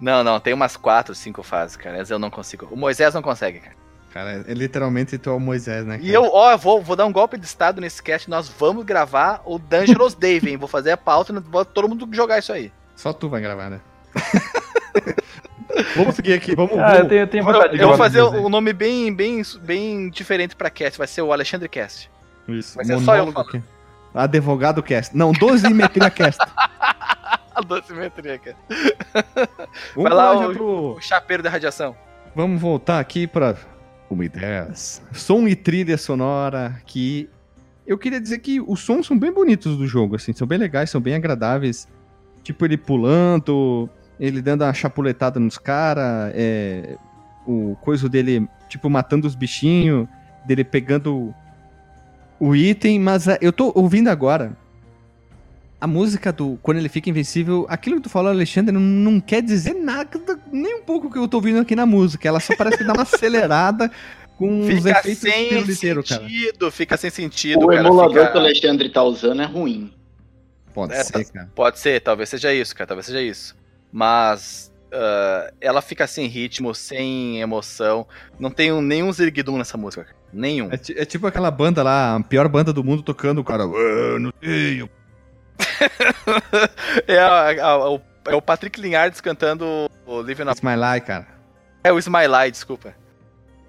Não, 0.00 0.24
não, 0.24 0.40
tem 0.40 0.54
umas 0.54 0.76
quatro, 0.76 1.14
cinco 1.14 1.42
fases, 1.42 1.76
cara. 1.76 1.98
Mas 1.98 2.10
eu 2.10 2.18
não 2.18 2.30
consigo. 2.30 2.66
O 2.70 2.76
Moisés 2.76 3.12
não 3.14 3.20
consegue, 3.22 3.60
cara. 3.60 3.76
Cara, 4.12 4.44
é 4.48 4.54
literalmente 4.54 5.16
tu 5.18 5.30
é 5.30 5.32
o 5.32 5.38
Moisés, 5.38 5.84
né? 5.86 5.96
E 6.00 6.06
cara? 6.06 6.14
eu, 6.14 6.30
ó, 6.32 6.50
eu 6.52 6.58
vou, 6.58 6.82
vou 6.82 6.96
dar 6.96 7.06
um 7.06 7.12
golpe 7.12 7.36
de 7.38 7.46
estado 7.46 7.80
nesse 7.80 8.02
cast. 8.02 8.28
Nós 8.28 8.48
vamos 8.48 8.84
gravar 8.84 9.40
o 9.44 9.58
Dangerous 9.58 10.14
Dave, 10.14 10.50
hein? 10.50 10.56
Vou 10.56 10.66
fazer 10.66 10.90
a 10.92 10.96
pauta 10.96 11.32
e 11.32 11.38
vou 11.38 11.64
todo 11.64 11.88
mundo 11.88 12.08
jogar 12.12 12.38
isso 12.38 12.52
aí. 12.52 12.72
Só 12.96 13.12
tu 13.12 13.28
vai 13.28 13.40
gravar, 13.40 13.70
né? 13.70 13.80
vamos 15.96 16.14
seguir 16.16 16.32
aqui, 16.32 16.54
vamos. 16.56 16.72
Ah, 16.72 16.88
eu 16.90 16.94
vamos- 16.94 17.08
tenho, 17.08 17.20
eu 17.20 17.26
tenho 17.28 17.42
Eu, 17.42 17.52
vontade 17.52 17.76
de 17.76 17.82
eu 17.82 17.88
vou 17.88 17.96
fazer 17.96 18.22
um 18.22 18.48
nome 18.48 18.72
bem, 18.72 19.14
bem, 19.14 19.42
bem 19.60 20.10
diferente 20.10 20.56
pra 20.56 20.70
cast. 20.70 20.98
Vai 20.98 21.06
ser 21.06 21.22
o 21.22 21.32
Alexandre 21.32 21.68
Cast. 21.68 22.10
Isso, 22.48 22.74
Vai 22.76 22.84
ser 22.84 22.98
só 23.00 23.14
eu 23.16 23.26
monólogo 23.26 23.40
aqui. 23.48 23.62
Advogado 24.12 24.82
cast. 24.82 25.16
Não, 25.16 25.30
dosimetria 25.32 26.10
cast. 26.10 26.40
Dosimetria, 27.66 28.38
cara. 28.38 28.56
Vamos 29.94 30.10
Vai 30.10 30.12
lá, 30.12 30.36
já 30.36 30.48
o- 30.48 30.52
pro... 30.52 30.92
O 30.94 31.00
chapeiro 31.00 31.42
da 31.42 31.50
radiação. 31.50 31.96
Vamos 32.34 32.60
voltar 32.60 33.00
aqui 33.00 33.26
para 33.26 33.56
uma 34.08 34.24
ideias. 34.24 35.02
Som 35.12 35.46
e 35.48 35.54
trilha 35.56 35.96
sonora 35.98 36.80
que 36.86 37.28
eu 37.86 37.98
queria 37.98 38.20
dizer 38.20 38.38
que 38.38 38.60
os 38.60 38.80
sons 38.80 39.06
são 39.06 39.18
bem 39.18 39.32
bonitos 39.32 39.76
do 39.76 39.86
jogo, 39.86 40.14
assim, 40.16 40.32
são 40.32 40.46
bem 40.46 40.58
legais, 40.58 40.90
são 40.90 41.00
bem 41.00 41.14
agradáveis. 41.14 41.88
Tipo 42.42 42.64
ele 42.64 42.76
pulando, 42.76 43.88
ele 44.18 44.40
dando 44.40 44.62
uma 44.62 44.72
chapuletada 44.72 45.40
nos 45.40 45.58
caras, 45.58 46.32
é, 46.34 46.96
o 47.46 47.76
coisa 47.80 48.08
dele, 48.08 48.48
tipo, 48.68 48.88
matando 48.88 49.26
os 49.26 49.34
bichinhos, 49.34 50.06
dele 50.46 50.62
pegando 50.64 51.34
o 52.38 52.54
item, 52.54 52.98
mas 53.00 53.28
ah, 53.28 53.38
eu 53.40 53.52
tô 53.52 53.72
ouvindo 53.74 54.08
agora. 54.08 54.56
A 55.80 55.86
música 55.86 56.30
do 56.32 56.58
quando 56.62 56.76
ele 56.76 56.88
fica 56.90 57.08
invencível, 57.08 57.64
aquilo 57.68 57.96
que 57.96 58.02
tu 58.02 58.08
falou, 58.10 58.30
Alexandre, 58.30 58.70
não, 58.72 58.80
não 58.80 59.18
quer 59.20 59.40
dizer 59.42 59.72
nada, 59.74 60.20
nem 60.52 60.76
um 60.76 60.82
pouco 60.82 61.10
que 61.10 61.18
eu 61.18 61.26
tô 61.26 61.38
ouvindo 61.38 61.58
aqui 61.60 61.74
na 61.74 61.86
música. 61.86 62.28
Ela 62.28 62.38
só 62.40 62.54
parece 62.56 62.78
que 62.78 62.84
dá 62.84 62.92
uma 62.92 63.02
acelerada 63.02 63.90
com 64.36 64.60
os 64.60 64.66
Fica 64.66 64.90
efeitos 65.00 65.18
sem 65.18 65.48
piruliteiros, 65.48 66.08
cara. 66.08 66.22
sentido, 66.22 66.70
fica 66.70 66.96
sem 66.98 67.10
sentido, 67.10 67.64
O 67.64 67.68
cara. 67.68 67.80
emulador 67.80 68.12
fica- 68.14 68.32
que 68.32 68.36
o 68.36 68.40
Alexandre 68.40 68.88
tá 68.90 69.02
usando 69.02 69.40
é 69.40 69.46
ruim. 69.46 69.92
Pode 70.74 70.92
É, 70.92 71.02
ser, 71.02 71.24
cara. 71.32 71.50
Pode 71.54 71.78
ser, 71.78 72.00
talvez 72.00 72.28
seja 72.28 72.52
isso, 72.52 72.74
cara, 72.76 72.86
talvez 72.88 73.06
seja 73.06 73.22
isso. 73.22 73.56
Mas 73.90 74.70
ah, 74.92 75.52
ela 75.60 75.80
fica 75.80 76.06
sem 76.06 76.26
ritmo, 76.26 76.74
sem 76.74 77.40
emoção. 77.40 78.06
Não 78.38 78.50
tem 78.50 78.70
um- 78.72 78.82
nenhum 78.82 79.10
zirguidum 79.12 79.56
nessa 79.56 79.78
música, 79.78 80.04
cara. 80.04 80.16
Nenhum. 80.32 80.68
É, 80.70 80.78
é 81.02 81.04
tipo 81.04 81.26
aquela 81.26 81.50
banda 81.50 81.82
lá, 81.82 82.16
a 82.16 82.20
pior 82.20 82.46
banda 82.48 82.72
do 82.72 82.84
mundo 82.84 83.02
tocando, 83.02 83.38
o 83.40 83.44
cara. 83.44 83.64
"Ah, 83.64 84.18
não 84.20 84.30
tenho. 84.32 84.88
É, 87.06 87.18
a- 87.18 87.66
a- 87.66 87.90
o, 87.90 88.00
é 88.26 88.34
o 88.34 88.42
Patrick 88.42 88.80
Linhardes 88.80 89.20
cantando 89.20 89.90
o 90.06 90.20
Living 90.22 90.44
My 90.44 90.74
Life, 90.76 91.06
cara. 91.06 91.26
É 91.82 91.92
o 91.92 91.98
Smiley, 91.98 92.50
desculpa. 92.50 92.94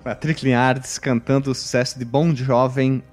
Patrick 0.04 0.44
Linhardes 0.44 0.98
cantando 0.98 1.52
o 1.52 1.56
sucesso 1.56 1.98
de 2.00 2.04
Bom 2.06 2.36
Jovem, 2.36 3.04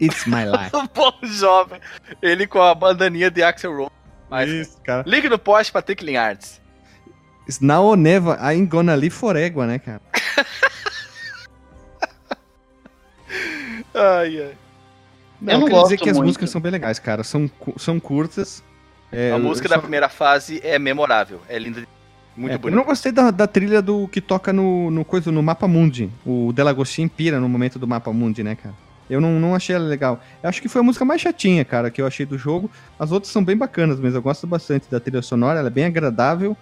It's 0.00 0.26
My 0.26 0.44
Life. 0.50 0.70
Bom 0.94 1.12
jovem. 1.22 1.80
Ele 2.22 2.46
com 2.46 2.60
a 2.60 2.74
bandaninha 2.74 3.30
de 3.30 3.42
Axel 3.42 3.74
Rose. 3.76 3.90
Mas, 4.30 4.48
Isso, 4.50 4.80
cara. 4.82 5.02
ligue 5.06 5.28
no 5.28 5.38
poste, 5.38 5.72
Patrick 5.72 6.04
Linhardes. 6.04 6.60
It's 7.48 7.60
now 7.60 7.84
or 7.84 7.96
never, 7.96 8.36
I 8.40 8.54
ain't 8.56 8.68
gonna 8.68 8.94
live 8.94 9.14
for 9.14 9.36
égua, 9.36 9.66
né, 9.66 9.78
cara? 9.78 10.00
Ai, 13.94 14.42
ai. 14.42 14.54
Eu 15.40 15.58
não 15.60 15.66
quero 15.66 15.82
dizer 15.82 15.96
gosto 15.96 16.02
que 16.04 16.10
as 16.10 16.16
muito. 16.16 16.26
músicas 16.26 16.50
são 16.50 16.60
bem 16.60 16.72
legais, 16.72 16.98
cara. 16.98 17.22
São, 17.24 17.50
são 17.76 17.98
curtas. 18.00 18.62
É, 19.12 19.32
a 19.32 19.36
eu- 19.36 19.38
música 19.40 19.66
eu 19.66 19.70
da 19.70 19.76
só- 19.76 19.80
primeira 19.82 20.08
fase 20.08 20.60
é 20.64 20.78
memorável. 20.78 21.40
É 21.48 21.58
linda. 21.58 21.82
Muito 22.36 22.52
É, 22.52 22.54
eu 22.54 22.58
bonita. 22.58 22.76
não 22.76 22.84
gostei 22.84 23.10
da, 23.12 23.30
da 23.30 23.46
trilha 23.46 23.80
do 23.80 24.06
que 24.08 24.20
toca 24.20 24.52
no, 24.52 24.90
no 24.90 25.04
coisa 25.04 25.32
no 25.32 25.42
Mapa 25.42 25.66
Mundi. 25.66 26.10
O 26.24 26.52
Delagostin 26.52 27.08
pira 27.08 27.40
no 27.40 27.48
momento 27.48 27.78
do 27.78 27.86
Mapa 27.86 28.12
Mundi, 28.12 28.42
né, 28.42 28.54
cara? 28.54 28.74
Eu 29.08 29.20
não, 29.20 29.38
não 29.38 29.54
achei 29.54 29.74
ela 29.76 29.84
legal. 29.86 30.20
Eu 30.42 30.48
acho 30.48 30.60
que 30.60 30.68
foi 30.68 30.80
a 30.80 30.84
música 30.84 31.04
mais 31.04 31.20
chatinha, 31.20 31.64
cara, 31.64 31.90
que 31.90 32.02
eu 32.02 32.06
achei 32.06 32.26
do 32.26 32.36
jogo. 32.36 32.68
As 32.98 33.12
outras 33.12 33.32
são 33.32 33.42
bem 33.44 33.56
bacanas, 33.56 34.00
mas 34.00 34.14
eu 34.14 34.20
gosto 34.20 34.46
bastante 34.46 34.90
da 34.90 34.98
trilha 34.98 35.22
sonora, 35.22 35.60
ela 35.60 35.68
é 35.68 35.70
bem 35.70 35.84
agradável. 35.84 36.56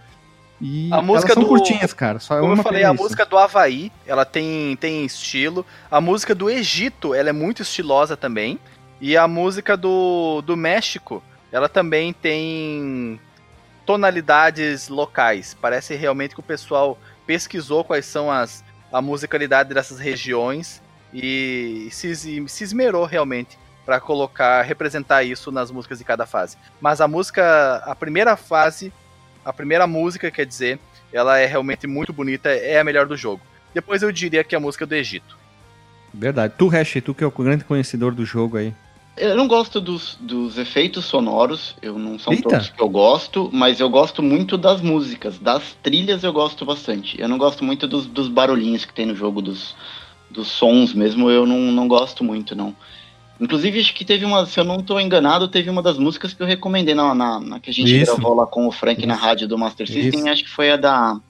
E 0.60 0.88
A 0.92 1.02
música 1.02 1.34
são 1.34 1.42
do- 1.42 1.48
curtinhas, 1.48 1.92
cara. 1.92 2.18
Só 2.18 2.36
é 2.38 2.40
Como 2.40 2.52
eu 2.52 2.62
falei, 2.62 2.80
pena 2.82 2.90
a 2.90 2.94
música 2.94 3.26
do 3.26 3.36
Havaí, 3.36 3.90
ela 4.06 4.24
tem, 4.24 4.76
tem 4.76 5.04
estilo. 5.04 5.66
A 5.90 6.00
música 6.00 6.34
do 6.34 6.48
Egito, 6.48 7.12
ela 7.14 7.28
é 7.28 7.32
muito 7.32 7.62
estilosa 7.62 8.16
também. 8.16 8.58
E 9.00 9.16
a 9.16 9.26
música 9.28 9.76
do, 9.76 10.40
do 10.42 10.56
México, 10.56 11.22
ela 11.52 11.68
também 11.68 12.12
tem 12.12 13.20
tonalidades 13.84 14.88
locais. 14.88 15.56
Parece 15.60 15.94
realmente 15.94 16.34
que 16.34 16.40
o 16.40 16.44
pessoal 16.44 16.98
pesquisou 17.26 17.84
quais 17.84 18.06
são 18.06 18.30
as 18.30 18.64
a 18.92 19.02
musicalidade 19.02 19.74
dessas 19.74 19.98
regiões 19.98 20.80
e 21.12 21.88
se, 21.90 22.10
e 22.12 22.48
se 22.48 22.64
esmerou 22.64 23.04
realmente 23.04 23.58
para 23.84 23.98
colocar, 23.98 24.62
representar 24.62 25.24
isso 25.24 25.50
nas 25.50 25.70
músicas 25.70 25.98
de 25.98 26.04
cada 26.04 26.24
fase. 26.26 26.56
Mas 26.80 27.00
a 27.00 27.08
música, 27.08 27.82
a 27.84 27.94
primeira 27.94 28.36
fase, 28.36 28.92
a 29.44 29.52
primeira 29.52 29.86
música, 29.86 30.30
quer 30.30 30.46
dizer, 30.46 30.78
ela 31.12 31.38
é 31.38 31.46
realmente 31.46 31.86
muito 31.86 32.12
bonita, 32.12 32.48
é 32.48 32.78
a 32.78 32.84
melhor 32.84 33.06
do 33.06 33.16
jogo. 33.16 33.42
Depois 33.74 34.02
eu 34.02 34.12
diria 34.12 34.44
que 34.44 34.54
é 34.54 34.58
a 34.58 34.60
música 34.60 34.86
do 34.86 34.94
Egito. 34.94 35.36
Verdade. 36.12 36.54
Tu, 36.56 36.68
Hash, 36.68 36.94
tu 37.04 37.12
que 37.12 37.24
é 37.24 37.26
o 37.26 37.30
grande 37.30 37.64
conhecedor 37.64 38.14
do 38.14 38.24
jogo 38.24 38.56
aí. 38.56 38.72
Eu 39.16 39.36
não 39.36 39.46
gosto 39.46 39.80
dos, 39.80 40.16
dos 40.20 40.58
efeitos 40.58 41.04
sonoros, 41.04 41.76
eu 41.80 41.96
não 41.98 42.18
são 42.18 42.32
Eita. 42.32 42.48
todos 42.48 42.68
que 42.68 42.82
eu 42.82 42.88
gosto, 42.88 43.48
mas 43.52 43.78
eu 43.78 43.88
gosto 43.88 44.22
muito 44.22 44.58
das 44.58 44.80
músicas, 44.80 45.38
das 45.38 45.76
trilhas 45.82 46.24
eu 46.24 46.32
gosto 46.32 46.64
bastante. 46.64 47.20
Eu 47.20 47.28
não 47.28 47.38
gosto 47.38 47.64
muito 47.64 47.86
dos, 47.86 48.06
dos 48.06 48.28
barulhinhos 48.28 48.84
que 48.84 48.92
tem 48.92 49.06
no 49.06 49.14
jogo, 49.14 49.40
dos, 49.40 49.76
dos 50.28 50.48
sons 50.48 50.92
mesmo, 50.92 51.30
eu 51.30 51.46
não, 51.46 51.58
não 51.58 51.86
gosto 51.86 52.24
muito, 52.24 52.56
não. 52.56 52.74
Inclusive, 53.40 53.80
acho 53.80 53.94
que 53.94 54.04
teve 54.04 54.24
uma, 54.24 54.46
se 54.46 54.58
eu 54.58 54.64
não 54.64 54.76
estou 54.76 55.00
enganado, 55.00 55.48
teve 55.48 55.68
uma 55.68 55.82
das 55.82 55.98
músicas 55.98 56.32
que 56.32 56.42
eu 56.42 56.46
recomendei 56.46 56.94
na, 56.94 57.14
na, 57.14 57.40
na 57.40 57.60
que 57.60 57.70
a 57.70 57.72
gente 57.72 58.00
Isso. 58.00 58.14
gravou 58.14 58.34
lá 58.34 58.46
com 58.46 58.66
o 58.66 58.72
Frank 58.72 59.04
na 59.06 59.14
Isso. 59.14 59.22
rádio 59.22 59.48
do 59.48 59.58
Master 59.58 59.86
System, 59.86 60.20
Isso. 60.20 60.28
acho 60.28 60.44
que 60.44 60.50
foi 60.50 60.70
a 60.70 60.76
da, 60.76 61.20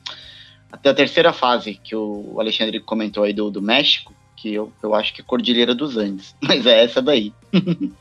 até 0.70 0.90
a 0.90 0.94
terceira 0.94 1.32
fase, 1.32 1.80
que 1.82 1.96
o 1.96 2.36
Alexandre 2.38 2.78
comentou 2.80 3.24
aí 3.24 3.32
do, 3.32 3.50
do 3.50 3.62
México, 3.62 4.12
que 4.36 4.52
eu, 4.52 4.70
eu 4.82 4.94
acho 4.94 5.14
que 5.14 5.22
é 5.22 5.24
Cordilheira 5.24 5.74
dos 5.74 5.96
Andes, 5.96 6.34
mas 6.42 6.66
é 6.66 6.84
essa 6.84 7.00
daí. 7.00 7.32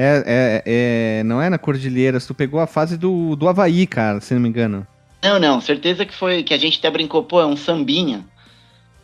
É, 0.00 0.22
é, 0.24 0.62
é, 0.64 1.22
não 1.24 1.42
é 1.42 1.50
na 1.50 1.58
Cordilheira, 1.58 2.20
tu 2.20 2.32
pegou 2.32 2.60
a 2.60 2.68
fase 2.68 2.96
do, 2.96 3.34
do 3.34 3.48
Havaí, 3.48 3.84
cara, 3.84 4.20
se 4.20 4.32
não 4.32 4.40
me 4.40 4.48
engano. 4.48 4.86
Não, 5.20 5.40
não, 5.40 5.60
certeza 5.60 6.06
que 6.06 6.14
foi, 6.14 6.44
que 6.44 6.54
a 6.54 6.56
gente 6.56 6.78
até 6.78 6.88
brincou, 6.88 7.24
pô, 7.24 7.40
é 7.40 7.46
um 7.46 7.56
sambinha. 7.56 8.24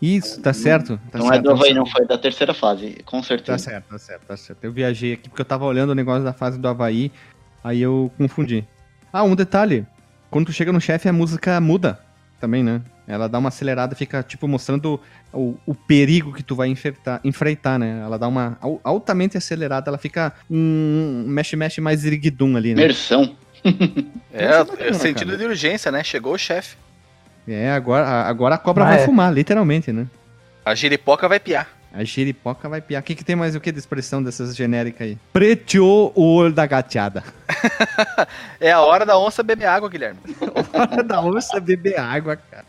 Isso, 0.05 0.40
tá 0.40 0.52
certo. 0.52 1.00
Tá 1.11 1.18
não 1.18 1.26
certo, 1.28 1.38
é 1.38 1.42
do 1.42 1.50
Havaí, 1.52 1.68
tá 1.70 1.74
não, 1.76 1.86
foi 1.86 2.07
da 2.07 2.18
terceira 2.18 2.52
fase, 2.52 2.98
com 3.05 3.20
Tá 3.20 3.26
certeza. 3.26 3.59
certo, 3.59 3.84
tá 3.88 3.98
certo, 3.98 4.22
tá 4.26 4.36
certo. 4.36 4.62
Eu 4.64 4.72
viajei 4.72 5.14
aqui 5.14 5.28
porque 5.28 5.40
eu 5.40 5.46
tava 5.46 5.64
olhando 5.64 5.90
o 5.90 5.94
negócio 5.94 6.22
da 6.24 6.32
fase 6.32 6.59
do 6.59 6.68
Havaí, 6.68 7.11
aí 7.62 7.80
eu 7.80 8.12
confundi. 8.18 8.64
Ah, 9.12 9.22
um 9.22 9.34
detalhe. 9.34 9.86
Quando 10.30 10.46
tu 10.46 10.52
chega 10.52 10.72
no 10.72 10.80
chefe, 10.80 11.09
a 11.09 11.12
música 11.12 11.61
muda 11.61 11.98
também, 12.40 12.62
né? 12.62 12.82
Ela 13.07 13.28
dá 13.28 13.38
uma 13.38 13.48
acelerada, 13.48 13.94
fica, 13.94 14.22
tipo, 14.22 14.48
mostrando 14.48 14.98
o, 15.32 15.55
o 15.66 15.74
perigo 15.74 16.32
que 16.32 16.42
tu 16.42 16.57
vai 16.57 16.68
enfrentar, 16.68 17.20
enfrentar, 17.22 17.78
né? 17.78 18.00
Ela 18.02 18.18
dá 18.18 18.26
uma 18.26 18.57
al- 18.61 18.80
altamente 18.82 19.36
acelerada, 19.36 19.90
ela 19.90 19.98
fica 19.98 20.32
um 20.50 21.24
mexe-mexe 21.28 21.80
mais 21.80 22.05
iriguidum 22.05 22.57
ali, 22.57 22.74
né? 22.74 22.82
Imersão. 22.82 23.36
É, 24.32 24.46
é 24.46 24.88
é 24.88 24.92
sentido 24.92 25.28
cara. 25.28 25.38
de 25.38 25.44
urgência, 25.44 25.92
né? 25.92 26.02
Chegou 26.02 26.34
o 26.34 26.38
chefe. 26.38 26.76
É, 27.47 27.72
agora, 27.72 28.05
a- 28.07 28.28
agora 28.28 28.55
a 28.55 28.59
cobra 28.59 28.84
Ah, 28.84 28.88
vai 28.88 29.01
é. 29.03 29.05
fumar, 29.07 29.32
literalmente, 29.32 29.92
né? 29.92 30.07
A 30.64 30.74
giripoca 30.74 31.28
vai 31.28 31.38
piar. 31.38 31.68
A 31.92 32.03
giripoca 32.03 32.68
vai 32.68 32.80
piar. 32.80 33.01
O 33.03 33.05
que, 33.05 33.14
que 33.14 33.22
tem 33.24 33.36
mais 33.36 33.55
o 33.55 33.61
que 33.61 33.70
de 33.70 33.78
expressão 33.78 34.22
dessas 34.22 34.57
genéricas 34.57 35.03
aí? 35.07 35.18
Preteou 35.32 36.12
o 36.16 36.34
olho 36.34 36.53
da 36.53 36.66
gateada. 36.66 37.22
É 38.61 38.72
a 38.72 38.80
hora 38.80 39.05
da 39.07 39.18
onça 39.18 39.42
beber 39.42 39.66
água, 39.66 39.88
Guilherme. 39.88 40.18
Hora 40.72 41.03
da 41.03 41.20
onça 41.20 41.61
beber 41.61 41.99
água, 41.99 42.36
cara. 42.36 42.64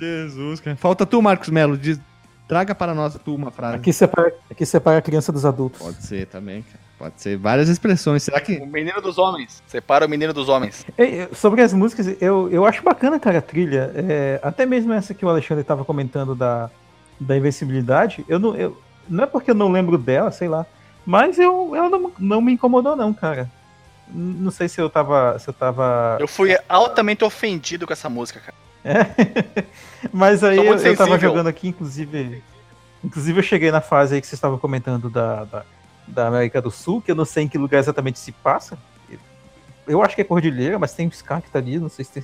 Jesus, 0.00 0.60
cara. 0.60 0.76
Falta 0.76 1.04
tu, 1.06 1.20
Marcos 1.22 1.48
Melo. 1.48 1.76
Diz, 1.76 1.98
traga 2.46 2.74
para 2.74 2.94
nós 2.94 3.16
tu 3.24 3.34
uma 3.34 3.50
frase. 3.50 3.76
Aqui 3.76 3.92
separa, 3.92 4.32
aqui 4.50 4.64
separa 4.66 4.98
a 4.98 5.02
criança 5.02 5.32
dos 5.32 5.44
adultos. 5.44 5.80
Pode 5.80 6.02
ser 6.04 6.26
também, 6.26 6.62
cara. 6.62 6.78
Pode 6.98 7.14
ser 7.22 7.36
várias 7.38 7.68
expressões. 7.68 8.24
Será 8.24 8.40
que. 8.40 8.56
O 8.56 8.66
menino 8.66 9.00
dos 9.00 9.18
homens. 9.18 9.62
Separa 9.68 10.04
o 10.04 10.08
menino 10.08 10.32
dos 10.32 10.48
homens. 10.48 10.84
Ei, 10.98 11.28
Sobre 11.32 11.62
as 11.62 11.72
músicas, 11.72 12.20
eu, 12.20 12.50
eu 12.50 12.66
acho 12.66 12.82
bacana, 12.82 13.20
cara, 13.20 13.38
a 13.38 13.42
trilha. 13.42 13.92
É, 13.94 14.40
até 14.42 14.66
mesmo 14.66 14.92
essa 14.92 15.14
que 15.14 15.24
o 15.24 15.28
Alexandre 15.28 15.62
estava 15.62 15.84
comentando 15.84 16.34
da, 16.34 16.68
da 17.20 17.36
invencibilidade. 17.36 18.24
Eu 18.28 18.40
não, 18.40 18.56
eu, 18.56 18.82
não 19.08 19.22
é 19.22 19.26
porque 19.28 19.52
eu 19.52 19.54
não 19.54 19.70
lembro 19.70 19.96
dela, 19.96 20.32
sei 20.32 20.48
lá. 20.48 20.66
Mas 21.06 21.38
eu, 21.38 21.74
ela 21.76 21.88
não, 21.88 22.12
não 22.18 22.40
me 22.42 22.52
incomodou, 22.52 22.96
não, 22.96 23.14
cara. 23.14 23.48
Não 24.12 24.50
sei 24.50 24.68
se 24.68 24.80
eu 24.80 24.90
tava. 24.90 25.38
Se 25.38 25.48
eu 25.48 25.54
tava. 25.54 26.16
Eu 26.18 26.26
fui 26.26 26.58
altamente 26.68 27.24
ofendido 27.24 27.86
com 27.86 27.92
essa 27.92 28.08
música, 28.08 28.40
cara. 28.40 28.56
Mas 30.12 30.42
aí 30.42 30.58
eu, 30.58 30.76
eu 30.76 30.96
tava 30.96 31.16
jogando 31.18 31.46
aqui, 31.46 31.68
inclusive. 31.68 32.42
Inclusive 33.04 33.38
eu 33.38 33.44
cheguei 33.44 33.70
na 33.70 33.80
fase 33.80 34.16
aí 34.16 34.20
que 34.20 34.26
vocês 34.26 34.36
estavam 34.36 34.58
comentando 34.58 35.08
da, 35.08 35.44
da, 35.44 35.64
da 36.08 36.26
América 36.28 36.60
do 36.62 36.70
Sul, 36.70 37.00
que 37.00 37.10
eu 37.10 37.14
não 37.14 37.24
sei 37.24 37.44
em 37.44 37.48
que 37.48 37.58
lugar 37.58 37.78
exatamente 37.78 38.18
se 38.18 38.32
passa. 38.32 38.78
Eu 39.86 40.02
acho 40.02 40.14
que 40.14 40.20
é 40.20 40.24
Cordilheira, 40.24 40.78
mas 40.78 40.92
tem 40.92 41.06
uns 41.08 41.22
cactos 41.22 41.54
ali, 41.56 41.78
não 41.78 41.88
sei 41.88 42.04
se 42.04 42.12
tem, 42.12 42.22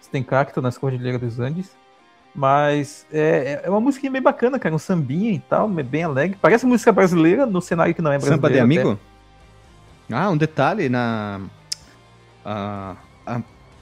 se 0.00 0.08
tem 0.10 0.22
cacto 0.22 0.62
nas 0.62 0.78
Cordilheiras 0.78 1.20
dos 1.20 1.38
Andes. 1.40 1.70
Mas 2.34 3.06
é, 3.12 3.60
é 3.64 3.68
uma 3.68 3.80
música 3.80 4.08
bem 4.10 4.22
bacana, 4.22 4.58
cara, 4.58 4.74
um 4.74 4.78
sambinha 4.78 5.30
e 5.32 5.38
tal, 5.38 5.68
bem 5.68 6.02
alegre. 6.04 6.38
Parece 6.40 6.64
música 6.64 6.90
brasileira 6.90 7.44
no 7.44 7.60
cenário 7.60 7.94
que 7.94 8.00
não 8.00 8.10
é 8.10 8.16
brasileiro. 8.16 8.36
Samba 8.40 8.48
de 8.48 8.54
até. 8.54 8.62
amigo? 8.64 8.98
Ah, 10.10 10.30
um 10.30 10.36
detalhe 10.38 10.88
na. 10.88 11.40
ah, 12.44 12.96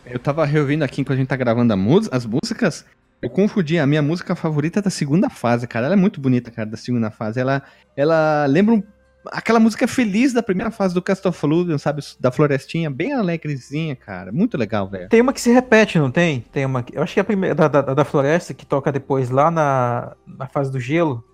eu 0.04 0.18
tava 0.18 0.44
reouvindo 0.44 0.84
aqui 0.84 1.00
enquanto 1.00 1.16
a 1.16 1.20
gente 1.20 1.28
tá 1.28 1.36
gravando 1.36 1.72
a 1.72 1.76
mus- 1.76 2.08
as 2.10 2.26
músicas. 2.26 2.84
Eu 3.22 3.30
confundi 3.30 3.78
a 3.78 3.86
minha 3.86 4.02
música 4.02 4.34
favorita 4.34 4.78
é 4.80 4.82
da 4.82 4.90
segunda 4.90 5.28
fase, 5.28 5.66
cara. 5.68 5.86
Ela 5.86 5.94
é 5.94 5.98
muito 5.98 6.20
bonita, 6.20 6.50
cara, 6.50 6.68
da 6.68 6.76
segunda 6.76 7.10
fase. 7.10 7.38
Ela, 7.38 7.62
ela 7.96 8.46
lembra 8.46 8.74
um 8.74 8.82
aquela 9.26 9.60
música 9.60 9.86
feliz 9.88 10.32
da 10.32 10.42
primeira 10.42 10.70
fase 10.70 10.94
do 10.94 11.02
Castlefludium, 11.02 11.78
sabe? 11.78 12.02
Da 12.18 12.30
florestinha, 12.30 12.90
bem 12.90 13.12
alegrezinha, 13.12 13.94
cara. 13.96 14.32
Muito 14.32 14.56
legal, 14.56 14.88
velho. 14.88 15.08
Tem 15.08 15.20
uma 15.20 15.32
que 15.32 15.40
se 15.40 15.50
repete, 15.50 15.98
não 15.98 16.10
tem? 16.10 16.40
Tem 16.52 16.64
uma. 16.64 16.82
que- 16.82 16.96
Eu 16.96 17.02
acho 17.02 17.14
que 17.14 17.20
é 17.20 17.22
a 17.22 17.24
primeira 17.24 17.54
da, 17.54 17.68
da, 17.68 17.82
da 17.94 18.04
floresta 18.04 18.54
que 18.54 18.64
toca 18.66 18.90
depois 18.92 19.30
lá 19.30 19.50
na, 19.50 20.14
na 20.26 20.46
fase 20.48 20.70
do 20.72 20.80
gelo. 20.80 21.24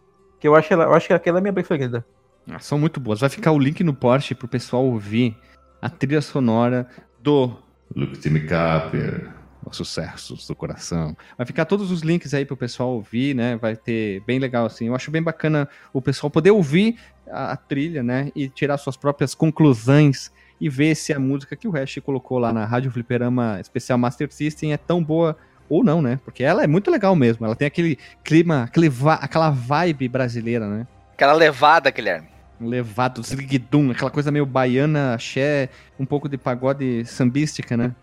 Que 0.41 0.47
eu 0.49 0.55
acho, 0.55 0.73
ela, 0.73 0.85
eu 0.85 0.95
acho 0.95 1.07
que 1.07 1.13
aquela 1.15 1.39
é 1.39 1.41
a 1.41 1.43
minha 1.43 1.53
preferida. 1.53 2.05
Ah, 2.49 2.59
são 2.59 2.79
muito 2.79 3.01
boas. 3.01 3.21
Vai 3.21 3.29
ficar 3.31 3.53
o 3.53 3.59
link 3.59 3.83
no 3.83 3.95
post 3.95 4.35
pro 4.35 4.47
pessoal 4.47 4.85
ouvir 4.85 5.37
a 5.81 5.89
trilha 5.89 6.21
sonora 6.21 6.87
do 7.21 7.57
Luke 7.95 8.19
Timmy 8.19 8.41
Capper, 8.47 9.31
sucessos 9.73 10.47
do 10.47 10.55
coração. 10.55 11.17
Vai 11.37 11.47
ficar 11.47 11.65
todos 11.65 11.91
os 11.91 12.03
links 12.03 12.35
aí 12.35 12.45
pro 12.45 12.57
pessoal 12.57 12.91
ouvir, 12.91 13.35
né? 13.35 13.57
Vai 13.57 13.75
ter 13.77 14.23
bem 14.27 14.39
legal 14.39 14.67
assim. 14.67 14.87
Eu 14.87 14.95
acho 14.95 15.11
bem 15.11 15.23
bacana 15.23 15.69
o 15.93 16.01
pessoal 16.01 16.31
poder 16.31 16.51
ouvir 16.51 16.99
a, 17.31 17.53
a 17.53 17.57
trilha, 17.57 18.03
né? 18.03 18.31
E 18.35 18.49
tirar 18.49 18.79
suas 18.79 18.97
próprias 18.97 19.35
conclusões 19.35 20.31
e 20.61 20.69
ver 20.69 20.95
se 20.95 21.13
a 21.13 21.19
música 21.19 21.57
que 21.57 21.69
o 21.69 21.71
Hash 21.71 21.99
colocou 22.05 22.39
lá 22.39 22.53
na 22.53 22.65
Rádio 22.65 22.91
Fliperama 22.91 23.59
Especial 23.61 23.99
Master 23.99 24.33
System 24.33 24.73
é 24.73 24.77
tão 24.77 25.03
boa 25.03 25.37
ou 25.69 25.85
não, 25.85 26.01
né? 26.01 26.19
Porque 26.25 26.45
ela 26.45 26.63
é 26.63 26.67
muito 26.67 26.91
legal 26.91 27.15
mesmo. 27.15 27.45
Ela 27.45 27.57
tem 27.57 27.67
aquele 27.67 27.99
clima, 28.23 28.65
aquele 28.65 28.91
aquela 29.21 29.51
vibe 29.51 30.09
brasileira, 30.09 30.69
né? 30.69 30.87
Aquela 31.13 31.33
levada, 31.33 31.91
Guilherme. 31.91 32.29
Levado, 32.59 33.23
zriguidum, 33.23 33.91
aquela 33.91 34.11
coisa 34.11 34.31
meio 34.31 34.47
baiana, 34.47 35.15
axé, 35.15 35.69
um 35.99 36.07
pouco 36.07 36.27
de 36.29 36.39
pagode 36.39 37.05
sambística, 37.05 37.77
né? 37.77 37.95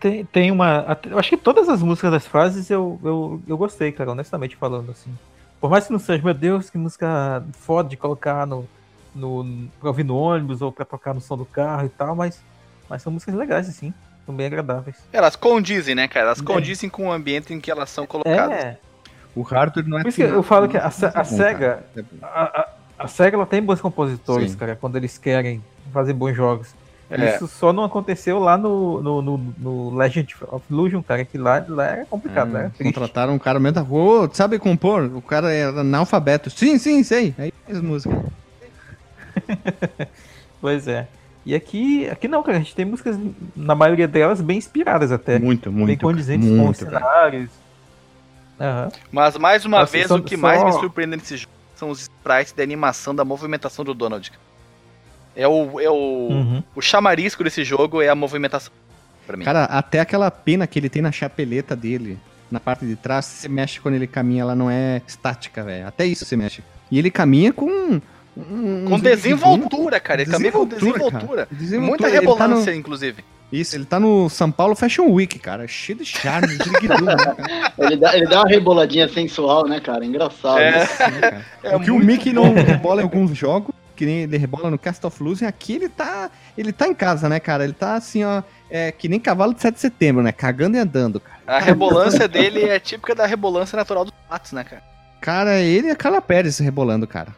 Tem, 0.00 0.24
tem 0.26 0.50
uma. 0.50 0.98
Eu 1.08 1.18
acho 1.18 1.30
que 1.30 1.36
todas 1.36 1.68
as 1.68 1.82
músicas 1.82 2.10
das 2.10 2.26
fases 2.26 2.68
eu, 2.70 3.00
eu, 3.02 3.42
eu 3.48 3.56
gostei, 3.56 3.90
cara, 3.92 4.10
honestamente 4.12 4.54
falando, 4.56 4.90
assim. 4.90 5.10
Por 5.60 5.70
mais 5.70 5.86
que 5.86 5.92
não 5.92 5.98
seja, 5.98 6.22
meu 6.22 6.34
Deus, 6.34 6.68
que 6.68 6.76
música 6.76 7.42
foda 7.52 7.88
de 7.88 7.96
colocar 7.96 8.46
no, 8.46 8.68
no, 9.14 9.68
pra 9.80 9.88
ouvir 9.88 10.04
no 10.04 10.16
ônibus 10.16 10.60
ou 10.60 10.70
pra 10.70 10.84
tocar 10.84 11.14
no 11.14 11.20
som 11.20 11.36
do 11.36 11.46
carro 11.46 11.86
e 11.86 11.88
tal, 11.88 12.14
mas, 12.14 12.42
mas 12.90 13.00
são 13.02 13.10
músicas 13.10 13.34
legais, 13.34 13.68
assim. 13.68 13.92
São 14.26 14.34
bem 14.34 14.46
agradáveis. 14.46 14.96
Elas 15.12 15.34
condizem, 15.36 15.94
né, 15.94 16.06
cara? 16.08 16.26
Elas 16.26 16.40
É. 16.40 16.44
condizem 16.44 16.90
com 16.90 17.06
o 17.08 17.12
ambiente 17.12 17.54
em 17.54 17.60
que 17.60 17.70
elas 17.70 17.88
são 17.88 18.06
colocadas. 18.06 18.52
É, 18.56 18.76
O 19.34 19.40
hardware 19.42 19.86
não 19.88 19.98
é 19.98 20.02
por 20.02 20.08
isso 20.08 20.16
que 20.16 20.22
eu 20.24 20.42
falo 20.42 20.68
que 20.68 20.76
a, 20.76 20.90
Se- 20.90 21.06
a 21.06 21.10
Bom, 21.10 21.24
SEGA, 21.24 21.84
a, 22.22 22.26
a, 22.60 22.68
a 22.98 23.08
SEGA 23.08 23.36
ela 23.36 23.46
tem 23.46 23.62
bons 23.62 23.80
compositores, 23.80 24.50
Sim. 24.50 24.56
cara, 24.58 24.76
quando 24.76 24.96
eles 24.96 25.16
querem 25.16 25.62
fazer 25.92 26.12
bons 26.12 26.34
jogos. 26.34 26.74
É. 27.08 27.36
Isso 27.36 27.46
só 27.46 27.72
não 27.72 27.84
aconteceu 27.84 28.38
lá 28.40 28.58
no, 28.58 29.00
no, 29.00 29.22
no, 29.22 29.38
no 29.58 29.96
Legend 29.96 30.34
of 30.48 30.64
Illusion, 30.68 31.02
cara, 31.02 31.24
que 31.24 31.38
lá, 31.38 31.64
lá 31.68 31.84
era 31.86 32.04
complicado, 32.06 32.48
né? 32.50 32.70
Triste. 32.76 32.82
contrataram 32.92 33.32
um 33.34 33.38
cara 33.38 33.60
mesmo 33.60 33.74
da 33.76 33.80
rua, 33.80 34.24
"Ô, 34.26 34.34
sabe 34.34 34.58
compor? 34.58 35.04
O 35.14 35.22
cara 35.22 35.52
era 35.52 35.80
analfabeto. 35.82 36.50
Sim, 36.50 36.78
sim, 36.78 37.04
sei. 37.04 37.32
Aí 37.38 37.52
fez 37.66 37.80
música. 37.80 38.24
Pois 40.60 40.88
é. 40.88 41.06
E 41.44 41.54
aqui, 41.54 42.08
aqui 42.08 42.26
não, 42.26 42.42
cara, 42.42 42.56
a 42.56 42.60
gente 42.60 42.74
tem 42.74 42.84
músicas, 42.84 43.16
na 43.54 43.74
maioria 43.74 44.08
delas, 44.08 44.40
bem 44.40 44.58
inspiradas 44.58 45.12
até. 45.12 45.38
Muito, 45.38 45.70
muito. 45.70 45.86
bem 45.86 45.96
condizentes 45.98 46.48
com 46.48 46.54
os 46.54 46.60
muito, 46.60 46.78
cenários. 46.78 47.50
Aham. 48.58 48.88
Mas 49.12 49.36
mais 49.38 49.64
uma 49.64 49.80
Nossa, 49.80 49.92
vez, 49.92 50.08
só- 50.08 50.16
o 50.16 50.22
que 50.22 50.34
só- 50.34 50.42
mais 50.42 50.64
me 50.64 50.72
surpreende 50.72 51.16
nesse 51.18 51.36
jogo 51.36 51.52
são 51.76 51.90
os 51.90 52.00
sprites 52.00 52.52
da 52.52 52.62
animação 52.62 53.14
da 53.14 53.24
movimentação 53.24 53.84
do 53.84 53.94
Donald. 53.94 54.32
É 55.36 55.46
o, 55.46 55.78
é 55.80 55.90
o, 55.90 55.94
Uhum. 56.30 56.62
o 56.74 56.80
chamarisco 56.80 57.44
desse 57.44 57.62
jogo 57.64 58.00
é 58.00 58.08
a 58.08 58.14
movimentação. 58.14 58.72
Pra 59.26 59.36
mim. 59.36 59.44
Cara, 59.44 59.64
até 59.64 60.00
aquela 60.00 60.30
pena 60.30 60.66
que 60.66 60.78
ele 60.78 60.88
tem 60.88 61.02
na 61.02 61.12
chapeleta 61.12 61.74
dele, 61.76 62.18
na 62.50 62.58
parte 62.60 62.86
de 62.86 62.96
trás, 62.96 63.24
se 63.26 63.42
você 63.42 63.48
mexe 63.48 63.80
quando 63.80 63.96
ele 63.96 64.06
caminha, 64.06 64.42
ela 64.42 64.54
não 64.54 64.70
é 64.70 65.02
estática, 65.06 65.62
velho. 65.64 65.86
Até 65.86 66.06
isso 66.06 66.24
você 66.24 66.36
mexe. 66.36 66.62
E 66.90 66.98
ele 66.98 67.10
caminha 67.10 67.52
com. 67.52 68.00
um- 68.36 68.84
com 68.88 68.98
desenvoltura, 69.00 69.98
cara. 69.98 70.22
Ele 70.22 70.30
caminha 70.30 70.52
com 70.52 70.64
Desenvoltura. 70.66 71.48
Muita 71.80 72.06
Ele 72.08 72.16
tá 72.16 72.22
no- 72.22 72.30
rebolância, 72.32 72.74
inclusive. 72.74 73.24
Isso, 73.50 73.76
ele 73.76 73.84
tá 73.84 73.98
no 74.00 74.28
São 74.28 74.50
Paulo 74.50 74.74
Fashion 74.74 75.08
Week, 75.10 75.38
cara. 75.38 75.66
Cheio 75.68 75.98
de 75.98 76.04
charme, 76.04 76.48
ziriguidum, 76.56 77.00
né, 77.04 77.14
cara? 77.16 77.36
Ele 77.78 77.96
dá, 77.96 78.16
ele 78.16 78.26
dá 78.26 78.40
uma 78.42 78.48
reboladinha 78.48 79.08
sensual, 79.08 79.66
né, 79.68 79.80
cara? 79.80 80.04
Engraçado. 80.04 80.58
É. 80.58 80.84
Sim, 80.84 81.20
cara. 81.20 81.46
É 81.62 81.76
o 81.76 81.80
que 81.80 81.90
o 81.90 81.98
Mickey 81.98 82.32
não 82.32 82.52
rebola 82.54 83.00
em 83.00 83.04
alguns 83.04 83.36
jogos, 83.36 83.72
que 83.96 84.06
nem 84.06 84.22
ele 84.22 84.36
rebola 84.36 84.70
no 84.70 84.78
Cast 84.78 85.04
of 85.06 85.20
Illusion, 85.22 85.48
aqui 85.48 85.74
ele 85.74 85.88
tá. 85.88 86.30
Ele 86.56 86.72
tá 86.72 86.86
em 86.86 86.94
casa, 86.94 87.28
né, 87.28 87.40
cara? 87.40 87.64
Ele 87.64 87.72
tá 87.72 87.94
assim, 87.94 88.22
ó. 88.22 88.42
É 88.70 88.92
que 88.92 89.08
nem 89.08 89.18
cavalo 89.18 89.54
de 89.54 89.60
7 89.62 89.74
de 89.74 89.80
setembro, 89.80 90.22
né? 90.22 90.32
Cagando 90.32 90.76
e 90.76 90.80
andando, 90.80 91.18
cara. 91.20 91.38
A 91.46 91.58
rebolância 91.58 92.28
dele 92.28 92.64
é 92.64 92.78
típica 92.78 93.14
da 93.14 93.26
rebolância 93.26 93.76
natural 93.76 94.04
dos 94.04 94.14
patos, 94.28 94.52
né, 94.52 94.62
cara? 94.64 94.82
Cara, 95.20 95.58
ele 95.60 95.88
e 95.88 95.90
a 95.90 95.96
Carla 95.96 96.20
Pérez 96.20 96.58
rebolando, 96.58 97.06
cara. 97.06 97.34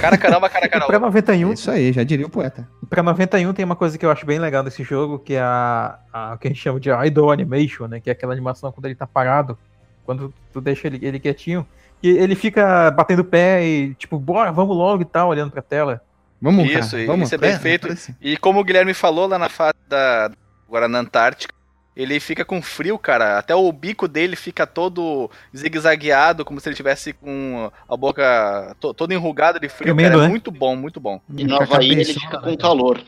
Cara 0.00 0.16
caramba, 0.16 0.48
cara 0.48 0.66
E 0.66 0.68
pra 0.68 0.80
caramba. 0.80 1.06
91, 1.06 1.50
É 1.50 1.54
isso 1.54 1.70
aí, 1.70 1.92
já 1.92 2.04
diria 2.04 2.26
o 2.26 2.30
poeta. 2.30 2.68
pra 2.88 3.02
91 3.02 3.52
tem 3.52 3.64
uma 3.64 3.74
coisa 3.74 3.98
que 3.98 4.06
eu 4.06 4.10
acho 4.10 4.24
bem 4.24 4.38
legal 4.38 4.62
desse 4.62 4.84
jogo, 4.84 5.18
que 5.18 5.34
é 5.34 5.40
a, 5.40 5.98
a 6.12 6.34
o 6.34 6.38
que 6.38 6.46
a 6.46 6.50
gente 6.50 6.60
chama 6.62 6.78
de 6.78 6.90
idle 6.90 7.30
animation, 7.32 7.86
né? 7.88 8.00
Que 8.00 8.10
é 8.10 8.12
aquela 8.12 8.32
animação 8.32 8.70
quando 8.70 8.86
ele 8.86 8.94
tá 8.94 9.06
parado, 9.06 9.58
quando 10.04 10.32
tu 10.52 10.60
deixa 10.60 10.86
ele, 10.86 10.98
ele 11.04 11.18
quietinho, 11.18 11.66
e 12.02 12.08
ele 12.10 12.34
fica 12.34 12.90
batendo 12.90 13.24
pé 13.24 13.64
e 13.66 13.94
tipo, 13.94 14.18
bora, 14.18 14.50
vamos 14.52 14.76
logo 14.76 15.02
e 15.02 15.06
tal, 15.06 15.28
olhando 15.28 15.50
pra 15.50 15.62
tela. 15.62 16.00
Vamos, 16.42 16.64
Isso, 16.64 16.72
cara. 16.72 16.84
isso 17.02 17.06
Vamos. 17.06 17.32
é 17.32 17.38
perfeito. 17.38 17.84
aparece. 17.84 18.14
E 18.20 18.36
como 18.36 18.60
o 18.60 18.64
Guilherme 18.64 18.94
falou 18.94 19.26
lá 19.26 19.38
na 19.38 19.48
fase 19.48 19.74
da. 19.88 20.30
Agora 20.66 20.88
na 20.88 21.00
Antártica, 21.00 21.52
ele 21.96 22.18
fica 22.20 22.44
com 22.44 22.62
frio, 22.62 22.96
cara. 22.98 23.36
Até 23.38 23.54
o 23.54 23.70
bico 23.72 24.06
dele 24.08 24.36
fica 24.36 24.66
todo 24.66 25.30
zigue-zagueado, 25.54 26.44
como 26.44 26.58
se 26.60 26.68
ele 26.68 26.76
tivesse 26.76 27.12
com 27.12 27.70
a 27.88 27.96
boca 27.96 28.74
to- 28.80 28.94
toda 28.94 29.12
enrugada 29.12 29.60
de 29.60 29.68
frio. 29.68 29.86
Tremendo, 29.94 30.12
cara. 30.12 30.22
É 30.22 30.26
né? 30.26 30.28
muito 30.30 30.50
bom, 30.50 30.74
muito 30.76 30.98
bom. 31.00 31.20
E 31.36 31.44
no 31.44 31.60
Havaí 31.60 31.90
ele 31.90 32.04
fica 32.06 32.38
com 32.38 32.56
calor. 32.56 33.02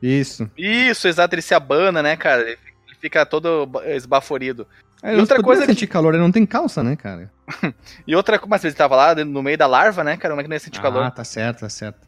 Isso. 0.00 0.50
Isso, 0.56 1.06
exato, 1.08 1.34
ele 1.34 1.42
se 1.42 1.54
abana, 1.54 2.02
né, 2.02 2.16
cara? 2.16 2.42
Ele 2.42 2.58
fica- 3.00 3.26
todo 3.26 3.66
ba- 3.66 3.86
esbaforido. 3.88 4.66
Aí, 5.02 5.16
E 5.16 5.20
outra 5.20 5.42
coisa 5.42 5.66
sentir 5.66 5.86
calor, 5.88 6.14
ele 6.14 6.22
não 6.22 6.30
tem 6.30 6.46
calça, 6.46 6.82
né, 6.82 6.94
cara? 6.96 7.30
E 8.06 8.14
outra 8.14 8.38
coisa, 8.38 8.48
mas 8.50 8.64
ele 8.64 8.74
tava 8.74 8.94
lá 8.96 9.14
no 9.16 9.42
meio 9.42 9.58
da 9.58 9.66
larva, 9.66 10.04
né, 10.04 10.16
cara? 10.16 10.32
Como 10.32 10.40
é 10.40 10.44
que 10.44 10.48
não 10.48 10.54
ia 10.56 10.60
sentir 10.60 10.78
Ah, 10.78 10.82
calor? 10.82 11.10
tá 11.10 11.24
certo, 11.24 11.60
tá 11.60 11.68
certo. 11.68 11.98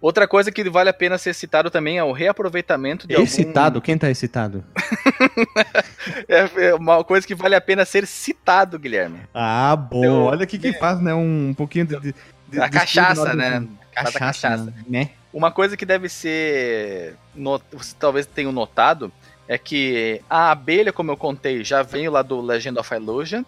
Outra 0.00 0.28
coisa 0.28 0.52
que 0.52 0.68
vale 0.70 0.90
a 0.90 0.92
pena 0.92 1.16
ser 1.18 1.34
citado 1.34 1.70
também 1.70 1.96
é 1.98 2.04
o 2.04 2.12
reaproveitamento 2.12 3.06
de 3.08 3.14
algum- 3.14 3.24
Excitado, 3.24 3.80
quem 3.80 3.96
tá 3.98 4.08
excitado? 4.10 4.62
É 6.28 6.68
é 6.68 6.74
uma 6.74 7.02
coisa 7.04 7.26
que 7.26 7.34
vale 7.34 7.54
a 7.54 7.60
pena 7.60 7.84
ser 7.84 8.06
citado, 8.06 8.78
Guilherme. 8.78 9.20
Ah, 9.34 9.74
bom. 9.76 10.04
Eu- 10.04 10.22
Olha 10.24 10.44
o 10.44 10.46
que 10.46 10.58
que 10.58 10.72
faz, 10.74 11.00
né? 11.00 11.14
Um 11.14 11.54
pouquinho 11.56 11.86
de. 11.86 11.98
de- 12.00 12.14
de- 12.48 12.60
A 12.60 12.68
cachaça, 12.68 13.34
né? 13.34 13.66
Cachaça, 13.92 14.18
cachaça. 14.18 14.74
né? 14.88 15.10
Uma 15.32 15.50
coisa 15.50 15.76
que 15.76 15.84
deve 15.86 16.08
ser. 16.08 17.14
no- 17.34 17.60
Você 17.72 17.94
talvez 17.98 18.26
tenham 18.26 18.52
notado 18.52 19.10
é 19.48 19.56
que 19.58 20.20
a 20.28 20.50
abelha, 20.50 20.92
como 20.92 21.10
eu 21.10 21.16
contei, 21.16 21.62
já 21.64 21.82
veio 21.82 22.10
lá 22.10 22.22
do 22.22 22.40
Legend 22.40 22.78
of 22.78 22.94
Illusion. 22.94 23.42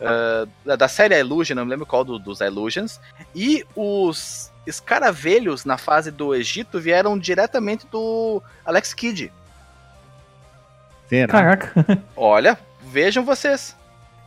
ah, 0.00 0.46
da- 0.76 0.86
série 0.88 1.18
Illusion, 1.18 1.56
não 1.56 1.64
me 1.64 1.70
lembro 1.70 1.84
qual 1.86 2.04
do- 2.04 2.18
dos 2.18 2.40
Illusions. 2.40 3.00
E 3.34 3.64
os 3.74 4.50
escaravelhos 4.66 5.64
na 5.64 5.76
fase 5.76 6.10
do 6.10 6.34
Egito 6.34 6.78
vieram 6.78 7.18
diretamente 7.18 7.86
do 7.90 8.40
Alex 8.64 8.94
Kidd. 8.94 9.32
Será? 11.08 11.26
Caraca, 11.28 11.72
Olha, 12.16 12.58
vejam 12.82 13.24
vocês. 13.24 13.74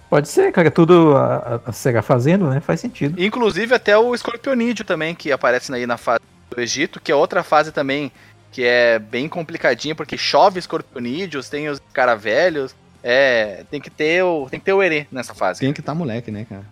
pode 0.10 0.28
ser, 0.28 0.52
cara, 0.52 0.70
tudo 0.72 1.16
a, 1.16 1.36
a- 1.56 1.60
a 1.68 1.72
SEGA 1.72 2.02
fazendo, 2.02 2.50
né? 2.50 2.60
Faz 2.60 2.80
sentido. 2.82 3.22
Inclusive 3.22 3.74
até 3.74 3.98
o 3.98 4.16
Scorpionídeo 4.18 4.84
também, 4.84 5.14
que 5.16 5.32
aparece 5.32 5.74
aí 5.74 5.86
na 5.86 5.98
fase 5.98 6.20
do 6.50 6.60
Egito, 6.60 7.00
que 7.00 7.12
é 7.12 7.16
outra 7.16 7.44
fase 7.44 7.72
também 7.72 8.12
que 8.52 8.64
é 8.64 9.00
bem 9.00 9.30
complicadinha, 9.30 9.96
porque 9.96 10.18
chove 10.18 10.60
escorpionídeos, 10.60 11.50
tem 11.50 11.70
os 11.70 11.82
caravelhos, 11.94 12.76
é, 13.04 13.64
tem 13.72 13.80
que 13.80 13.90
ter 13.90 14.24
o, 14.24 14.48
tem 14.50 14.60
que 14.60 14.66
ter 14.66 14.74
o 14.74 14.84
Herê 14.84 15.08
nessa 15.12 15.34
fase. 15.34 15.60
Tem 15.62 15.72
que 15.74 15.82
tá 15.82 15.96
moleque, 15.96 16.30
né, 16.32 16.46
cara? 16.48 16.66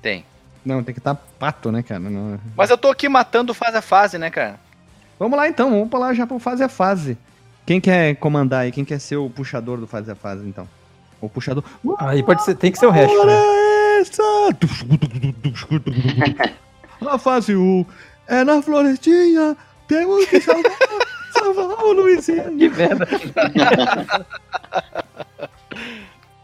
Tem. 0.00 0.24
Não, 0.64 0.82
tem 0.84 0.94
que 0.94 1.00
tá 1.00 1.14
pato, 1.14 1.72
né, 1.72 1.82
cara? 1.82 1.98
Não- 2.00 2.38
Mas 2.56 2.70
eu 2.70 2.78
tô 2.78 2.88
aqui 2.88 3.08
matando 3.08 3.52
fase 3.54 3.76
a 3.76 3.82
fase, 3.82 4.18
né, 4.18 4.30
cara? 4.30 4.60
Vamos 5.18 5.36
lá 5.36 5.48
então, 5.48 5.70
vamos 5.70 5.88
pular 5.88 6.14
já 6.14 6.26
pro 6.26 6.38
fase 6.38 6.62
a 6.62 6.68
fase. 6.68 7.16
Quem 7.64 7.80
quer 7.80 8.16
comandar 8.16 8.60
aí? 8.62 8.72
Quem 8.72 8.84
quer 8.84 8.98
ser 9.00 9.16
o 9.16 9.30
puxador 9.30 9.78
do 9.78 9.86
fase 9.86 10.10
a 10.10 10.14
fase, 10.14 10.46
então? 10.46 10.68
O 11.20 11.28
puxador. 11.28 11.64
Aí 11.98 12.22
pode 12.22 12.44
ser, 12.44 12.54
tem 12.56 12.70
que 12.72 12.78
ser 12.78 12.86
o 12.86 12.90
resto, 12.90 13.24
né? 13.24 13.32
Essa! 14.00 14.22
Na 17.00 17.18
fase 17.18 17.54
1, 17.54 17.86
é 18.26 18.44
na 18.44 18.60
florestinha, 18.62 19.56
temos 19.86 20.26
que 20.26 20.40
salvar, 20.40 20.72
salvar 21.44 21.84
o 21.84 21.92
Luizinho. 21.92 22.56
Que 22.56 22.68
merda. 22.68 23.06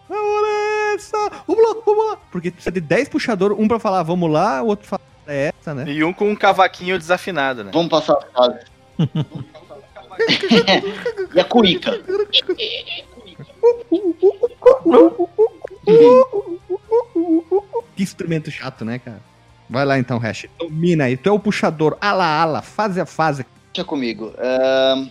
Vamos 0.09 0.43
nessa! 0.43 1.31
Vamos 1.47 1.63
lá, 1.63 1.75
vamos 1.85 2.07
lá! 2.07 2.17
Porque 2.33 2.51
precisa 2.51 2.73
de 2.73 2.81
10 2.81 3.11
puxadores, 3.11 3.59
um 3.59 3.69
pra 3.69 3.79
falar 3.79 4.03
vamos 4.03 4.31
lá, 4.31 4.63
o 4.63 4.69
outro 4.69 4.89
fala 4.89 5.03
é 5.27 5.53
essa, 5.61 5.75
né? 5.75 5.85
E 5.87 6.03
um 6.03 6.15
com 6.15 6.31
um 6.31 6.35
cavaquinho 6.35 6.99
desafinado, 6.99 7.63
né? 7.63 7.71
Vamos 7.73 7.91
passar 7.91 8.15
a 8.15 8.23
fase. 8.33 8.61
e 11.35 11.41
a 11.41 11.45
cuíca? 11.45 11.93
Que 17.95 18.03
instrumento 18.03 18.51
chato, 18.51 18.87
né, 18.87 18.99
cara? 18.99 19.21
Vai 19.69 19.85
lá 19.85 19.99
então, 19.99 20.19
Hash. 20.19 20.47
Domina 20.59 21.05
aí. 21.05 21.17
Tu 21.17 21.29
é 21.29 21.33
o 21.33 21.39
puxador. 21.39 21.97
Ala, 22.01 22.25
ala. 22.25 22.63
Fase 22.63 23.01
a 23.01 23.07
fase. 23.07 23.45
Deixa 23.79 23.87
comigo. 23.87 24.35
Ahn, 24.37 25.09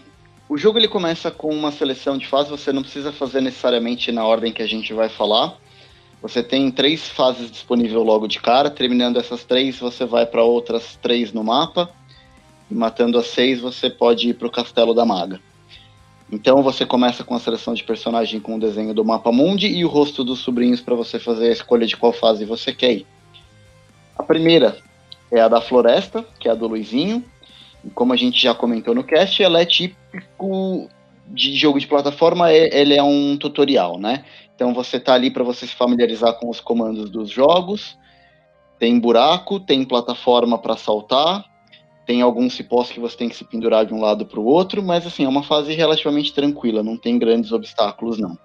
o 0.49 0.57
jogo 0.57 0.77
ele 0.77 0.89
começa 0.89 1.31
com 1.31 1.55
uma 1.55 1.71
seleção 1.71 2.17
de 2.17 2.27
fases, 2.27 2.51
você 2.51 2.73
não 2.73 2.81
precisa 2.81 3.13
fazer 3.13 3.39
necessariamente 3.39 4.11
na 4.11 4.25
ordem 4.25 4.51
que 4.51 4.61
a 4.61 4.67
gente 4.67 4.93
vai 4.93 5.07
falar. 5.07 5.55
Você 6.21 6.43
tem 6.43 6.69
três 6.69 7.07
fases 7.07 7.49
disponíveis 7.49 7.93
logo 7.93 8.27
de 8.27 8.41
cara. 8.41 8.69
Terminando 8.69 9.19
essas 9.19 9.45
três, 9.45 9.79
você 9.79 10.03
vai 10.03 10.25
para 10.25 10.43
outras 10.43 10.99
três 11.01 11.31
no 11.31 11.45
mapa. 11.45 11.89
E 12.69 12.75
matando 12.75 13.17
as 13.17 13.27
seis, 13.27 13.61
você 13.61 13.89
pode 13.89 14.31
ir 14.31 14.33
para 14.33 14.47
o 14.47 14.51
Castelo 14.51 14.93
da 14.93 15.05
Maga. 15.05 15.39
Então 16.29 16.61
você 16.61 16.85
começa 16.85 17.23
com 17.23 17.35
a 17.35 17.39
seleção 17.39 17.73
de 17.73 17.85
personagem 17.85 18.41
com 18.41 18.57
o 18.57 18.59
desenho 18.59 18.93
do 18.93 19.05
mapa 19.05 19.31
mundi 19.31 19.67
e 19.67 19.85
o 19.85 19.87
rosto 19.87 20.25
dos 20.25 20.39
sobrinhos 20.39 20.81
para 20.81 20.93
você 20.93 21.17
fazer 21.17 21.47
a 21.47 21.53
escolha 21.53 21.87
de 21.87 21.95
qual 21.95 22.11
fase 22.11 22.43
você 22.43 22.73
quer 22.73 22.91
ir. 22.91 23.07
A 24.17 24.23
primeira 24.23 24.77
é 25.31 25.39
a 25.39 25.47
da 25.47 25.61
floresta, 25.61 26.25
que 26.37 26.49
é 26.49 26.51
a 26.51 26.55
do 26.55 26.67
Luizinho. 26.67 27.23
Como 27.93 28.13
a 28.13 28.17
gente 28.17 28.41
já 28.41 28.53
comentou 28.53 28.93
no 28.93 29.03
cast, 29.03 29.41
ela 29.41 29.61
é 29.61 29.65
típico 29.65 30.89
de 31.27 31.55
jogo 31.55 31.79
de 31.79 31.87
plataforma, 31.87 32.51
é- 32.51 32.79
ele 32.79 32.95
é 32.95 33.03
um 33.03 33.37
tutorial, 33.37 33.99
né? 33.99 34.23
Então 34.55 34.73
você 34.73 34.99
tá 34.99 35.13
ali 35.13 35.29
para 35.29 35.43
você 35.43 35.67
se 35.67 35.75
familiarizar 35.75 36.33
com 36.33 36.49
os 36.49 36.59
comandos 36.59 37.09
dos 37.09 37.29
jogos. 37.29 37.97
Tem 38.79 38.99
buraco, 38.99 39.59
tem 39.59 39.83
plataforma 39.83 40.57
para 40.57 40.77
saltar, 40.77 41.45
tem 42.05 42.21
alguns 42.21 42.53
cipós 42.53 42.89
que 42.89 42.99
você 42.99 43.17
tem 43.17 43.29
que 43.29 43.35
se 43.35 43.43
pendurar 43.43 43.85
de 43.85 43.93
um 43.93 43.99
lado 43.99 44.25
para 44.25 44.39
o 44.39 44.45
outro, 44.45 44.81
mas 44.81 45.05
assim, 45.05 45.25
é 45.25 45.27
uma 45.27 45.43
fase 45.43 45.73
relativamente 45.73 46.33
tranquila, 46.33 46.81
não 46.81 46.97
tem 46.97 47.19
grandes 47.19 47.51
obstáculos 47.51 48.17
não. 48.17 48.37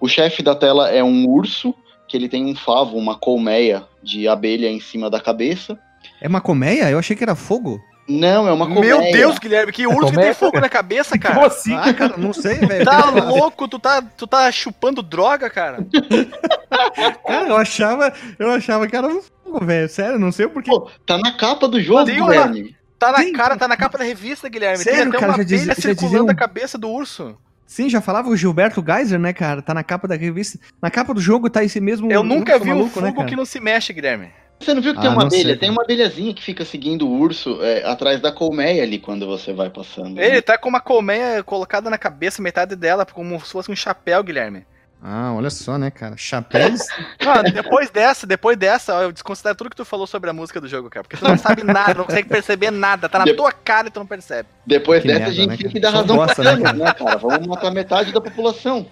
O 0.00 0.08
chefe 0.08 0.42
da 0.42 0.54
tela 0.54 0.88
é 0.90 1.02
um 1.02 1.28
urso, 1.28 1.74
que 2.08 2.16
ele 2.16 2.28
tem 2.28 2.44
um 2.44 2.54
favo, 2.54 2.96
uma 2.96 3.16
colmeia 3.16 3.84
de 4.02 4.28
abelha 4.28 4.70
em 4.70 4.80
cima 4.80 5.10
da 5.10 5.20
cabeça. 5.20 5.78
É 6.20 6.28
uma 6.28 6.40
colmeia? 6.40 6.88
Eu 6.90 6.98
achei 6.98 7.16
que 7.16 7.24
era 7.24 7.34
fogo. 7.34 7.80
Não, 8.08 8.46
é 8.46 8.52
uma 8.52 8.66
colmeia. 8.66 8.98
Meu 9.00 9.12
Deus, 9.12 9.38
Guilherme, 9.38 9.72
que 9.72 9.86
urso 9.86 9.98
que 9.98 10.06
Como 10.06 10.20
tem 10.20 10.32
fogo 10.34 10.60
na 10.60 10.68
cabeça, 10.68 11.16
Como 11.18 11.34
cara. 11.34 11.46
assim? 11.48 11.74
Ah, 11.74 11.92
cara, 11.92 12.16
não 12.16 12.32
sei, 12.32 12.54
velho. 12.54 12.84
Tá 12.84 13.10
louco? 13.10 13.66
Tu 13.66 13.78
tá, 13.78 14.00
tu 14.02 14.26
tá 14.26 14.50
chupando 14.52 15.02
droga, 15.02 15.50
cara? 15.50 15.78
Cara, 17.26 17.48
eu 17.48 17.56
achava, 17.56 18.12
eu 18.38 18.50
achava 18.50 18.86
que 18.86 18.96
era 18.96 19.06
um 19.06 19.20
fogo, 19.22 19.64
velho. 19.64 19.88
Sério, 19.88 20.18
não 20.18 20.30
sei 20.32 20.46
o 20.46 20.50
porquê. 20.50 20.70
Pô, 20.70 20.90
tá 21.04 21.18
na 21.18 21.32
capa 21.36 21.66
do 21.68 21.80
jogo, 21.80 22.04
Tem 22.04 22.20
uma- 22.20 22.30
Guilherme. 22.30 22.76
Tá 22.98 23.12
na 23.12 23.18
Sim. 23.18 23.32
cara, 23.32 23.56
tá 23.56 23.68
na 23.68 23.76
capa 23.76 23.98
da 23.98 24.04
revista, 24.04 24.48
Guilherme. 24.48 24.78
Sério, 24.82 24.98
tem 25.00 25.08
até 25.08 25.18
cara, 25.18 25.32
uma 25.32 25.38
já 25.38 25.44
diz- 25.44 25.62
circulando 25.76 25.94
diziam- 26.08 26.30
a 26.30 26.34
cabeça 26.34 26.78
do 26.78 26.88
urso. 26.88 27.36
Sim, 27.66 27.88
já 27.90 28.00
falava 28.00 28.28
o 28.28 28.36
Gilberto 28.36 28.82
Geiser, 28.86 29.18
né, 29.18 29.32
cara? 29.32 29.60
Tá 29.60 29.74
na 29.74 29.82
capa 29.82 30.06
da 30.08 30.14
revista. 30.14 30.58
Na 30.80 30.90
capa 30.90 31.12
do 31.12 31.20
jogo 31.20 31.50
tá 31.50 31.62
esse 31.64 31.80
mesmo. 31.80 32.10
Eu 32.10 32.22
nunca 32.22 32.52
urso 32.54 32.64
vi 32.64 32.70
um 32.72 32.76
maluco, 32.76 33.00
né, 33.00 33.08
fogo 33.08 33.18
cara? 33.18 33.28
que 33.28 33.36
não 33.36 33.44
se 33.44 33.58
mexe, 33.60 33.92
Guilherme. 33.92 34.30
Você 34.58 34.72
não 34.74 34.80
viu 34.82 34.94
que 34.94 35.00
tem 35.00 35.08
Ah, 35.10 35.12
uma 35.12 35.22
não 35.24 35.30
sei, 35.30 35.40
abelha? 35.40 35.54
cara. 35.54 35.60
tem 35.60 35.70
uma 35.70 35.82
abelhazinha 35.82 36.32
que 36.34 36.42
fica 36.42 36.64
seguindo 36.64 37.06
o 37.06 37.18
urso 37.20 37.62
é, 37.62 37.84
atrás 37.84 38.20
da 38.20 38.32
colmeia 38.32 38.82
ali 38.82 38.98
quando 38.98 39.26
você 39.26 39.52
vai 39.52 39.68
passando. 39.70 40.14
né? 40.16 40.26
Ele 40.26 40.42
tá 40.42 40.56
com 40.58 40.68
uma 40.68 40.80
colmeia 40.80 41.42
colocada 41.44 41.90
na 41.90 41.98
cabeça, 41.98 42.40
metade 42.42 42.74
dela, 42.74 43.04
como 43.06 43.38
se 43.44 43.52
fosse 43.52 43.70
um 43.70 43.76
chapéu, 43.76 44.22
Guilherme. 44.22 44.64
Ah, 45.02 45.34
olha 45.36 45.50
só, 45.50 45.76
né, 45.76 45.90
cara? 45.90 46.16
Chapéus. 46.16 46.80
Mano, 47.22 47.52
depois 47.52 47.90
dessa, 47.90 48.26
depois 48.26 48.56
dessa, 48.56 48.94
ó, 48.96 49.02
eu 49.02 49.12
desconsidero 49.12 49.54
tudo 49.54 49.68
que 49.70 49.76
tu 49.76 49.84
falou 49.84 50.06
sobre 50.06 50.30
a 50.30 50.32
música 50.32 50.58
do 50.60 50.66
jogo, 50.66 50.88
cara. 50.88 51.04
Porque 51.04 51.18
tu 51.18 51.28
não 51.28 51.36
sabe 51.36 51.62
nada, 51.62 51.92
não 51.94 52.04
consegue 52.06 52.26
perceber 52.28 52.70
nada. 52.72 53.08
Tá 53.10 53.18
na 53.18 53.24
De- 53.26 53.34
tua 53.34 53.52
cara 53.52 53.88
e 53.88 53.90
tu 53.90 54.00
não 54.00 54.06
percebe. 54.06 54.48
Depois 54.66 55.02
Que 55.02 55.08
dessa 55.08 55.20
merda, 55.20 55.32
a 55.32 55.36
gente 55.36 55.48
né, 55.50 55.56
tem 55.58 55.68
que 55.70 55.78
dar 55.80 55.90
razão 55.90 56.16
bosta, 56.16 56.42
pra 56.42 56.56
né, 56.56 56.62
cara? 56.62 56.76
né, 56.78 56.92
cara? 56.94 57.16
Vamos 57.18 57.46
matar 57.46 57.70
metade 57.70 58.10
da 58.10 58.20
população. 58.22 58.86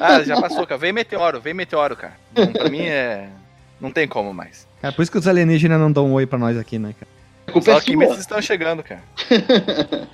Ah, 0.00 0.22
já 0.22 0.40
passou, 0.40 0.64
cara. 0.66 0.78
Vem 0.78 0.92
meteoro, 0.92 1.40
vem 1.40 1.52
meteoro, 1.52 1.96
cara. 1.96 2.14
Não, 2.34 2.46
pra 2.52 2.68
mim 2.70 2.82
é. 2.82 3.28
Não 3.80 3.90
tem 3.90 4.06
como 4.08 4.32
mais. 4.32 4.66
Cara, 4.80 4.94
por 4.94 5.02
isso 5.02 5.10
que 5.10 5.18
os 5.18 5.26
alienígenas 5.26 5.78
não 5.78 5.90
dão 5.90 6.06
um 6.06 6.12
oi 6.14 6.26
pra 6.26 6.38
nós 6.38 6.56
aqui, 6.56 6.78
né, 6.78 6.94
cara? 6.98 7.10
A 7.46 7.52
culpa 7.52 7.72
Só 7.72 7.78
é 7.78 7.80
que 7.80 7.96
meses 7.96 8.18
estão 8.18 8.40
chegando, 8.42 8.82
cara. 8.82 9.02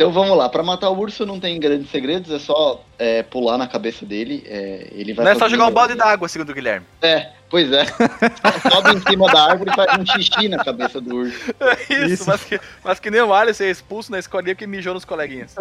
Então 0.00 0.10
vamos 0.10 0.34
lá, 0.34 0.48
pra 0.48 0.62
matar 0.62 0.88
o 0.88 0.98
urso 0.98 1.26
não 1.26 1.38
tem 1.38 1.60
grandes 1.60 1.90
segredos, 1.90 2.32
é 2.32 2.38
só 2.38 2.82
é, 2.98 3.22
pular 3.22 3.58
na 3.58 3.68
cabeça 3.68 4.06
dele. 4.06 4.42
é, 4.46 4.88
ele 4.92 5.12
vai 5.12 5.26
Não 5.26 5.32
é 5.32 5.34
só 5.34 5.46
jogar 5.46 5.66
um 5.66 5.70
balde 5.70 5.94
d'água, 5.94 6.26
segundo 6.26 6.48
o 6.48 6.54
Guilherme. 6.54 6.86
É, 7.02 7.32
pois 7.50 7.70
é. 7.70 7.84
Sobe 8.72 8.96
em 8.96 9.00
cima 9.02 9.30
da 9.30 9.50
árvore 9.50 9.70
e 9.70 9.76
faz 9.76 9.98
um 9.98 10.06
xixi 10.06 10.48
na 10.48 10.64
cabeça 10.64 11.02
do 11.02 11.16
urso. 11.16 11.54
Isso, 11.90 12.14
Isso. 12.14 12.24
Mas, 12.26 12.42
que, 12.42 12.60
mas 12.82 12.98
que 12.98 13.10
nem 13.10 13.20
o 13.20 13.34
Alisson 13.34 13.64
é 13.64 13.70
expulso 13.70 14.10
na 14.10 14.18
escolinha 14.18 14.54
que 14.54 14.66
mijou 14.66 14.94
nos 14.94 15.04
coleguinhas. 15.04 15.54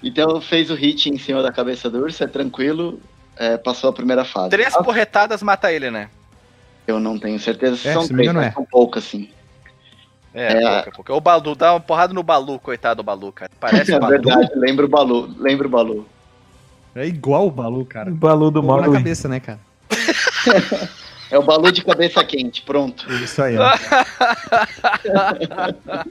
Então 0.00 0.40
fez 0.40 0.70
o 0.70 0.74
hit 0.74 1.10
em 1.10 1.18
cima 1.18 1.42
da 1.42 1.50
cabeça 1.50 1.90
do 1.90 1.98
urso, 1.98 2.22
é 2.22 2.28
tranquilo, 2.28 3.00
é, 3.40 3.56
passou 3.56 3.88
a 3.88 3.92
primeira 3.92 4.22
fase. 4.24 4.50
Três 4.50 4.74
Ah, 4.76 4.82
porretadas 4.84 5.42
mata 5.42 5.72
ele, 5.72 5.90
né? 5.90 6.10
Eu 6.86 7.00
não 7.00 7.18
tenho 7.18 7.38
certeza 7.40 7.76
se 7.76 7.88
É, 7.88 7.92
são 7.94 8.02
se 8.02 8.08
três, 8.12 8.30
mas 8.32 8.46
é. 8.48 8.52
são 8.52 8.64
poucas, 8.64 9.04
sim. 9.04 9.30
É, 10.34 10.52
É. 10.52 10.74
pouca, 10.82 10.90
pouca. 10.92 11.14
O 11.14 11.20
Balu, 11.20 11.54
dá 11.54 11.72
uma 11.72 11.80
porrada 11.80 12.12
no 12.12 12.22
Balu, 12.22 12.58
coitado 12.58 13.02
do 13.02 13.04
Balu, 13.04 13.32
cara. 13.32 13.50
Parece 13.58 13.92
É 13.94 13.98
Balu. 13.98 14.12
verdade, 14.12 14.50
lembra 14.54 14.84
o 14.86 14.88
Balu, 14.88 15.34
lembra 15.38 15.66
o 15.66 15.70
Balu. 15.70 16.06
É 16.94 17.06
igual 17.06 17.46
o 17.46 17.50
Balu, 17.50 17.84
cara. 17.86 18.10
O 18.10 18.14
Balu 18.14 18.50
do 18.50 18.60
Fogo 18.62 18.76
na 18.76 18.82
mal. 18.88 18.92
cabeça, 18.92 19.28
né, 19.28 19.40
cara? 19.40 19.58
É 21.32 21.38
o 21.38 21.42
Balu 21.44 21.70
de 21.70 21.84
cabeça 21.84 22.24
quente, 22.24 22.60
pronto. 22.62 23.08
Isso 23.12 23.40
aí, 23.40 23.56
ó. 23.56 23.70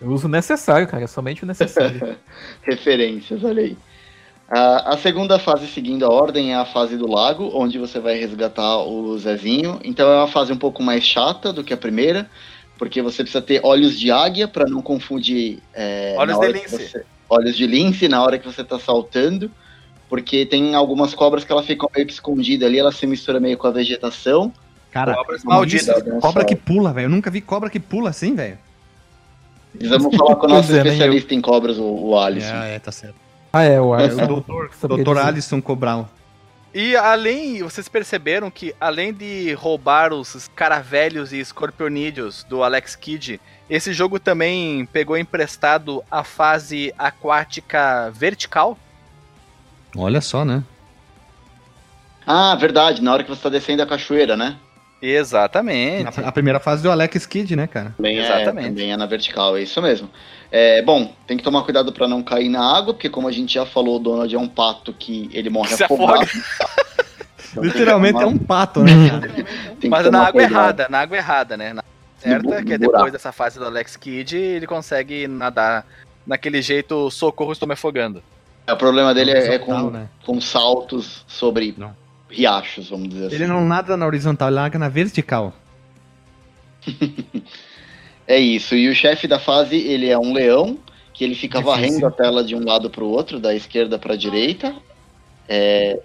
Eu 0.00 0.08
uso 0.10 0.26
o 0.26 0.30
necessário, 0.30 0.86
cara. 0.86 1.06
Somente 1.08 1.42
o 1.42 1.46
necessário. 1.46 2.16
Referências, 2.62 3.42
olha 3.42 3.62
aí. 3.62 3.76
A, 4.48 4.94
a 4.94 4.98
segunda 4.98 5.38
fase, 5.38 5.66
seguindo 5.66 6.04
a 6.04 6.10
ordem, 6.10 6.52
é 6.52 6.56
a 6.56 6.64
fase 6.66 6.96
do 6.96 7.10
lago, 7.10 7.50
onde 7.54 7.78
você 7.78 7.98
vai 7.98 8.18
resgatar 8.18 8.78
o 8.78 9.16
Zezinho. 9.18 9.80
Então 9.82 10.08
é 10.10 10.16
uma 10.18 10.28
fase 10.28 10.52
um 10.52 10.56
pouco 10.58 10.82
mais 10.82 11.02
chata 11.02 11.52
do 11.52 11.64
que 11.64 11.72
a 11.72 11.76
primeira, 11.76 12.28
porque 12.78 13.00
você 13.00 13.22
precisa 13.22 13.42
ter 13.42 13.60
olhos 13.64 13.98
de 13.98 14.10
águia 14.10 14.46
para 14.46 14.66
não 14.68 14.82
confundir. 14.82 15.60
é, 15.72 16.14
Olhos 16.18 16.38
de 16.38 16.52
lince. 16.52 16.68
você- 16.88 17.04
olhos 17.28 17.56
de 17.56 17.66
lince 17.66 18.06
na 18.06 18.22
hora 18.22 18.38
que 18.38 18.46
você 18.46 18.62
tá 18.62 18.78
saltando, 18.78 19.50
porque 20.10 20.44
tem 20.44 20.74
algumas 20.74 21.14
cobras 21.14 21.42
que 21.42 21.50
elas 21.50 21.64
ficam 21.66 21.88
meio 21.94 22.06
que 22.06 22.12
escondidas 22.12 22.68
ali, 22.68 22.78
ela 22.78 22.92
se 22.92 23.06
mistura 23.06 23.40
meio 23.40 23.56
com 23.56 23.66
a 23.66 23.70
vegetação. 23.70 24.52
Cara, 24.92 25.14
Cobras 25.14 25.42
malditas. 25.42 26.04
né, 26.04 26.20
cobra 26.20 26.44
que 26.44 26.54
pula, 26.54 26.92
velho. 26.92 27.06
Eu 27.06 27.10
nunca 27.10 27.30
vi 27.30 27.40
cobra 27.40 27.68
que 27.70 27.80
pula 27.80 28.10
assim, 28.10 28.34
velho. 28.34 28.58
Precisamos 29.72 30.14
falar 30.14 30.36
com 30.36 30.46
o 30.46 30.50
nosso 30.50 30.70
é, 30.70 30.74
nem 30.74 30.92
especialista 30.92 31.34
em 31.34 31.40
cobras, 31.40 31.78
o, 31.78 31.82
o 31.84 32.18
Alisson. 32.18 32.54
É, 32.54 32.74
é, 32.76 32.78
tá 32.78 32.92
certo. 32.92 33.23
Ah, 33.54 33.62
é, 33.62 33.80
o 33.80 33.94
É, 33.94 34.04
Alisson. 34.04 34.24
o 34.24 34.26
doutor, 34.26 34.70
doutor. 34.82 35.18
Alisson 35.18 35.62
Cobral. 35.62 36.08
E 36.74 36.96
além, 36.96 37.62
vocês 37.62 37.88
perceberam 37.88 38.50
que 38.50 38.74
além 38.80 39.12
de 39.12 39.52
roubar 39.54 40.12
os 40.12 40.50
caravelhos 40.56 41.32
e 41.32 41.38
escorpionídeos 41.38 42.42
do 42.44 42.64
Alex 42.64 42.96
Kidd, 42.96 43.40
esse 43.70 43.92
jogo 43.92 44.18
também 44.18 44.84
pegou 44.86 45.16
emprestado 45.16 46.02
a 46.10 46.24
fase 46.24 46.92
aquática 46.98 48.10
vertical? 48.12 48.76
Olha 49.96 50.20
só, 50.20 50.44
né? 50.44 50.64
Ah, 52.26 52.56
verdade, 52.56 53.00
na 53.02 53.12
hora 53.12 53.22
que 53.22 53.30
você 53.30 53.42
tá 53.42 53.48
descendo 53.48 53.82
a 53.82 53.86
cachoeira, 53.86 54.36
né? 54.36 54.56
Exatamente. 55.06 56.20
A, 56.20 56.28
a 56.28 56.32
primeira 56.32 56.58
fase 56.60 56.82
do 56.82 56.90
Alex 56.90 57.26
Kidd, 57.26 57.54
né, 57.56 57.66
cara? 57.66 57.92
Também 57.96 58.18
Exatamente. 58.18 58.66
É, 58.66 58.68
também 58.70 58.92
é 58.92 58.96
na 58.96 59.06
vertical, 59.06 59.56
é 59.56 59.62
isso 59.62 59.80
mesmo. 59.82 60.08
É, 60.50 60.82
bom, 60.82 61.12
tem 61.26 61.36
que 61.36 61.42
tomar 61.42 61.62
cuidado 61.62 61.92
pra 61.92 62.06
não 62.08 62.22
cair 62.22 62.48
na 62.48 62.62
água, 62.76 62.94
porque 62.94 63.08
como 63.10 63.26
a 63.28 63.32
gente 63.32 63.54
já 63.54 63.66
falou, 63.66 63.96
o 63.96 63.98
Donald 63.98 64.34
é 64.34 64.38
um 64.38 64.48
pato 64.48 64.92
que 64.92 65.28
ele 65.32 65.50
morre 65.50 65.74
Se 65.74 65.84
afogado. 65.84 66.22
afoga. 66.22 66.30
Então 67.50 67.62
que 67.62 67.68
Literalmente 67.68 68.16
é 68.18 68.20
tomar- 68.22 68.34
um 68.34 68.38
pato, 68.38 68.82
né? 68.82 68.90
tem 69.80 69.80
que 69.80 69.88
Mas 69.88 70.10
na 70.10 70.20
água 70.20 70.32
cuidado. 70.32 70.52
errada, 70.52 70.86
na 70.90 70.98
água 71.00 71.16
errada, 71.16 71.56
né? 71.56 71.72
Na 71.72 71.84
certa, 72.18 72.42
bu- 72.42 72.64
que 72.64 72.72
é 72.72 72.78
buraco. 72.78 72.92
depois 72.96 73.12
dessa 73.12 73.30
fase 73.32 73.58
do 73.58 73.64
Alex 73.64 73.96
Kidd, 73.96 74.36
ele 74.36 74.66
consegue 74.66 75.26
nadar 75.28 75.86
naquele 76.26 76.60
jeito, 76.62 77.10
socorro, 77.10 77.52
estou 77.52 77.66
me 77.68 77.74
afogando. 77.74 78.22
É, 78.66 78.72
O 78.72 78.76
problema 78.76 79.12
dele 79.12 79.30
é, 79.32 79.54
é 79.54 79.58
com, 79.58 79.90
né? 79.90 80.08
com 80.24 80.40
saltos 80.40 81.24
sobre 81.28 81.74
Não. 81.76 81.94
Riachos, 82.34 82.88
vamos 82.90 83.08
dizer 83.08 83.26
assim. 83.26 83.34
Ele 83.36 83.46
não 83.46 83.64
nada 83.64 83.96
na 83.96 84.06
horizontal, 84.06 84.48
ele 84.48 84.56
larga 84.56 84.78
na 84.78 84.88
vertical. 84.88 85.54
É 88.26 88.38
isso. 88.38 88.74
E 88.74 88.88
o 88.88 88.94
chefe 88.94 89.28
da 89.28 89.38
fase, 89.38 89.76
ele 89.76 90.08
é 90.08 90.18
um 90.18 90.32
leão, 90.32 90.78
que 91.12 91.22
ele 91.24 91.34
fica 91.34 91.58
Difícil. 91.58 91.76
varrendo 91.82 92.06
a 92.06 92.10
tela 92.10 92.42
de 92.42 92.54
um 92.54 92.64
lado 92.64 92.88
pro 92.88 93.04
outro, 93.06 93.38
da 93.38 93.54
esquerda 93.54 93.98
pra 93.98 94.16
direita. 94.16 94.74
É, 95.46 96.00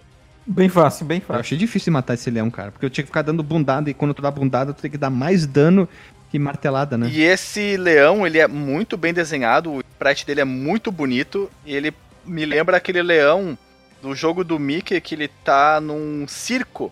Bem 0.45 0.67
fácil, 0.67 1.05
bem 1.05 1.19
Eu 1.19 1.21
fácil. 1.21 1.39
achei 1.39 1.57
difícil 1.57 1.93
matar 1.93 2.15
esse 2.15 2.29
leão, 2.29 2.49
cara. 2.49 2.71
Porque 2.71 2.85
eu 2.85 2.89
tinha 2.89 3.03
que 3.03 3.09
ficar 3.09 3.21
dando 3.21 3.43
bundada 3.43 3.89
e 3.89 3.93
quando 3.93 4.13
tu 4.13 4.21
dá 4.21 4.31
bundada, 4.31 4.73
tu 4.73 4.81
tem 4.81 4.89
que 4.91 4.97
dar 4.97 5.09
mais 5.09 5.45
dano 5.45 5.87
que 6.31 6.37
martelada, 6.39 6.97
né? 6.97 7.07
E 7.09 7.21
esse 7.21 7.77
leão, 7.77 8.25
ele 8.27 8.39
é 8.39 8.47
muito 8.47 8.97
bem 8.97 9.13
desenhado, 9.13 9.71
o 9.71 9.79
sprite 9.79 10.25
dele 10.25 10.41
é 10.41 10.45
muito 10.45 10.91
bonito, 10.91 11.49
e 11.65 11.73
ele 11.73 11.93
me 12.25 12.45
lembra 12.45 12.77
aquele 12.77 13.01
leão 13.01 13.57
do 14.01 14.15
jogo 14.15 14.43
do 14.43 14.57
Mickey 14.59 14.99
que 15.01 15.15
ele 15.15 15.27
tá 15.27 15.79
num 15.81 16.27
circo. 16.27 16.91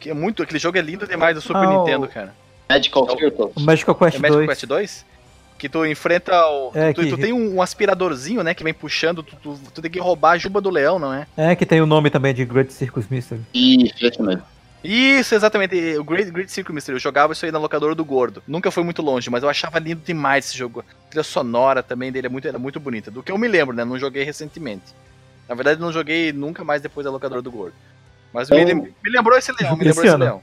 Que 0.00 0.10
é 0.10 0.14
muito, 0.14 0.42
aquele 0.42 0.58
jogo 0.58 0.76
é 0.76 0.80
lindo 0.82 1.06
demais 1.06 1.34
do 1.34 1.40
Super 1.40 1.64
Ah, 1.64 1.66
Nintendo, 1.78 2.08
cara. 2.08 2.34
Magical 2.68 3.06
É 3.10 3.16
Circle. 3.16 3.50
O 3.56 3.60
Magical 3.60 3.94
Quest 3.94 4.16
É 4.16 4.20
Magic 4.20 4.36
2. 4.36 4.48
Quest 4.48 4.66
2? 4.66 5.06
Que 5.56 5.68
tu 5.68 5.86
enfrenta 5.86 6.46
o. 6.46 6.72
É, 6.74 6.92
tu, 6.92 7.02
que- 7.02 7.10
tu 7.10 7.16
tem 7.16 7.32
um, 7.32 7.56
um 7.56 7.62
aspiradorzinho, 7.62 8.42
né? 8.42 8.52
Que 8.54 8.64
vem 8.64 8.74
puxando, 8.74 9.22
tu, 9.22 9.36
tu, 9.36 9.58
tu 9.72 9.80
tem 9.82 9.90
que 9.90 10.00
roubar 10.00 10.32
a 10.32 10.38
juba 10.38 10.60
do 10.60 10.68
leão, 10.68 10.98
não 10.98 11.12
é? 11.12 11.26
É, 11.36 11.54
que 11.54 11.64
tem 11.64 11.80
o 11.80 11.86
nome 11.86 12.10
também 12.10 12.34
de 12.34 12.44
Great 12.44 12.72
Circus 12.72 13.06
Mystery. 13.08 13.40
Isso, 13.54 14.22
mesmo. 14.22 14.42
Isso, 14.82 15.34
exatamente. 15.34 15.74
O 15.96 16.04
Great, 16.04 16.30
Great 16.30 16.50
Circle 16.52 16.74
Mystery. 16.74 16.96
Eu 16.96 17.00
jogava 17.00 17.32
isso 17.32 17.46
aí 17.46 17.52
na 17.52 17.58
locadora 17.58 17.94
do 17.94 18.04
Gordo. 18.04 18.42
Nunca 18.46 18.70
foi 18.70 18.82
muito 18.82 19.00
longe, 19.00 19.30
mas 19.30 19.42
eu 19.42 19.48
achava 19.48 19.78
lindo 19.78 20.02
demais 20.04 20.46
esse 20.46 20.58
jogo. 20.58 20.80
A 20.80 21.08
trilha 21.08 21.22
sonora 21.22 21.82
também 21.82 22.12
dele 22.12 22.26
é 22.26 22.30
muito, 22.30 22.46
era 22.48 22.58
muito 22.58 22.78
bonita. 22.78 23.10
Do 23.10 23.22
que 23.22 23.32
eu 23.32 23.38
me 23.38 23.48
lembro, 23.48 23.74
né? 23.74 23.84
Não 23.84 23.98
joguei 23.98 24.24
recentemente. 24.24 24.82
Na 25.48 25.54
verdade, 25.54 25.80
não 25.80 25.92
joguei 25.92 26.32
nunca 26.32 26.64
mais 26.64 26.80
depois 26.82 27.04
da 27.04 27.10
locadora 27.10 27.42
do 27.42 27.50
Gordo. 27.50 27.74
Mas 28.32 28.48
me, 28.50 28.56
Então- 28.60 28.82
lem- 28.82 28.94
me 29.04 29.10
lembrou 29.10 29.36
esse 29.38 29.52
leão, 29.52 29.76
me 29.76 29.84
lembrou 29.84 30.04
esse 30.04 30.14
ano. 30.14 30.24
leão. 30.24 30.42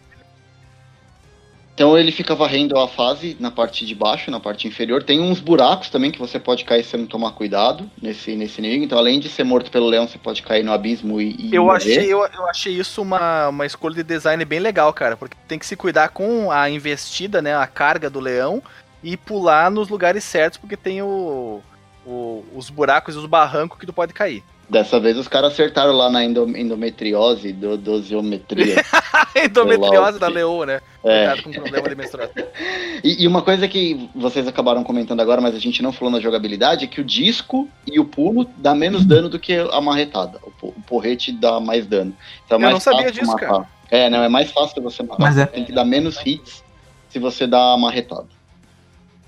Então 1.73 1.97
ele 1.97 2.11
fica 2.11 2.35
varrendo 2.35 2.77
a 2.77 2.87
fase 2.87 3.35
na 3.39 3.49
parte 3.49 3.85
de 3.85 3.95
baixo, 3.95 4.29
na 4.29 4.39
parte 4.39 4.67
inferior. 4.67 5.01
Tem 5.03 5.19
uns 5.19 5.39
buracos 5.39 5.89
também 5.89 6.11
que 6.11 6.19
você 6.19 6.37
pode 6.39 6.63
cair 6.65 6.83
se 6.83 6.91
você 6.91 6.97
não 6.97 7.07
tomar 7.07 7.31
cuidado 7.31 7.89
nesse, 7.99 8.35
nesse 8.35 8.59
inimigo. 8.59 8.83
Então, 8.83 8.97
além 8.99 9.19
de 9.19 9.29
ser 9.29 9.43
morto 9.43 9.71
pelo 9.71 9.87
leão, 9.87 10.07
você 10.07 10.17
pode 10.17 10.43
cair 10.43 10.63
no 10.63 10.71
abismo 10.73 11.19
e. 11.19 11.35
e 11.39 11.55
Eu 11.55 11.63
morrer. 11.63 11.77
achei, 11.77 12.13
eu, 12.13 12.23
eu 12.25 12.47
achei 12.49 12.73
isso 12.73 13.01
uma, 13.01 13.47
uma 13.47 13.65
escolha 13.65 13.95
de 13.95 14.03
design 14.03 14.43
bem 14.45 14.59
legal, 14.59 14.93
cara. 14.93 15.17
Porque 15.17 15.35
tem 15.47 15.57
que 15.57 15.65
se 15.65 15.75
cuidar 15.75 16.09
com 16.09 16.51
a 16.51 16.69
investida, 16.69 17.41
né? 17.41 17.55
A 17.55 17.65
carga 17.65 18.09
do 18.09 18.19
leão 18.19 18.61
e 19.01 19.17
pular 19.17 19.71
nos 19.71 19.87
lugares 19.89 20.23
certos, 20.23 20.59
porque 20.59 20.77
tem 20.77 21.01
o, 21.01 21.61
o- 22.05 22.45
os 22.53 22.69
buracos 22.69 23.15
e 23.15 23.17
os 23.17 23.25
barrancos 23.25 23.79
que 23.79 23.85
tu 23.87 23.93
pode 23.93 24.13
cair. 24.13 24.43
Dessa 24.72 25.02
vez 25.02 25.18
os 25.18 25.27
caras 25.27 25.52
acertaram 25.52 25.91
lá 25.91 26.10
na 26.10 26.23
endo- 26.23 26.57
endometriose, 26.57 27.52
do, 27.52 27.76
dosiometria. 27.77 28.81
Endometriose 29.35 30.18
da 30.18 30.27
ok. 30.27 30.35
leoa, 30.35 30.65
né? 30.65 30.81
É. 31.03 31.27
Cuidado 31.27 31.43
com 31.43 31.52
problema 31.52 31.89
de 31.89 31.95
menstruação. 31.95 32.43
E, 33.03 33.23
e 33.23 33.27
uma 33.27 33.41
coisa 33.41 33.68
que 33.68 34.07
vocês 34.15 34.48
acabaram 34.48 34.84
comentando 34.84 35.19
agora, 35.22 35.41
mas 35.41 35.56
a 35.56 35.60
gente 35.60 35.81
não 35.81 35.91
falou 35.91 36.11
na 36.11 36.19
jogabilidade, 36.19 36.85
é 36.85 36.88
que 36.88 37.02
o 37.02 37.03
disco 37.03 37.68
e 37.88 37.99
o 37.99 38.06
pulo 38.06 38.48
dá 38.57 38.76
menos 38.76 39.03
dano 39.03 39.27
do 39.27 39.39
que 39.39 39.56
a 39.56 39.81
marretada. 39.81 40.39
O, 40.61 40.68
o 40.68 40.81
porrete 40.85 41.31
dá 41.31 41.60
mais 41.60 41.88
dano. 41.88 42.15
Então 42.45 42.57
é 42.57 42.60
Eu 42.60 42.61
mais 42.61 42.73
não 42.73 42.80
sabia 42.80 43.07
fácil 43.07 43.19
disso, 43.19 43.31
matar. 43.34 43.48
cara. 43.49 43.68
É, 43.89 44.07
não, 44.10 44.23
é 44.23 44.30
mais 44.30 44.52
fácil 44.52 44.81
você 44.84 45.02
matar. 45.02 45.19
Mas 45.19 45.38
é. 45.38 45.48
Tem 45.48 45.65
que 45.65 45.72
dar 45.72 45.84
menos 45.84 46.18
hits 46.23 46.64
se 47.10 47.18
você 47.18 47.48
dá 47.48 47.73
a 47.73 47.77
marretada. 47.77 48.27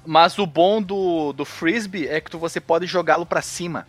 Mas 0.06 0.38
o 0.38 0.46
bom 0.46 0.80
do, 0.82 1.34
do 1.34 1.44
frisbee 1.44 2.08
é 2.08 2.22
que 2.22 2.30
tu, 2.30 2.38
você 2.38 2.62
pode 2.62 2.86
jogá-lo 2.86 3.26
pra 3.26 3.42
cima. 3.42 3.88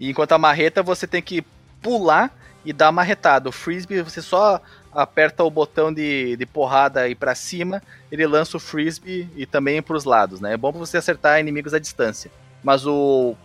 E 0.00 0.10
enquanto 0.10 0.32
a 0.32 0.38
marreta 0.38 0.82
você 0.82 1.06
tem 1.06 1.22
que 1.22 1.44
pular 1.82 2.34
e 2.64 2.72
dar 2.72 2.88
a 2.88 2.92
marretada. 2.92 3.48
O 3.48 3.52
frisbee 3.52 4.02
você 4.02 4.20
só 4.22 4.60
aperta 4.92 5.44
o 5.44 5.50
botão 5.50 5.92
de, 5.92 6.36
de 6.36 6.46
porrada 6.46 7.02
aí 7.02 7.14
pra 7.14 7.34
cima, 7.34 7.80
ele 8.10 8.26
lança 8.26 8.56
o 8.56 8.60
frisbee 8.60 9.28
e 9.36 9.46
também 9.46 9.80
pros 9.80 10.04
lados, 10.04 10.40
né? 10.40 10.54
É 10.54 10.56
bom 10.56 10.72
pra 10.72 10.80
você 10.80 10.96
acertar 10.96 11.38
inimigos 11.38 11.72
à 11.74 11.78
distância. 11.78 12.30
Mas 12.62 12.86
o, 12.86 13.36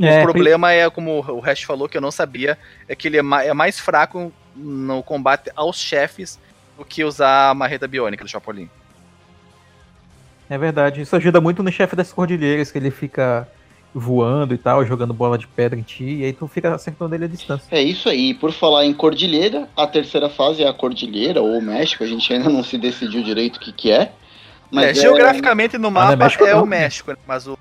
É, 0.00 0.18
o 0.18 0.20
problema 0.20 0.72
é, 0.72 0.88
como 0.90 1.20
o 1.20 1.40
Hash 1.40 1.62
falou, 1.62 1.88
que 1.88 1.96
eu 1.96 2.00
não 2.00 2.10
sabia, 2.10 2.58
é 2.88 2.96
que 2.96 3.08
ele 3.08 3.18
é, 3.18 3.22
ma- 3.22 3.44
é 3.44 3.52
mais 3.54 3.78
fraco 3.78 4.32
no 4.54 5.02
combate 5.02 5.50
aos 5.54 5.78
chefes 5.78 6.38
do 6.76 6.84
que 6.84 7.04
usar 7.04 7.50
a 7.50 7.54
marreta 7.54 7.86
biônica 7.88 8.24
do 8.24 8.30
Chapolin. 8.30 8.68
É 10.48 10.56
verdade. 10.58 11.00
Isso 11.02 11.14
ajuda 11.16 11.40
muito 11.40 11.62
no 11.62 11.70
chefe 11.72 11.94
das 11.96 12.12
cordilheiras, 12.12 12.70
que 12.70 12.78
ele 12.78 12.90
fica 12.90 13.48
voando 13.94 14.54
e 14.54 14.58
tal, 14.58 14.84
jogando 14.84 15.14
bola 15.14 15.38
de 15.38 15.46
pedra 15.46 15.78
em 15.78 15.82
ti, 15.82 16.04
e 16.04 16.24
aí 16.24 16.32
tu 16.32 16.46
fica 16.46 16.74
acertando 16.74 17.14
ele 17.14 17.24
à 17.24 17.28
distância. 17.28 17.66
É 17.70 17.80
isso 17.82 18.08
aí. 18.08 18.34
Por 18.34 18.52
falar 18.52 18.84
em 18.84 18.92
cordilheira, 18.92 19.68
a 19.76 19.86
terceira 19.86 20.28
fase 20.28 20.62
é 20.62 20.68
a 20.68 20.72
cordilheira, 20.72 21.40
ou 21.40 21.58
o 21.58 21.62
México, 21.62 22.04
a 22.04 22.06
gente 22.06 22.32
ainda 22.32 22.48
não 22.48 22.62
se 22.62 22.76
decidiu 22.78 23.22
direito 23.22 23.56
o 23.56 23.60
que, 23.60 23.72
que 23.72 23.90
é. 23.90 24.12
Mas 24.70 24.84
é, 24.84 24.90
é- 24.90 24.94
geograficamente 24.94 25.78
no 25.78 25.90
não 25.90 26.02
é 26.02 26.04
mapa 26.04 26.16
México 26.16 26.44
é 26.44 26.52
não. 26.54 26.62
o 26.62 26.66
México, 26.66 27.10
né? 27.12 27.16
mas 27.26 27.46
o- 27.46 27.58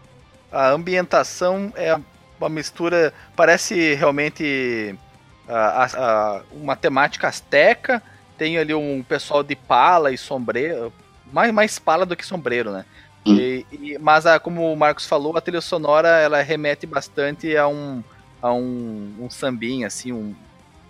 a 0.51 0.69
ambientação 0.71 1.71
é 1.75 1.97
uma 2.39 2.49
mistura, 2.49 3.13
parece 3.35 3.95
realmente 3.95 4.95
a- 5.47 5.55
a- 5.55 5.85
a- 6.37 6.41
uma 6.51 6.75
temática 6.75 7.27
asteca. 7.27 8.03
Tem 8.37 8.57
ali 8.57 8.73
um 8.73 9.01
pessoal 9.01 9.41
de 9.41 9.55
pala 9.55 10.11
e 10.11 10.17
sombreiro, 10.17 10.93
mais, 11.33 11.51
mais 11.51 11.79
pala 11.79 12.05
do 12.05 12.15
que 12.15 12.25
sombreiro, 12.25 12.71
né? 12.71 12.85
Hum. 13.31 13.37
E- 13.37 13.65
e- 13.71 13.97
mas 13.99 14.25
a- 14.25 14.39
como 14.39 14.71
o 14.71 14.75
Marcos 14.75 15.05
falou, 15.05 15.35
a 15.37 15.41
trilha 15.41 15.61
sonora 15.61 16.07
ela 16.07 16.41
remete 16.41 16.85
bastante 16.85 17.55
a 17.57 17.67
um, 17.67 18.03
a 18.41 18.51
um, 18.53 19.13
um 19.19 19.29
sambinha, 19.29 19.87
assim, 19.87 20.11
um- 20.11 20.33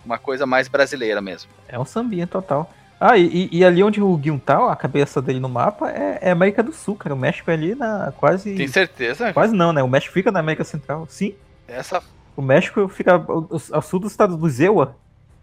uma 0.04 0.18
coisa 0.18 0.46
mais 0.46 0.68
brasileira 0.68 1.20
mesmo. 1.20 1.50
É 1.68 1.78
um 1.78 1.84
sambinha 1.84 2.26
total. 2.26 2.70
Ah, 3.00 3.16
e, 3.16 3.48
e- 3.52 3.64
ali 3.64 3.82
onde 3.82 4.02
o 4.02 4.16
Guion 4.16 4.38
tá, 4.38 4.72
a 4.72 4.74
cabeça 4.76 5.22
dele 5.22 5.38
no 5.38 5.48
mapa, 5.48 5.90
é, 5.90 6.18
é 6.22 6.30
América 6.32 6.62
do 6.62 6.72
Sul, 6.72 6.96
cara. 6.96 7.14
O 7.14 7.18
México 7.18 7.48
é 7.50 7.54
ali 7.54 7.74
na 7.74 8.12
quase. 8.16 8.54
Tem 8.56 8.66
certeza? 8.66 9.32
Quase 9.32 9.54
não, 9.54 9.72
né? 9.72 9.82
O 9.82 9.88
México 9.88 10.12
fica 10.12 10.32
na 10.32 10.40
América 10.40 10.64
Central. 10.64 11.06
Sim. 11.08 11.34
Essa 11.68 12.02
O 12.36 12.42
México 12.42 12.88
fica 12.88 13.14
ao, 13.14 13.48
ao 13.72 13.82
sul 13.82 14.00
do 14.00 14.06
estado 14.08 14.36
do 14.36 14.48
Zewa. 14.48 14.96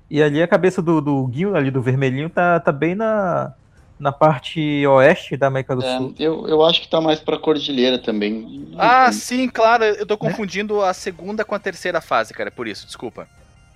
E 0.09 0.22
ali 0.22 0.41
a 0.41 0.47
cabeça 0.47 0.81
do, 0.81 0.99
do 1.01 1.26
Guion, 1.27 1.55
ali 1.55 1.72
do 1.72 1.81
vermelhinho, 1.81 2.30
tá, 2.30 2.59
tá 2.59 2.72
bem 2.72 2.93
na, 2.93 3.53
na 3.99 4.11
parte 4.11 4.85
oeste 4.88 5.38
da 5.38 5.47
América 5.47 5.76
do 5.76 5.84
É, 5.84 5.97
Sul. 5.97 6.13
eu, 6.19 6.47
eu 6.47 6.63
acho 6.65 6.81
que 6.81 6.88
tá 6.89 6.99
mais 6.99 7.19
pra 7.19 7.38
cordilheira 7.38 7.97
também. 7.97 8.69
Ah, 8.77 9.11
sim, 9.11 9.47
claro. 9.47 9.84
Eu 9.85 10.05
tô 10.05 10.17
confundindo 10.17 10.81
a 10.81 10.93
segunda 10.93 11.45
com 11.45 11.55
a 11.55 11.59
terceira 11.59 12.01
fase, 12.01 12.34
cara. 12.34 12.51
Por 12.51 12.67
isso, 12.67 12.85
desculpa. 12.85 13.27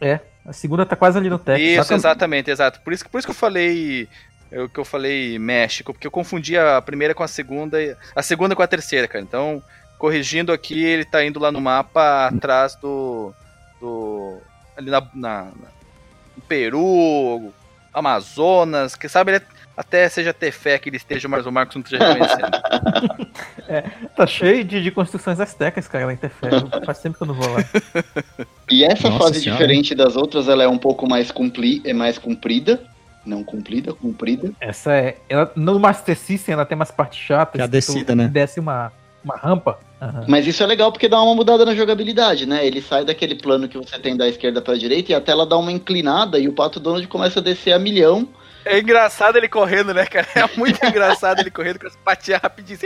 É. 0.02 0.20
A 0.46 0.52
segunda 0.54 0.86
tá 0.86 0.96
quase 0.96 1.18
ali 1.18 1.30
no 1.30 1.40
Texas. 1.40 1.68
isso, 1.80 1.88
que- 1.88 1.94
exatamente, 1.94 2.50
exato. 2.52 2.82
Por 2.82 2.92
isso, 2.94 3.04
que- 3.04 3.10
por 3.10 3.18
isso 3.20 3.28
que 3.28 3.32
eu 3.32 3.36
falei. 3.36 4.08
Eu, 4.52 4.68
que 4.68 4.80
eu 4.80 4.86
falei 4.86 5.38
México, 5.38 5.94
porque 5.94 6.08
eu 6.08 6.12
confundi 6.12 6.58
a 6.58 6.82
primeira 6.82 7.14
com 7.14 7.22
a 7.22 7.28
segunda 7.28 7.80
e 7.80 7.96
a 8.16 8.22
segunda 8.24 8.56
com 8.56 8.64
a 8.64 8.68
terceira, 8.68 9.08
cara. 9.08 9.24
Então, 9.24 9.62
corrigindo 10.00 10.52
aqui, 10.52 10.84
ele 10.84 11.06
tá 11.06 11.24
indo 11.24 11.40
lá 11.40 11.52
no 11.52 11.62
mapa 11.62 12.28
atrás 12.28 12.76
do. 12.76 13.32
do 13.80 14.40
ali 14.76 14.90
na, 14.90 15.02
na- 15.14 15.44
na- 15.44 15.52
no 16.36 16.42
Peru, 16.48 17.54
Amazonas, 17.94 18.96
que 18.96 19.08
sabe 19.08 19.34
ele 19.34 19.46
até 19.80 20.10
seja 20.10 20.34
ter 20.34 20.52
fé 20.52 20.78
que 20.78 20.90
ele 20.90 20.98
esteja, 20.98 21.30
mas 21.30 21.46
o 21.46 21.52
Marcos 21.54 21.74
não 21.78 21.82
esteja 21.82 22.06
reconhecendo. 22.06 22.52
Tá 24.16 24.26
cheio 24.26 24.64
de, 24.66 24.82
de 24.82 24.92
construções 24.92 25.40
astecas, 25.40 25.88
cara, 25.88 26.08
na 26.08 26.14
Interfere. 26.14 26.56
Faz 26.84 27.00
tempo 27.00 27.16
que 27.18 27.24
eu 27.24 27.28
não 27.28 27.36
vou 27.36 27.48
lá. 27.48 27.64
E 28.70 28.84
essa 28.84 29.10
Nossa 29.10 29.26
fase, 29.26 29.42
Senhora. 29.42 29.62
diferente 29.62 29.94
das 29.94 30.16
outras, 30.16 30.50
ela 30.50 30.64
é 30.64 30.68
um 30.68 30.78
pouco 30.78 31.08
mais, 31.08 31.32
compli 31.32 31.82
é 31.86 31.94
mais 31.94 32.18
comprida. 32.18 32.82
Não 33.24 33.44
cumprida, 33.44 33.94
comprida. 33.94 34.52
Essa 34.60 34.92
é. 34.94 35.18
Ela, 35.30 35.52
no 35.56 35.80
Master 35.80 36.18
System 36.18 36.54
ela 36.54 36.66
tem 36.66 36.76
umas 36.76 36.90
partes 36.90 37.20
chatas. 37.20 37.60
Que 37.60 37.62
é 37.62 37.68
tu 37.68 37.72
descida, 37.72 38.16
né? 38.16 38.28
Desce 38.28 38.60
uma, 38.60 38.92
uma 39.24 39.38
rampa. 39.38 39.80
Aham. 40.02 40.26
Mas 40.28 40.48
isso 40.48 40.64
é 40.64 40.66
legal 40.66 40.92
porque 40.92 41.08
dá 41.08 41.22
uma 41.22 41.36
mudada 41.36 41.64
na 41.64 41.76
jogabilidade, 41.76 42.46
né? 42.46 42.66
Ele 42.66 42.82
sai 42.82 43.06
daquele 43.06 43.36
plano 43.36 43.70
que 43.70 43.78
você 43.78 44.00
tem 44.00 44.18
da 44.18 44.28
esquerda 44.28 44.62
pra 44.62 44.76
direita 44.76 45.12
e 45.12 45.16
a 45.16 45.22
tela 45.22 45.46
dá 45.46 45.58
uma 45.58 45.72
inclinada 45.72 46.40
e 46.40 46.48
o 46.48 46.54
Pato 46.54 46.80
Donald 46.80 47.08
começa 47.08 47.40
a 47.40 47.44
descer 47.44 47.72
a 47.72 47.80
milhão. 47.80 48.28
É 48.66 48.80
engraçado 48.80 49.38
ele 49.38 49.48
correndo, 49.48 49.94
né, 49.94 50.06
cara? 50.06 50.28
É 50.36 50.58
muito 50.58 50.80
engraçado 50.86 51.40
ele 51.40 51.50
correndo 51.52 51.80
com 51.80 51.88
as 51.88 51.96
patinhas 51.96 52.42
rapidinho. 52.42 52.80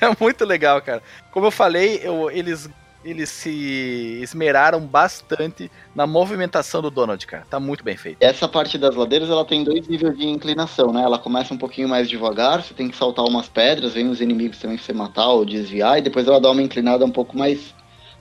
É 0.00 0.16
muito 0.22 0.44
legal, 0.44 0.80
cara. 0.82 1.02
Como 1.30 1.46
eu 1.46 1.50
falei, 1.50 2.00
eu- 2.02 2.30
eles, 2.30 2.68
eles 3.04 3.28
se 3.28 4.18
esmeraram 4.22 4.80
bastante 4.80 5.70
na 5.94 6.06
movimentação 6.06 6.80
do 6.80 6.90
Donald, 6.90 7.26
cara. 7.26 7.44
Tá 7.48 7.58
muito 7.60 7.82
bem 7.84 7.96
feito. 7.96 8.18
Essa 8.20 8.48
parte 8.48 8.78
das 8.78 8.94
ladeiras 8.94 9.28
ela 9.30 9.44
tem 9.44 9.64
dois 9.64 9.86
níveis 9.88 10.16
de 10.16 10.26
inclinação, 10.26 10.92
né? 10.92 11.02
Ela 11.02 11.18
começa 11.18 11.52
um 11.52 11.58
pouquinho 11.58 11.88
mais 11.88 12.08
devagar, 12.08 12.62
você 12.62 12.74
tem 12.74 12.88
que 12.88 12.96
saltar 12.96 13.24
umas 13.24 13.48
pedras, 13.48 13.94
vem 13.94 14.08
os 14.08 14.20
inimigos 14.20 14.58
também 14.58 14.76
pra 14.76 14.86
você 14.86 14.92
matar 14.92 15.28
ou 15.28 15.44
desviar, 15.44 15.98
e 15.98 16.02
depois 16.02 16.26
ela 16.26 16.40
dá 16.40 16.50
uma 16.50 16.62
inclinada 16.62 17.04
um 17.04 17.10
pouco 17.10 17.36
mais, 17.36 17.74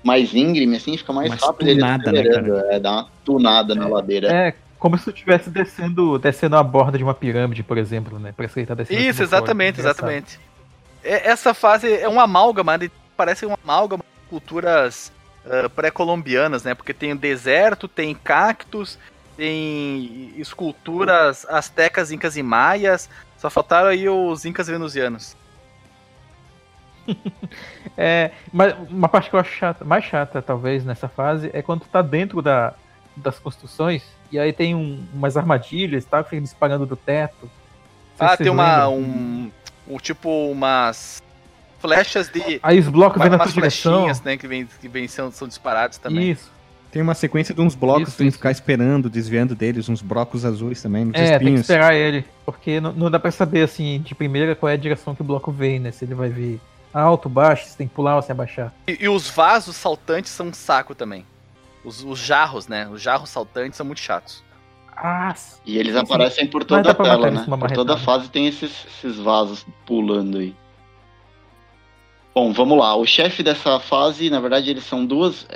mais 0.04 0.34
íngreme, 0.34 0.76
assim, 0.78 0.98
fica 0.98 1.14
mais, 1.14 1.30
Mais 1.30 1.42
rápido. 1.42 1.68
ele 1.70 1.80
tunada, 1.80 2.12
né, 2.12 2.20
acelerando, 2.22 2.58
É, 2.72 2.80
dá 2.80 2.92
uma 2.92 3.08
tunada 3.24 3.76
na 3.76 3.88
ladeira. 3.88 4.28
É, 4.34 4.54
como 4.84 4.98
se 4.98 5.06
tu 5.06 5.12
estivesse 5.12 5.50
descendo, 5.50 6.20
descendo 6.20 6.58
a 6.58 6.62
borda 6.62 6.98
de 6.98 7.06
uma 7.06 7.14
pirâmide, 7.14 7.64
por 7.64 7.78
exemplo, 7.78 8.20
né? 8.20 8.34
Parece 8.36 8.56
que 8.56 8.60
ele 8.60 8.68
tá 8.68 8.74
descendo. 8.74 9.00
Isso, 9.00 9.24
exatamente, 9.24 9.78
fora. 9.78 9.88
Exatamente. 9.88 10.38
É- 11.02 11.30
Essa 11.30 11.54
fase 11.54 11.90
é 11.90 12.10
um 12.10 12.20
amálgama, 12.20 12.78
de- 12.78 12.92
parece 13.16 13.46
um 13.46 13.56
amálgama 13.64 14.04
de 14.04 14.30
culturas 14.30 15.10
ah, 15.46 15.70
pré-colombianas, 15.70 16.66
né? 16.66 16.76
Porque 16.76 16.94
tem 16.94 17.14
o 17.14 17.18
deserto, 17.18 17.88
tem 17.88 18.14
cactos, 18.14 19.00
tem 19.38 20.34
esculturas 20.36 21.46
astecas, 21.46 22.12
incas 22.12 22.36
e 22.36 22.44
maias. 22.44 23.10
Só 23.38 23.50
faltaram 23.50 23.88
aí 23.88 24.10
os 24.10 24.44
incas 24.44 24.68
venusianos. 24.68 25.38
É, 27.96 28.32
mas 28.52 28.74
uma 28.90 29.08
parte 29.08 29.30
que 29.30 29.36
eu 29.36 29.40
acho 29.40 29.52
chata, 29.52 29.86
mais 29.86 30.04
chata, 30.04 30.42
talvez, 30.42 30.84
nessa 30.84 31.08
fase, 31.08 31.52
é 31.54 31.62
quando 31.62 31.82
tu 31.82 31.88
tá 31.90 32.02
dentro 32.02 32.42
da, 32.42 32.74
das 33.16 33.38
construções 33.38 34.04
e 34.34 34.40
aí 34.40 34.52
tem 34.52 34.74
um- 34.76 35.04
umas 35.14 35.38
armadilhas 35.38 36.04
e 36.04 36.08
tal, 36.08 36.24
que 36.24 36.32
fica 36.32 36.42
disparando 36.42 36.86
do 36.86 36.96
teto. 36.96 37.50
Ah, 38.20 38.36
tem 38.36 38.50
uma. 38.50 38.88
Um, 38.90 39.50
um 39.88 39.98
tipo 39.98 40.30
umas 40.52 41.22
flechas 41.80 42.30
de. 42.30 42.60
Aí 42.64 42.80
os 42.80 42.88
blocos 42.88 43.22
vêm 43.22 43.30
na 43.30 43.38
tua 43.38 43.46
umas 43.46 43.54
direção. 43.54 43.94
flechinhas, 43.94 44.22
né? 44.22 44.38
Que 44.38 44.48
vem, 44.48 44.66
que 44.80 44.88
vem 44.88 45.08
são, 45.08 45.32
são 45.32 45.48
disparados 45.48 45.98
também. 45.98 46.32
Isso. 46.32 46.52
Tem 46.92 47.02
uma 47.02 47.16
sequência 47.16 47.56
de 47.56 47.60
uns 47.62 47.74
blocos, 47.74 48.10
Isso, 48.10 48.18
tem 48.20 48.28
que 48.28 48.34
ficar 48.34 48.52
esperando, 48.52 49.10
desviando 49.10 49.56
deles, 49.56 49.90
uns 49.90 50.02
blocos 50.04 50.46
azuis 50.46 50.80
também, 50.80 51.06
uns 51.06 51.16
É, 51.16 51.18
tem 51.18 51.28
que 51.28 51.34
espinhos. 51.34 51.62
esperar 51.62 51.96
ele. 51.96 52.24
Porque 52.46 52.80
não, 52.80 52.94
não 52.94 53.10
dá 53.10 53.20
pra 53.20 53.32
saber, 53.32 53.64
assim, 53.64 54.00
de 54.02 54.14
primeira 54.14 54.56
qual 54.56 54.70
é 54.70 54.74
a 54.74 54.78
direção 54.78 55.16
que 55.16 55.22
o 55.22 55.26
bloco 55.26 55.52
vem, 55.52 55.80
né? 55.80 55.92
Se 55.92 56.06
ele 56.06 56.14
vai 56.14 56.30
vir 56.30 56.62
alto, 56.94 57.28
baixo, 57.28 57.66
se 57.68 57.76
tem 57.76 57.88
que 57.88 57.96
pular 57.96 58.16
ou 58.16 58.22
se 58.22 58.32
abaixar. 58.32 58.72
E, 58.88 58.96
e 59.06 59.10
os 59.10 59.28
vasos 59.28 59.76
saltantes 59.76 60.32
são 60.32 60.50
um 60.50 60.54
saco 60.54 60.94
também. 60.94 61.26
Os, 61.84 62.04
os 62.04 62.20
jarros, 62.20 62.68
né? 62.68 62.88
Os 62.90 63.02
jarros 63.02 63.30
saltantes 63.30 63.76
são 63.78 63.86
muito 63.86 64.00
chatos. 64.00 64.44
Ah, 64.96 65.34
E 65.66 65.78
eles 65.78 65.94
Sim, 65.94 66.00
aparecem 66.00 66.48
por 66.48 66.64
toda 66.64 66.92
a 66.92 66.94
tela, 66.94 67.32
né? 67.32 67.46
Por 67.60 67.72
toda 67.72 67.98
fase 67.98 68.30
tem 68.30 68.48
esses, 68.48 68.86
esses 68.86 69.18
vasos 69.18 69.66
pulando 69.86 70.38
aí. 70.38 70.56
Bom, 72.34 72.52
vamos 72.52 72.78
lá. 72.78 72.96
O 72.96 73.06
chefe 73.06 73.44
dessa 73.44 73.80
fase, 73.80 74.30
na 74.30 74.40
verdade, 74.40 74.70
eles 74.70 74.84
são 74.86 75.06
duas. 75.06 75.48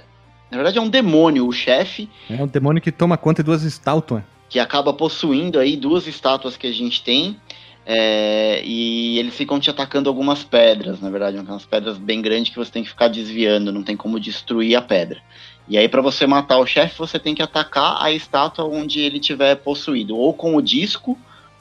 Na 0.52 0.58
verdade, 0.58 0.78
é 0.78 0.82
um 0.82 0.90
demônio, 0.90 1.48
o 1.48 1.52
chefe, 1.52 2.10
É 2.30 2.42
um 2.42 2.48
demônio 2.48 2.82
que 2.82 2.92
toma 2.92 3.18
conta 3.18 3.42
de 3.44 3.46
duas 3.48 3.64
estátuas. 3.64 4.24
que 4.50 4.60
acaba 4.60 4.94
possuindo 4.94 5.60
aí 5.60 5.76
duas 5.76 6.08
estátuas 6.08 6.56
que 6.58 6.68
a 6.68 6.72
gente 6.72 7.04
tem. 7.04 7.40
é, 7.86 8.62
e 8.66 9.18
eles 9.20 9.36
ficam 9.36 9.60
te 9.60 9.70
atacando 9.70 10.10
algumas 10.10 10.44
pedras, 10.44 11.00
na 11.02 11.10
verdade, 11.10 11.38
umas 11.38 11.66
pedras 11.66 11.98
bem 11.98 12.22
grandes 12.22 12.52
que 12.52 12.58
você 12.58 12.72
tem 12.72 12.84
que 12.84 12.90
ficar 12.90 13.08
desviando, 13.08 13.72
não 13.72 13.82
tem 13.84 13.96
como 13.98 14.20
destruir 14.20 14.76
a 14.76 14.82
pedra. 14.82 15.22
E 15.70 15.78
aí, 15.78 15.90
para 15.90 16.02
você 16.02 16.26
matar 16.26 16.58
o 16.60 16.66
chefe, 16.66 16.98
você 16.98 17.20
tem 17.20 17.36
que 17.36 17.42
atacar 17.42 18.02
a 18.02 18.12
estátua 18.12 18.66
onde 18.66 19.00
ele 19.02 19.20
tiver 19.20 19.56
possuído, 19.56 20.16
ou 20.18 20.34
com 20.34 20.56
o 20.56 20.62
disco, 20.62 21.18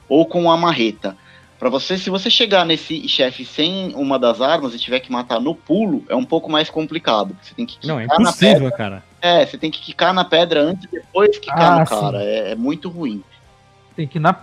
ou 0.07 0.25
com 0.25 0.49
a 0.49 0.55
marreta. 0.55 1.17
Para 1.59 1.69
você, 1.69 1.97
se 1.97 2.09
você 2.09 2.29
chegar 2.29 2.65
nesse 2.65 3.07
chefe 3.09 3.43
sem 3.43 3.93
uma 3.95 4.17
das 4.19 4.39
armas 4.41 4.73
e 4.73 4.79
tiver 4.79 4.99
que 4.99 5.11
matar 5.11 5.41
no 5.41 5.55
pulo, 5.55 6.03
é 6.07 6.15
um 6.15 6.23
pouco 6.23 6.49
mais 6.51 6.69
complicado. 6.69 7.35
Você 7.41 7.53
tem 7.55 7.65
que 7.65 7.85
Não, 7.85 7.99
é 7.99 8.03
quicar 8.03 8.19
na 8.19 8.29
impossível, 8.29 8.71
cara. 8.71 9.03
é, 9.21 9.45
você 9.45 9.57
tem 9.57 9.71
que 9.71 9.81
quicar 9.81 10.13
na 10.13 10.23
pedra 10.23 10.61
antes 10.61 10.85
e 10.85 10.87
depois 10.91 11.37
quicar 11.39 11.73
Ah, 11.73 11.79
no 11.79 11.85
cara. 11.87 12.23
É, 12.23 12.51
é 12.51 12.55
muito 12.55 12.89
ruim. 12.89 13.23
Tem 13.95 14.07
que 14.07 14.19
ir 14.19 14.21
na, 14.21 14.35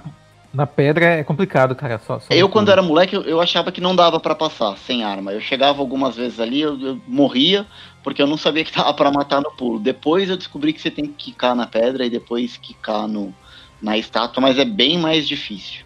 na 0.54 0.66
pedra 0.66 1.04
é 1.06 1.24
complicado, 1.24 1.74
cara. 1.74 1.98
Só, 1.98 2.20
só 2.20 2.32
Eu, 2.32 2.48
quando 2.48 2.70
era 2.70 2.80
moleque, 2.82 3.14
eu, 3.16 3.22
eu 3.22 3.40
achava 3.40 3.72
que 3.72 3.80
não 3.80 3.94
dava 3.94 4.20
pra 4.20 4.34
passar 4.34 4.76
sem 4.78 5.02
arma. 5.04 5.32
Eu 5.32 5.40
chegava 5.40 5.80
algumas 5.80 6.16
vezes 6.16 6.38
ali, 6.40 6.60
eu, 6.60 6.80
eu 6.80 7.00
morria, 7.06 7.66
porque 8.02 8.22
eu 8.22 8.26
não 8.26 8.36
sabia 8.36 8.64
que 8.64 8.72
dava 8.74 8.94
pra 8.94 9.10
matar 9.10 9.40
no 9.40 9.50
pulo. 9.50 9.78
Depois 9.78 10.30
eu 10.30 10.36
descobri 10.36 10.72
que 10.72 10.80
você 10.80 10.90
tem 10.90 11.06
que 11.06 11.32
quicar 11.32 11.54
na 11.54 11.66
pedra 11.66 12.06
e 12.06 12.10
depois 12.10 12.56
quicar 12.56 13.06
no, 13.08 13.34
na 13.82 13.98
estátua, 13.98 14.40
mas 14.40 14.58
é 14.58 14.64
bem 14.64 14.98
mais 14.98 15.26
difícil. 15.26 15.84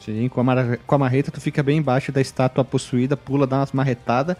Sim, 0.00 0.28
com 0.28 0.40
a, 0.40 0.44
mara- 0.44 0.78
com 0.86 0.94
a 0.94 0.98
marreta 0.98 1.30
tu 1.30 1.40
fica 1.40 1.62
bem 1.62 1.78
embaixo 1.78 2.10
da 2.10 2.20
estátua 2.20 2.64
possuída, 2.64 3.16
pula, 3.16 3.46
dá 3.46 3.58
umas 3.58 3.72
marretadas. 3.72 4.36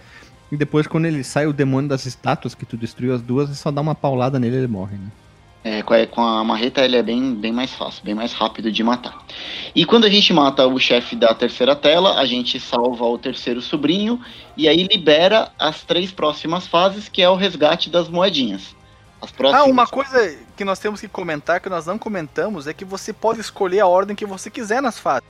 E 0.51 0.57
depois, 0.57 0.87
quando 0.87 1.05
ele 1.07 1.23
sai 1.23 1.47
o 1.47 1.53
demônio 1.53 1.89
das 1.91 2.07
estátuas, 2.07 2.55
que 2.55 2.65
tu 2.65 2.77
destruiu 2.77 3.15
as 3.15 3.21
duas, 3.21 3.51
é 3.51 3.55
só 3.55 3.71
dá 3.71 3.81
uma 3.83 3.95
paulada 3.95 4.39
nele 4.39 4.57
e 4.57 4.59
ele 4.61 4.67
morre, 4.67 4.97
né? 4.97 5.09
É, 5.65 5.83
com 5.83 5.93
a, 5.93 6.07
com 6.07 6.21
a 6.23 6.45
marreta 6.45 6.83
ele 6.83 6.97
é 6.97 7.03
bem, 7.03 7.35
bem 7.35 7.53
mais 7.53 7.73
fácil, 7.73 8.03
bem 8.05 8.15
mais 8.15 8.33
rápido 8.33 8.71
de 8.71 8.83
matar. 8.83 9.19
E 9.75 9.85
quando 9.85 10.05
a 10.05 10.09
gente 10.09 10.33
mata 10.33 10.67
o 10.67 10.79
chefe 10.79 11.17
da 11.17 11.35
terceira 11.35 11.75
tela, 11.75 12.19
a 12.19 12.25
gente 12.25 12.59
salva 12.61 13.05
o 13.05 13.19
terceiro 13.19 13.61
sobrinho 13.61 14.21
e 14.57 14.69
aí 14.69 14.85
libera 14.85 15.51
as 15.59 15.83
três 15.83 16.13
próximas 16.13 16.67
fases, 16.67 17.09
que 17.09 17.21
é 17.21 17.29
o 17.29 17.35
resgate 17.35 17.91
das 17.91 18.09
moedinhas. 18.09 18.75
As 19.21 19.31
Ah, 19.31 19.35
próximas... 19.37 19.67
uma 19.69 19.87
coisa 19.87 20.39
que 20.57 20.65
nós 20.65 20.79
temos 20.79 21.01
que 21.01 21.09
comentar, 21.09 21.61
que 21.61 21.69
nós 21.69 21.85
não 21.85 21.99
comentamos, 21.99 22.69
é 22.69 22.73
que 22.73 22.85
você 22.85 23.13
pode 23.13 23.41
escolher 23.41 23.81
a 23.81 23.87
ordem 23.87 24.15
que 24.15 24.25
você 24.25 24.49
quiser 24.49 24.81
nas 24.81 24.99
fases. 24.99 25.27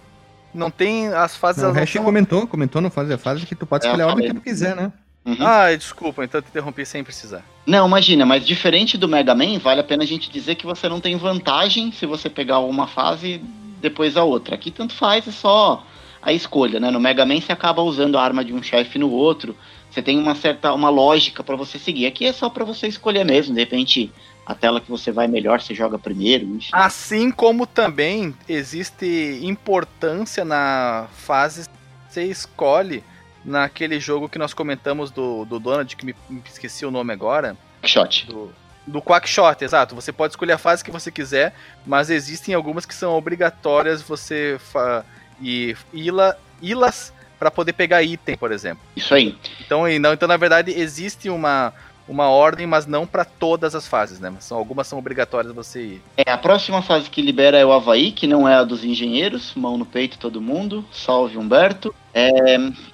Não 0.52 0.70
tem 0.70 1.08
as 1.08 1.36
fases. 1.36 1.62
Não, 1.62 1.70
o 1.70 1.74
Hash 1.74 1.90
são- 1.92 2.04
comentou, 2.04 2.46
comentou 2.46 2.80
no 2.82 2.90
fase 2.90 3.12
a 3.12 3.18
fase 3.18 3.44
que 3.46 3.54
tu 3.54 3.66
pode 3.66 3.86
É, 3.86 3.88
escolher 3.88 4.02
a 4.02 4.06
eu 4.06 4.10
ordem 4.10 4.28
que 4.28 4.34
tu 4.34 4.40
quiser, 4.42 4.76
né? 4.76 4.92
Uhum. 5.28 5.46
Ah, 5.46 5.74
desculpa, 5.76 6.24
então 6.24 6.38
eu 6.38 6.42
te 6.42 6.48
interrompi 6.48 6.86
sem 6.86 7.04
precisar. 7.04 7.44
Não, 7.66 7.86
imagina, 7.86 8.24
mas 8.24 8.46
diferente 8.46 8.96
do 8.96 9.06
Mega 9.06 9.34
Man, 9.34 9.58
vale 9.58 9.80
a 9.80 9.84
pena 9.84 10.02
a 10.02 10.06
gente 10.06 10.30
dizer 10.30 10.54
que 10.54 10.64
você 10.64 10.88
não 10.88 11.00
tem 11.00 11.16
vantagem 11.16 11.92
se 11.92 12.06
você 12.06 12.30
pegar 12.30 12.60
uma 12.60 12.86
fase 12.86 13.42
depois 13.78 14.16
a 14.16 14.24
outra. 14.24 14.54
Aqui 14.54 14.70
tanto 14.70 14.94
faz, 14.94 15.28
é 15.28 15.30
só 15.30 15.84
a 16.22 16.32
escolha, 16.32 16.80
né? 16.80 16.90
No 16.90 16.98
Mega 16.98 17.26
Man 17.26 17.38
você 17.42 17.52
acaba 17.52 17.82
usando 17.82 18.16
a 18.16 18.22
arma 18.22 18.42
de 18.42 18.54
um 18.54 18.62
chefe 18.62 18.98
no 18.98 19.10
outro. 19.10 19.54
Você 19.90 20.00
tem 20.00 20.18
uma 20.18 20.34
certa 20.34 20.72
uma 20.72 20.88
lógica 20.88 21.44
pra 21.44 21.56
você 21.56 21.78
seguir. 21.78 22.06
Aqui 22.06 22.24
é 22.24 22.32
só 22.32 22.48
pra 22.48 22.64
você 22.64 22.88
escolher 22.88 23.24
mesmo, 23.24 23.54
de 23.54 23.60
repente 23.60 24.10
a 24.46 24.54
tela 24.54 24.80
que 24.80 24.90
você 24.90 25.12
vai 25.12 25.28
melhor, 25.28 25.60
você 25.60 25.74
joga 25.74 25.98
primeiro, 25.98 26.46
enfim. 26.46 26.70
Assim 26.72 27.30
como 27.30 27.66
também 27.66 28.34
existe 28.48 29.40
importância 29.42 30.42
na 30.42 31.06
fase 31.12 31.68
que 31.68 32.14
você 32.14 32.24
escolhe 32.24 33.04
naquele 33.48 33.98
jogo 33.98 34.28
que 34.28 34.38
nós 34.38 34.52
comentamos 34.52 35.10
do, 35.10 35.44
do 35.44 35.58
Donald, 35.58 35.96
que 35.96 36.04
me, 36.04 36.14
me 36.28 36.42
esqueci 36.46 36.84
o 36.84 36.90
nome 36.90 37.12
agora. 37.12 37.56
Shot. 37.82 38.26
Do, 38.26 38.52
do 38.86 39.00
Quackshot, 39.00 39.64
exato. 39.64 39.94
Você 39.94 40.12
pode 40.12 40.32
escolher 40.32 40.52
a 40.52 40.58
fase 40.58 40.84
que 40.84 40.90
você 40.90 41.10
quiser, 41.10 41.54
mas 41.86 42.10
existem 42.10 42.54
algumas 42.54 42.84
que 42.84 42.94
são 42.94 43.16
obrigatórias 43.16 44.02
você 44.02 44.58
fa 44.58 45.04
e 45.40 45.74
ila, 45.92 46.36
ilas 46.60 47.12
para 47.38 47.50
poder 47.50 47.72
pegar 47.72 48.02
item, 48.02 48.36
por 48.36 48.52
exemplo. 48.52 48.82
Isso 48.94 49.14
aí. 49.14 49.38
Então, 49.60 49.88
então 49.88 50.28
na 50.28 50.36
verdade 50.36 50.72
existe 50.72 51.30
uma 51.30 51.72
uma 52.08 52.28
ordem, 52.28 52.66
mas 52.66 52.86
não 52.86 53.06
para 53.06 53.24
todas 53.24 53.74
as 53.74 53.86
fases, 53.86 54.18
né? 54.18 54.30
Mas 54.30 54.44
são, 54.44 54.56
algumas 54.56 54.86
são 54.86 54.98
obrigatórias 54.98 55.52
você 55.52 55.82
ir. 55.82 56.02
É, 56.16 56.30
a 56.30 56.38
próxima 56.38 56.80
fase 56.82 57.10
que 57.10 57.20
libera 57.20 57.58
é 57.58 57.64
o 57.64 57.72
Havaí, 57.72 58.10
que 58.12 58.26
não 58.26 58.48
é 58.48 58.54
a 58.54 58.64
dos 58.64 58.84
engenheiros, 58.84 59.52
mão 59.54 59.76
no 59.76 59.84
peito 59.84 60.18
todo 60.18 60.40
mundo, 60.40 60.84
salve 60.90 61.36
Humberto. 61.36 61.94
É, 62.14 62.30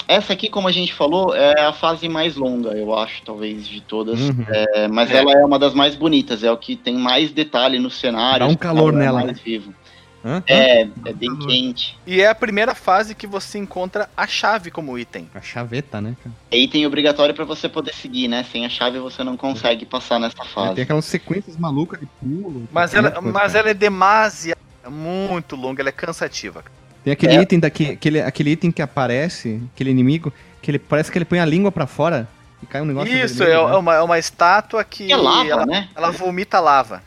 essa 0.09 0.33
aqui, 0.33 0.49
como 0.49 0.69
a 0.69 0.73
gente 0.73 0.93
falou, 0.93 1.35
é 1.35 1.61
a 1.63 1.73
fase 1.73 2.09
mais 2.09 2.37
longa, 2.37 2.71
eu 2.71 2.95
acho, 2.97 3.23
talvez, 3.23 3.67
de 3.67 3.81
todas. 3.81 4.21
Uhum. 4.21 4.45
É, 4.49 4.89
mas 4.89 5.11
É. 5.11 5.19
ela 5.19 5.33
é 5.33 5.45
uma 5.45 5.59
das 5.59 5.73
mais 5.73 5.95
bonitas, 5.95 6.43
é 6.43 6.51
o 6.51 6.57
que 6.57 6.77
tem 6.77 6.97
mais 6.97 7.31
detalhe 7.31 7.79
no 7.79 7.91
cenário. 7.91 8.41
Dá 8.47 8.51
um 8.51 8.55
o 8.55 8.59
calor 8.59 8.93
é 8.93 8.97
nela, 8.97 9.25
mais 9.25 9.39
vivo. 9.39 9.73
Hã? 10.25 10.43
É, 10.47 10.83
é 11.05 11.13
bem 11.13 11.37
quente. 11.37 11.99
E 12.07 12.21
é 12.21 12.29
a 12.29 12.35
primeira 12.35 12.75
fase 12.75 13.15
que 13.15 13.27
você 13.27 13.59
encontra 13.59 14.09
a 14.17 14.27
chave 14.27 14.71
como 14.71 14.99
item. 14.99 15.29
A 15.35 15.41
chaveta, 15.43 16.01
né, 16.01 16.17
cara? 16.25 16.35
É 16.51 16.57
item 16.59 16.87
obrigatório 16.87 17.35
pra 17.35 17.45
você 17.45 17.69
poder 17.69 17.93
seguir, 17.93 18.27
né? 18.29 18.45
Sem 18.51 18.65
a 18.65 18.69
chave 18.71 18.99
você 18.99 19.23
não 19.23 19.37
consegue 19.37 19.85
passar 19.85 20.19
nessa 20.19 20.37
Tem 20.37 20.47
fase. 20.47 20.81
aquelas 20.81 21.05
sequências 21.05 21.57
malucas 21.59 22.01
de 22.01 22.07
pulo. 22.07 22.67
Mas 22.73 22.91
tem 22.93 22.99
ela, 23.01 23.11
coisa, 23.11 23.33
mas 23.33 23.53
cara. 23.53 23.59
ela 23.59 23.71
é 23.71 23.75
demasiado 23.75 24.59
muito 24.91 25.57
longa, 25.57 25.83
ela 25.83 25.91
é 25.91 25.93
cansativa. 25.93 26.65
Tem 27.03 27.13
aquele 27.13 27.37
É. 27.37 27.43
item 27.43 27.61
daqui, 27.61 27.91
aquele, 27.91 28.23
aquele 28.23 28.51
item 28.53 28.71
que 28.73 28.81
aparece, 28.81 29.63
aquele 29.75 29.91
inimigo, 29.91 30.33
que 30.63 30.71
ele 30.71 30.79
parece 30.79 31.13
que 31.13 31.19
ele 31.19 31.27
põe 31.27 31.39
a 31.39 31.45
língua 31.45 31.71
pra 31.71 31.87
fora 31.87 32.27
e 32.63 32.67
cai 32.67 32.81
um 32.81 32.87
negócio 32.87 33.15
Isso, 33.15 33.43
é, 33.43 33.47
vermelho, 33.49 33.69
né? 33.69 33.77
uma, 33.77 33.95
é 33.97 34.01
uma 34.03 34.19
estátua 34.19 34.83
que 34.83 35.13
É 35.13 35.17
lava, 35.17 35.47
ela, 35.51 35.67
né? 35.67 35.89
ela 35.95 36.11
vomita 36.11 36.59
lava. 36.61 37.03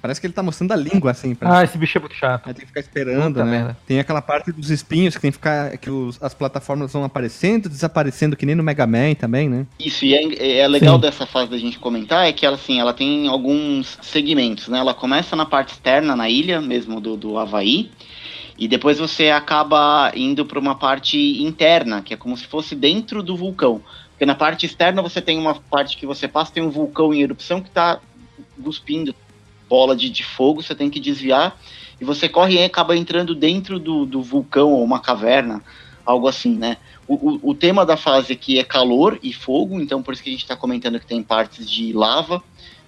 Parece 0.00 0.20
que 0.20 0.26
ele 0.26 0.34
tá 0.34 0.42
mostrando 0.42 0.72
a 0.72 0.76
língua, 0.76 1.10
assim, 1.10 1.34
pra... 1.34 1.58
Ah, 1.58 1.64
esse 1.64 1.76
bicho 1.76 1.98
é 1.98 2.00
muito 2.00 2.14
chato. 2.14 2.46
Aí 2.46 2.54
tem 2.54 2.62
que 2.62 2.68
ficar 2.68 2.80
esperando, 2.80 3.34
Puta 3.34 3.44
né? 3.44 3.50
merda. 3.50 3.76
Tem 3.86 3.98
aquela 3.98 4.22
parte 4.22 4.52
dos 4.52 4.70
espinhos 4.70 5.14
que 5.14 5.20
tem 5.20 5.30
que 5.30 5.36
ficar. 5.36 5.76
que 5.78 5.90
os- 5.90 6.22
as 6.22 6.34
plataformas 6.34 6.92
vão 6.92 7.04
aparecendo, 7.04 7.68
desaparecendo, 7.68 8.36
que 8.36 8.46
nem 8.46 8.54
no 8.54 8.62
Mega 8.62 8.86
Man 8.86 9.14
também, 9.14 9.48
né? 9.48 9.66
Isso, 9.78 10.04
e 10.04 10.14
é, 10.14 10.58
é 10.60 10.68
legal 10.68 10.94
Sim. 10.96 11.00
dessa 11.00 11.26
fase 11.26 11.50
da 11.50 11.58
gente 11.58 11.78
comentar 11.78 12.26
é 12.26 12.32
que 12.32 12.44
ela, 12.46 12.56
assim, 12.56 12.78
ela 12.80 12.92
tem 12.94 13.28
alguns 13.28 13.98
segmentos, 14.02 14.68
né? 14.68 14.78
Ela 14.78 14.94
começa 14.94 15.34
na 15.36 15.44
parte 15.46 15.72
externa, 15.72 16.14
na 16.14 16.28
ilha 16.28 16.60
mesmo 16.60 17.00
do, 17.00 17.16
do 17.16 17.38
Havaí, 17.38 17.90
e 18.58 18.68
depois 18.68 18.98
você 18.98 19.30
acaba 19.30 20.12
indo 20.14 20.44
para 20.46 20.58
uma 20.58 20.74
parte 20.74 21.42
interna, 21.42 22.02
que 22.02 22.14
é 22.14 22.16
como 22.16 22.36
se 22.36 22.46
fosse 22.46 22.74
dentro 22.74 23.22
do 23.22 23.36
vulcão. 23.36 23.80
Porque 24.10 24.26
na 24.26 24.34
parte 24.34 24.66
externa 24.66 25.02
você 25.02 25.20
tem 25.20 25.38
uma 25.38 25.54
parte 25.54 25.96
que 25.96 26.06
você 26.06 26.28
passa, 26.28 26.52
tem 26.52 26.62
um 26.62 26.70
vulcão 26.70 27.12
em 27.12 27.22
erupção 27.22 27.60
que 27.60 27.70
tá 27.70 27.98
cuspindo 28.62 29.14
bola 29.72 29.96
de, 29.96 30.10
de 30.10 30.22
fogo, 30.22 30.62
você 30.62 30.74
tem 30.74 30.90
que 30.90 31.00
desviar, 31.00 31.58
e 31.98 32.04
você 32.04 32.28
corre 32.28 32.56
e 32.56 32.62
acaba 32.62 32.94
entrando 32.94 33.34
dentro 33.34 33.78
do, 33.78 34.04
do 34.04 34.22
vulcão 34.22 34.70
ou 34.70 34.84
uma 34.84 35.00
caverna, 35.00 35.64
algo 36.04 36.28
assim, 36.28 36.54
né? 36.54 36.76
O, 37.08 37.14
o, 37.14 37.40
o 37.50 37.54
tema 37.54 37.86
da 37.86 37.96
fase 37.96 38.34
aqui 38.34 38.58
é 38.58 38.64
calor 38.64 39.18
e 39.22 39.32
fogo, 39.32 39.80
então 39.80 40.02
por 40.02 40.12
isso 40.12 40.22
que 40.22 40.28
a 40.28 40.32
gente 40.32 40.42
está 40.42 40.54
comentando 40.54 41.00
que 41.00 41.06
tem 41.06 41.22
partes 41.22 41.70
de 41.70 41.90
lava, 41.90 42.42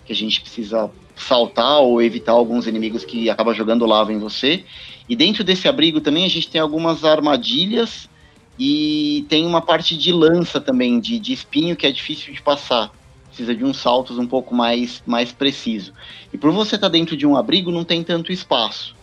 que 0.05 0.13
a 0.13 0.15
gente 0.15 0.43
precisa 0.43 0.91
saltar 1.17 1.81
ou 1.81 2.03
evitar 2.03 2.33
alguns 2.33 2.67
inimigos 2.67 3.03
que 3.03 3.31
acabam 3.31 3.55
jogando 3.55 3.87
lava 3.87 4.13
em 4.13 4.19
você. 4.19 4.63
E 5.09 5.17
dentro 5.17 5.43
desse 5.43 5.67
abrigo 5.67 6.03
também 6.03 6.27
a 6.27 6.29
gente 6.29 6.51
tem 6.51 6.61
algumas 6.61 7.03
armadilhas 7.03 8.11
e 8.59 9.25
tem 9.31 9.47
uma 9.47 9.63
parte 9.63 9.97
de 9.97 10.13
lança 10.13 10.61
também, 10.61 11.01
de, 11.01 11.19
de 11.19 11.33
espinho, 11.33 11.77
que 11.77 11.87
é 11.87 11.91
difícil 11.91 12.35
de 12.35 12.43
passar. 12.43 12.93
Precisa 13.35 13.53
de 13.53 13.65
uns 13.65 13.79
saltos 13.79 14.17
um 14.17 14.29
pouco 14.29 14.55
mais, 14.55 15.03
mais 15.05 15.33
preciso. 15.33 15.93
E 16.33 16.39
por 16.39 16.53
você 16.53 16.77
estar 16.77 16.89
dentro 16.89 17.17
de 17.17 17.27
um 17.27 17.37
abrigo, 17.37 17.73
não 17.73 17.83
tem 17.83 18.05
tanto 18.05 18.31
espaço. 18.31 18.95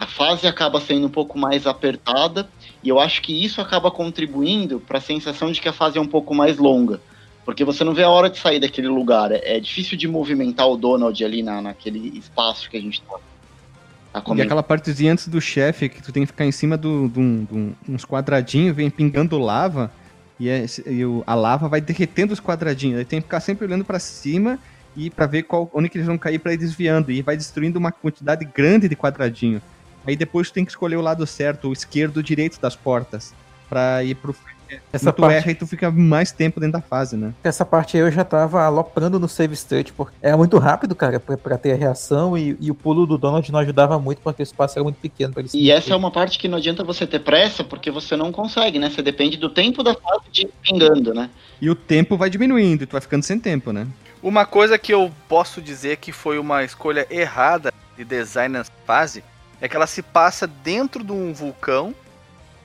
A 0.00 0.06
fase 0.06 0.48
acaba 0.48 0.80
sendo 0.80 1.06
um 1.06 1.10
pouco 1.10 1.38
mais 1.38 1.64
apertada 1.64 2.48
e 2.82 2.88
eu 2.88 2.98
acho 2.98 3.22
que 3.22 3.44
isso 3.44 3.60
acaba 3.60 3.88
contribuindo 3.88 4.80
para 4.80 4.98
a 4.98 5.00
sensação 5.00 5.52
de 5.52 5.60
que 5.60 5.68
a 5.68 5.72
fase 5.72 5.96
é 5.96 6.00
um 6.00 6.08
pouco 6.08 6.34
mais 6.34 6.58
longa. 6.58 7.00
Porque 7.44 7.64
você 7.64 7.84
não 7.84 7.94
vê 7.94 8.02
a 8.02 8.08
hora 8.08 8.28
de 8.28 8.36
sair 8.36 8.58
daquele 8.58 8.88
lugar. 8.88 9.30
É, 9.30 9.56
é 9.56 9.60
difícil 9.60 9.96
de 9.96 10.08
movimentar 10.08 10.68
o 10.68 10.76
Donald 10.76 11.24
ali 11.24 11.40
na, 11.40 11.62
naquele 11.62 12.18
espaço 12.18 12.68
que 12.68 12.76
a 12.76 12.80
gente 12.80 13.00
tá, 13.02 14.20
tá 14.20 14.34
E 14.34 14.42
aquela 14.42 14.62
partezinha 14.64 15.12
antes 15.12 15.28
do 15.28 15.40
chefe, 15.40 15.88
que 15.88 16.02
tu 16.02 16.10
tem 16.10 16.24
que 16.24 16.32
ficar 16.32 16.46
em 16.46 16.52
cima 16.52 16.76
de 16.76 16.82
do, 16.82 17.08
do, 17.08 17.42
do, 17.44 17.76
uns 17.88 18.04
quadradinhos, 18.04 18.74
vem 18.74 18.90
pingando 18.90 19.38
lava, 19.38 19.92
e, 20.42 20.48
é- 20.48 20.66
e 20.86 21.04
o- 21.04 21.22
a 21.26 21.34
lava 21.34 21.68
vai 21.68 21.80
derretendo 21.80 22.32
os 22.32 22.40
quadradinhos. 22.40 22.98
Aí 22.98 23.04
tem 23.04 23.20
que 23.20 23.26
ficar 23.26 23.40
sempre 23.40 23.66
olhando 23.66 23.84
pra 23.84 23.98
cima 23.98 24.58
e 24.96 25.08
pra 25.10 25.26
ver 25.26 25.44
qual, 25.44 25.70
onde 25.72 25.88
que 25.88 25.96
eles 25.96 26.06
vão 26.06 26.18
cair 26.18 26.38
pra 26.38 26.52
ir 26.52 26.56
desviando. 26.56 27.10
E 27.12 27.22
vai 27.22 27.36
destruindo 27.36 27.78
uma 27.78 27.92
quantidade 27.92 28.44
grande 28.44 28.88
de 28.88 28.96
quadradinho. 28.96 29.60
Aí 30.06 30.16
depois 30.16 30.50
tem 30.50 30.64
que 30.64 30.70
escolher 30.72 30.96
o 30.96 31.00
lado 31.00 31.26
certo, 31.26 31.68
o 31.68 31.72
esquerdo 31.72 32.16
o 32.16 32.22
direito 32.22 32.60
das 32.60 32.74
portas, 32.74 33.32
pra 33.68 34.02
ir 34.02 34.16
pro 34.16 34.34
Essa 34.92 35.12
tu 35.12 35.22
parte, 35.22 35.36
erra 35.36 35.50
e 35.50 35.54
tu 35.54 35.66
fica 35.66 35.90
mais 35.90 36.32
tempo 36.32 36.60
dentro 36.60 36.80
da 36.80 36.80
fase, 36.80 37.16
né? 37.16 37.32
essa 37.42 37.64
parte 37.64 37.96
aí 37.96 38.02
eu 38.02 38.10
já 38.10 38.24
tava 38.24 38.62
aloprando 38.62 39.18
no 39.18 39.28
save 39.28 39.54
state, 39.54 39.92
porque 39.92 40.14
era 40.22 40.36
muito 40.36 40.58
rápido, 40.58 40.94
cara, 40.94 41.18
pra, 41.18 41.36
pra 41.36 41.58
ter 41.58 41.72
a 41.72 41.76
reação, 41.76 42.36
e, 42.36 42.56
e 42.60 42.70
o 42.70 42.74
pulo 42.74 43.06
do 43.06 43.18
Donald 43.18 43.50
não 43.50 43.60
ajudava 43.60 43.98
muito, 43.98 44.20
porque 44.22 44.42
o 44.42 44.44
espaço 44.44 44.78
era 44.78 44.84
muito 44.84 44.96
pequeno 44.96 45.32
pra 45.32 45.40
ele 45.40 45.48
se 45.48 45.58
E 45.58 45.70
essa 45.70 45.92
é 45.92 45.96
uma 45.96 46.10
parte 46.10 46.38
que 46.38 46.48
não 46.48 46.58
adianta 46.58 46.84
você 46.84 47.06
ter 47.06 47.20
pressa, 47.20 47.62
porque 47.64 47.90
você 47.90 48.16
não 48.16 48.32
consegue, 48.32 48.78
né? 48.78 48.90
Você 48.90 49.02
depende 49.02 49.36
do 49.36 49.48
tempo 49.48 49.82
da 49.82 49.94
fase 49.94 50.24
de 50.30 50.42
ir 50.42 50.50
pingando, 50.62 51.14
né? 51.14 51.30
E 51.60 51.68
o 51.70 51.74
tempo 51.74 52.16
vai 52.16 52.30
diminuindo 52.30 52.84
e 52.84 52.86
tu 52.86 52.92
vai 52.92 53.00
ficando 53.00 53.22
sem 53.22 53.38
tempo, 53.38 53.72
né? 53.72 53.86
Uma 54.22 54.46
coisa 54.46 54.78
que 54.78 54.94
eu 54.94 55.10
posso 55.28 55.60
dizer 55.60 55.96
que 55.96 56.12
foi 56.12 56.38
uma 56.38 56.62
escolha 56.62 57.06
errada 57.10 57.72
de 57.96 58.04
design 58.04 58.56
nessa 58.56 58.70
fase 58.86 59.24
é 59.60 59.68
que 59.68 59.76
ela 59.76 59.86
se 59.86 60.02
passa 60.02 60.46
dentro 60.46 61.04
de 61.04 61.12
um 61.12 61.32
vulcão, 61.32 61.94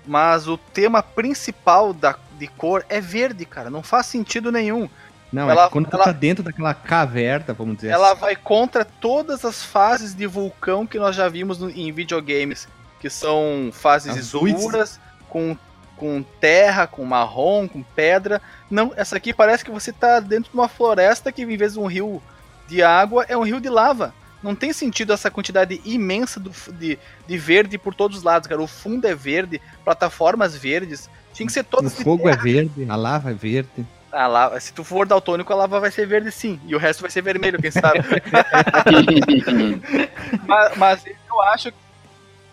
mas 0.07 0.47
o 0.47 0.57
tema 0.57 1.03
principal 1.03 1.93
da, 1.93 2.15
de 2.39 2.47
cor 2.47 2.85
é 2.89 2.99
verde, 3.01 3.45
cara. 3.45 3.69
Não 3.69 3.83
faz 3.83 4.05
sentido 4.07 4.51
nenhum. 4.51 4.89
Não, 5.31 5.49
Ela- 5.51 5.65
é 5.65 5.69
quando 5.69 5.89
ela- 5.91 6.05
tá 6.05 6.11
dentro 6.13 6.41
daquela 6.43 6.73
caverna, 6.73 7.53
vamos 7.53 7.75
dizer 7.75 7.89
Ela 7.89 8.13
assim. 8.13 8.21
vai 8.21 8.35
contra 8.35 8.85
todas 8.85 9.43
as 9.43 9.61
fases 9.63 10.15
de 10.15 10.25
vulcão 10.25 10.87
que 10.87 10.97
nós 10.97 11.15
já 11.15 11.27
vimos 11.27 11.59
no- 11.59 11.69
em 11.69 11.91
videogames, 11.91 12.67
que 12.99 13.09
são 13.09 13.69
fases 13.73 14.17
Azuis. 14.17 14.55
escuras, 14.55 14.99
com, 15.29 15.57
com 15.97 16.23
terra, 16.39 16.87
com 16.87 17.03
marrom, 17.03 17.67
com 17.67 17.83
pedra. 17.83 18.41
Não, 18.71 18.93
essa 18.95 19.17
aqui 19.17 19.33
parece 19.33 19.65
que 19.65 19.71
você 19.71 19.91
tá 19.91 20.21
dentro 20.21 20.49
de 20.51 20.57
uma 20.57 20.69
floresta 20.69 21.29
que 21.31 21.41
em 21.41 21.57
vez 21.57 21.73
de 21.73 21.79
um 21.79 21.87
rio 21.87 22.23
de 22.67 22.81
água 22.81 23.25
é 23.27 23.35
um 23.37 23.43
rio 23.43 23.59
de 23.59 23.67
lava. 23.69 24.13
Não 24.47 24.55
tem 24.55 24.71
sentido 24.71 25.11
essa 25.11 25.29
quantidade 25.29 25.81
imensa 25.83 26.39
do 26.39 26.51
de, 26.71 26.97
de 27.27 27.37
verde 27.37 27.77
por 27.77 27.93
todos 27.93 28.17
os 28.17 28.23
lados, 28.23 28.47
cara. 28.47 28.61
O 28.61 28.67
fundo 28.67 29.05
é 29.05 29.13
verde, 29.13 29.61
plataformas 29.83 30.55
verdes. 30.55 31.09
Tinha 31.33 31.45
que 31.45 31.53
ser 31.53 31.61
O 31.61 31.65
todas 31.65 31.95
de 31.95 32.03
fogo 32.03 32.29
é 32.29 32.35
verde, 32.35 32.85
a 32.89 32.95
lava 32.95 33.31
é 33.31 33.33
verde. 33.33 33.85
a 34.11 34.25
lava, 34.25 34.59
se 34.59 34.73
tu 34.73 34.83
for 34.83 35.05
daltônico, 35.05 35.51
a 35.51 35.55
lava 35.55 35.79
vai 35.79 35.91
ser 35.91 36.07
verde 36.07 36.31
sim. 36.31 36.59
E 36.65 36.73
o 36.73 36.79
resto 36.79 37.01
vai 37.01 37.11
ser 37.11 37.21
vermelho, 37.21 37.61
quem 37.61 37.71
sabe. 37.71 37.99
mas, 40.47 40.77
mas 40.77 41.05
eu 41.05 41.41
acho 41.43 41.73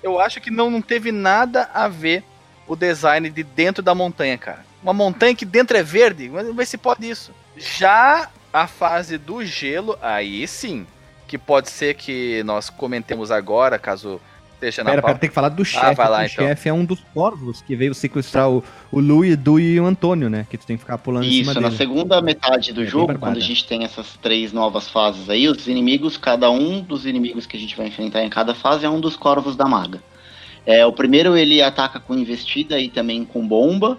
eu 0.02 0.20
acho 0.20 0.40
que 0.40 0.50
não, 0.50 0.70
não 0.70 0.82
teve 0.82 1.10
nada 1.10 1.70
a 1.72 1.88
ver 1.88 2.22
o 2.66 2.76
design 2.76 3.30
de 3.30 3.42
dentro 3.42 3.82
da 3.82 3.94
montanha, 3.94 4.36
cara. 4.36 4.64
Uma 4.82 4.92
montanha 4.92 5.34
que 5.34 5.46
dentro 5.46 5.76
é 5.76 5.82
verde, 5.82 6.28
mas 6.28 6.46
não 6.46 6.54
vai 6.54 6.66
se 6.66 6.76
pode 6.76 7.08
isso. 7.08 7.32
Já 7.56 8.28
a 8.52 8.66
fase 8.66 9.16
do 9.16 9.44
gelo, 9.44 9.98
aí 10.02 10.46
sim, 10.46 10.86
que 11.34 11.38
pode 11.38 11.68
ser 11.68 11.94
que 11.94 12.44
nós 12.44 12.70
comentemos 12.70 13.32
agora, 13.32 13.76
caso 13.76 14.20
esteja 14.54 14.84
na 14.84 14.90
Pera, 14.90 15.02
pera, 15.02 15.18
tem 15.18 15.28
que 15.28 15.34
falar 15.34 15.48
do 15.48 15.64
chefe. 15.64 15.94
vai 15.96 16.08
lá, 16.08 16.18
o 16.20 16.24
então. 16.26 16.46
chefe 16.46 16.68
é 16.68 16.72
um 16.72 16.84
dos 16.84 17.00
corvos 17.12 17.60
que 17.60 17.74
veio 17.74 17.92
sequestrar 17.92 18.48
o, 18.48 18.62
o 18.92 19.00
Lu, 19.00 19.24
Edu 19.24 19.58
e 19.58 19.80
o 19.80 19.84
Antônio, 19.84 20.30
né? 20.30 20.46
Que 20.48 20.56
tu 20.56 20.64
tem 20.64 20.76
que 20.76 20.82
ficar 20.82 20.96
pulando 20.96 21.24
em 21.24 21.30
Isso, 21.30 21.50
cima 21.50 21.54
na 21.54 21.68
dele. 21.68 21.76
segunda 21.76 22.22
metade 22.22 22.72
do 22.72 22.84
É 22.84 22.86
jogo, 22.86 23.18
quando 23.18 23.36
a 23.36 23.40
gente 23.40 23.66
tem 23.66 23.82
essas 23.82 24.16
três 24.22 24.52
novas 24.52 24.88
fases 24.88 25.28
aí, 25.28 25.48
os 25.48 25.66
inimigos, 25.66 26.16
cada 26.16 26.48
um 26.52 26.80
dos 26.80 27.04
inimigos 27.04 27.46
que 27.46 27.56
a 27.56 27.60
gente 27.60 27.76
vai 27.76 27.88
enfrentar 27.88 28.22
em 28.22 28.30
cada 28.30 28.54
fase 28.54 28.86
é 28.86 28.88
um 28.88 29.00
dos 29.00 29.16
corvos 29.16 29.56
da 29.56 29.66
maga. 29.66 30.00
É, 30.64 30.86
o 30.86 30.92
primeiro 30.92 31.36
ele 31.36 31.60
ataca 31.60 31.98
com 31.98 32.14
investida 32.14 32.78
e 32.78 32.88
também 32.88 33.24
com 33.24 33.44
bomba. 33.46 33.98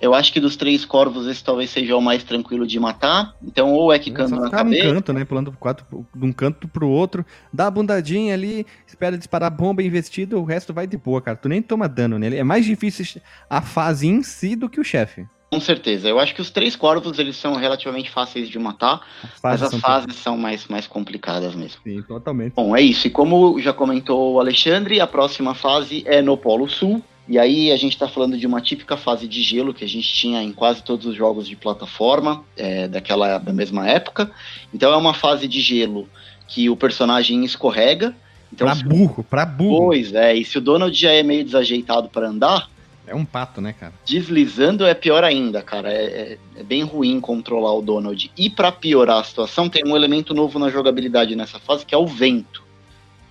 Eu 0.00 0.14
acho 0.14 0.32
que 0.32 0.40
dos 0.40 0.56
três 0.56 0.84
corvos 0.84 1.26
esse 1.26 1.42
talvez 1.42 1.70
seja 1.70 1.96
o 1.96 2.00
mais 2.00 2.22
tranquilo 2.22 2.66
de 2.66 2.78
matar. 2.78 3.34
Então 3.42 3.72
ou 3.72 3.92
é 3.92 3.98
quicando 3.98 4.30
só 4.30 4.40
na 4.42 4.50
cabeça. 4.50 4.92
canto, 4.94 5.12
né? 5.12 5.24
Pulando 5.24 5.52
quatro, 5.52 5.86
de 6.14 6.24
um 6.24 6.32
canto 6.32 6.68
pro 6.68 6.88
outro, 6.88 7.24
dá 7.52 7.66
a 7.66 7.70
bundadinha 7.70 8.34
ali, 8.34 8.66
espera 8.86 9.18
disparar 9.18 9.50
bomba 9.50 9.82
investido, 9.82 10.38
o 10.38 10.44
resto 10.44 10.72
vai 10.72 10.86
de 10.86 10.96
boa, 10.96 11.20
cara. 11.20 11.36
Tu 11.36 11.48
nem 11.48 11.60
toma 11.60 11.88
dano 11.88 12.18
nele. 12.18 12.36
É 12.36 12.44
mais 12.44 12.64
difícil 12.64 13.20
a 13.48 13.60
fase 13.60 14.06
em 14.06 14.22
si 14.22 14.54
do 14.54 14.68
que 14.68 14.80
o 14.80 14.84
chefe. 14.84 15.26
Com 15.50 15.60
certeza. 15.60 16.08
Eu 16.08 16.18
acho 16.18 16.34
que 16.34 16.42
os 16.42 16.50
três 16.50 16.76
corvos 16.76 17.18
eles 17.18 17.36
são 17.36 17.54
relativamente 17.54 18.10
fáceis 18.10 18.48
de 18.48 18.58
matar, 18.58 19.00
As 19.22 19.30
mas 19.42 19.62
as 19.62 19.70
são 19.70 19.80
fases 19.80 20.16
são 20.16 20.36
mais, 20.36 20.66
mais 20.66 20.86
complicadas 20.86 21.54
mesmo. 21.54 21.80
Sim, 21.82 22.02
totalmente. 22.02 22.52
Bom, 22.54 22.76
é 22.76 22.82
isso. 22.82 23.06
E 23.06 23.10
como 23.10 23.58
já 23.58 23.72
comentou 23.72 24.34
o 24.34 24.40
Alexandre, 24.40 25.00
a 25.00 25.06
próxima 25.06 25.54
fase 25.54 26.02
é 26.06 26.20
no 26.20 26.36
Polo 26.36 26.68
Sul. 26.68 27.02
E 27.28 27.38
aí 27.38 27.70
a 27.70 27.76
gente 27.76 27.92
está 27.92 28.08
falando 28.08 28.38
de 28.38 28.46
uma 28.46 28.60
típica 28.60 28.96
fase 28.96 29.28
de 29.28 29.42
gelo 29.42 29.74
que 29.74 29.84
a 29.84 29.88
gente 29.88 30.10
tinha 30.10 30.42
em 30.42 30.50
quase 30.52 30.82
todos 30.82 31.04
os 31.06 31.14
jogos 31.14 31.46
de 31.46 31.54
plataforma 31.56 32.42
é, 32.56 32.88
daquela 32.88 33.36
da 33.38 33.52
mesma 33.52 33.86
época. 33.88 34.30
Então 34.72 34.92
é 34.92 34.96
uma 34.96 35.12
fase 35.12 35.46
de 35.46 35.60
gelo 35.60 36.08
que 36.46 36.70
o 36.70 36.76
personagem 36.76 37.44
escorrega. 37.44 38.16
Então, 38.50 38.66
pra 38.66 38.74
burro, 38.76 39.22
pra 39.24 39.44
burro. 39.44 39.86
pois 39.88 40.14
é, 40.14 40.34
e 40.34 40.42
se 40.42 40.56
o 40.56 40.60
Donald 40.62 40.98
já 40.98 41.10
é 41.12 41.22
meio 41.22 41.44
desajeitado 41.44 42.08
para 42.08 42.28
andar, 42.28 42.70
É 43.06 43.14
um 43.14 43.24
pato, 43.26 43.60
né, 43.60 43.74
cara? 43.78 43.92
deslizando 44.06 44.86
é 44.86 44.94
pior 44.94 45.22
ainda, 45.22 45.60
cara. 45.60 45.92
É, 45.92 46.04
é- 46.04 46.38
é 46.60 46.62
bem 46.62 46.82
ruim 46.82 47.20
controlar 47.20 47.74
o 47.74 47.82
Donald. 47.82 48.30
E 48.38 48.48
para 48.48 48.72
piorar 48.72 49.18
a 49.18 49.24
situação, 49.24 49.68
tem 49.68 49.82
um 49.86 49.94
elemento 49.94 50.32
novo 50.32 50.58
na 50.58 50.70
jogabilidade 50.70 51.36
nessa 51.36 51.58
fase 51.58 51.84
que 51.84 51.94
é 51.94 51.98
o 51.98 52.06
vento. 52.06 52.62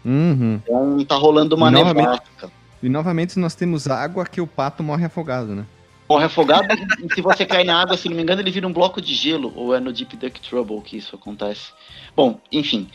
Uhum. 0.05 0.59
Então 0.63 1.03
tá 1.05 1.15
rolando 1.15 1.55
uma 1.55 1.71
novamente- 1.71 2.05
nevasca. 2.05 2.51
E 2.81 2.89
novamente 2.89 3.39
nós 3.39 3.55
temos 3.55 3.87
água 3.87 4.25
que 4.25 4.39
o 4.39 4.47
pato 4.47 4.83
morre 4.83 5.05
afogado, 5.05 5.55
né? 5.55 5.65
Morre 6.09 6.25
afogado 6.25 6.67
e 7.03 7.13
se 7.13 7.21
você 7.21 7.45
cai 7.45 7.63
na 7.63 7.81
água, 7.81 7.97
se 7.97 8.07
não 8.07 8.15
me 8.15 8.23
engano, 8.23 8.41
ele 8.41 8.51
vira 8.51 8.67
um 8.67 8.71
bloco 8.71 9.01
de 9.01 9.13
gelo. 9.13 9.51
Ou 9.55 9.75
é 9.75 9.79
no 9.79 9.91
Deep 9.91 10.15
Duck 10.15 10.39
Trouble 10.39 10.81
que 10.81 10.97
isso 10.97 11.15
acontece. 11.15 11.71
Bom, 12.15 12.39
enfim. 12.51 12.87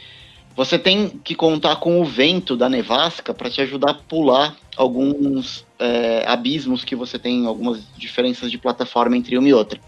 Você 0.55 0.79
tem 0.79 1.09
que 1.09 1.35
contar 1.35 1.77
com 1.77 2.01
o 2.01 2.05
vento 2.05 2.57
da 2.57 2.69
nevasca 2.69 3.33
para 3.33 3.51
te 3.51 3.61
ajudar 3.63 3.91
a 3.91 3.95
pular 3.95 4.55
alguns 4.77 5.67
é, 5.79 6.25
abismos 6.27 6.85
que 6.85 6.95
você 6.95 7.19
tem, 7.19 7.47
algumas 7.47 7.83
diferenças 7.97 8.51
de 8.51 8.59
plataforma 8.59 9.17
entre 9.17 9.37
uma 9.39 9.49
e 9.49 9.55
outra. 9.55 9.81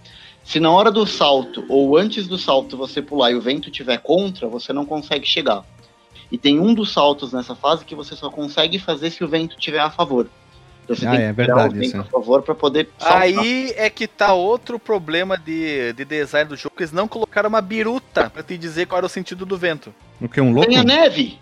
Se 0.43 0.61
na 0.61 0.71
hora 0.71 0.91
do 0.91 1.07
salto 1.07 1.65
ou 1.69 1.97
antes 1.97 2.27
do 2.27 2.39
salto 2.39 2.77
você 2.77 3.01
pular 3.01 3.31
e 3.31 3.35
o 3.35 3.41
vento 3.41 3.69
estiver 3.69 3.99
contra, 3.99 4.49
você 4.49 4.73
não 4.73 4.85
consegue 4.85 5.27
chegar. 5.27 5.65
E 6.33 6.39
tem 6.39 6.59
um 6.59 6.75
dos 6.75 6.93
saltos 6.93 7.33
nessa 7.33 7.55
fase 7.55 7.85
que 7.85 7.95
você 7.95 8.15
só 8.17 8.31
consegue 8.31 8.79
fazer 8.79 9.11
se 9.11 9.23
o 9.23 9.29
vento 9.29 9.57
estiver 9.57 9.79
a 9.81 9.91
favor. 9.91 10.27
Então 10.85 10.95
você 10.97 11.07
Ah, 11.07 11.11
tem 11.13 11.21
é 11.23 11.27
que 11.29 11.33
verdade 11.33 11.69
o 11.69 11.73
vento 11.73 11.85
isso, 11.85 11.97
é. 11.97 12.01
a 12.01 12.05
favor 12.05 12.43
para 12.43 12.55
poder 12.55 12.89
saltar. 12.99 13.23
Aí 13.23 13.73
é 13.77 13.89
que 13.89 14.07
tá 14.07 14.35
outro 14.35 14.79
problema 14.79 15.39
de, 15.39 15.93
de 15.95 16.05
design 16.05 16.49
do 16.49 16.57
jogo, 16.57 16.75
que 16.77 16.83
eles 16.83 16.93
não 16.93 17.09
colocaram 17.09 17.49
uma 17.49 17.61
biruta 17.61 18.29
pra 18.31 18.43
te 18.43 18.59
dizer 18.59 18.87
qual 18.87 18.99
era 18.99 19.07
o 19.07 19.09
sentido 19.09 19.47
do 19.47 19.57
vento. 19.57 19.95
O 20.21 20.29
que? 20.29 20.41
Um 20.41 20.53
louco? 20.53 20.69
Tem 20.69 20.79
a 20.79 20.85
neve! 20.85 21.39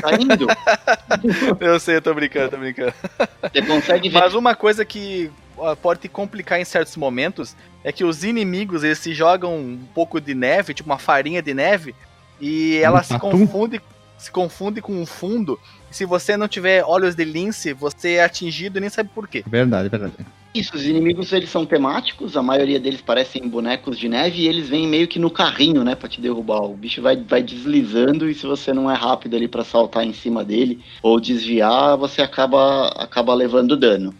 Tá 0.00 0.14
indo. 0.14 0.46
Eu 1.60 1.78
sei, 1.78 1.96
eu 1.96 2.02
tô 2.02 2.14
brincando, 2.14 2.50
tô 2.52 2.56
brincando. 2.56 2.94
Você 3.52 3.62
consegue 3.62 4.08
ver. 4.08 4.18
Mas 4.18 4.34
uma 4.34 4.54
coisa 4.54 4.82
que 4.84 5.30
pode 5.82 6.00
te 6.00 6.08
complicar 6.08 6.58
em 6.58 6.64
certos 6.64 6.96
momentos 6.96 7.54
é 7.82 7.92
que 7.92 8.02
os 8.02 8.24
inimigos, 8.24 8.82
eles 8.82 8.98
se 8.98 9.12
jogam 9.12 9.54
um 9.56 9.78
pouco 9.94 10.20
de 10.20 10.34
neve, 10.34 10.72
tipo 10.72 10.88
uma 10.88 10.98
farinha 10.98 11.42
de 11.42 11.52
neve, 11.52 11.94
e 12.40 12.78
ela 12.82 13.02
se 13.02 13.10
tatu? 13.10 13.28
confunde, 13.30 13.80
se 14.24 14.30
confunde 14.30 14.80
com 14.80 15.02
o 15.02 15.06
fundo. 15.06 15.58
E 15.90 15.94
se 15.94 16.04
você 16.04 16.36
não 16.36 16.48
tiver 16.48 16.82
olhos 16.84 17.14
de 17.14 17.24
lince, 17.24 17.72
você 17.72 18.14
é 18.14 18.24
atingido 18.24 18.78
e 18.78 18.80
nem 18.80 18.90
sabe 18.90 19.10
por 19.14 19.28
quê. 19.28 19.44
Verdade, 19.46 19.88
verdade. 19.88 20.14
Isso, 20.54 20.76
os 20.76 20.86
inimigos 20.86 21.32
eles 21.32 21.50
são 21.50 21.66
temáticos, 21.66 22.36
a 22.36 22.42
maioria 22.42 22.78
deles 22.78 23.00
parecem 23.00 23.48
bonecos 23.48 23.98
de 23.98 24.08
neve 24.08 24.42
e 24.42 24.46
eles 24.46 24.68
vêm 24.68 24.86
meio 24.86 25.08
que 25.08 25.18
no 25.18 25.28
carrinho, 25.28 25.82
né, 25.82 25.96
pra 25.96 26.08
te 26.08 26.20
derrubar. 26.20 26.62
O 26.62 26.76
bicho 26.76 27.02
vai, 27.02 27.16
vai 27.16 27.42
deslizando 27.42 28.30
e 28.30 28.34
se 28.34 28.46
você 28.46 28.72
não 28.72 28.88
é 28.88 28.94
rápido 28.94 29.34
ali 29.34 29.48
pra 29.48 29.64
saltar 29.64 30.04
em 30.04 30.12
cima 30.12 30.44
dele 30.44 30.80
ou 31.02 31.18
desviar, 31.18 31.96
você 31.96 32.22
acaba, 32.22 32.86
acaba 32.90 33.34
levando 33.34 33.76
dano. 33.76 34.14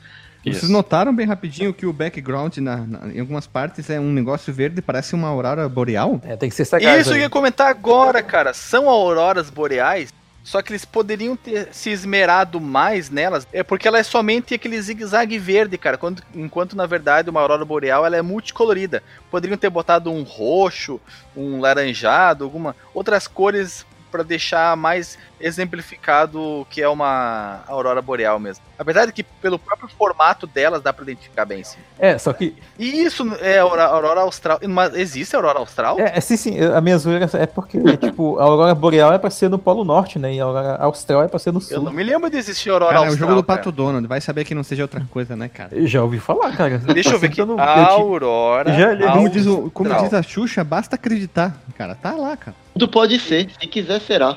Vocês 0.44 0.68
notaram 0.70 1.14
bem 1.14 1.26
rapidinho 1.26 1.72
que 1.72 1.86
o 1.86 1.92
background 1.92 2.56
na, 2.58 2.76
na- 2.78 3.08
em 3.12 3.20
algumas 3.20 3.46
partes 3.46 3.88
é 3.90 3.98
um 3.98 4.12
negócio 4.12 4.52
verde, 4.52 4.82
parece 4.82 5.14
uma 5.14 5.28
aurora 5.28 5.68
boreal? 5.68 6.20
É, 6.24 6.36
tem 6.36 6.48
que 6.48 6.54
ser 6.54 6.64
sagaz. 6.64 7.00
Isso 7.00 7.10
que 7.10 7.14
eu 7.14 7.16
aí. 7.16 7.22
ia 7.22 7.30
comentar 7.30 7.68
agora, 7.68 8.22
cara. 8.22 8.52
São 8.52 8.88
auroras 8.88 9.48
boreais, 9.50 10.12
só 10.42 10.60
que 10.60 10.70
eles 10.72 10.84
poderiam 10.84 11.34
ter 11.36 11.68
se 11.72 11.88
esmerado 11.90 12.60
mais 12.60 13.08
nelas, 13.08 13.46
é 13.52 13.62
porque 13.62 13.88
ela 13.88 13.98
é 13.98 14.02
somente 14.02 14.52
aquele 14.52 14.80
zigue-zague 14.80 15.38
verde, 15.38 15.78
cara. 15.78 15.96
Quando- 15.96 16.22
enquanto, 16.34 16.76
na 16.76 16.84
verdade, 16.84 17.30
uma 17.30 17.40
aurora 17.40 17.64
boreal 17.64 18.04
ela 18.04 18.16
é 18.16 18.20
multicolorida. 18.22 19.02
Poderiam 19.30 19.56
ter 19.56 19.70
botado 19.70 20.10
um 20.10 20.22
roxo, 20.22 21.00
um 21.34 21.60
laranjado, 21.60 22.44
alguma 22.44 22.76
outras 22.92 23.26
cores 23.26 23.86
pra 24.15 24.23
deixar 24.23 24.77
mais 24.77 25.19
exemplificado 25.41 26.41
o 26.41 26.65
que 26.70 26.81
é 26.81 26.89
uma 26.89 27.62
aurora 27.66 28.01
boreal 28.01 28.39
mesmo. 28.39 28.62
A 28.78 28.85
verdade 28.85 29.09
é 29.09 29.12
que 29.12 29.24
pelo 29.24 29.59
próprio 29.59 29.89
formato 29.89 30.47
delas 30.47 30.81
dá 30.81 30.93
pra 30.93 31.03
identificar 31.03 31.45
bem 31.45 31.65
sim. 31.65 31.78
É, 31.99 32.16
só 32.16 32.32
que. 32.32 32.55
E 32.78 33.03
isso 33.03 33.24
é 33.41 33.59
aurora 33.59 34.20
austral. 34.20 34.61
Mas 34.69 34.95
existe 34.95 35.35
aurora 35.35 35.59
austral? 35.59 35.99
É, 35.99 36.12
é, 36.16 36.20
sim, 36.20 36.36
sim, 36.36 36.61
a 36.61 36.81
minha 36.81 36.97
zoeira 36.97 37.28
é 37.35 37.47
porque, 37.47 37.78
tipo, 37.97 38.39
a 38.39 38.45
Aurora 38.45 38.74
Boreal 38.74 39.12
é 39.12 39.19
pra 39.19 39.31
ser 39.31 39.49
no 39.51 39.59
Polo 39.59 39.85
Norte, 39.85 40.16
né? 40.16 40.32
E 40.35 40.41
a 40.41 40.45
Aurora 40.45 40.77
Austral 40.77 41.23
é 41.24 41.28
pra 41.28 41.39
ser 41.41 41.53
no 41.53 41.59
Eu 41.59 41.62
Sul. 41.62 41.82
não 41.82 41.93
me 41.93 42.05
lembro 42.05 42.31
de 42.31 42.36
existir 42.36 42.70
aurora 42.70 42.93
Cara, 42.93 43.05
é 43.05 43.09
o 43.09 43.11
austral. 43.11 43.28
jogo 43.31 43.41
do 43.43 43.45
cara. 43.47 43.59
Pato 43.59 43.73
Donald, 43.73 44.07
vai 44.07 44.20
saber 44.20 44.45
que 44.45 44.55
não 44.55 44.62
seja 44.62 44.82
outra 44.82 45.03
coisa, 45.11 45.35
né, 45.35 45.49
cara? 45.49 45.70
Eu 45.73 45.86
já 45.89 46.03
ouvi 46.03 46.20
falar, 46.20 46.57
cara. 46.57 46.78
Deixa 46.95 47.11
eu 47.11 47.19
ver 47.19 47.27
aqui. 47.28 47.41
Eu 47.41 47.47
não- 47.47 47.59
eu 47.59 47.65
te- 47.65 47.91
Aurora. 47.91 48.73
Já. 48.73 49.12
Como 49.12 49.28
diz, 49.28 49.47
o- 49.47 49.70
como 49.73 49.93
diz 49.95 50.15
a 50.15 50.23
Xuxa, 50.23 50.62
basta 50.62 50.95
acreditar. 50.97 51.57
Cara, 51.77 51.95
tá 51.95 52.12
lá, 52.12 52.36
cara. 52.36 52.57
Tudo 52.74 52.88
pode 52.88 53.18
ser, 53.18 53.48
se 53.51 53.66
quiser 53.66 54.01
será. 54.01 54.36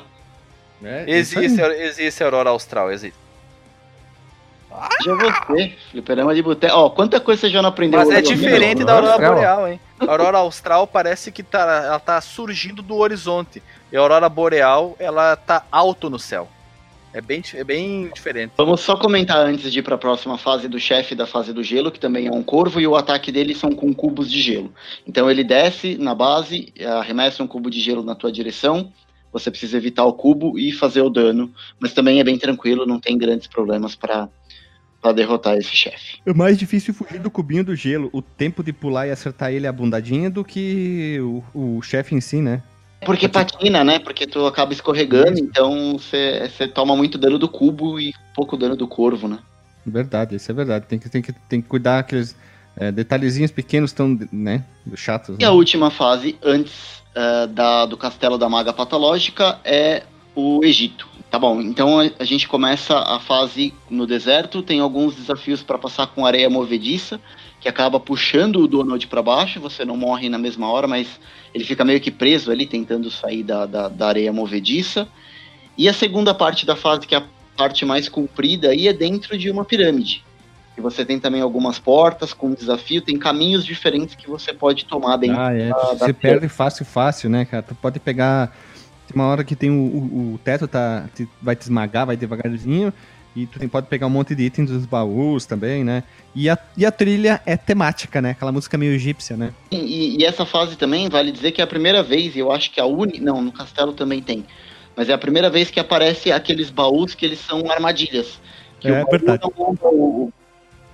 É. 0.82 1.04
Existe, 1.08 1.60
existe 1.60 2.24
aurora 2.24 2.50
austral, 2.50 2.90
existe. 2.90 3.18
Já 5.04 5.14
você, 5.14 5.74
fliperama 5.90 6.34
de 6.34 6.42
boteco. 6.42 6.76
Ó, 6.76 6.90
quanta 6.90 7.18
coisa 7.18 7.40
você 7.40 7.50
já 7.50 7.60
não 7.60 7.70
aprendeu 7.70 7.98
Mas 7.98 8.10
é 8.10 8.20
diferente 8.20 8.84
da 8.84 8.94
Aurora 8.94 9.12
Austral. 9.14 9.34
Boreal, 9.34 9.68
hein? 9.68 9.80
A 9.98 10.10
Aurora 10.10 10.38
Austral 10.38 10.86
parece 10.86 11.32
que 11.32 11.42
tá, 11.42 11.82
ela 11.84 11.98
tá 11.98 12.20
surgindo 12.20 12.80
do 12.80 12.96
horizonte. 12.96 13.60
E 13.90 13.96
a 13.96 14.00
Aurora 14.00 14.28
Boreal, 14.28 14.94
ela 15.00 15.34
tá 15.34 15.64
alto 15.72 16.08
no 16.08 16.18
céu. 16.18 16.48
É 17.12 17.20
bem, 17.20 17.42
é 17.54 17.64
bem 17.64 18.10
diferente. 18.14 18.52
Vamos 18.56 18.80
só 18.80 18.96
comentar 18.96 19.38
antes 19.38 19.72
de 19.72 19.78
ir 19.78 19.82
para 19.82 19.94
a 19.94 19.98
próxima 19.98 20.36
fase 20.36 20.68
do 20.68 20.78
chefe 20.78 21.14
da 21.14 21.26
fase 21.26 21.52
do 21.52 21.62
gelo, 21.62 21.90
que 21.90 21.98
também 21.98 22.26
é 22.26 22.30
um 22.30 22.42
corvo, 22.42 22.80
e 22.80 22.86
o 22.86 22.96
ataque 22.96 23.32
dele 23.32 23.54
são 23.54 23.72
com 23.72 23.92
cubos 23.94 24.30
de 24.30 24.40
gelo. 24.40 24.72
Então 25.06 25.30
ele 25.30 25.42
desce 25.42 25.96
na 25.96 26.14
base, 26.14 26.72
arremessa 26.98 27.42
um 27.42 27.46
cubo 27.46 27.70
de 27.70 27.80
gelo 27.80 28.02
na 28.02 28.14
tua 28.14 28.30
direção, 28.30 28.92
você 29.32 29.50
precisa 29.50 29.76
evitar 29.76 30.04
o 30.04 30.12
cubo 30.12 30.58
e 30.58 30.72
fazer 30.72 31.02
o 31.02 31.10
dano, 31.10 31.52
mas 31.78 31.92
também 31.92 32.20
é 32.20 32.24
bem 32.24 32.38
tranquilo, 32.38 32.86
não 32.86 33.00
tem 33.00 33.16
grandes 33.16 33.46
problemas 33.46 33.94
para 33.94 34.28
derrotar 35.14 35.56
esse 35.56 35.74
chefe. 35.74 36.18
É 36.26 36.32
mais 36.34 36.58
difícil 36.58 36.92
fugir 36.92 37.20
do 37.20 37.30
cubinho 37.30 37.64
do 37.64 37.74
gelo, 37.74 38.10
o 38.12 38.20
tempo 38.20 38.62
de 38.62 38.72
pular 38.72 39.06
e 39.06 39.10
acertar 39.10 39.52
ele 39.52 39.66
a 39.66 39.72
bundadinha 39.72 40.30
do 40.30 40.44
que 40.44 41.18
o, 41.54 41.78
o 41.78 41.82
chefe 41.82 42.14
em 42.14 42.20
si, 42.20 42.40
né? 42.40 42.62
Porque 43.04 43.28
patina, 43.28 43.84
né? 43.84 43.98
Porque 43.98 44.26
tu 44.26 44.46
acaba 44.46 44.72
escorregando, 44.72 45.38
então 45.38 45.96
você 45.98 46.68
toma 46.74 46.96
muito 46.96 47.16
dano 47.16 47.38
do 47.38 47.48
cubo 47.48 47.98
e 48.00 48.12
pouco 48.34 48.56
dano 48.56 48.76
do 48.76 48.88
corvo, 48.88 49.28
né? 49.28 49.38
Verdade, 49.86 50.36
isso 50.36 50.50
é 50.50 50.54
verdade. 50.54 50.86
Tem 50.86 50.98
que, 50.98 51.08
tem 51.08 51.22
que, 51.22 51.32
tem 51.32 51.62
que 51.62 51.68
cuidar 51.68 52.00
aqueles 52.00 52.36
é, 52.76 52.92
detalhezinhos 52.92 53.50
pequenos 53.50 53.92
tão, 53.92 54.18
né? 54.32 54.64
Chatos. 54.94 55.36
E 55.38 55.42
Né? 55.42 55.46
a 55.46 55.52
última 55.52 55.90
fase, 55.90 56.36
antes 56.42 56.98
eh, 57.14 57.46
da, 57.48 57.84
do 57.84 57.96
castelo 57.96 58.38
da 58.38 58.48
maga 58.48 58.72
patológica, 58.72 59.58
é 59.64 60.04
o 60.36 60.60
Egito. 60.62 61.08
Tá 61.28 61.36
bom, 61.36 61.60
então 61.60 61.98
a, 61.98 62.08
a 62.18 62.24
gente 62.24 62.46
começa 62.46 62.96
a 62.96 63.18
fase 63.18 63.74
no 63.90 64.06
deserto, 64.06 64.62
tem 64.62 64.78
alguns 64.78 65.16
desafios 65.16 65.60
para 65.62 65.78
passar 65.78 66.06
com 66.06 66.24
areia 66.24 66.48
movediça, 66.48 67.20
que 67.60 67.68
acaba 67.68 67.98
puxando 67.98 68.56
o 68.60 68.68
Donald 68.68 69.04
para 69.08 69.22
baixo, 69.22 69.60
você 69.60 69.84
não 69.84 69.96
morre 69.96 70.28
na 70.28 70.38
mesma 70.38 70.70
hora, 70.70 70.86
mas 70.86 71.18
ele 71.52 71.64
fica 71.64 71.84
meio 71.84 72.00
que 72.00 72.10
preso 72.10 72.50
ali, 72.50 72.66
tentando 72.66 73.10
sair 73.10 73.42
da, 73.42 73.66
da, 73.66 73.88
da 73.88 74.08
areia 74.08 74.32
movediça. 74.32 75.08
E 75.76 75.88
a 75.88 75.92
segunda 75.92 76.32
parte 76.34 76.64
da 76.64 76.76
fase, 76.76 77.06
que 77.06 77.14
é 77.14 77.18
a 77.18 77.24
parte 77.56 77.84
mais 77.84 78.08
comprida, 78.08 78.68
aí 78.70 78.86
é 78.86 78.92
dentro 78.92 79.36
de 79.36 79.50
uma 79.50 79.64
pirâmide. 79.64 80.24
E 80.76 80.80
você 80.80 81.04
tem 81.04 81.18
também 81.18 81.40
algumas 81.40 81.76
portas 81.80 82.32
com 82.32 82.54
desafio, 82.54 83.02
tem 83.02 83.18
caminhos 83.18 83.64
diferentes 83.64 84.14
que 84.14 84.28
você 84.28 84.52
pode 84.52 84.84
tomar 84.84 85.16
dentro 85.16 85.40
Ah, 85.40 85.52
é. 85.52 85.70
da- 85.70 85.74
da 85.94 85.94
Você 86.06 86.12
perde 86.12 86.48
fácil, 86.48 86.84
fácil, 86.84 87.28
né, 87.28 87.44
cara? 87.44 87.64
Tu 87.64 87.74
pode 87.74 87.98
pegar. 87.98 88.54
Tem 89.08 89.14
uma 89.16 89.26
hora 89.26 89.42
que 89.42 89.56
tem 89.56 89.70
o, 89.70 89.74
o, 89.74 90.34
o 90.34 90.38
teto 90.38 90.68
tá, 90.68 91.08
te- 91.12 91.28
vai 91.42 91.56
te 91.56 91.62
esmagar, 91.62 92.06
vai 92.06 92.16
devagarzinho. 92.16 92.92
E 93.38 93.46
tu 93.46 93.58
tem- 93.60 93.68
pode 93.68 93.86
pegar 93.86 94.08
um 94.08 94.10
monte 94.10 94.34
de 94.34 94.42
itens 94.42 94.68
dos 94.68 94.84
baús 94.84 95.46
também, 95.46 95.84
né? 95.84 96.02
E 96.34 96.50
a, 96.50 96.58
e 96.76 96.84
a 96.84 96.90
trilha 96.90 97.40
é 97.46 97.56
temática, 97.56 98.20
né? 98.20 98.30
Aquela 98.30 98.50
música 98.50 98.76
meio 98.76 98.92
egípcia, 98.92 99.36
né? 99.36 99.52
E, 99.70 100.16
e 100.20 100.24
essa 100.24 100.44
fase 100.44 100.76
também, 100.76 101.08
vale 101.08 101.30
dizer 101.30 101.52
que 101.52 101.60
é 101.60 101.64
a 101.64 101.66
primeira 101.66 102.02
vez, 102.02 102.34
e 102.34 102.40
eu 102.40 102.50
acho 102.50 102.72
que 102.72 102.80
a 102.80 102.84
única. 102.84 103.20
Não, 103.24 103.40
no 103.40 103.52
castelo 103.52 103.92
também 103.92 104.20
tem. 104.20 104.44
Mas 104.96 105.08
é 105.08 105.12
a 105.12 105.18
primeira 105.18 105.48
vez 105.48 105.70
que 105.70 105.78
aparece 105.78 106.32
aqueles 106.32 106.68
baús 106.68 107.14
que 107.14 107.24
eles 107.24 107.38
são 107.38 107.70
armadilhas. 107.70 108.40
Que 108.80 108.88
É 108.88 108.90
o 108.90 108.94
baú 109.04 109.10
verdade. 109.12 109.42
é 109.44 109.46
um 109.46 109.74
baú. 109.74 110.32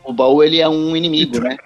O 0.04 0.12
baú 0.12 0.42
ele 0.42 0.60
é 0.60 0.68
um 0.68 0.94
inimigo, 0.94 1.40
né? 1.40 1.56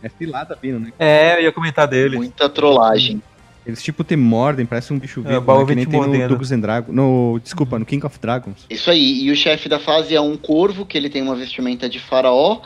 É 0.00 0.08
filada 0.08 0.56
vindo, 0.60 0.78
né? 0.78 0.92
É, 1.00 1.36
eu 1.38 1.42
ia 1.42 1.52
comentar 1.52 1.88
dele. 1.88 2.16
Muita 2.16 2.48
trollagem. 2.48 3.20
Eles 3.64 3.82
tipo 3.82 4.02
te 4.02 4.16
mordem, 4.16 4.66
parece 4.66 4.92
um 4.92 4.98
bicho 4.98 5.20
É, 5.20 5.28
vivo, 5.28 5.38
o 5.38 5.40
baú 5.40 5.60
né? 5.60 5.66
que 5.66 5.74
nem 5.74 5.84
te 5.84 5.90
tem 5.90 6.00
no 6.00 6.06
and. 6.06 6.84
No, 6.88 7.40
desculpa, 7.42 7.78
no 7.78 7.86
King 7.86 8.04
of 8.04 8.18
Dragons. 8.18 8.66
Isso 8.68 8.90
aí. 8.90 9.22
E 9.22 9.30
o 9.30 9.36
chefe 9.36 9.68
da 9.68 9.78
fase 9.78 10.14
é 10.14 10.20
um 10.20 10.36
corvo, 10.36 10.84
que 10.84 10.98
ele 10.98 11.08
tem 11.08 11.22
uma 11.22 11.36
vestimenta 11.36 11.88
de 11.88 12.00
faraó. 12.00 12.60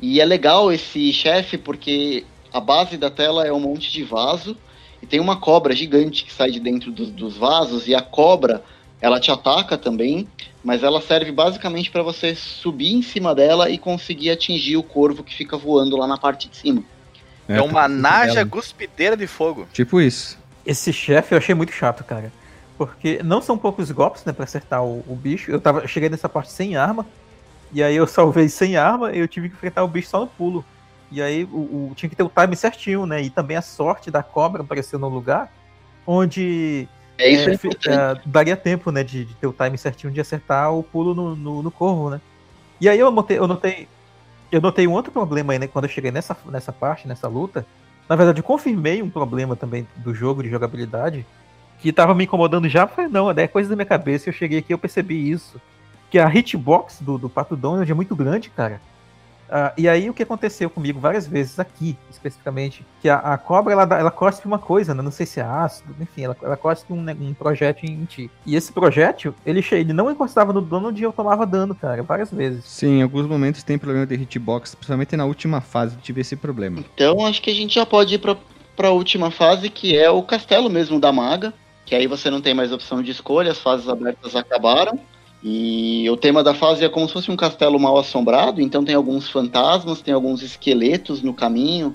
E 0.00 0.20
é 0.20 0.24
legal 0.24 0.70
esse 0.70 1.12
chefe 1.12 1.56
porque 1.56 2.24
a 2.52 2.60
base 2.60 2.96
da 2.98 3.10
tela 3.10 3.46
é 3.46 3.52
um 3.52 3.60
monte 3.60 3.90
de 3.90 4.02
vaso. 4.04 4.56
E 5.02 5.06
tem 5.06 5.18
uma 5.18 5.36
cobra 5.36 5.74
gigante 5.74 6.24
que 6.24 6.32
sai 6.32 6.50
de 6.50 6.60
dentro 6.60 6.92
dos, 6.92 7.10
dos 7.10 7.36
vasos. 7.36 7.88
E 7.88 7.94
a 7.94 8.02
cobra, 8.02 8.62
ela 9.00 9.18
te 9.18 9.30
ataca 9.30 9.78
também. 9.78 10.28
Mas 10.62 10.82
ela 10.82 11.00
serve 11.00 11.32
basicamente 11.32 11.90
para 11.90 12.02
você 12.02 12.34
subir 12.34 12.92
em 12.92 13.02
cima 13.02 13.34
dela 13.34 13.70
e 13.70 13.78
conseguir 13.78 14.30
atingir 14.30 14.76
o 14.76 14.82
corvo 14.82 15.22
que 15.22 15.34
fica 15.34 15.56
voando 15.56 15.96
lá 15.96 16.06
na 16.06 16.18
parte 16.18 16.48
de 16.48 16.56
cima. 16.56 16.82
É, 17.48 17.60
uma 17.60 17.82
tá- 17.82 17.88
naja 17.88 18.34
dela. 18.34 18.44
guspideira 18.46 19.16
de 19.16 19.26
fogo. 19.26 19.66
Tipo 19.72 20.00
isso. 20.00 20.38
Esse 20.64 20.92
chefe 20.92 21.34
eu 21.34 21.38
achei 21.38 21.54
muito 21.54 21.72
chato, 21.72 22.02
cara. 22.04 22.32
Porque 22.78 23.22
não 23.22 23.40
são 23.42 23.56
poucos 23.56 23.90
golpes, 23.90 24.24
né, 24.24 24.32
pra 24.32 24.44
acertar 24.44 24.82
o, 24.82 25.04
o 25.06 25.14
bicho. 25.14 25.50
Eu 25.50 25.60
tava, 25.60 25.80
eu 25.80 25.88
cheguei 25.88 26.08
nessa 26.08 26.28
parte 26.28 26.50
sem 26.50 26.76
arma. 26.76 27.06
E 27.72 27.82
aí 27.82 27.94
eu 27.96 28.06
salvei 28.08 28.48
sem 28.48 28.76
arma 28.76 29.12
e 29.12 29.18
eu 29.18 29.28
tive 29.28 29.48
que 29.48 29.54
enfrentar 29.56 29.84
o 29.84 29.88
bicho 29.88 30.08
só 30.08 30.20
no 30.20 30.26
pulo. 30.26 30.64
E 31.12 31.20
aí 31.22 31.44
o, 31.44 31.90
o- 31.90 31.92
tinha 31.94 32.08
que 32.08 32.16
ter 32.16 32.22
o 32.22 32.30
time 32.34 32.56
certinho, 32.56 33.04
né? 33.06 33.22
E 33.22 33.30
também 33.30 33.56
a 33.56 33.62
sorte 33.62 34.10
da 34.10 34.22
cobra 34.22 34.62
aparecer 34.62 34.98
no 34.98 35.08
lugar 35.08 35.52
onde 36.06 36.88
É 37.18 37.28
isso 37.28 37.48
é, 37.50 37.52
é 37.90 37.94
é, 37.94 38.20
daria 38.26 38.56
tempo, 38.56 38.90
né, 38.90 39.02
de, 39.04 39.24
de 39.24 39.34
ter 39.34 39.46
o 39.46 39.52
time 39.52 39.78
certinho 39.78 40.12
de 40.12 40.20
acertar 40.20 40.72
o 40.72 40.82
pulo 40.82 41.14
no, 41.14 41.34
no, 41.36 41.62
no 41.62 41.70
corvo, 41.70 42.10
né? 42.10 42.20
E 42.80 42.88
aí 42.88 42.98
eu 42.98 43.10
notei, 43.10 43.38
eu 43.38 43.46
notei, 43.46 43.88
eu 44.54 44.60
notei 44.60 44.86
um 44.86 44.92
outro 44.92 45.10
problema 45.10 45.52
aí, 45.52 45.58
né, 45.58 45.66
quando 45.66 45.86
eu 45.86 45.90
cheguei 45.90 46.12
nessa, 46.12 46.36
nessa 46.46 46.72
parte, 46.72 47.08
nessa 47.08 47.26
luta. 47.26 47.66
Na 48.08 48.14
verdade, 48.14 48.38
eu 48.38 48.44
confirmei 48.44 49.02
um 49.02 49.10
problema 49.10 49.56
também 49.56 49.86
do 49.96 50.14
jogo 50.14 50.42
de 50.42 50.50
jogabilidade 50.50 51.26
que 51.80 51.92
tava 51.92 52.14
me 52.14 52.24
incomodando 52.24 52.68
já. 52.68 52.86
Falei, 52.86 53.10
não, 53.10 53.30
é 53.30 53.48
coisa 53.48 53.68
da 53.68 53.74
minha 53.74 53.84
cabeça. 53.84 54.28
Eu 54.28 54.32
cheguei 54.32 54.60
aqui 54.60 54.72
eu 54.72 54.78
percebi 54.78 55.28
isso. 55.28 55.60
Que 56.08 56.20
a 56.20 56.32
hitbox 56.32 57.00
do, 57.00 57.18
do 57.18 57.28
Pato 57.28 57.56
Donald 57.56 57.90
é 57.90 57.94
muito 57.94 58.14
grande, 58.14 58.48
cara. 58.48 58.80
Ah, 59.48 59.72
e 59.76 59.88
aí 59.88 60.08
o 60.08 60.14
que 60.14 60.22
aconteceu 60.22 60.68
comigo 60.70 60.98
várias 60.98 61.26
vezes 61.26 61.58
aqui, 61.58 61.96
especificamente, 62.10 62.84
que 63.00 63.08
a, 63.08 63.16
a 63.18 63.38
cobra 63.38 63.72
ela, 63.72 63.82
ela 63.98 64.10
cospe 64.10 64.46
uma 64.46 64.58
coisa, 64.58 64.94
né? 64.94 65.02
não 65.02 65.10
sei 65.10 65.26
se 65.26 65.40
é 65.40 65.42
ácido, 65.42 65.94
enfim, 66.00 66.22
ela, 66.24 66.36
ela 66.42 66.56
cospe 66.56 66.92
um, 66.92 67.02
ne- 67.02 67.14
um 67.20 67.34
projétil 67.34 67.88
em 67.88 68.04
ti. 68.04 68.30
E 68.46 68.56
esse 68.56 68.72
projétil, 68.72 69.34
ele, 69.44 69.64
ele 69.72 69.92
não 69.92 70.10
encostava 70.10 70.52
no 70.52 70.60
Donald 70.60 70.98
e 70.98 71.04
eu 71.04 71.12
tomava 71.12 71.46
dano, 71.46 71.74
cara, 71.74 72.02
várias 72.02 72.30
vezes. 72.30 72.64
Sim, 72.64 72.98
em 72.98 73.02
alguns 73.02 73.26
momentos 73.26 73.62
tem 73.62 73.78
problema 73.78 74.06
de 74.06 74.14
hitbox, 74.14 74.74
principalmente 74.74 75.16
na 75.16 75.24
última 75.24 75.60
fase 75.60 75.96
eu 75.96 76.00
tive 76.00 76.20
esse 76.22 76.36
problema. 76.36 76.78
Então 76.94 77.24
acho 77.26 77.40
que 77.42 77.50
a 77.50 77.54
gente 77.54 77.74
já 77.74 77.84
pode 77.86 78.14
ir 78.14 78.18
pra, 78.18 78.36
pra 78.76 78.90
última 78.90 79.30
fase, 79.30 79.68
que 79.70 79.96
é 79.96 80.10
o 80.10 80.22
castelo 80.22 80.68
mesmo 80.70 80.98
da 80.98 81.12
maga. 81.12 81.52
Que 81.86 81.94
aí 81.94 82.06
você 82.06 82.30
não 82.30 82.40
tem 82.40 82.54
mais 82.54 82.72
opção 82.72 83.02
de 83.02 83.10
escolha, 83.10 83.52
as 83.52 83.58
fases 83.58 83.88
abertas 83.90 84.34
acabaram. 84.34 84.98
E 85.46 86.08
o 86.08 86.16
tema 86.16 86.42
da 86.42 86.54
fase 86.54 86.82
é 86.84 86.88
como 86.88 87.06
se 87.06 87.12
fosse 87.12 87.30
um 87.30 87.36
castelo 87.36 87.78
mal 87.78 87.98
assombrado, 87.98 88.62
então 88.62 88.82
tem 88.82 88.94
alguns 88.94 89.28
fantasmas, 89.28 90.00
tem 90.00 90.14
alguns 90.14 90.40
esqueletos 90.42 91.20
no 91.22 91.34
caminho, 91.34 91.94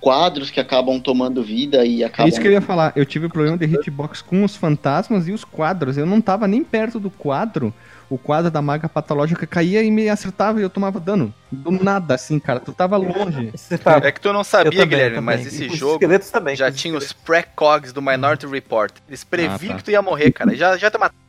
quadros 0.00 0.50
que 0.50 0.58
acabam 0.58 0.98
tomando 0.98 1.42
vida 1.42 1.84
e 1.84 2.02
É 2.02 2.06
acabam. 2.06 2.28
isso 2.28 2.40
que 2.40 2.48
eu 2.48 2.52
ia 2.52 2.60
falar. 2.62 2.92
Eu 2.96 3.04
tive 3.04 3.28
problema 3.28 3.58
de 3.58 3.66
hitbox 3.66 4.22
com 4.22 4.42
os 4.42 4.56
fantasmas 4.56 5.28
e 5.28 5.32
os 5.32 5.44
quadros. 5.44 5.98
Eu 5.98 6.06
não 6.06 6.22
tava 6.22 6.48
nem 6.48 6.64
perto 6.64 6.98
do 6.98 7.10
quadro. 7.10 7.72
O 8.08 8.16
quadro 8.16 8.50
da 8.52 8.62
maga 8.62 8.88
patológica 8.88 9.46
caía 9.48 9.82
e 9.82 9.90
me 9.90 10.08
acertava 10.08 10.60
e 10.60 10.62
eu 10.62 10.70
tomava 10.70 10.98
dano. 11.00 11.34
Do 11.50 11.72
nada, 11.72 12.14
assim, 12.14 12.38
cara. 12.38 12.60
Tu 12.60 12.72
tava 12.72 12.96
longe. 12.96 13.52
Tá- 13.82 14.00
É 14.02 14.12
que 14.12 14.20
tu 14.20 14.32
não 14.32 14.44
sabia, 14.44 14.70
também, 14.70 14.86
Guilherme, 14.88 15.16
também. 15.16 15.36
mas 15.38 15.46
esse 15.46 15.66
Os 15.66 15.76
jogo 15.76 15.94
esqueletos 15.94 16.30
também. 16.30 16.54
já 16.54 16.70
os 16.70 16.76
tinha 16.76 16.96
os 16.96 17.12
precogs 17.12 17.92
do 17.92 18.00
Minority 18.00 18.46
Report. 18.46 18.92
Eles 19.08 19.24
previam 19.24 19.54
Ah, 19.54 19.58
tá. 19.58 19.74
que 19.74 19.84
tu 19.84 19.90
ia 19.90 20.00
morrer, 20.00 20.30
cara. 20.30 20.54
Já, 20.54 20.76
já 20.76 20.88
te 20.88 20.96
mataram. 20.96 21.25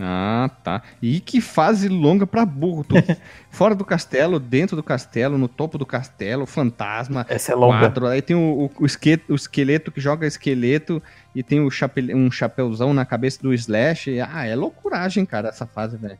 Ah, 0.00 0.50
tá. 0.64 0.82
E 1.02 1.20
que 1.20 1.40
fase 1.40 1.86
longa 1.88 2.26
pra 2.26 2.46
burro. 2.46 2.82
Tu, 2.84 2.94
fora 3.50 3.74
do 3.74 3.84
castelo, 3.84 4.40
dentro 4.40 4.74
do 4.74 4.82
castelo, 4.82 5.36
no 5.36 5.48
topo 5.48 5.76
do 5.76 5.84
castelo, 5.84 6.46
fantasma, 6.46 7.26
Essa 7.28 7.52
é 7.52 7.54
longa. 7.54 7.78
quadro. 7.80 8.06
Aí 8.06 8.22
tem 8.22 8.34
o, 8.34 8.40
o, 8.78 8.82
o 8.82 8.86
esque- 8.86 9.20
o 9.28 9.34
esqueleto 9.34 9.92
que 9.92 10.00
joga 10.00 10.26
esqueleto 10.26 11.02
e 11.34 11.42
tem 11.42 11.60
o 11.60 11.70
chape, 11.70 12.14
um 12.14 12.30
chapéuzão 12.30 12.94
na 12.94 13.04
cabeça 13.04 13.42
do 13.42 13.52
Slash. 13.52 14.18
Ah, 14.20 14.46
é 14.46 14.54
loucuragem, 14.56 15.26
cara, 15.26 15.48
essa 15.50 15.66
fase, 15.66 15.96
velho. 15.98 16.16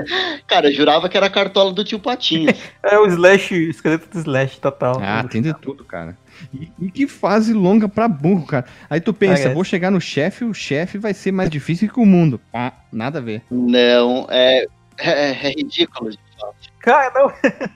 Cara, 0.46 0.68
eu 0.70 0.74
jurava 0.74 1.08
que 1.08 1.16
era 1.16 1.26
a 1.26 1.30
cartola 1.30 1.72
do 1.72 1.84
tio 1.84 1.98
Patinhas. 2.00 2.58
É 2.82 2.98
o 2.98 3.06
Slash, 3.06 3.54
o 3.54 3.70
esqueleto 3.70 4.08
do 4.10 4.18
Slash 4.18 4.58
total. 4.60 4.98
Ah, 5.02 5.22
tem 5.24 5.42
de 5.42 5.52
tudo, 5.54 5.84
cara. 5.84 6.16
E, 6.52 6.70
e 6.80 6.90
que 6.90 7.06
fase 7.06 7.52
longa 7.52 7.88
pra 7.88 8.08
burro, 8.08 8.46
cara. 8.46 8.66
Aí 8.88 9.00
tu 9.00 9.12
pensa, 9.12 9.34
Parece. 9.42 9.54
vou 9.54 9.64
chegar 9.64 9.90
no 9.90 10.00
chefe, 10.00 10.44
o 10.44 10.54
chefe 10.54 10.98
vai 10.98 11.12
ser 11.14 11.32
mais 11.32 11.50
difícil 11.50 11.88
que 11.92 12.00
o 12.00 12.06
mundo. 12.06 12.40
Ah, 12.52 12.72
nada 12.92 13.18
a 13.18 13.22
ver. 13.22 13.42
não, 13.50 14.26
é, 14.30 14.66
é, 14.98 15.30
é 15.30 15.50
ridículo. 15.50 16.10
de 16.10 16.18
fato. 16.38 16.54
Cara, 16.80 17.12
não. 17.14 17.32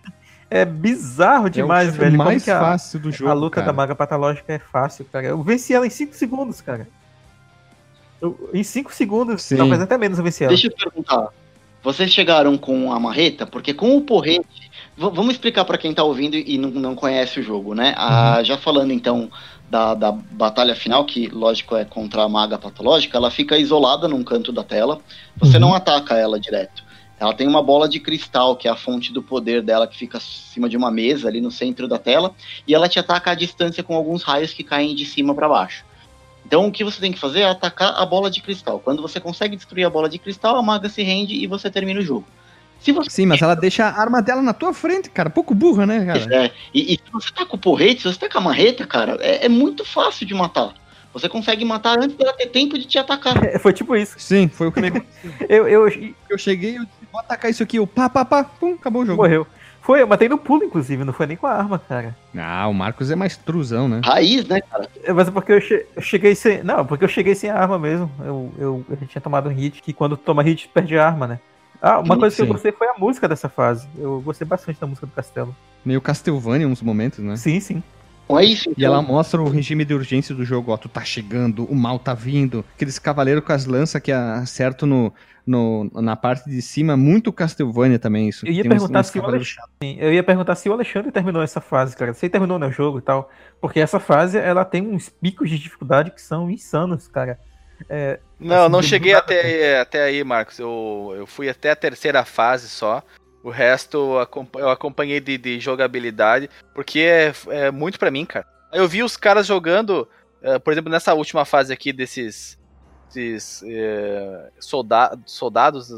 é 0.51 0.65
bizarro 0.65 1.49
demais, 1.51 1.89
é 1.89 1.93
o 1.93 1.95
velho. 1.95 2.11
Como 2.16 2.24
mais 2.24 2.49
a- 2.49 2.61
fácil 2.61 3.01
do 3.01 3.11
jogo, 3.12 3.31
a 3.31 3.35
luta 3.35 3.57
cara. 3.57 3.66
da 3.66 3.73
maga 3.73 3.95
patológica 3.95 4.53
é 4.53 4.59
fácil, 4.59 5.05
cara. 5.12 5.27
Eu 5.27 5.43
venci 5.43 5.74
ela 5.74 5.86
em 5.86 5.91
5 5.91 6.15
segundos, 6.15 6.61
cara. 6.61 6.86
Eu- 8.20 8.51
em 8.55 8.62
5 8.62 8.93
segundos, 8.95 9.43
Sim. 9.43 9.57
talvez 9.57 9.81
até 9.81 9.99
menos 9.99 10.19
eu 10.19 10.24
venci 10.24 10.45
ela. 10.45 10.53
Deixa 10.53 10.69
eu 10.69 10.73
perguntar. 10.73 11.28
Vocês 11.82 12.11
chegaram 12.11 12.57
com 12.57 12.91
a 12.93 12.99
marreta? 12.99 13.47
Porque 13.47 13.74
com 13.74 13.95
o 13.97 14.01
porrete. 14.01 14.70
V- 14.96 15.10
vamos 15.10 15.32
explicar 15.34 15.64
pra 15.64 15.78
quem 15.78 15.92
tá 15.94 16.02
ouvindo 16.04 16.36
e 16.36 16.56
não, 16.58 16.70
não 16.70 16.94
conhece 16.94 17.40
o 17.40 17.42
jogo, 17.42 17.74
né? 17.74 17.94
Ah, 17.96 18.42
já 18.42 18.56
falando 18.56 18.92
então 18.92 19.30
da, 19.70 19.94
da 19.94 20.12
batalha 20.12 20.74
final, 20.74 21.04
que 21.04 21.26
lógico 21.28 21.76
é 21.76 21.84
contra 21.84 22.22
a 22.22 22.28
maga 22.28 22.58
patológica, 22.58 23.16
ela 23.16 23.30
fica 23.30 23.56
isolada 23.58 24.06
num 24.08 24.22
canto 24.22 24.52
da 24.52 24.62
tela. 24.62 25.00
Você 25.38 25.54
Uhum. 25.56 25.60
não 25.60 25.74
ataca 25.74 26.16
ela 26.16 26.38
direto. 26.38 26.82
Ela 27.18 27.32
tem 27.32 27.46
uma 27.46 27.62
bola 27.62 27.88
de 27.88 28.00
cristal, 28.00 28.56
que 28.56 28.66
é 28.66 28.70
a 28.70 28.76
fonte 28.76 29.12
do 29.12 29.22
poder 29.22 29.62
dela, 29.62 29.86
que 29.86 29.96
fica 29.96 30.18
acima 30.18 30.68
de 30.68 30.76
uma 30.76 30.90
mesa 30.90 31.28
ali 31.28 31.40
no 31.40 31.50
centro 31.50 31.86
da 31.86 31.96
tela, 31.96 32.34
e 32.66 32.74
ela 32.74 32.88
te 32.88 32.98
ataca 32.98 33.30
à 33.30 33.34
distância 33.34 33.82
com 33.82 33.94
alguns 33.94 34.22
raios 34.22 34.52
que 34.52 34.64
caem 34.64 34.94
de 34.94 35.06
cima 35.06 35.34
para 35.34 35.48
baixo. 35.48 35.84
Então 36.44 36.66
o 36.66 36.72
que 36.72 36.84
você 36.84 37.00
tem 37.00 37.12
que 37.12 37.18
fazer 37.18 37.40
é 37.40 37.48
atacar 37.48 37.94
a 37.96 38.04
bola 38.04 38.28
de 38.30 38.42
cristal. 38.42 38.78
Quando 38.80 39.00
você 39.00 39.18
consegue 39.20 39.56
destruir 39.56 39.84
a 39.86 39.90
bola 39.90 40.08
de 40.08 40.18
cristal, 40.18 40.56
a 40.56 40.62
maga 40.62 40.88
se 40.88 41.02
rende 41.02 41.34
e 41.34 41.46
você 41.46 41.70
termina 41.70 42.00
o 42.00 42.02
jogo. 42.02 42.26
Se 42.85 42.93
você 42.93 43.11
Sim, 43.11 43.27
mas 43.27 43.40
ela 43.40 43.55
deixa 43.55 43.85
a 43.86 44.01
arma 44.01 44.20
dela 44.20 44.43
na 44.43 44.52
tua 44.52 44.74
frente, 44.74 45.09
cara. 45.09 45.31
Pouco 45.31 45.55
burra, 45.55 45.86
né, 45.86 46.05
cara? 46.05 46.44
É, 46.44 46.51
e, 46.74 46.94
e 46.94 46.97
se 46.97 47.11
você 47.12 47.31
tá 47.35 47.47
com 47.47 47.56
o 47.56 47.61
porrete, 47.61 48.02
se 48.02 48.09
você 48.12 48.19
tá 48.19 48.28
com 48.28 48.39
a 48.39 48.40
marreta, 48.43 48.86
cara, 48.86 49.16
é, 49.20 49.47
é 49.47 49.48
muito 49.48 49.85
fácil 49.85 50.27
de 50.27 50.35
matar. 50.35 50.74
Você 51.12 51.28
consegue 51.28 51.65
matar 51.65 51.97
antes 51.98 52.16
dela 52.16 52.32
ter 52.32 52.47
tempo 52.48 52.77
de 52.77 52.85
te 52.86 52.98
atacar. 52.98 53.43
É, 53.44 53.56
Foi 53.61 53.73
tipo 53.73 53.94
isso. 53.97 54.16
Sim, 54.19 54.48
foi 54.48 54.66
o 54.66 54.73
que 54.73 54.81
me 54.81 54.90
Eu, 55.48 55.66
eu 55.69 55.89
Eu 56.28 56.36
cheguei, 56.36 56.77
eu 56.77 56.85
disse, 56.85 56.98
vou 57.11 57.20
atacar 57.20 57.51
isso 57.51 57.62
aqui, 57.62 57.77
eu 57.78 57.86
pá, 57.86 58.11
pá, 58.11 58.24
pá, 58.24 58.44
pum, 58.44 58.74
acabou 58.74 59.02
o 59.02 59.06
jogo. 59.06 59.23
morreu. 59.23 59.47
Foi, 59.81 60.01
eu 60.01 60.06
matei 60.06 60.28
no 60.31 60.39
pulo, 60.39 60.65
inclusive, 60.65 61.05
não 61.05 61.12
foi 61.12 61.27
nem 61.27 61.36
com 61.36 61.47
a 61.47 61.52
arma, 61.52 61.78
cara. 61.78 62.16
Ah, 62.36 62.66
o 62.69 62.73
Marcos 62.73 63.11
é 63.11 63.15
mais 63.15 63.36
truzão, 63.36 63.86
né? 63.86 64.01
Raiz, 64.02 64.47
né, 64.47 64.61
cara? 64.62 64.89
É, 65.05 65.12
Mas 65.12 65.28
é 65.28 65.31
porque 65.31 65.52
eu, 65.52 65.61
che- 65.61 65.86
eu 65.94 66.01
cheguei 66.02 66.35
sem. 66.35 66.62
Não, 66.65 66.86
porque 66.86 67.05
eu 67.05 67.09
cheguei 67.09 67.35
sem 67.35 67.51
arma 67.51 67.78
mesmo. 67.78 68.11
Eu, 68.20 68.52
eu, 68.59 68.85
eu 68.89 68.97
tinha 69.06 69.20
tomado 69.20 69.48
um 69.48 69.52
hit, 69.52 69.82
que 69.82 69.93
quando 69.93 70.16
toma 70.16 70.43
hit, 70.43 70.69
perde 70.73 70.97
a 70.98 71.06
arma, 71.06 71.27
né? 71.27 71.39
Ah, 71.86 71.98
uma 71.98 72.15
Sim, 72.15 72.20
coisa 72.20 72.36
que 72.36 72.40
eu 72.43 72.47
gostei 72.47 72.73
foi 72.73 72.89
a 72.89 72.94
música 72.98 73.28
dessa 73.28 73.47
fase. 73.47 73.86
Eu 73.98 74.19
gostei 74.23 74.47
bastante 74.47 74.81
da 74.81 74.86
música 74.86 75.06
do 75.06 75.12
castelo. 75.12 75.55
Meio 75.85 76.01
Castlevania 76.01 76.66
em 76.66 76.70
uns 76.70 76.81
momentos, 76.81 77.19
né? 77.19 77.36
Sim, 77.36 77.61
sim. 77.61 77.82
Então 78.24 78.39
é 78.39 78.44
isso. 78.47 78.70
E 78.70 78.73
Então, 78.73 78.86
ela 78.86 79.02
mostra 79.02 79.39
o 79.43 79.51
regime 79.51 79.85
de 79.85 79.93
urgência 79.93 80.35
do 80.35 80.47
jogo, 80.47 80.73
ó, 80.73 80.78
tu 80.78 80.89
tá 80.89 81.05
chegando, 81.05 81.66
o 81.66 81.74
mal 81.74 81.98
tá 81.98 82.15
vindo, 82.15 82.65
aqueles 82.74 82.98
cavaleiros 82.98 83.44
com 83.44 83.52
as 83.52 83.66
lanças 83.66 84.01
que 84.01 84.11
acertam 84.11 84.89
no, 84.89 85.12
no, 85.47 85.90
na 86.01 86.16
parte 86.16 86.48
de 86.48 86.62
cima, 86.62 86.97
muito 86.97 87.31
Castlevania 87.31 87.98
também, 87.98 88.31
isso. 88.31 88.47
Eu 88.47 88.52
ia 88.55 88.62
Tem 88.62 88.70
uns- 88.73 88.78
perguntar 88.78 89.01
uns 89.01 89.06
se 89.09 89.19
o 89.20 89.44
Sim, 89.82 89.97
eu 89.98 90.11
ia 90.11 90.23
perguntar 90.23 90.55
se 90.55 90.70
o 90.70 90.73
Alexandre 90.73 91.12
terminou 91.12 91.43
essa 91.43 91.61
fase, 91.61 91.94
cara. 91.94 92.15
Se 92.15 92.24
ele 92.24 92.32
terminou 92.32 92.59
no 92.59 92.73
jogo 92.73 92.98
e 92.98 93.02
tal. 93.02 93.31
Porque 93.61 93.78
essa 93.78 94.01
fase, 94.01 94.39
ela 94.39 94.65
tem 94.65 94.81
uns 94.86 95.11
picos 95.11 95.51
de 95.51 95.59
dificuldade 95.59 96.11
que 96.11 96.23
são 96.23 96.51
insanos, 96.51 97.06
cara. 97.09 97.39
É, 97.89 98.19
Não, 98.40 98.62
Assim, 98.65 98.73
não 98.73 98.82
cheguei 98.82 99.15
até, 99.15 99.81
até 99.81 100.02
aí, 100.05 100.23
Marcos. 100.24 100.59
Eu, 100.59 101.15
eu 101.16 101.27
fui 101.27 101.48
até 101.48 101.70
a 101.70 101.77
terceira 101.77 102.24
fase 102.24 102.69
só. 102.69 103.02
O 103.43 103.51
resto 103.51 103.97
eu 103.98 104.19
acompa- 104.20 104.59
eu 104.59 104.70
acompanhei 104.70 105.20
de, 105.20 105.36
de 105.36 105.61
jogabilidade, 105.61 106.48
porque 106.74 107.01
é, 107.01 107.32
é 107.48 107.70
muito 107.70 107.98
pra 107.98 108.11
mim, 108.11 108.24
cara. 108.24 108.47
Eu 108.73 108.89
vi 108.89 109.02
os 109.02 109.16
caras 109.16 109.47
jogando, 109.47 110.09
eh, 110.43 110.59
por 110.59 110.73
exemplo, 110.73 110.90
nessa 110.90 111.12
última 111.15 111.44
fase 111.44 111.73
aqui 111.73 111.93
desses, 111.93 112.59
desses 113.15 113.62
eh, 113.66 114.51
solda- 114.59 115.16
soldados 115.27 115.93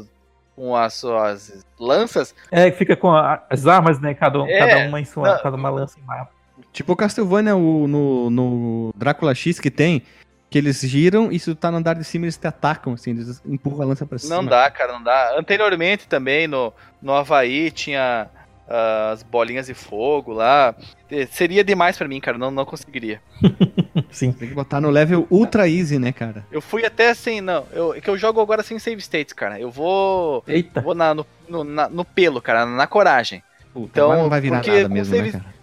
com 0.55 0.75
as 0.75 0.93
suas 0.95 1.65
lanças. 1.79 2.35
é, 2.51 2.69
fica 2.71 2.95
com 2.97 3.11
a- 3.11 3.41
as 3.49 3.65
armas, 3.65 3.99
né? 4.01 4.13
Cada, 4.13 4.41
um- 4.41 4.47
É, 4.47 4.59
cada 4.59 4.87
uma 4.89 4.99
em 4.99 5.05
sua. 5.05 5.33
não. 5.35 5.41
cada 5.41 5.55
uma 5.55 5.69
lança 5.69 5.97
em 5.99 6.03
mapa. 6.03 6.31
Tipo 6.73 6.93
o 6.93 6.95
Castlevania 6.95 7.55
o, 7.55 7.87
no, 7.87 8.29
no 8.29 8.93
Drácula 8.95 9.33
X 9.33 9.59
que 9.59 9.71
tem, 9.71 10.03
que 10.49 10.57
eles 10.57 10.79
giram 10.81 11.31
e 11.31 11.39
se 11.39 11.45
tu 11.53 11.55
tá 11.55 11.69
no 11.69 11.77
andar 11.77 11.95
de 11.95 12.03
cima 12.03 12.25
eles 12.25 12.37
te 12.37 12.47
atacam, 12.47 12.93
assim, 12.93 13.11
eles 13.11 13.41
empurram 13.45 13.81
a 13.81 13.85
lança 13.85 14.05
pra 14.05 14.17
cima. 14.17 14.35
Não 14.35 14.45
dá, 14.45 14.69
cara, 14.71 14.93
não 14.93 15.03
dá. 15.03 15.35
Anteriormente 15.37 16.07
também, 16.07 16.47
no, 16.47 16.73
no 17.01 17.13
Havaí, 17.13 17.69
tinha 17.69 18.29
ah, 18.69 19.11
as 19.11 19.23
bolinhas 19.23 19.67
de 19.67 19.73
fogo 19.73 20.31
lá. 20.31 20.73
Eh, 21.11 21.25
Seria 21.29 21.63
demais 21.63 21.97
pra 21.97 22.07
mim, 22.07 22.19
cara. 22.21 22.37
Não, 22.37 22.49
não 22.51 22.65
conseguiria. 22.65 23.21
Sim. 24.11 24.31
Tem 24.31 24.47
que 24.49 24.53
botar 24.55 24.79
no 24.79 24.89
level 24.89 25.27
ultra 25.29 25.67
easy, 25.69 25.99
né, 25.99 26.11
cara? 26.11 26.45
Eu 26.51 26.61
fui 26.61 26.85
até 26.85 27.13
sem. 27.13 27.41
Não, 27.41 27.65
eu, 27.73 27.93
é 27.93 28.01
que 28.01 28.09
eu 28.09 28.17
jogo 28.17 28.39
agora 28.41 28.63
sem 28.63 28.79
save 28.79 29.01
states, 29.01 29.33
cara. 29.33 29.59
Eu 29.59 29.69
vou. 29.71 30.43
Eita. 30.47 30.81
Vou 30.81 30.95
na, 30.95 31.13
no, 31.13 31.25
no, 31.49 31.63
na- 31.63 31.89
no 31.89 32.05
pelo, 32.05 32.41
cara, 32.41 32.65
na 32.65 32.87
coragem. 32.87 33.43
Puta, 33.73 33.89
Então, 33.91 34.13
não 34.15 34.29
vai 34.29 34.41
virar 34.41 34.57
porque 34.61 34.71
nada 34.83 34.89
mesmo, 34.89 35.13
save- 35.15 35.31
né, 35.31 35.39
cara? 35.39 35.56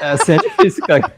Essa 0.00 0.34
é 0.34 0.38
difícil, 0.38 0.84
cara. 0.86 1.14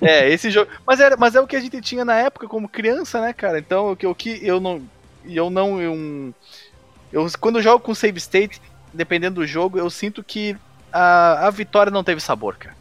É, 0.00 0.28
esse 0.30 0.50
jogo. 0.50 0.70
Mas, 0.86 1.00
era, 1.00 1.16
mas 1.16 1.34
é 1.34 1.40
o 1.40 1.46
que 1.46 1.56
a 1.56 1.60
gente 1.60 1.80
tinha 1.80 2.04
na 2.04 2.16
época 2.16 2.48
como 2.48 2.68
criança, 2.68 3.20
né, 3.20 3.32
cara? 3.32 3.58
Então, 3.58 3.92
o 3.92 3.96
que, 3.96 4.06
o 4.06 4.14
que 4.14 4.40
eu 4.42 4.60
não. 4.60 4.82
Eu 5.24 5.50
não. 5.50 5.80
Eu, 5.80 6.34
eu, 7.12 7.26
quando 7.40 7.56
eu 7.56 7.62
jogo 7.62 7.84
com 7.84 7.94
save 7.94 8.18
state, 8.18 8.60
dependendo 8.92 9.40
do 9.40 9.46
jogo, 9.46 9.78
eu 9.78 9.88
sinto 9.90 10.22
que 10.22 10.56
a, 10.92 11.46
a 11.46 11.50
vitória 11.50 11.90
não 11.90 12.04
teve 12.04 12.20
sabor, 12.20 12.56
cara. 12.56 12.76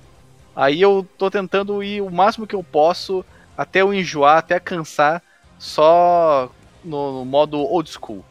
Aí 0.56 0.82
eu 0.82 1.08
tô 1.18 1.30
tentando 1.30 1.84
ir 1.84 2.02
o 2.02 2.10
máximo 2.10 2.48
que 2.48 2.56
eu 2.56 2.64
posso 2.64 3.24
até 3.58 3.82
eu 3.82 3.94
enjoar, 3.94 4.38
até 4.38 4.60
cansar, 4.60 5.22
só 5.60 6.52
no, 6.84 7.20
no 7.20 7.26
modo 7.26 7.60
old 7.60 7.90
school. 7.90 8.24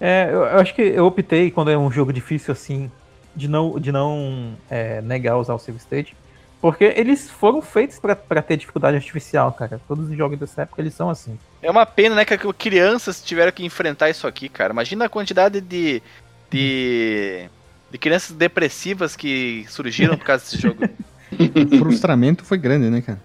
É, 0.00 0.28
eu, 0.30 0.42
eu 0.42 0.58
acho 0.58 0.74
que 0.74 0.82
eu 0.82 1.06
optei, 1.06 1.50
quando 1.50 1.70
é 1.70 1.78
um 1.78 1.90
jogo 1.90 2.12
difícil 2.12 2.52
assim, 2.52 2.90
de 3.34 3.48
não, 3.48 3.78
de 3.78 3.90
não 3.92 4.54
é, 4.70 5.00
negar 5.00 5.36
usar 5.36 5.54
o 5.54 5.58
save 5.58 5.78
state. 5.78 6.16
Porque 6.60 6.84
eles 6.84 7.28
foram 7.28 7.60
feitos 7.60 7.98
pra, 7.98 8.14
pra 8.14 8.40
ter 8.40 8.56
dificuldade 8.56 8.96
artificial, 8.96 9.52
cara. 9.52 9.80
Todos 9.88 10.08
os 10.08 10.16
jogos 10.16 10.38
dessa 10.38 10.62
época 10.62 10.80
eles 10.80 10.94
são 10.94 11.10
assim. 11.10 11.36
É 11.60 11.68
uma 11.70 11.84
pena, 11.84 12.14
né, 12.14 12.24
que 12.24 12.36
crianças 12.52 13.20
tiveram 13.20 13.50
que 13.50 13.64
enfrentar 13.64 14.10
isso 14.10 14.26
aqui, 14.28 14.48
cara. 14.48 14.72
Imagina 14.72 15.06
a 15.06 15.08
quantidade 15.08 15.60
de. 15.60 16.00
de. 16.48 17.48
de 17.90 17.98
crianças 17.98 18.36
depressivas 18.36 19.16
que 19.16 19.66
surgiram 19.68 20.16
por 20.16 20.24
causa 20.24 20.44
desse 20.44 20.58
jogo. 20.58 20.88
O 21.32 21.78
frustramento 21.78 22.44
foi 22.44 22.58
grande, 22.58 22.90
né, 22.90 23.00
cara? 23.00 23.18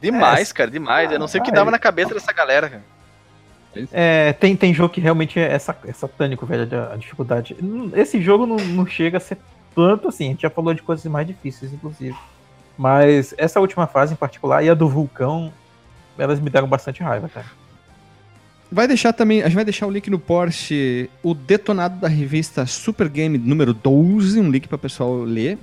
Demais, 0.00 0.52
cara, 0.52 0.70
demais. 0.70 1.10
Eu 1.10 1.18
não 1.18 1.26
sei 1.26 1.40
o 1.40 1.42
que 1.42 1.50
Ah, 1.50 1.54
dava 1.54 1.70
é. 1.70 1.72
na 1.72 1.78
cabeça 1.78 2.12
dessa 2.12 2.32
galera, 2.32 2.68
cara. 2.68 2.82
É, 3.92 4.32
tem, 4.32 4.56
tem 4.56 4.74
jogo 4.74 4.92
que 4.92 5.00
realmente 5.00 5.38
é, 5.38 5.52
é 5.52 5.92
satânico, 5.92 6.46
velho, 6.46 6.68
a, 6.78 6.94
a 6.94 6.96
dificuldade. 6.96 7.56
Esse 7.94 8.20
jogo 8.20 8.46
não, 8.46 8.56
não 8.56 8.86
chega 8.86 9.18
a 9.18 9.20
ser 9.20 9.38
tanto 9.74 10.08
assim. 10.08 10.26
A 10.26 10.28
gente 10.30 10.42
já 10.42 10.50
falou 10.50 10.74
de 10.74 10.82
coisas 10.82 11.04
mais 11.06 11.26
difíceis, 11.26 11.72
inclusive. 11.72 12.16
Mas 12.76 13.34
essa 13.36 13.60
última 13.60 13.86
fase 13.86 14.14
em 14.14 14.16
particular 14.16 14.62
e 14.62 14.70
a 14.70 14.74
do 14.74 14.88
vulcão, 14.88 15.52
elas 16.16 16.40
me 16.40 16.48
deram 16.48 16.68
bastante 16.68 17.02
raiva, 17.02 17.28
cara. 17.28 17.46
Vai 18.70 18.86
deixar 18.86 19.12
também, 19.14 19.40
a 19.40 19.46
gente 19.46 19.54
vai 19.54 19.64
deixar 19.64 19.86
o 19.86 19.90
link 19.90 20.10
no 20.10 20.18
Porsche, 20.18 21.08
o 21.22 21.32
detonado 21.32 21.98
da 21.98 22.08
revista 22.08 22.66
Super 22.66 23.08
Game 23.08 23.38
número 23.38 23.72
12, 23.72 24.38
um 24.38 24.50
link 24.50 24.68
para 24.68 24.76
o 24.76 24.78
pessoal 24.78 25.22
ler. 25.22 25.58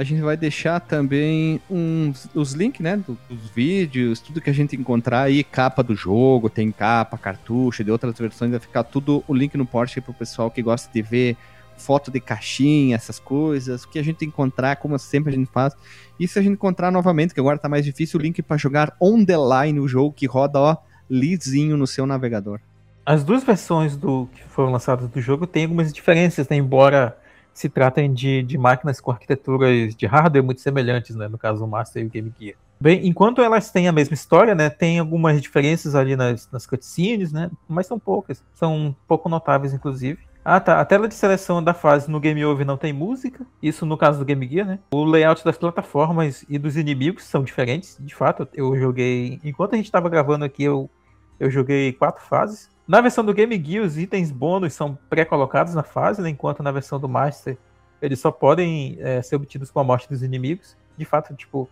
A 0.00 0.02
gente 0.02 0.22
vai 0.22 0.34
deixar 0.34 0.80
também 0.80 1.60
uns, 1.68 2.26
os 2.34 2.54
links, 2.54 2.80
né, 2.80 2.96
do- 2.96 3.18
dos 3.28 3.50
vídeos, 3.50 4.18
tudo 4.18 4.40
que 4.40 4.48
a 4.48 4.52
gente 4.52 4.74
encontrar 4.74 5.24
aí, 5.24 5.44
capa 5.44 5.82
do 5.82 5.94
jogo, 5.94 6.48
tem 6.48 6.72
capa, 6.72 7.18
cartucho, 7.18 7.84
de 7.84 7.90
outras 7.90 8.18
versões, 8.18 8.50
vai 8.50 8.58
ficar 8.58 8.82
tudo 8.82 9.22
o 9.28 9.34
link 9.34 9.54
no 9.58 9.66
Porsche 9.66 10.00
para 10.00 10.10
o 10.12 10.14
pessoal 10.14 10.50
que 10.50 10.62
gosta 10.62 10.90
de 10.90 11.02
ver 11.02 11.36
foto 11.76 12.10
de 12.10 12.18
caixinha, 12.18 12.96
essas 12.96 13.18
coisas, 13.18 13.84
o 13.84 13.90
que 13.90 13.98
a 13.98 14.02
gente 14.02 14.24
encontrar, 14.24 14.76
como 14.76 14.98
sempre 14.98 15.34
a 15.34 15.36
gente 15.36 15.50
faz. 15.52 15.74
E 16.18 16.26
se 16.26 16.38
a 16.38 16.42
gente 16.42 16.54
encontrar 16.54 16.90
novamente, 16.90 17.34
que 17.34 17.40
agora 17.40 17.58
tá 17.58 17.68
mais 17.68 17.84
difícil, 17.84 18.18
o 18.18 18.22
link 18.22 18.40
para 18.40 18.56
jogar 18.56 18.96
on 18.98 19.22
the 19.22 19.36
line 19.36 19.80
o 19.80 19.86
jogo 19.86 20.14
que 20.14 20.24
roda, 20.24 20.58
ó, 20.58 20.76
lisinho 21.10 21.76
no 21.76 21.86
seu 21.86 22.06
navegador. 22.06 22.58
As 23.04 23.22
duas 23.22 23.44
versões 23.44 23.98
do 23.98 24.30
que 24.32 24.42
foram 24.44 24.72
lançadas 24.72 25.10
do 25.10 25.20
jogo 25.20 25.46
têm 25.46 25.64
algumas 25.64 25.92
diferenças, 25.92 26.48
né? 26.48 26.56
Embora 26.56 27.19
se 27.52 27.68
tratem 27.68 28.12
de, 28.12 28.42
de 28.42 28.58
máquinas 28.58 29.00
com 29.00 29.10
arquiteturas 29.10 29.94
de 29.94 30.06
hardware 30.06 30.44
muito 30.44 30.60
semelhantes, 30.60 31.16
né? 31.16 31.28
No 31.28 31.38
caso, 31.38 31.64
o 31.64 31.68
Master 31.68 32.02
e 32.02 32.06
o 32.06 32.10
Game 32.10 32.32
Gear. 32.38 32.56
Bem, 32.80 33.06
enquanto 33.06 33.42
elas 33.42 33.70
têm 33.70 33.88
a 33.88 33.92
mesma 33.92 34.14
história, 34.14 34.54
né? 34.54 34.70
Tem 34.70 34.98
algumas 34.98 35.40
diferenças 35.42 35.94
ali 35.94 36.16
nas, 36.16 36.48
nas 36.50 36.66
cutscenes, 36.66 37.30
né? 37.30 37.50
Mas 37.68 37.86
são 37.86 37.98
poucas. 37.98 38.42
São 38.54 38.96
pouco 39.06 39.28
notáveis, 39.28 39.74
inclusive. 39.74 40.18
Ah, 40.42 40.58
tá. 40.58 40.80
A 40.80 40.84
tela 40.86 41.06
de 41.06 41.14
seleção 41.14 41.62
da 41.62 41.74
fase 41.74 42.10
no 42.10 42.18
Game 42.18 42.42
Over 42.42 42.66
não 42.66 42.78
tem 42.78 42.92
música. 42.92 43.46
Isso 43.62 43.84
no 43.84 43.98
caso 43.98 44.18
do 44.18 44.24
Game 44.24 44.48
Gear, 44.48 44.66
né? 44.66 44.78
O 44.92 45.04
layout 45.04 45.44
das 45.44 45.58
plataformas 45.58 46.44
e 46.48 46.58
dos 46.58 46.76
inimigos 46.76 47.24
são 47.24 47.44
diferentes. 47.44 47.98
De 48.00 48.14
fato, 48.14 48.48
eu 48.54 48.74
joguei. 48.78 49.38
Enquanto 49.44 49.74
a 49.74 49.76
gente 49.76 49.86
estava 49.86 50.08
gravando 50.08 50.46
aqui, 50.46 50.64
eu, 50.64 50.88
eu 51.38 51.50
joguei 51.50 51.92
quatro 51.92 52.24
fases. 52.24 52.70
Na 52.86 53.00
versão 53.00 53.24
do 53.24 53.32
Game 53.32 53.62
Gear, 53.64 53.84
os 53.84 53.96
itens 53.96 54.30
bônus 54.30 54.72
são 54.72 54.98
pré-colocados 55.08 55.74
na 55.74 55.82
fase, 55.82 56.20
né? 56.20 56.28
enquanto 56.28 56.62
na 56.62 56.72
versão 56.72 56.98
do 56.98 57.08
Master 57.08 57.56
eles 58.02 58.18
só 58.18 58.30
podem 58.30 58.96
é, 59.00 59.20
ser 59.22 59.36
obtidos 59.36 59.70
com 59.70 59.78
a 59.78 59.84
morte 59.84 60.08
dos 60.08 60.22
inimigos. 60.22 60.76
De 60.96 61.04
fato, 61.04 61.34
tipo, 61.34 61.68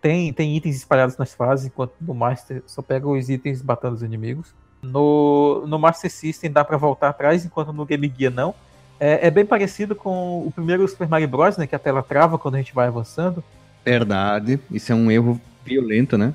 tem, 0.00 0.32
tem 0.32 0.56
itens 0.56 0.76
espalhados 0.76 1.16
nas 1.16 1.34
fases, 1.34 1.66
enquanto 1.66 1.94
no 2.00 2.14
Master 2.14 2.62
só 2.66 2.82
pega 2.82 3.08
os 3.08 3.28
itens 3.28 3.62
batendo 3.62 3.94
os 3.94 4.02
inimigos. 4.02 4.54
No, 4.82 5.64
no 5.66 5.78
Master 5.78 6.10
System 6.10 6.50
dá 6.50 6.64
pra 6.64 6.76
voltar 6.76 7.08
atrás, 7.08 7.44
enquanto 7.44 7.72
no 7.72 7.86
Game 7.86 8.12
Gear 8.16 8.32
não. 8.32 8.54
É, 8.98 9.28
é 9.28 9.30
bem 9.30 9.46
parecido 9.46 9.94
com 9.94 10.46
o 10.46 10.52
primeiro 10.52 10.86
Super 10.86 11.08
Mario 11.08 11.28
Bros, 11.28 11.56
né? 11.56 11.66
Que 11.66 11.74
a 11.74 11.78
tela 11.78 12.02
trava 12.02 12.38
quando 12.38 12.56
a 12.56 12.58
gente 12.58 12.74
vai 12.74 12.88
avançando. 12.88 13.42
Verdade. 13.84 14.60
Isso 14.70 14.92
é 14.92 14.94
um 14.94 15.10
erro 15.10 15.40
violento, 15.64 16.18
né? 16.18 16.34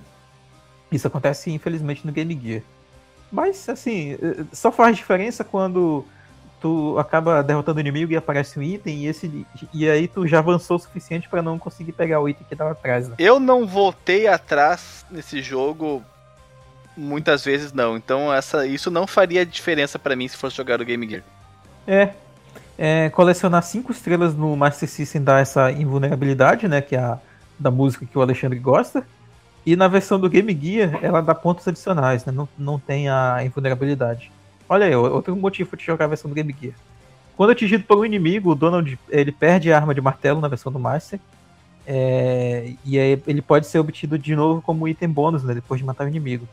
Isso 0.91 1.07
acontece, 1.07 1.51
infelizmente, 1.51 2.05
no 2.05 2.11
Game 2.11 2.39
Gear. 2.41 2.63
Mas, 3.31 3.67
assim, 3.67 4.13
eh, 4.13 4.45
só 4.53 4.71
faz 4.71 4.95
diferença 4.95 5.43
quando 5.43 6.05
tu 6.61 6.97
acaba 6.97 7.43
derrotando 7.43 7.77
o 7.77 7.81
inimigo 7.81 8.11
e 8.11 8.15
aparece 8.15 8.57
um 8.57 8.63
item, 8.63 9.03
e, 9.03 9.07
esse, 9.07 9.45
e 9.73 9.89
aí 9.89 10.07
tu 10.07 10.25
já 10.25 10.39
avançou 10.39 10.77
o 10.77 10.79
suficiente 10.79 11.29
pra 11.29 11.41
não 11.41 11.59
conseguir 11.59 11.91
pegar 11.91 12.19
o 12.19 12.27
item 12.27 12.45
que 12.47 12.55
tava 12.55 12.71
atrás, 12.71 13.07
né? 13.07 13.15
Eu 13.19 13.39
não 13.39 13.67
voltei 13.67 14.27
atrás 14.27 15.05
nesse 15.11 15.41
jogo 15.41 16.03
muitas 16.95 17.45
vezes, 17.45 17.71
não. 17.71 17.95
Então 17.95 18.33
essa, 18.33 18.65
isso 18.65 18.89
não 18.89 19.05
faria 19.05 19.45
diferença 19.45 19.99
pra 19.99 20.15
mim 20.15 20.27
se 20.27 20.35
fosse 20.35 20.55
jogar 20.55 20.81
o 20.81 20.85
Game 20.85 21.07
Gear. 21.07 21.23
É, 21.85 22.09
é, 22.77 23.09
colecionar 23.09 23.61
cinco 23.63 23.91
estrelas 23.91 24.33
no 24.33 24.55
Master 24.55 24.89
System 24.89 25.23
dá 25.23 25.39
essa 25.39 25.71
invulnerabilidade, 25.71 26.67
né? 26.67 26.81
Que 26.81 26.95
é 26.95 26.99
a 26.99 27.19
da 27.59 27.71
música 27.71 28.05
que 28.05 28.17
o 28.17 28.21
Alexandre 28.21 28.59
gosta. 28.59 29.05
E 29.67 29.75
na 29.75 29.89
versão 29.89 30.17
do 30.17 30.29
Game 30.29 30.57
Gear, 30.57 30.97
ela 31.03 31.19
dá 31.19 31.35
pontos 31.35 31.67
adicionais, 31.67 32.23
né? 32.23 32.31
Não, 32.31 32.47
não 32.57 32.79
tem 32.79 33.09
a 33.09 33.43
invulnerabilidade. 33.43 34.31
Olha 34.69 34.85
aí, 34.85 34.95
outro 34.95 35.35
motivo 35.35 35.75
te 35.75 35.85
jogar 35.85 36.05
a 36.05 36.07
versão 36.07 36.29
do 36.29 36.33
Game 36.33 36.55
Gear. 36.57 36.73
Quando 37.35 37.49
atingido 37.49 37.83
por 37.83 37.97
um 37.97 38.05
inimigo, 38.05 38.49
o 38.49 38.55
Donald 38.55 38.97
ele 39.09 39.29
perde 39.29 39.69
a 39.69 39.75
arma 39.75 39.93
de 39.93 39.99
martelo 39.99 40.39
na 40.39 40.47
versão 40.47 40.71
do 40.71 40.79
Master. 40.79 41.19
É, 41.85 42.75
e 42.85 42.97
aí 42.97 43.21
ele 43.27 43.41
pode 43.41 43.67
ser 43.67 43.79
obtido 43.79 44.17
de 44.17 44.37
novo 44.37 44.61
como 44.61 44.87
item 44.87 45.09
bônus, 45.09 45.43
né? 45.43 45.53
Depois 45.53 45.81
de 45.81 45.85
matar 45.85 46.05
o 46.05 46.07
inimigo. 46.07 46.47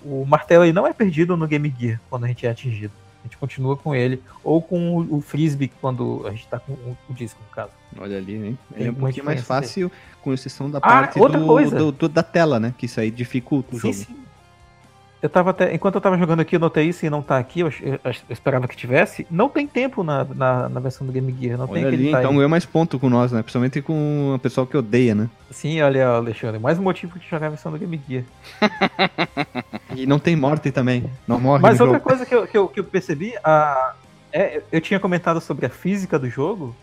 O 0.00 0.24
martelo 0.24 0.62
aí 0.62 0.72
não 0.72 0.86
é 0.86 0.92
perdido 0.92 1.36
no 1.36 1.48
Game 1.48 1.74
Gear 1.76 2.00
quando 2.08 2.22
a 2.22 2.28
gente 2.28 2.46
é 2.46 2.50
atingido. 2.50 2.92
A 3.24 3.26
gente 3.26 3.38
continua 3.38 3.74
com 3.74 3.94
ele. 3.94 4.22
Ou 4.44 4.60
com 4.60 4.98
o, 4.98 5.16
o 5.16 5.20
frisbee 5.22 5.72
quando 5.80 6.26
a 6.26 6.30
gente 6.30 6.46
tá 6.46 6.58
com 6.58 6.72
o, 6.72 6.96
o 7.08 7.14
disco, 7.14 7.40
no 7.48 7.54
caso. 7.54 7.72
Olha 7.98 8.18
ali? 8.18 8.38
Tem 8.38 8.58
Ele 8.80 8.88
é 8.88 8.90
um 8.90 8.94
pouquinho 8.94 9.24
mais 9.24 9.40
fácil, 9.42 9.90
com 10.20 10.32
exceção 10.32 10.70
da 10.70 10.78
Ah, 10.78 10.80
parte 10.82 11.18
outra 11.18 11.38
do, 11.38 11.70
do- 11.70 11.92
do- 11.92 12.08
da 12.08 12.22
tela, 12.22 12.60
né? 12.60 12.74
Que 12.76 12.84
isso 12.86 13.00
aí 13.00 13.10
dificulta 13.10 13.74
o 13.76 13.80
Sim, 13.80 13.92
jogo. 13.92 13.94
sim. 13.94 14.23
Eu 15.24 15.30
tava 15.30 15.52
até. 15.52 15.74
Enquanto 15.74 15.94
eu 15.94 16.02
tava 16.02 16.18
jogando 16.18 16.40
aqui, 16.40 16.56
eu 16.56 16.60
notei 16.60 16.86
isso 16.86 17.06
e 17.06 17.08
não 17.08 17.22
tá 17.22 17.38
aqui, 17.38 17.60
eu, 17.60 17.72
eu 17.80 17.98
eu 18.04 18.12
esperava 18.28 18.68
que 18.68 18.76
tivesse. 18.76 19.26
Não 19.30 19.48
tem 19.48 19.66
tempo 19.66 20.04
na, 20.04 20.22
na, 20.22 20.68
na 20.68 20.80
versão 20.80 21.06
do 21.06 21.12
Game 21.14 21.34
Gear, 21.40 21.56
não 21.56 21.66
tem 21.66 21.78
Olha 21.78 21.88
aquele 21.88 22.08
ali, 22.10 22.18
então 22.18 22.34
ganhou 22.34 22.48
mais 22.50 22.66
ponto 22.66 22.98
com 22.98 23.08
nós, 23.08 23.32
né? 23.32 23.40
Principalmente 23.40 23.80
com 23.80 24.34
o 24.34 24.38
pessoal 24.38 24.66
que 24.66 24.76
odeia, 24.76 25.14
né? 25.14 25.30
Sim, 25.50 25.80
olha, 25.80 26.08
Alexandre, 26.08 26.60
mais 26.60 26.78
um 26.78 26.82
motivo 26.82 27.18
de 27.18 27.26
jogar 27.26 27.46
a 27.46 27.48
versão 27.48 27.72
do 27.72 27.78
Game 27.78 27.98
Gear. 28.06 28.24
E 29.96 30.06
não 30.06 30.18
tem 30.18 30.34
morte 30.34 30.72
também. 30.72 31.04
Não 31.26 31.38
morre 31.38 31.62
Mas 31.62 31.80
outra 31.80 31.98
jogo. 31.98 32.08
coisa 32.08 32.26
que 32.26 32.34
eu, 32.34 32.46
que 32.48 32.58
eu, 32.58 32.66
que 32.66 32.80
eu 32.80 32.84
percebi, 32.84 33.32
a, 33.44 33.94
é, 34.32 34.60
eu 34.72 34.80
tinha 34.80 34.98
comentado 34.98 35.40
sobre 35.40 35.66
a 35.66 35.68
física 35.68 36.18
do 36.18 36.28
jogo. 36.28 36.74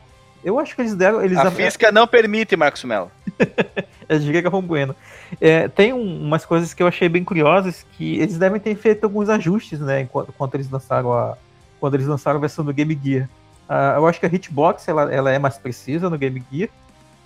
Eu 0.44 0.58
acho 0.58 0.74
que 0.76 0.82
eles 0.82 0.96
deram. 0.96 1.22
Eles 1.22 1.38
A 1.38 1.52
física 1.52 1.92
não 1.92 2.08
permite, 2.08 2.56
Marcos 2.56 2.84
Mello. 2.86 3.12
Diria 4.18 4.42
que 4.42 4.48
é 4.48 4.62
bueno. 4.62 4.96
É, 5.40 5.68
tem 5.68 5.94
um- 5.94 6.24
umas 6.26 6.46
coisas 6.46 6.74
que 6.74 6.82
eu 6.84 6.88
achei 6.88 7.08
bem 7.08 7.24
curiosas 7.24 7.86
que 7.98 8.18
eles 8.20 8.38
devem 8.38 8.60
ter 8.60 8.76
feito 8.76 9.04
alguns 9.04 9.30
ajustes, 9.30 9.80
né? 9.80 10.02
Enquanto, 10.02 10.30
enquanto 10.30 10.56
eles 10.56 10.70
lançaram 10.70 11.14
a. 11.14 11.38
Quando 11.80 11.96
eles 11.96 12.08
lançaram 12.08 12.38
a 12.38 12.42
versão 12.42 12.64
do 12.64 12.74
Game 12.74 13.00
Gear. 13.04 13.30
Ah, 13.68 13.94
eu 13.98 14.06
acho 14.08 14.20
que 14.20 14.26
a 14.26 14.30
hitbox 14.30 14.88
ela, 14.88 15.12
ela 15.14 15.32
é 15.32 15.40
mais 15.40 15.58
precisa 15.58 16.10
no 16.10 16.18
Game 16.18 16.44
Gear. 16.52 16.70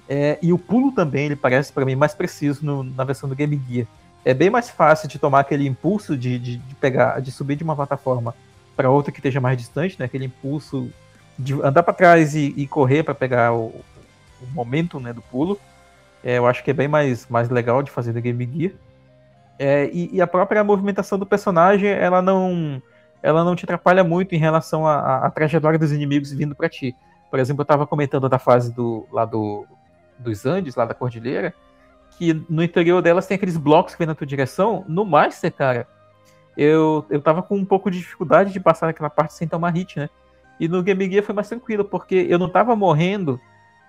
É, 0.08 0.38
e 0.42 0.54
o 0.54 0.58
pulo 0.60 0.92
também, 0.92 1.26
ele 1.26 1.36
parece 1.36 1.74
para 1.74 1.84
mim 1.84 1.96
mais 1.96 2.14
preciso 2.14 2.64
no- 2.66 2.84
na 2.84 3.04
versão 3.04 3.28
do 3.28 3.36
Game 3.36 3.60
Gear. 3.68 3.88
É 4.24 4.34
bem 4.34 4.50
mais 4.50 4.70
fácil 4.70 5.08
de 5.08 5.18
tomar 5.20 5.40
aquele 5.42 5.68
impulso 5.68 6.16
de, 6.16 6.38
de, 6.40 6.58
de 6.58 6.76
pegar, 6.76 7.20
de 7.20 7.32
subir 7.32 7.56
de 7.56 7.64
uma 7.64 7.76
plataforma 7.76 8.34
para 8.76 8.90
outra 8.90 9.12
que 9.12 9.20
esteja 9.20 9.42
mais 9.42 9.58
distante, 9.58 9.96
né? 10.00 10.06
Aquele 10.06 10.26
impulso 10.26 10.90
de 11.38 11.54
andar 11.54 11.84
para 11.84 11.94
trás 11.94 12.36
e, 12.36 12.54
e 12.56 12.66
correr 12.68 13.04
para 13.04 13.14
pegar 13.16 13.54
o, 13.54 13.66
o 14.42 14.48
momento 14.54 15.00
né, 15.00 15.12
do 15.12 15.22
pulo. 15.22 15.60
É, 16.26 16.40
eu 16.40 16.48
acho 16.48 16.64
que 16.64 16.72
é 16.72 16.74
bem 16.74 16.88
mais, 16.88 17.28
mais 17.30 17.50
legal 17.50 17.84
de 17.84 17.92
fazer 17.92 18.12
no 18.12 18.20
Game 18.20 18.50
Gear. 18.52 18.74
É, 19.60 19.86
e, 19.94 20.16
e 20.16 20.20
a 20.20 20.26
própria 20.26 20.64
movimentação 20.64 21.20
do 21.20 21.26
personagem, 21.26 21.88
ela 21.88 22.20
não, 22.20 22.82
ela 23.22 23.44
não 23.44 23.56
te 23.56 23.64
atrapalha 23.64 24.04
muito 24.04 24.34
em 24.34 24.40
relação 24.40 24.88
à- 24.88 25.30
trajetória 25.30 25.78
dos 25.78 25.92
inimigos 25.92 26.32
vindo 26.32 26.56
para 26.56 26.68
ti. 26.68 26.96
Por 27.30 27.40
exemplo, 27.40 27.62
eu 27.62 27.66
estava 27.66 27.86
comentando 27.86 28.28
da 28.28 28.40
fase 28.40 28.74
do, 28.74 29.06
lá 29.12 29.24
do, 29.24 29.68
dos 30.18 30.48
Andes, 30.48 30.76
lá 30.76 30.84
da 30.84 30.96
Cordilheira, 30.96 31.54
que 32.18 32.34
no 32.50 32.64
interior 32.64 33.04
delas 33.04 33.28
tem 33.28 33.36
aqueles 33.36 33.56
blocos 33.56 33.94
que 33.94 34.00
vêm 34.00 34.08
na 34.08 34.16
tua 34.16 34.26
direção. 34.26 34.84
No 34.88 35.06
Master, 35.06 35.54
cara, 35.54 35.88
eu, 36.58 37.06
eu 37.12 37.22
tava 37.22 37.44
com 37.44 37.56
um 37.56 37.66
pouco 37.66 37.92
de 37.92 38.00
dificuldade 38.00 38.52
de 38.52 38.60
passar 38.60 38.88
naquela 38.88 39.12
parte 39.12 39.36
sem 39.36 39.48
tomar 39.48 39.70
hit, 39.70 40.00
né? 40.00 40.10
E 40.60 40.68
no 40.68 40.82
Game 40.82 41.08
Gear 41.08 41.24
foi 41.24 41.36
mais 41.36 41.48
tranquilo, 41.50 41.86
porque 41.86 42.26
eu 42.28 42.40
não 42.40 42.50
tava 42.50 42.76
morrendo 42.76 43.40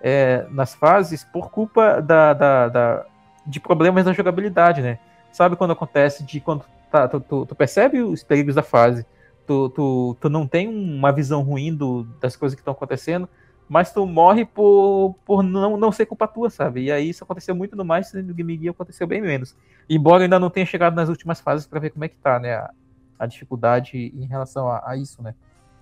é, 0.01 0.45
nas 0.51 0.73
fases 0.75 1.23
por 1.23 1.49
culpa 1.51 2.01
da, 2.01 2.33
da- 2.33 2.69
da- 2.69 3.05
de 3.45 3.59
problemas 3.59 4.05
na 4.05 4.13
jogabilidade, 4.13 4.81
né? 4.81 4.99
Sabe 5.31 5.55
quando 5.55 5.71
acontece 5.71 6.23
de 6.23 6.39
quando 6.39 6.65
tá- 6.91 7.07
tu, 7.07 7.19
tu- 7.19 7.45
tu 7.45 7.55
percebe 7.55 8.01
os 8.01 8.23
perigos 8.23 8.55
da 8.55 8.63
fase, 8.63 9.05
tu, 9.45 9.69
tu, 9.69 10.17
tu 10.19 10.29
não 10.29 10.45
tem 10.47 10.67
uma 10.67 11.11
visão 11.11 11.41
ruim 11.41 11.73
do- 11.73 12.03
das 12.19 12.35
coisas 12.35 12.55
que 12.55 12.61
estão 12.61 12.73
acontecendo, 12.73 13.27
mas 13.69 13.91
tu 13.91 14.05
morre 14.05 14.45
por, 14.45 15.15
por 15.25 15.43
não, 15.43 15.75
não 15.77 15.91
ser 15.91 16.05
culpa 16.05 16.27
tua, 16.27 16.49
sabe? 16.49 16.83
E 16.83 16.91
aí 16.91 17.09
isso 17.09 17.23
aconteceu 17.23 17.53
muito 17.55 17.75
no 17.75 17.83
e 17.83 18.21
no 18.21 18.33
Game 18.33 18.57
Gear 18.57 18.71
aconteceu 18.73 19.05
bem 19.05 19.21
menos. 19.21 19.55
Embora 19.89 20.23
ainda 20.23 20.39
não 20.39 20.49
tenha 20.49 20.65
chegado 20.65 20.95
nas 20.95 21.09
últimas 21.09 21.41
fases 21.41 21.67
para 21.67 21.79
ver 21.79 21.89
como 21.89 22.05
é 22.05 22.07
que 22.07 22.15
tá, 22.17 22.39
né? 22.39 22.55
A, 22.55 22.71
a 23.19 23.25
dificuldade 23.25 23.97
em 24.15 24.25
relação 24.25 24.69
a, 24.69 24.83
a 24.85 24.95
isso, 24.95 25.21
né? 25.21 25.33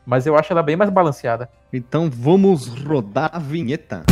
Mas 0.05 0.27
eu 0.27 0.37
acho 0.37 0.53
ela 0.53 0.61
bem 0.61 0.75
mais 0.75 0.89
balanceada. 0.89 1.49
Então 1.73 2.09
vamos 2.09 2.67
rodar 2.67 3.31
a 3.33 3.39
vinheta. 3.39 4.03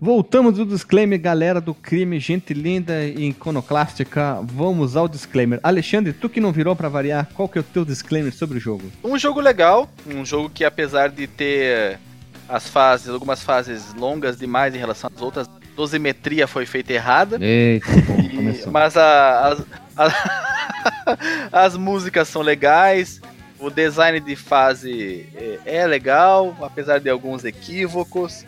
Voltamos 0.00 0.56
do 0.56 0.66
disclaimer, 0.66 1.18
galera 1.18 1.62
do 1.62 1.72
crime, 1.72 2.20
gente 2.20 2.52
linda 2.52 3.04
e 3.04 3.30
iconoclástica. 3.30 4.38
Vamos 4.42 4.96
ao 4.96 5.08
disclaimer. 5.08 5.58
Alexandre, 5.62 6.12
tu 6.12 6.28
que 6.28 6.42
não 6.42 6.52
virou 6.52 6.76
pra 6.76 6.90
variar, 6.90 7.26
qual 7.32 7.48
que 7.48 7.56
é 7.56 7.62
o 7.62 7.64
teu 7.64 7.86
disclaimer 7.86 8.30
sobre 8.30 8.58
o 8.58 8.60
jogo? 8.60 8.92
Um 9.02 9.18
jogo 9.18 9.40
legal, 9.40 9.88
um 10.06 10.22
jogo 10.22 10.50
que 10.50 10.62
apesar 10.62 11.08
de 11.08 11.26
ter 11.26 11.98
as 12.46 12.68
fases, 12.68 13.08
algumas 13.08 13.42
fases 13.42 13.94
longas 13.94 14.36
demais 14.36 14.74
em 14.74 14.78
relação 14.78 15.10
às 15.14 15.22
outras, 15.22 15.48
dosimetria 15.76 16.46
foi 16.46 16.66
feita 16.66 16.92
errada. 16.92 17.38
Eita, 17.40 17.86
bom, 18.06 18.20
E- 18.20 18.66
mas 18.70 18.96
a- 18.96 19.48
as, 19.48 19.60
a- 19.96 21.18
as 21.52 21.76
músicas 21.76 22.28
são 22.28 22.42
legais, 22.42 23.20
o 23.58 23.70
design 23.70 24.20
de 24.20 24.36
fase 24.36 25.26
é, 25.64 25.80
é 25.82 25.86
legal, 25.86 26.56
apesar 26.62 26.98
de 27.00 27.08
alguns 27.10 27.44
equívocos. 27.44 28.44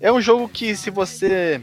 É 0.00 0.12
um 0.12 0.20
jogo 0.20 0.48
que 0.48 0.76
se 0.76 0.90
você 0.90 1.60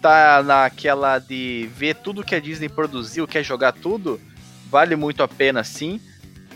tá 0.00 0.42
naquela 0.42 1.18
de 1.18 1.68
ver 1.76 1.94
tudo 1.96 2.24
que 2.24 2.34
a 2.34 2.40
Disney 2.40 2.68
produziu, 2.68 3.26
quer 3.28 3.42
jogar 3.44 3.72
tudo, 3.72 4.18
vale 4.70 4.96
muito 4.96 5.22
a 5.22 5.28
pena 5.28 5.62
sim. 5.62 6.00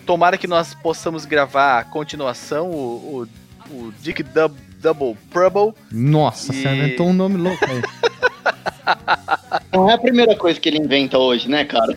Tomara 0.06 0.36
que 0.38 0.46
nós 0.46 0.74
possamos 0.74 1.24
gravar 1.24 1.78
a 1.78 1.84
continuação, 1.84 2.70
o, 2.70 3.26
o, 3.70 3.74
o 3.74 3.92
Dick 4.00 4.22
Dub- 4.22 4.56
Double 4.84 5.16
Trouble. 5.32 5.72
Nossa, 5.90 6.52
E- 6.52 6.62
você 6.62 6.68
inventou 6.68 7.08
um 7.08 7.12
nome 7.14 7.36
louco 7.38 7.64
aí. 7.64 7.82
Não 9.72 9.88
é 9.90 9.94
a 9.94 9.98
primeira 9.98 10.36
coisa 10.36 10.60
que 10.60 10.68
ele 10.68 10.76
inventa 10.78 11.16
hoje, 11.18 11.48
né, 11.48 11.64
cara? 11.64 11.96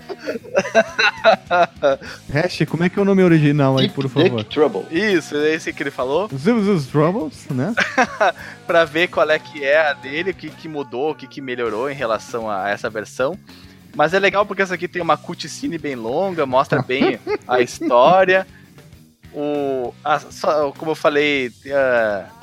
Hash, 2.33 2.59
como 2.67 2.83
é 2.83 2.89
que 2.89 2.97
é 2.97 3.01
o 3.01 3.05
nome 3.05 3.21
original 3.23 3.77
aí, 3.77 3.87
Deep 3.87 3.95
por 3.95 4.09
favor? 4.09 4.37
Dick 4.39 4.45
Trouble. 4.53 4.85
Isso, 4.89 5.35
é 5.35 5.53
esse 5.53 5.73
que 5.73 5.83
ele 5.83 5.91
falou. 5.91 6.29
Zuz 6.35 6.87
Troubles, 6.87 7.45
né? 7.49 7.73
Pra 8.65 8.85
ver 8.85 9.09
qual 9.09 9.29
é 9.29 9.37
que 9.37 9.63
é 9.63 9.89
a 9.89 9.93
dele, 9.93 10.31
o 10.31 10.33
que, 10.33 10.49
que 10.49 10.67
mudou, 10.67 11.11
o 11.11 11.15
que, 11.15 11.27
que 11.27 11.41
melhorou 11.41 11.89
em 11.89 11.93
relação 11.95 12.49
a 12.49 12.69
essa 12.69 12.89
versão. 12.89 13.37
Mas 13.95 14.13
é 14.13 14.19
legal 14.19 14.45
porque 14.45 14.61
essa 14.61 14.75
aqui 14.75 14.87
tem 14.87 15.01
uma 15.01 15.17
cutscene 15.17 15.77
bem 15.77 15.95
longa, 15.95 16.45
mostra 16.45 16.81
bem 16.81 17.19
a 17.47 17.59
história. 17.61 18.47
O, 19.33 19.93
a- 20.03 20.19
só- 20.19 20.71
como 20.71 20.91
eu 20.91 20.95
falei, 20.95 21.51
ah, 21.67 22.25
ah, 22.29 22.36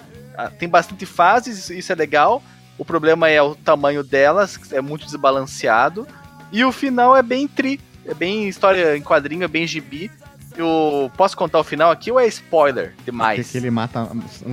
tem 0.59 0.69
bastante 0.69 1.07
fases, 1.07 1.71
isso 1.71 1.93
é 1.93 1.95
legal. 1.95 2.43
O 2.77 2.85
problema 2.85 3.29
é 3.29 3.41
o 3.41 3.55
tamanho 3.55 4.03
delas, 4.03 4.59
é 4.73 4.81
muito 4.81 5.05
desbalanceado. 5.07 6.07
E 6.51 6.65
o 6.65 6.73
final 6.73 7.17
é 7.17 7.23
bem 7.23 7.47
tri, 7.49 7.81
é 8.07 8.15
bem 8.15 8.49
história 8.49 8.97
em 8.97 9.03
quadrinho, 9.03 9.45
é 9.45 9.49
bem 9.49 9.67
gibi. 9.67 10.11
Eu 10.57 11.11
posso 11.17 11.37
contar 11.37 11.59
o 11.61 11.65
final 11.65 11.91
aqui 11.91 12.11
ou 12.13 12.19
é 12.21 12.27
spoiler 12.27 12.95
demais? 13.05 13.51
Que 13.51 13.59
ele 13.59 13.71
mata. 13.71 14.09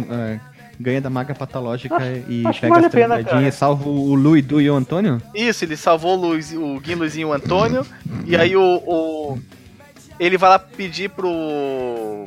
é, 0.10 0.40
ganha 0.80 1.00
da 1.02 1.10
maga 1.12 1.36
patológica 1.36 1.96
e 2.28 2.46
acho 2.48 2.60
pega 2.62 2.74
vale 2.74 2.86
as 2.88 2.92
a 2.94 2.98
pena, 2.98 3.16
tremedinhas 3.24 3.54
e 3.54 3.58
salva 3.58 3.88
o 3.88 4.16
Lu 4.16 4.36
e 4.36 4.40
e 4.50 4.70
o 4.70 4.76
Antônio? 4.76 5.22
Isso, 5.36 5.64
ele 5.64 5.78
salvou 5.78 6.18
o, 6.18 6.22
Luiz, 6.22 6.52
o 6.54 6.80
Guim, 6.80 6.96
Luizinho 6.96 7.28
e 7.28 7.32
o 7.32 7.34
Antônio. 7.34 7.86
e 8.26 8.36
aí 8.36 8.56
o, 8.56 8.62
o- 8.86 9.40
Ele 10.20 10.38
vai 10.38 10.50
lá 10.50 10.58
pedir 10.60 11.10
pro. 11.12 12.26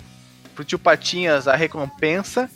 pro 0.55 0.65
tio 0.65 0.79
Patinhas 0.79 1.49
a 1.49 1.57
recompensa. 1.57 2.49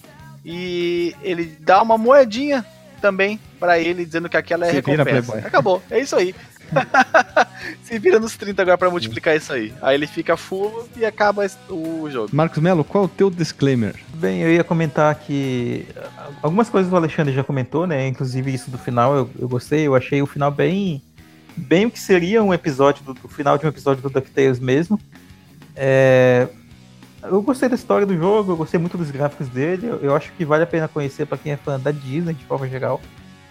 E 0.44 1.14
ele 1.22 1.56
dá 1.60 1.82
uma 1.82 1.98
moedinha 1.98 2.64
também 3.00 3.38
pra 3.58 3.78
ele, 3.78 4.04
dizendo 4.04 4.28
que 4.28 4.36
aquela 4.36 4.66
é 4.66 4.70
Se 4.70 4.80
vira, 4.80 5.04
recompensa. 5.04 5.32
playboy. 5.32 5.48
Acabou, 5.48 5.82
é 5.90 6.00
isso 6.00 6.16
aí. 6.16 6.34
Se 7.82 7.98
vira 7.98 8.20
nos 8.20 8.36
30 8.36 8.60
agora 8.60 8.78
pra 8.78 8.90
multiplicar 8.90 9.36
isso 9.36 9.52
aí. 9.52 9.72
Aí 9.80 9.94
ele 9.94 10.06
fica 10.06 10.36
full 10.36 10.88
e 10.96 11.04
acaba 11.04 11.46
o 11.68 12.08
jogo. 12.10 12.28
Marcos 12.32 12.58
Melo, 12.58 12.84
qual 12.84 13.04
é 13.04 13.06
o 13.06 13.10
teu 13.10 13.30
disclaimer? 13.30 13.94
Bem, 14.14 14.42
eu 14.42 14.52
ia 14.52 14.62
comentar 14.62 15.14
que 15.14 15.86
ah, 15.96 16.28
algumas 16.42 16.68
coisas 16.68 16.92
o 16.92 16.96
Alexandre 16.96 17.32
já 17.32 17.42
comentou, 17.42 17.86
né? 17.86 18.06
Inclusive 18.06 18.52
isso 18.52 18.70
do 18.70 18.78
final 18.78 19.14
eu, 19.14 19.30
eu 19.38 19.48
gostei, 19.48 19.86
eu 19.86 19.94
achei 19.94 20.20
o 20.20 20.26
final 20.26 20.50
bem 20.50 21.02
bem 21.56 21.86
o 21.86 21.90
que 21.90 21.98
seria 21.98 22.42
um 22.42 22.54
episódio 22.54 23.02
do, 23.04 23.14
do 23.14 23.28
final 23.28 23.58
de 23.58 23.66
um 23.66 23.68
episódio 23.68 24.02
do 24.02 24.10
DuckTales 24.10 24.60
mesmo. 24.60 25.00
É, 25.74 26.48
eu 27.22 27.42
gostei 27.42 27.68
da 27.68 27.74
história 27.74 28.06
do 28.06 28.16
jogo, 28.16 28.52
eu 28.52 28.56
gostei 28.56 28.78
muito 28.78 28.96
dos 28.98 29.10
gráficos 29.10 29.48
dele, 29.48 29.86
eu, 30.02 30.14
acho 30.14 30.32
que 30.32 30.44
vale 30.44 30.62
a 30.64 30.66
pena 30.66 30.86
conhecer 30.88 31.26
para 31.26 31.38
quem 31.38 31.52
é 31.52 31.56
fã 31.56 31.78
da 31.78 31.90
Disney 31.90 32.34
de 32.34 32.44
forma 32.44 32.68
geral, 32.68 33.00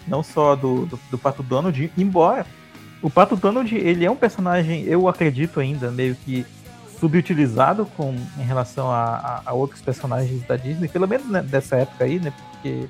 não 0.08 0.24
só 0.24 0.56
do, 0.56 0.86
do, 0.86 1.00
do 1.12 1.18
Pato 1.18 1.44
Donald, 1.44 1.92
embora 1.98 2.46
O 3.02 3.10
Pato 3.10 3.36
Donald, 3.36 3.74
ele 3.76 4.06
é 4.06 4.10
um 4.12 4.16
personagem, 4.16 4.84
eu 4.86 5.08
acredito 5.08 5.60
ainda, 5.60 5.92
meio 5.92 6.16
que 6.16 6.46
subutilizado 7.00 7.86
com, 7.96 8.16
em 8.40 8.44
relação 8.44 8.90
a, 8.90 9.04
a- 9.04 9.42
a 9.46 9.54
outros 9.54 9.82
personagens 9.82 10.42
da 10.48 10.56
Disney, 10.56 10.88
pelo 10.88 11.08
menos 11.08 11.28
né, 11.30 11.42
dessa 11.44 11.76
época 11.76 12.06
aí, 12.06 12.20
né? 12.20 12.34
Porque 12.52 12.88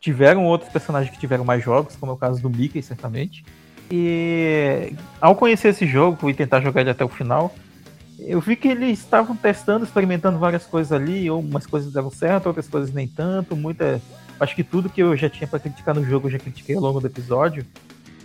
tiveram 0.00 0.44
outros 0.44 0.70
personagens 0.70 1.10
que 1.14 1.18
tiveram 1.18 1.44
mais 1.44 1.64
jogos, 1.64 1.96
como 1.96 2.12
é 2.12 2.14
o 2.14 2.18
caso 2.18 2.42
do 2.42 2.50
Mickey, 2.50 2.82
certamente. 2.82 3.42
E 3.90 4.92
ao 5.20 5.34
conhecer 5.34 5.68
esse 5.68 5.86
jogo 5.86 6.28
e 6.28 6.34
tentar 6.34 6.60
jogar 6.60 6.82
ele 6.82 6.90
até 6.90 7.04
o 7.04 7.08
final, 7.08 7.54
eu 8.18 8.40
vi 8.40 8.56
que 8.56 8.68
eles 8.68 8.98
estavam 8.98 9.36
testando, 9.36 9.84
experimentando 9.84 10.38
várias 10.38 10.64
coisas 10.64 10.92
ali, 10.92 11.30
umas 11.30 11.66
coisas 11.66 11.92
deram 11.92 12.10
certo, 12.10 12.46
outras 12.46 12.68
coisas 12.68 12.92
nem 12.92 13.06
tanto, 13.06 13.54
muita. 13.56 14.00
Acho 14.40 14.54
que 14.54 14.62
tudo 14.64 14.88
que 14.88 15.02
eu 15.02 15.16
já 15.16 15.28
tinha 15.28 15.46
pra 15.48 15.58
criticar 15.58 15.94
no 15.94 16.04
jogo 16.04 16.26
eu 16.28 16.32
já 16.32 16.38
critiquei 16.38 16.74
ao 16.76 16.82
longo 16.82 17.00
do 17.00 17.06
episódio. 17.06 17.64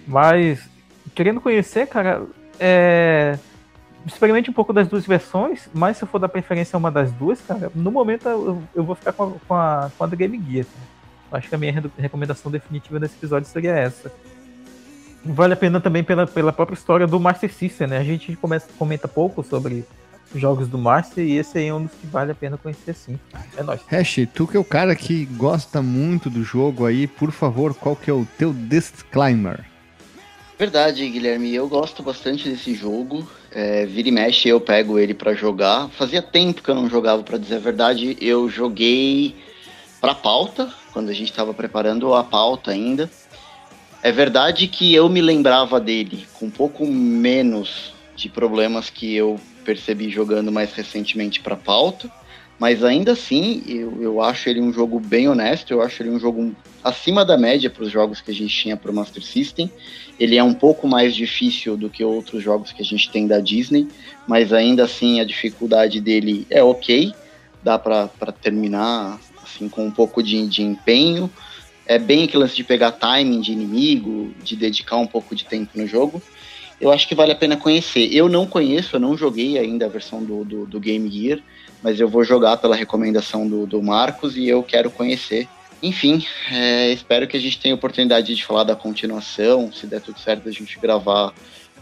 Mas 0.07 0.68
querendo 1.15 1.40
conhecer, 1.41 1.88
cara, 1.88 2.24
é. 2.60 3.38
Experimente 4.06 4.49
um 4.49 4.53
pouco 4.53 4.74
das 4.74 4.86
duas 4.90 5.06
versões, 5.06 5.70
mas 5.74 5.95
se 5.95 6.03
eu 6.03 6.07
for 6.10 6.20
dar 6.20 6.28
preferência 6.28 6.76
a 6.76 6.78
uma 6.78 6.91
das 6.91 7.10
duas, 7.14 7.40
cara, 7.40 7.72
no 7.74 7.90
momento 7.90 8.28
eu, 8.28 8.61
eu 8.76 8.84
vou 8.84 8.95
ficar 8.95 9.14
com 9.14 9.24
a, 9.24 9.32
com 9.48 9.53
a, 9.56 9.91
com 9.98 10.03
a 10.03 10.07
Game 10.07 10.38
Gear. 10.45 10.65
Eu 11.32 11.38
Acho 11.38 11.48
que 11.48 11.56
a 11.56 11.57
minha 11.57 11.72
re- 11.72 11.90
recomendação 11.98 12.52
definitiva 12.52 12.99
nesse 12.99 13.15
episódio 13.15 13.48
seria 13.48 13.72
essa. 13.72 14.11
Vale 15.26 15.54
a 15.54 15.58
pena 15.58 15.80
também 15.80 16.04
pela, 16.04 16.28
pela 16.28 16.52
própria 16.52 16.76
história 16.76 17.08
do 17.08 17.20
Master 17.20 17.54
System, 17.54 17.88
né? 17.88 17.98
A 17.98 18.04
gente 18.04 18.36
começa, 18.36 18.68
comenta 18.78 19.08
pouco 19.08 19.44
sobre 19.44 19.86
os 20.34 20.41
jogos 20.41 20.68
do 20.68 20.78
Master 20.78 21.24
e 21.26 21.38
esse 21.38 21.58
aí 21.58 21.68
é 21.68 21.74
um 21.74 21.84
dos 21.84 21.94
que 21.94 22.08
vale 22.08 22.32
a 22.32 22.36
pena 22.36 22.58
conhecer 22.58 22.94
sim. 22.94 23.20
É 23.56 23.64
nóis. 23.64 23.82
Hash, 23.88 24.28
tu 24.34 24.48
que 24.48 24.58
é 24.58 24.60
o 24.60 24.64
cara 24.64 24.95
que 24.95 25.26
gosta 25.26 25.82
muito 25.82 26.30
do 26.30 26.44
jogo 26.44 26.86
aí, 26.86 27.08
por 27.08 27.32
favor, 27.32 27.74
qual 27.74 27.95
que 27.95 28.10
é 28.10 28.14
o 28.14 28.28
teu 28.38 28.52
disclaimer? 28.54 29.66
Verdade, 30.58 31.08
Guilherme, 31.10 31.54
eu 31.54 31.68
gosto 31.68 32.04
bastante 32.04 32.48
desse 32.48 32.76
jogo. 32.76 33.28
É, 33.52 33.86
vira 33.86 34.08
e 34.08 34.12
mexe, 34.12 34.50
eu 34.50 34.62
pego 34.62 35.00
ele 35.00 35.14
pra 35.14 35.34
jogar. 35.34 35.90
Fazia 35.90 36.22
tempo 36.22 36.62
que 36.62 36.70
eu 36.70 36.76
não 36.76 36.90
jogava, 36.90 37.24
pra 37.24 37.38
dizer 37.38 37.56
a 37.56 37.60
verdade. 37.60 38.18
Eu 38.22 38.50
joguei 38.50 39.36
pra 40.00 40.14
pauta, 40.14 40.72
quando 40.91 41.10
a 41.10 41.14
gente 41.14 41.34
tava 41.34 41.54
preparando 41.54 42.14
a 42.14 42.24
pauta 42.24 42.72
ainda. 42.72 43.10
É 44.03 44.11
verdade 44.11 44.67
que 44.67 44.93
eu 44.93 45.07
me 45.07 45.21
lembrava 45.21 45.80
dele 45.80 46.27
com 46.34 46.47
um 46.47 46.51
pouco 46.51 46.85
menos 46.85 47.93
de 48.17 48.27
problemas 48.27 48.89
que 48.89 49.15
eu 49.15 49.39
percebi 49.63 50.09
jogando 50.09 50.51
mais 50.51 50.73
recentemente 50.73 51.39
pra 51.39 51.55
pauta. 51.55 52.11
Mas 52.59 52.84
ainda 52.84 53.13
assim, 53.13 53.63
eu, 53.65 54.01
eu 54.01 54.21
acho 54.21 54.49
ele 54.49 54.59
um 54.59 54.73
jogo 54.73 54.99
bem 54.99 55.30
honesto. 55.30 55.71
Eu 55.71 55.81
acho 55.81 56.03
ele 56.03 56.09
um 56.09 56.19
jogo 56.19 56.53
acima 56.84 57.23
da 57.23 57.38
média 57.38 57.69
para 57.69 57.84
os 57.84 57.89
jogos 57.89 58.19
que 58.19 58.30
a 58.30 58.34
gente 58.34 58.53
tinha 58.53 58.75
pro 58.75 58.93
Master 58.93 59.23
System. 59.23 59.71
Ele 60.19 60.35
é 60.35 60.43
um 60.43 60.53
pouco 60.53 60.85
mais 60.85 61.15
difícil 61.15 61.77
do 61.77 61.89
que 61.89 62.03
outros 62.03 62.43
jogos 62.43 62.73
que 62.73 62.81
a 62.81 62.85
gente 62.85 63.09
tem 63.09 63.25
da 63.25 63.39
Disney, 63.39 63.88
mas 64.27 64.51
ainda 64.51 64.84
assim 64.84 65.21
a 65.21 65.25
dificuldade 65.25 66.01
dele 66.01 66.45
é 66.49 66.61
ok, 66.61 67.13
dá 67.63 67.80
pra 67.80 68.09
terminar 68.41 69.17
assim 69.41 69.69
com 69.69 69.85
um 69.85 69.91
pouco 69.91 70.21
de, 70.21 70.45
de 70.45 70.61
empenho. 70.61 71.31
É 71.85 71.99
bem 71.99 72.23
aquele 72.23 72.43
lance 72.43 72.55
de 72.55 72.64
pegar 72.64 72.91
timing 72.91 73.41
de 73.41 73.51
inimigo, 73.51 74.34
de 74.43 74.55
dedicar 74.55 74.97
um 74.97 75.07
pouco 75.07 75.35
de 75.35 75.45
tempo 75.45 75.72
no 75.76 75.85
jogo. 75.85 76.22
Eu 76.80 76.91
acho 76.91 77.07
que 77.07 77.15
vale 77.15 77.31
a 77.31 77.35
pena 77.35 77.55
conhecer. 77.55 78.14
Eu 78.14 78.27
não 78.27 78.45
conheço, 78.45 78.95
eu 78.95 78.99
não 78.99 79.18
joguei 79.18 79.57
ainda 79.57 79.85
a 79.85 79.89
versão 79.89 80.23
do, 80.23 80.43
do, 80.43 80.65
do 80.65 80.80
Game 80.80 81.10
Gear, 81.10 81.39
mas 81.81 81.99
eu 81.99 82.07
vou 82.07 82.23
jogar 82.23 82.57
pela 82.57 82.76
recomendação 82.76 83.47
do, 83.47 83.65
do 83.65 83.81
Marcos 83.81 84.35
e 84.35 84.47
eu 84.47 84.64
quero 84.64 84.89
conhecer. 84.89 85.47
Enfim, 85.81 86.26
é, 86.51 86.91
espero 86.91 87.27
que 87.27 87.35
a 87.35 87.39
gente 87.39 87.60
tenha 87.60 87.76
oportunidade 87.76 88.34
de 88.34 88.43
falar 88.45 88.64
da 88.64 88.76
continuação, 88.76 89.72
se 89.72 89.85
der 89.85 89.99
tudo 89.99 90.18
certo, 90.19 90.47
a 90.47 90.51
gente 90.51 90.80
gravar 90.80 91.34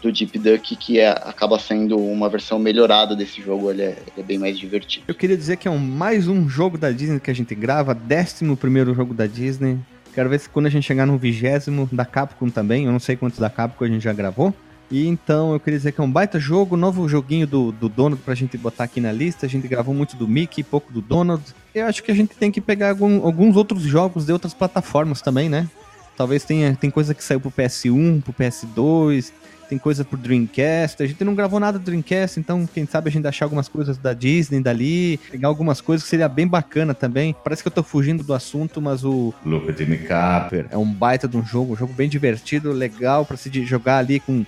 do 0.02 0.10
Deep 0.10 0.36
Duck, 0.38 0.74
que 0.74 0.98
é- 0.98 1.08
acaba 1.08 1.58
sendo 1.58 1.96
uma 1.96 2.28
versão 2.28 2.58
melhorada 2.58 3.14
desse 3.14 3.40
jogo, 3.40 3.70
ele 3.70 3.82
é, 3.82 3.90
ele 3.90 4.18
é 4.18 4.22
bem 4.22 4.38
mais 4.38 4.58
divertido. 4.58 5.04
Eu 5.06 5.14
queria 5.14 5.36
dizer 5.36 5.56
que 5.56 5.68
é 5.68 5.70
um, 5.70 5.78
mais 5.78 6.26
um 6.26 6.48
jogo 6.48 6.76
da 6.76 6.90
Disney 6.90 7.20
que 7.20 7.30
a 7.30 7.34
gente 7.34 7.54
grava, 7.54 7.94
décimo 7.94 8.56
primeiro 8.56 8.92
jogo 8.94 9.14
da 9.14 9.26
Disney. 9.26 9.78
Quero 10.14 10.28
ver 10.28 10.40
se 10.40 10.48
quando 10.48 10.66
a 10.66 10.70
gente 10.70 10.84
chegar 10.84 11.06
no 11.06 11.16
vigésimo 11.16 11.88
da 11.90 12.04
Capcom 12.04 12.50
também, 12.50 12.84
eu 12.84 12.92
não 12.92 13.00
sei 13.00 13.16
quantos 13.16 13.38
da 13.38 13.48
Capcom 13.48 13.84
a 13.84 13.88
gente 13.88 14.02
já 14.02 14.12
gravou. 14.12 14.54
E 14.90 15.06
então 15.08 15.54
eu 15.54 15.60
queria 15.60 15.78
dizer 15.78 15.92
que 15.92 16.00
é 16.02 16.04
um 16.04 16.10
baita 16.10 16.38
jogo, 16.38 16.76
novo 16.76 17.08
joguinho 17.08 17.46
do, 17.46 17.72
do 17.72 17.88
Donald 17.88 18.20
pra 18.22 18.34
gente 18.34 18.58
botar 18.58 18.84
aqui 18.84 19.00
na 19.00 19.10
lista. 19.10 19.46
A 19.46 19.48
gente 19.48 19.66
gravou 19.66 19.94
muito 19.94 20.16
do 20.16 20.28
Mickey, 20.28 20.62
pouco 20.62 20.92
do 20.92 21.00
Donald. 21.00 21.42
Eu 21.74 21.86
acho 21.86 22.02
que 22.02 22.10
a 22.10 22.14
gente 22.14 22.36
tem 22.36 22.50
que 22.50 22.60
pegar 22.60 22.90
algum- 22.90 23.24
alguns 23.24 23.56
outros 23.56 23.82
jogos 23.82 24.26
de 24.26 24.32
outras 24.32 24.52
plataformas 24.52 25.22
também, 25.22 25.48
né? 25.48 25.66
Talvez 26.14 26.44
tenha 26.44 26.76
tem 26.76 26.90
coisa 26.90 27.14
que 27.14 27.24
saiu 27.24 27.40
pro 27.40 27.50
PS1, 27.50 28.20
pro 28.20 28.34
PS2, 28.34 29.32
tem 29.72 29.78
coisa 29.78 30.04
pro 30.04 30.18
Dreamcast. 30.18 31.02
A 31.02 31.06
gente 31.06 31.24
não 31.24 31.34
gravou 31.34 31.58
nada 31.58 31.78
do 31.78 31.84
Dreamcast, 31.86 32.38
então 32.38 32.68
quem 32.74 32.84
sabe 32.86 33.08
a 33.08 33.12
gente 33.12 33.26
achar 33.26 33.46
algumas 33.46 33.68
coisas 33.68 33.96
da 33.96 34.12
Disney 34.12 34.60
dali, 34.60 35.18
pegar 35.30 35.48
algumas 35.48 35.80
coisas 35.80 36.04
que 36.04 36.10
seria 36.10 36.28
bem 36.28 36.46
bacana 36.46 36.92
também. 36.92 37.34
Parece 37.42 37.62
que 37.62 37.68
eu 37.68 37.72
tô 37.72 37.82
fugindo 37.82 38.22
do 38.22 38.34
assunto, 38.34 38.82
mas 38.82 39.02
o 39.02 39.32
at 39.70 39.80
Me 39.88 39.96
Capper 39.96 40.66
é 40.70 40.76
um 40.76 40.84
baita 40.92 41.26
de 41.26 41.38
um 41.38 41.42
jogo, 41.44 41.72
um 41.72 41.76
jogo 41.76 41.94
bem 41.94 42.06
divertido, 42.06 42.70
legal 42.70 43.24
pra 43.24 43.34
se 43.38 43.48
de- 43.48 43.64
jogar 43.64 43.96
ali 43.96 44.20
com 44.20 44.44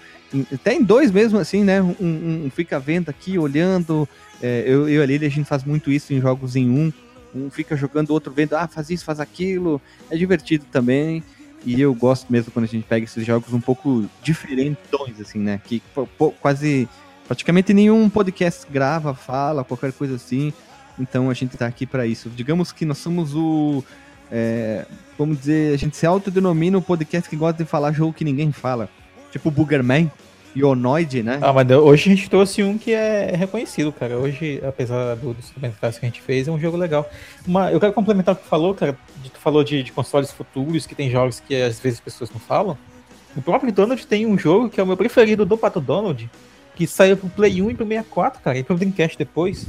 até 0.52 0.74
em 0.74 0.82
dois 0.82 1.10
mesmo 1.10 1.38
assim, 1.38 1.64
né? 1.64 1.80
Um, 1.80 1.94
um- 2.00 2.50
fica 2.54 2.78
vendo 2.78 3.08
aqui, 3.08 3.38
olhando. 3.38 4.06
É, 4.42 4.62
eu, 4.66 4.86
eu 4.90 5.00
e 5.00 5.02
a 5.02 5.06
Lili, 5.06 5.24
a 5.24 5.30
gente 5.30 5.46
faz 5.46 5.64
muito 5.64 5.90
isso 5.90 6.12
em 6.12 6.20
jogos 6.20 6.54
em 6.54 6.68
um. 6.68 6.92
Um 7.34 7.48
fica 7.50 7.74
jogando, 7.76 8.10
o 8.10 8.12
outro 8.12 8.30
vendo, 8.30 8.54
ah, 8.54 8.68
faz 8.68 8.90
isso, 8.90 9.06
faz 9.06 9.20
aquilo. 9.20 9.80
É 10.10 10.16
divertido 10.18 10.66
também. 10.70 11.22
E 11.64 11.80
eu 11.80 11.94
gosto 11.94 12.30
mesmo 12.30 12.52
quando 12.52 12.64
a 12.66 12.68
gente 12.68 12.84
pega 12.84 13.04
esses 13.04 13.24
jogos 13.24 13.52
um 13.52 13.60
pouco 13.60 14.08
diferentões, 14.22 15.18
assim, 15.20 15.38
né? 15.38 15.60
Que 15.64 15.82
pô, 15.94 16.30
quase. 16.32 16.88
Praticamente 17.26 17.72
nenhum 17.72 18.08
podcast 18.10 18.66
grava, 18.70 19.14
fala, 19.14 19.64
qualquer 19.64 19.92
coisa 19.92 20.16
assim. 20.16 20.52
Então 20.98 21.30
a 21.30 21.34
gente 21.34 21.56
tá 21.56 21.66
aqui 21.66 21.86
pra 21.86 22.06
isso. 22.06 22.28
Digamos 22.28 22.70
que 22.70 22.84
nós 22.84 22.98
somos 22.98 23.34
o. 23.34 23.82
é, 24.30 24.86
vamos 25.18 25.38
dizer, 25.38 25.72
a 25.72 25.78
gente 25.78 25.96
se 25.96 26.06
autodenomina 26.06 26.76
o 26.76 26.82
podcast 26.82 27.28
que 27.28 27.36
gosta 27.36 27.64
de 27.64 27.68
falar 27.68 27.92
jogo 27.92 28.12
que 28.12 28.24
ninguém 28.24 28.52
fala. 28.52 28.88
Tipo 29.32 29.50
Boogerman, 29.50 30.12
Ionoid, 30.56 31.22
né? 31.22 31.38
Ah, 31.42 31.52
mas 31.52 31.68
hoje 31.70 32.10
a 32.10 32.14
gente 32.16 32.30
trouxe 32.30 32.62
um 32.62 32.78
que 32.78 32.92
é 32.92 33.34
reconhecido, 33.34 33.92
cara. 33.92 34.16
Hoje, 34.18 34.60
apesar 34.66 35.16
do- 35.16 35.34
dos 35.34 35.50
comentários 35.50 35.98
que 35.98 36.04
a 36.06 36.08
gente 36.08 36.20
fez, 36.20 36.46
é 36.48 36.50
um 36.52 36.58
jogo 36.58 36.76
legal. 36.76 37.08
Eu 37.72 37.80
quero 37.80 37.92
complementar 37.92 38.34
o 38.34 38.36
que 38.36 38.44
tu 38.44 38.48
falou, 38.48 38.74
cara. 38.74 38.96
Tu 39.22 39.38
falou 39.40 39.64
de, 39.64 39.82
de 39.82 39.92
consoles 39.92 40.30
futuros, 40.30 40.86
que 40.86 40.94
tem 40.94 41.10
jogos 41.10 41.40
que 41.40 41.54
às 41.60 41.80
vezes 41.80 41.98
as 41.98 42.04
pessoas 42.04 42.30
não 42.30 42.38
falam. 42.40 42.76
O 43.36 43.42
próprio 43.42 43.72
Donald 43.72 44.06
tem 44.06 44.26
um 44.26 44.38
jogo 44.38 44.68
que 44.70 44.78
é 44.78 44.82
o 44.82 44.86
meu 44.86 44.96
preferido 44.96 45.44
do 45.44 45.58
Pato 45.58 45.80
Donald, 45.80 46.30
que 46.76 46.86
saiu 46.86 47.16
pro 47.16 47.28
Play 47.28 47.60
1 47.60 47.70
e 47.70 47.74
pro 47.74 47.86
64, 47.86 48.40
cara, 48.42 48.56
e 48.58 48.62
pro 48.62 48.76
Dreamcast 48.76 49.18
depois, 49.18 49.66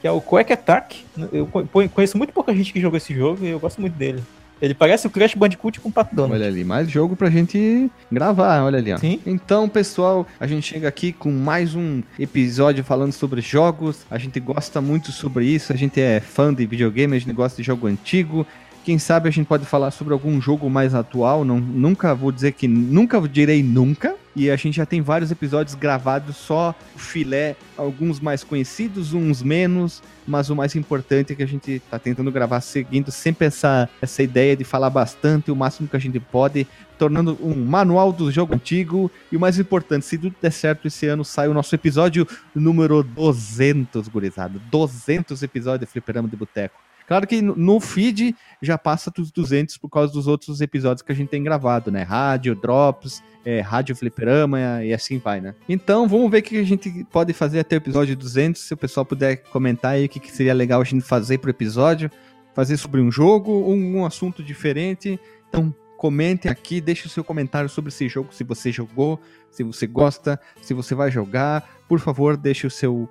que 0.00 0.06
é 0.06 0.10
o 0.12 0.20
Quack 0.20 0.52
Attack. 0.52 1.04
Eu 1.32 1.46
co- 1.46 1.66
conheço 1.88 2.16
muito 2.16 2.32
pouca 2.32 2.54
gente 2.54 2.72
que 2.72 2.80
jogou 2.80 2.96
esse 2.96 3.12
jogo 3.14 3.44
e 3.44 3.48
eu 3.48 3.58
gosto 3.58 3.80
muito 3.80 3.94
dele. 3.94 4.22
Ele 4.60 4.74
parece 4.74 5.06
o 5.06 5.10
Crash 5.10 5.34
Bandicoot 5.34 5.80
com 5.80 5.90
Pato 5.90 6.14
Donald. 6.14 6.34
Olha 6.34 6.46
ali, 6.46 6.64
mais 6.64 6.90
jogo 6.90 7.16
pra 7.16 7.30
gente 7.30 7.90
gravar, 8.10 8.62
olha 8.62 8.78
ali, 8.78 8.92
ó. 8.92 8.98
Sim. 8.98 9.20
Então, 9.26 9.68
pessoal, 9.68 10.26
a 10.38 10.46
gente 10.46 10.66
chega 10.66 10.86
aqui 10.86 11.12
com 11.12 11.30
mais 11.30 11.74
um 11.74 12.02
episódio 12.18 12.84
falando 12.84 13.12
sobre 13.12 13.40
jogos. 13.40 14.04
A 14.10 14.18
gente 14.18 14.38
gosta 14.38 14.80
muito 14.80 15.12
sobre 15.12 15.46
isso, 15.46 15.72
a 15.72 15.76
gente 15.76 16.00
é 16.00 16.20
fã 16.20 16.52
de 16.52 16.66
videogame, 16.66 17.16
a 17.16 17.18
gente 17.18 17.32
gosta 17.32 17.56
de 17.56 17.66
jogo 17.66 17.86
antigo. 17.86 18.46
Quem 18.84 18.98
sabe 18.98 19.28
a 19.28 19.32
gente 19.32 19.46
pode 19.46 19.66
falar 19.66 19.90
sobre 19.90 20.14
algum 20.14 20.40
jogo 20.40 20.70
mais 20.70 20.94
atual, 20.94 21.44
não, 21.44 21.60
nunca 21.60 22.14
vou 22.14 22.32
dizer 22.32 22.52
que 22.52 22.66
nunca 22.66 23.20
direi 23.28 23.62
nunca. 23.62 24.16
E 24.34 24.48
a 24.48 24.56
gente 24.56 24.76
já 24.76 24.86
tem 24.86 25.02
vários 25.02 25.30
episódios 25.30 25.74
gravados 25.74 26.36
só 26.36 26.74
filé, 26.96 27.56
alguns 27.76 28.20
mais 28.20 28.44
conhecidos, 28.44 29.12
uns 29.12 29.42
menos, 29.42 30.00
mas 30.26 30.48
o 30.48 30.56
mais 30.56 30.76
importante 30.76 31.32
é 31.32 31.36
que 31.36 31.42
a 31.42 31.46
gente 31.46 31.82
tá 31.90 31.98
tentando 31.98 32.30
gravar 32.30 32.60
seguindo 32.60 33.10
sempre 33.10 33.48
essa, 33.48 33.88
essa 34.00 34.22
ideia 34.22 34.56
de 34.56 34.62
falar 34.62 34.88
bastante, 34.88 35.50
o 35.50 35.56
máximo 35.56 35.88
que 35.88 35.96
a 35.96 36.00
gente 36.00 36.20
pode, 36.20 36.66
tornando 36.96 37.36
um 37.42 37.54
manual 37.56 38.12
do 38.12 38.30
jogo 38.30 38.54
antigo. 38.54 39.10
E 39.32 39.36
o 39.36 39.40
mais 39.40 39.58
importante, 39.58 40.06
se 40.06 40.16
tudo 40.16 40.34
der 40.40 40.52
certo 40.52 40.86
esse 40.86 41.06
ano, 41.06 41.24
sai 41.24 41.48
o 41.48 41.54
nosso 41.54 41.74
episódio 41.74 42.26
número 42.54 43.02
200, 43.02 44.06
gurizada. 44.06 44.60
200 44.70 45.42
episódios 45.42 45.80
de 45.88 45.92
Fliperama 45.92 46.28
de 46.28 46.36
Boteco. 46.36 46.89
Claro 47.10 47.26
que 47.26 47.42
no- 47.42 47.80
feed 47.80 48.36
já 48.62 48.78
passa 48.78 49.10
dos 49.10 49.32
200 49.32 49.76
por 49.76 49.88
causa 49.88 50.12
dos 50.12 50.28
outros 50.28 50.60
episódios 50.60 51.02
que 51.02 51.10
a 51.10 51.14
gente 51.14 51.28
tem 51.28 51.42
gravado, 51.42 51.90
né? 51.90 52.04
Rádio, 52.04 52.54
Drops, 52.54 53.20
é, 53.44 53.58
Rádio 53.60 53.96
Fliperama 53.96 54.84
e 54.84 54.94
assim 54.94 55.18
vai, 55.18 55.40
né? 55.40 55.56
Então 55.68 56.06
vamos 56.06 56.30
ver 56.30 56.38
o 56.38 56.42
que 56.44 56.56
a 56.56 56.62
gente 56.62 57.04
pode 57.10 57.32
fazer 57.32 57.58
até 57.58 57.74
o 57.74 57.78
episódio 57.78 58.16
200. 58.16 58.62
Se 58.62 58.72
o 58.72 58.76
pessoal 58.76 59.04
puder 59.04 59.38
comentar 59.50 59.94
aí 59.94 60.04
o 60.04 60.08
que, 60.08 60.30
seria 60.30 60.54
legal 60.54 60.80
a 60.80 60.84
gente 60.84 61.02
fazer 61.02 61.38
pro 61.38 61.50
episódio. 61.50 62.08
Fazer 62.54 62.76
sobre 62.76 63.00
um 63.00 63.10
jogo 63.10 63.50
ou 63.50 63.74
um 63.74 64.06
assunto 64.06 64.40
diferente. 64.40 65.18
Então 65.48 65.74
comentem 65.96 66.48
aqui, 66.48 66.80
deixe 66.80 67.08
o 67.08 67.10
seu 67.10 67.24
comentário 67.24 67.68
sobre 67.68 67.88
esse 67.88 68.08
jogo, 68.08 68.32
se 68.32 68.44
você 68.44 68.70
jogou, 68.70 69.20
se 69.50 69.64
você 69.64 69.84
gosta, 69.84 70.38
se 70.62 70.72
você 70.72 70.94
vai 70.94 71.10
jogar. 71.10 71.68
Por 71.88 71.98
favor, 71.98 72.36
deixe 72.36 72.68
o 72.68 72.70
seu 72.70 73.10